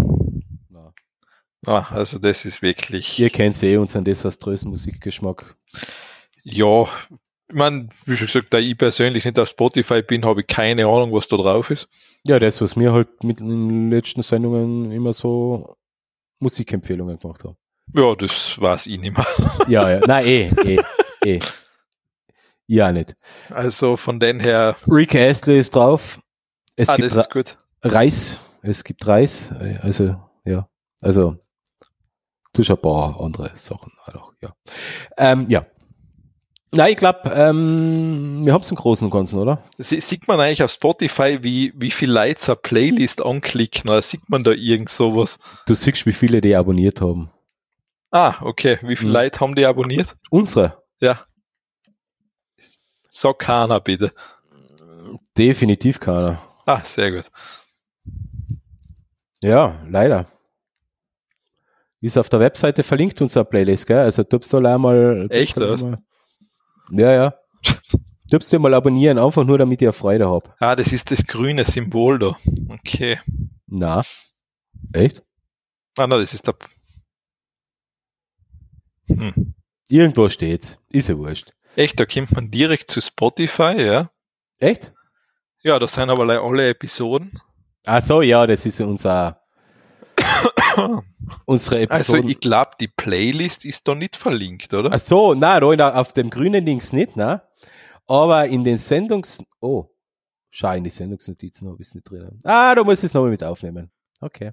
Na. 1.64 1.88
also 1.90 2.18
das 2.18 2.44
ist 2.44 2.62
wirklich. 2.62 3.18
Ihr 3.18 3.30
kennt 3.30 3.60
eh 3.62 3.76
unseren 3.76 4.04
desaströsen 4.04 4.70
Musikgeschmack. 4.70 5.56
Ja, 6.42 6.88
ich 7.52 7.58
meine, 7.58 7.88
wie 8.06 8.16
schon 8.16 8.28
gesagt, 8.28 8.54
da 8.54 8.58
ich 8.58 8.78
persönlich 8.78 9.26
nicht 9.26 9.38
auf 9.38 9.46
Spotify 9.46 10.00
bin, 10.02 10.24
habe 10.24 10.40
ich 10.40 10.46
keine 10.46 10.86
Ahnung, 10.86 11.12
was 11.12 11.28
da 11.28 11.36
drauf 11.36 11.70
ist. 11.70 11.86
Ja, 12.24 12.38
das, 12.38 12.62
was 12.62 12.78
wir 12.78 12.94
halt 12.94 13.22
mit 13.22 13.40
den 13.40 13.90
letzten 13.90 14.22
Sendungen 14.22 14.90
immer 14.90 15.12
so 15.12 15.76
Musikempfehlungen 16.38 17.18
gemacht 17.18 17.44
haben. 17.44 17.56
Ja, 17.94 18.14
das 18.14 18.58
weiß 18.58 18.86
ich 18.86 18.98
nicht 18.98 19.16
mehr. 19.16 19.26
Ja, 19.68 19.90
ja. 19.90 20.00
Nein, 20.06 20.24
eh, 20.26 20.50
eh, 20.64 20.82
eh. 21.24 21.40
Ja, 22.66 22.90
nicht. 22.90 23.16
Also 23.50 23.98
von 23.98 24.18
den 24.18 24.40
her, 24.40 24.74
Rick 24.88 25.14
Astley 25.14 25.58
ist 25.58 25.74
drauf. 25.74 26.20
Es 26.76 26.88
ah, 26.88 26.96
gibt 26.96 27.10
das 27.10 27.18
ist 27.18 27.30
gut. 27.30 27.58
Reis. 27.82 28.40
Es 28.62 28.82
gibt 28.82 29.06
Reis. 29.06 29.52
Also, 29.82 30.16
ja. 30.46 30.68
Also, 31.02 31.36
du 32.54 32.62
schon 32.62 32.76
ein 32.76 32.82
paar 32.82 33.20
andere 33.20 33.50
Sachen 33.54 33.92
noch, 34.14 34.32
ja. 34.40 34.54
Ähm, 35.18 35.50
ja. 35.50 35.66
Nein, 36.74 36.92
ich 36.92 36.96
glaube, 36.96 37.30
ähm, 37.34 38.42
wir 38.46 38.52
haben 38.54 38.62
es 38.62 38.70
im 38.70 38.76
Großen 38.78 39.04
und 39.04 39.10
Ganzen, 39.10 39.38
oder? 39.38 39.62
Sie- 39.78 40.00
Sieht 40.00 40.26
man 40.26 40.40
eigentlich 40.40 40.62
auf 40.62 40.70
Spotify, 40.70 41.38
wie, 41.42 41.72
wie 41.76 41.90
viel 41.90 42.10
Leute 42.10 42.40
so 42.40 42.52
eine 42.52 42.60
Playlist 42.62 43.22
anklicken, 43.22 43.90
oder 43.90 44.00
sieht 44.00 44.28
man 44.30 44.42
da 44.42 44.52
irgend 44.52 44.88
sowas? 44.88 45.38
Du 45.66 45.74
siehst, 45.74 46.06
wie 46.06 46.12
viele 46.12 46.40
die 46.40 46.56
abonniert 46.56 47.02
haben. 47.02 47.30
Ah, 48.10 48.36
okay. 48.40 48.78
Wie 48.82 48.96
viele 48.96 49.10
Mhm. 49.10 49.14
Leute 49.16 49.40
haben 49.40 49.54
die 49.54 49.66
abonniert? 49.66 50.16
Unsere. 50.30 50.82
Ja. 51.00 51.20
Sag 53.10 53.38
keiner, 53.40 53.78
bitte. 53.80 54.12
Definitiv 55.36 56.00
keiner. 56.00 56.40
Ah, 56.64 56.80
sehr 56.84 57.10
gut. 57.12 57.24
Ja, 59.42 59.78
leider. 59.90 60.26
Ist 62.00 62.16
auf 62.16 62.28
der 62.30 62.40
Webseite 62.40 62.82
verlinkt 62.82 63.20
unsere 63.20 63.44
Playlist, 63.44 63.86
gell? 63.86 63.98
Also 63.98 64.22
du 64.52 64.60
da 64.60 64.78
mal. 64.78 65.26
Echt, 65.30 65.54
tupst 65.54 65.68
du 65.68 65.72
was? 65.72 65.82
mal- 65.82 65.98
Ja, 66.92 67.12
ja. 67.12 67.34
Tupst 68.30 68.52
du 68.52 68.58
mal 68.58 68.74
abonnieren, 68.74 69.18
einfach 69.18 69.44
nur 69.44 69.58
damit 69.58 69.82
ihr 69.82 69.92
Freude 69.92 70.28
habt. 70.28 70.50
Ah, 70.60 70.76
das 70.76 70.92
ist 70.92 71.10
das 71.10 71.26
grüne 71.26 71.64
Symbol 71.64 72.18
da. 72.18 72.36
Okay. 72.68 73.18
Na. 73.66 74.02
Echt? 74.92 75.22
Ah, 75.96 76.06
na, 76.06 76.18
das 76.18 76.34
ist 76.34 76.46
der. 76.46 76.54
Hm. 79.08 79.54
Irgendwo 79.88 80.28
steht's. 80.28 80.78
Ist 80.90 81.08
ja 81.08 81.16
wurscht. 81.16 81.52
Echt, 81.76 81.98
da 81.98 82.06
kommt 82.06 82.32
man 82.32 82.50
direkt 82.50 82.90
zu 82.90 83.00
Spotify, 83.00 83.74
ja? 83.82 84.10
Echt? 84.58 84.92
Ja, 85.62 85.78
das 85.78 85.94
sind 85.94 86.10
aber 86.10 86.22
alle 86.22 86.68
Episoden. 86.68 87.40
Ach 87.86 88.02
so, 88.02 88.22
ja, 88.22 88.46
das 88.46 88.66
ist 88.66 88.80
unser 88.80 89.41
unsere 91.46 91.76
Also 91.90 92.16
Episode. 92.16 92.30
ich 92.32 92.40
glaube, 92.40 92.70
die 92.80 92.88
Playlist 92.88 93.64
ist 93.64 93.86
da 93.88 93.94
nicht 93.94 94.16
verlinkt, 94.16 94.72
oder? 94.74 94.90
Ach 94.92 94.98
so, 94.98 95.34
na, 95.34 95.58
da 95.60 95.70
in 95.72 95.78
der, 95.78 95.98
auf 95.98 96.12
dem 96.12 96.30
grünen 96.30 96.64
Links 96.64 96.92
nicht, 96.92 97.16
ne? 97.16 97.42
Aber 98.06 98.46
in 98.46 98.64
den 98.64 98.78
Sendungs... 98.78 99.42
Oh, 99.60 99.86
schau, 100.50 100.72
in 100.74 100.84
die 100.84 100.90
Sendungsnotizen 100.90 101.68
habe 101.68 101.78
ich 101.80 101.88
es 101.88 101.94
nicht 101.94 102.10
drin. 102.10 102.38
Ah, 102.44 102.74
da 102.74 102.82
muss 102.84 102.98
ich 102.98 103.04
es 103.04 103.14
nochmal 103.14 103.30
mit 103.30 103.42
aufnehmen. 103.44 103.90
Okay. 104.20 104.52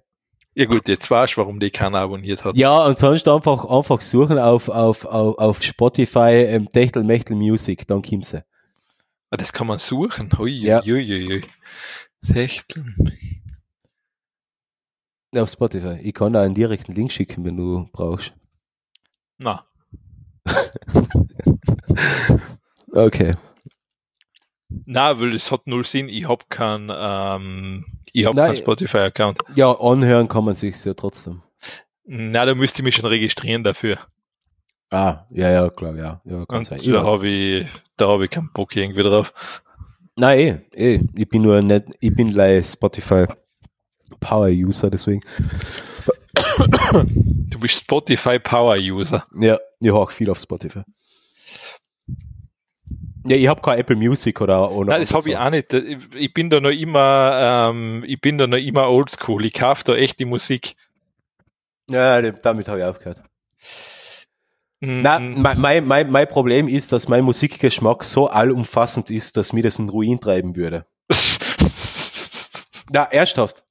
Ja 0.55 0.65
gut, 0.65 0.87
jetzt 0.87 1.09
weißt 1.09 1.33
du, 1.33 1.37
warum 1.41 1.59
die 1.59 1.69
keiner 1.71 1.99
abonniert 1.99 2.43
hat. 2.43 2.57
Ja, 2.57 2.85
und 2.85 2.97
sonst 2.97 3.27
einfach, 3.27 3.65
einfach 3.65 4.01
suchen 4.01 4.39
auf, 4.39 4.67
auf, 4.69 5.05
auf, 5.05 5.37
auf 5.37 5.61
Spotify 5.63 6.45
ähm, 6.47 6.67
Techtel 6.69 7.03
Mechtel 7.03 7.35
Music, 7.35 7.87
dann 7.87 8.01
kommt's. 8.01 8.33
Ah, 8.33 8.43
Das 9.37 9.53
kann 9.53 9.67
man 9.67 9.77
suchen. 9.77 10.29
Ui, 10.39 10.51
Ja. 10.51 10.81
ui, 10.83 10.91
ui, 10.91 11.27
ui. 11.33 11.43
Echt? 12.35 12.79
Auf 15.35 15.49
Spotify. 15.49 15.99
Ich 16.01 16.13
kann 16.13 16.33
da 16.33 16.41
einen 16.41 16.55
direkten 16.55 16.93
Link 16.93 17.11
schicken, 17.11 17.45
wenn 17.45 17.57
du 17.57 17.87
brauchst. 17.91 18.33
Na, 19.37 19.65
Okay. 22.91 23.31
na, 24.85 25.19
weil 25.19 25.31
das 25.31 25.51
hat 25.51 25.67
null 25.67 25.85
Sinn. 25.85 26.09
Ich 26.09 26.27
hab 26.27 26.49
keinen, 26.49 26.91
ähm, 26.93 27.85
ich 28.11 28.25
hab 28.25 28.35
keinen 28.35 28.55
Spotify-Account. 28.55 29.37
Ja, 29.55 29.71
anhören 29.79 30.27
kann 30.27 30.45
man 30.45 30.55
sich 30.55 30.83
ja 30.83 30.93
trotzdem. 30.93 31.41
Na, 32.05 32.45
da 32.45 32.55
müsste 32.55 32.81
ich 32.81 32.85
mich 32.85 32.95
schon 32.95 33.05
registrieren 33.05 33.63
dafür. 33.63 33.97
Ah, 34.89 35.25
ja, 35.29 35.51
ja, 35.51 35.69
klar, 35.69 35.95
ja. 35.95 36.19
ja 36.25 36.45
kann 36.47 36.59
Und 36.59 36.65
sein. 36.65 36.79
Da 36.83 37.03
habe 37.03 37.27
ich, 37.27 37.67
da 37.95 38.07
habe 38.07 38.25
ich 38.25 38.31
keinen 38.31 38.51
Bock 38.51 38.75
irgendwie 38.75 39.03
drauf. 39.03 39.33
Nein, 40.15 40.63
eh, 40.73 40.95
eh. 40.95 41.01
Ich 41.15 41.29
bin 41.29 41.43
nur 41.43 41.61
nicht, 41.61 41.85
ich 41.99 42.15
bin 42.15 42.31
like 42.31 42.65
Spotify 42.65 43.27
Power 44.19 44.49
User, 44.49 44.89
deswegen. 44.89 45.21
Du 47.49 47.59
bist 47.59 47.77
Spotify 47.77 48.39
Power 48.39 48.77
User. 48.77 49.23
Ja, 49.39 49.59
ich 49.79 49.87
höre 49.87 49.95
auch 49.97 50.11
viel 50.11 50.29
auf 50.29 50.39
Spotify. 50.39 50.83
Ja, 53.25 53.35
ich 53.35 53.47
habe 53.47 53.61
kein 53.61 53.79
Apple 53.79 53.95
Music 53.95 54.39
oder, 54.41 54.71
oder 54.71 54.91
Nein, 54.91 55.01
das 55.01 55.13
habe 55.13 55.29
ich 55.29 55.37
auch 55.37 55.49
nicht. 55.49 55.73
Ich 55.73 56.33
bin 56.33 56.49
da 56.49 56.59
noch 56.59 56.71
immer, 56.71 57.69
ähm, 57.71 58.03
ich 58.07 58.19
bin 58.21 58.37
da 58.37 58.47
noch 58.47 58.57
immer 58.57 58.89
oldschool. 58.89 59.45
Ich 59.45 59.53
kaufe 59.53 59.83
da 59.83 59.95
echt 59.95 60.19
die 60.19 60.25
Musik. 60.25 60.75
Ja, 61.89 62.21
damit 62.21 62.67
habe 62.67 62.79
ich 62.79 62.85
aufgehört. 62.85 63.21
Mm, 64.79 65.01
Na, 65.01 65.19
mein, 65.19 65.59
mein, 65.59 65.85
mein, 65.87 66.11
mein 66.11 66.27
Problem 66.27 66.67
ist, 66.67 66.91
dass 66.91 67.07
mein 67.07 67.23
Musikgeschmack 67.23 68.03
so 68.03 68.27
allumfassend 68.27 69.11
ist, 69.11 69.35
dass 69.35 69.53
mir 69.53 69.63
das 69.63 69.79
in 69.79 69.89
Ruin 69.89 70.19
treiben 70.19 70.55
würde. 70.55 70.85
Na, 72.91 73.03
ernsthaft. 73.03 73.63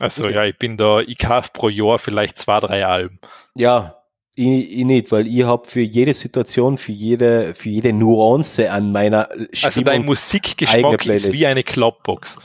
Also 0.00 0.24
Okay. 0.24 0.34
ja, 0.34 0.44
ich 0.44 0.58
bin 0.58 0.76
da, 0.76 1.00
ich 1.00 1.18
kaufe 1.18 1.50
pro 1.52 1.68
Jahr 1.68 1.98
vielleicht 2.00 2.36
zwei, 2.38 2.58
drei 2.58 2.84
Alben. 2.86 3.20
Ja, 3.54 4.02
ich, 4.34 4.78
ich 4.78 4.84
nicht, 4.84 5.12
weil 5.12 5.28
ich 5.28 5.44
habe 5.44 5.68
für 5.68 5.80
jede 5.82 6.14
Situation, 6.14 6.78
für 6.78 6.92
jede, 6.92 7.54
für 7.54 7.68
jede 7.68 7.92
Nuance 7.92 8.70
an 8.72 8.90
meiner 8.92 9.30
Also 9.30 9.44
Stimmung- 9.52 9.84
dein 9.84 9.88
eigene 9.94 10.06
Musikgeschmack 10.06 11.06
ist 11.06 11.32
wie 11.32 11.46
eine 11.46 11.62
Klappbox. 11.62 12.38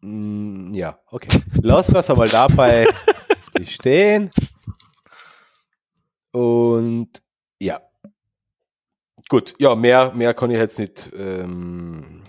Mm, 0.00 0.72
ja, 0.74 0.98
okay. 1.10 1.40
Lass 1.62 1.88
das 1.88 2.08
einmal 2.10 2.28
dabei 2.28 2.86
bestehen. 3.52 4.30
Und 6.30 7.08
ja. 7.60 7.80
Gut, 9.28 9.54
ja, 9.58 9.74
mehr, 9.74 10.12
mehr 10.12 10.32
kann 10.34 10.50
ich 10.50 10.58
jetzt 10.58 10.78
nicht. 10.78 11.10
Ähm, 11.16 12.22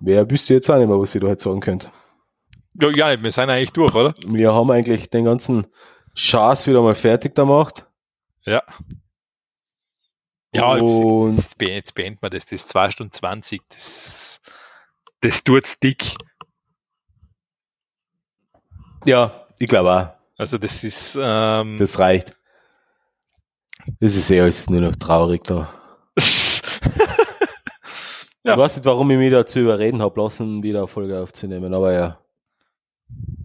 mehr 0.00 0.30
wüsste 0.30 0.54
ich 0.54 0.58
jetzt 0.58 0.70
auch 0.70 0.78
nicht 0.78 0.88
mehr, 0.88 0.98
was 1.00 1.14
ich 1.14 1.20
da 1.20 1.28
jetzt 1.28 1.42
sagen 1.42 1.60
könnte. 1.60 1.90
Ja, 2.80 2.88
ja, 2.90 3.22
wir 3.22 3.32
sind 3.32 3.50
eigentlich 3.50 3.72
durch, 3.72 3.94
oder? 3.94 4.14
Wir 4.26 4.52
haben 4.54 4.70
eigentlich 4.70 5.10
den 5.10 5.24
ganzen 5.24 5.66
Schaß 6.14 6.66
wieder 6.66 6.82
mal 6.82 6.94
fertig 6.94 7.34
gemacht. 7.34 7.86
Ja. 8.44 8.62
Ja, 10.54 10.72
Und- 10.74 11.36
jetzt, 11.36 11.58
be- 11.58 11.70
jetzt 11.70 11.94
beenden 11.94 12.18
wir 12.22 12.30
das. 12.30 12.44
Das 12.44 12.52
ist 12.52 12.68
2 12.70 12.90
Stunden 12.90 13.12
20. 13.12 13.60
Das, 13.68 14.40
das 15.20 15.44
tut's 15.44 15.78
dick. 15.78 16.14
Ja, 19.04 19.46
ich 19.58 19.68
glaube 19.68 19.90
auch. 19.92 20.08
Also 20.38 20.58
das 20.58 20.82
ist, 20.84 21.16
ähm, 21.20 21.76
Das 21.78 21.98
reicht. 21.98 22.36
Das 24.00 24.14
ist 24.14 24.30
eh 24.30 24.40
alles 24.40 24.68
nur 24.70 24.80
noch 24.80 24.96
traurig 24.96 25.44
da. 25.44 25.72
Ja. 28.50 28.56
Ich 28.56 28.62
weiß 28.62 28.76
nicht, 28.78 28.84
warum 28.84 29.08
ich 29.12 29.16
mich 29.16 29.30
dazu 29.30 29.60
überreden 29.60 30.02
habe 30.02 30.20
lassen, 30.20 30.64
wieder 30.64 30.80
eine 30.80 30.88
Folge 30.88 31.20
aufzunehmen, 31.20 31.72
aber 31.72 31.92
ja. 31.92 32.18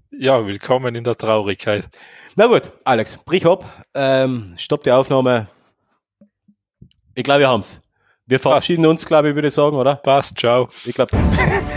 ja, 0.09 0.48
willkommen 0.48 0.95
in 0.95 1.03
der 1.03 1.16
Traurigkeit. 1.16 1.88
Na 2.35 2.48
gut, 2.48 2.72
Alex, 2.85 3.16
brich 3.17 3.45
ab. 3.45 3.64
Ähm, 3.93 4.56
stopp 4.58 4.84
die 4.84 4.92
Aufnahme. 4.92 5.45
Ich 7.14 7.24
glaube, 7.24 7.42
wir 7.42 7.50
haben's. 7.50 7.84
Wir 8.25 8.40
verabschieden 8.40 8.88
uns, 8.88 9.06
glaube 9.06 9.30
ich, 9.30 9.35
würde 9.35 9.50
ich 9.50 9.53
sagen, 9.53 9.75
oder? 9.75 9.98
Passt, 9.98 10.40
ciao. 10.40 10.67
Ich 10.85 10.95
glaube. 10.95 11.16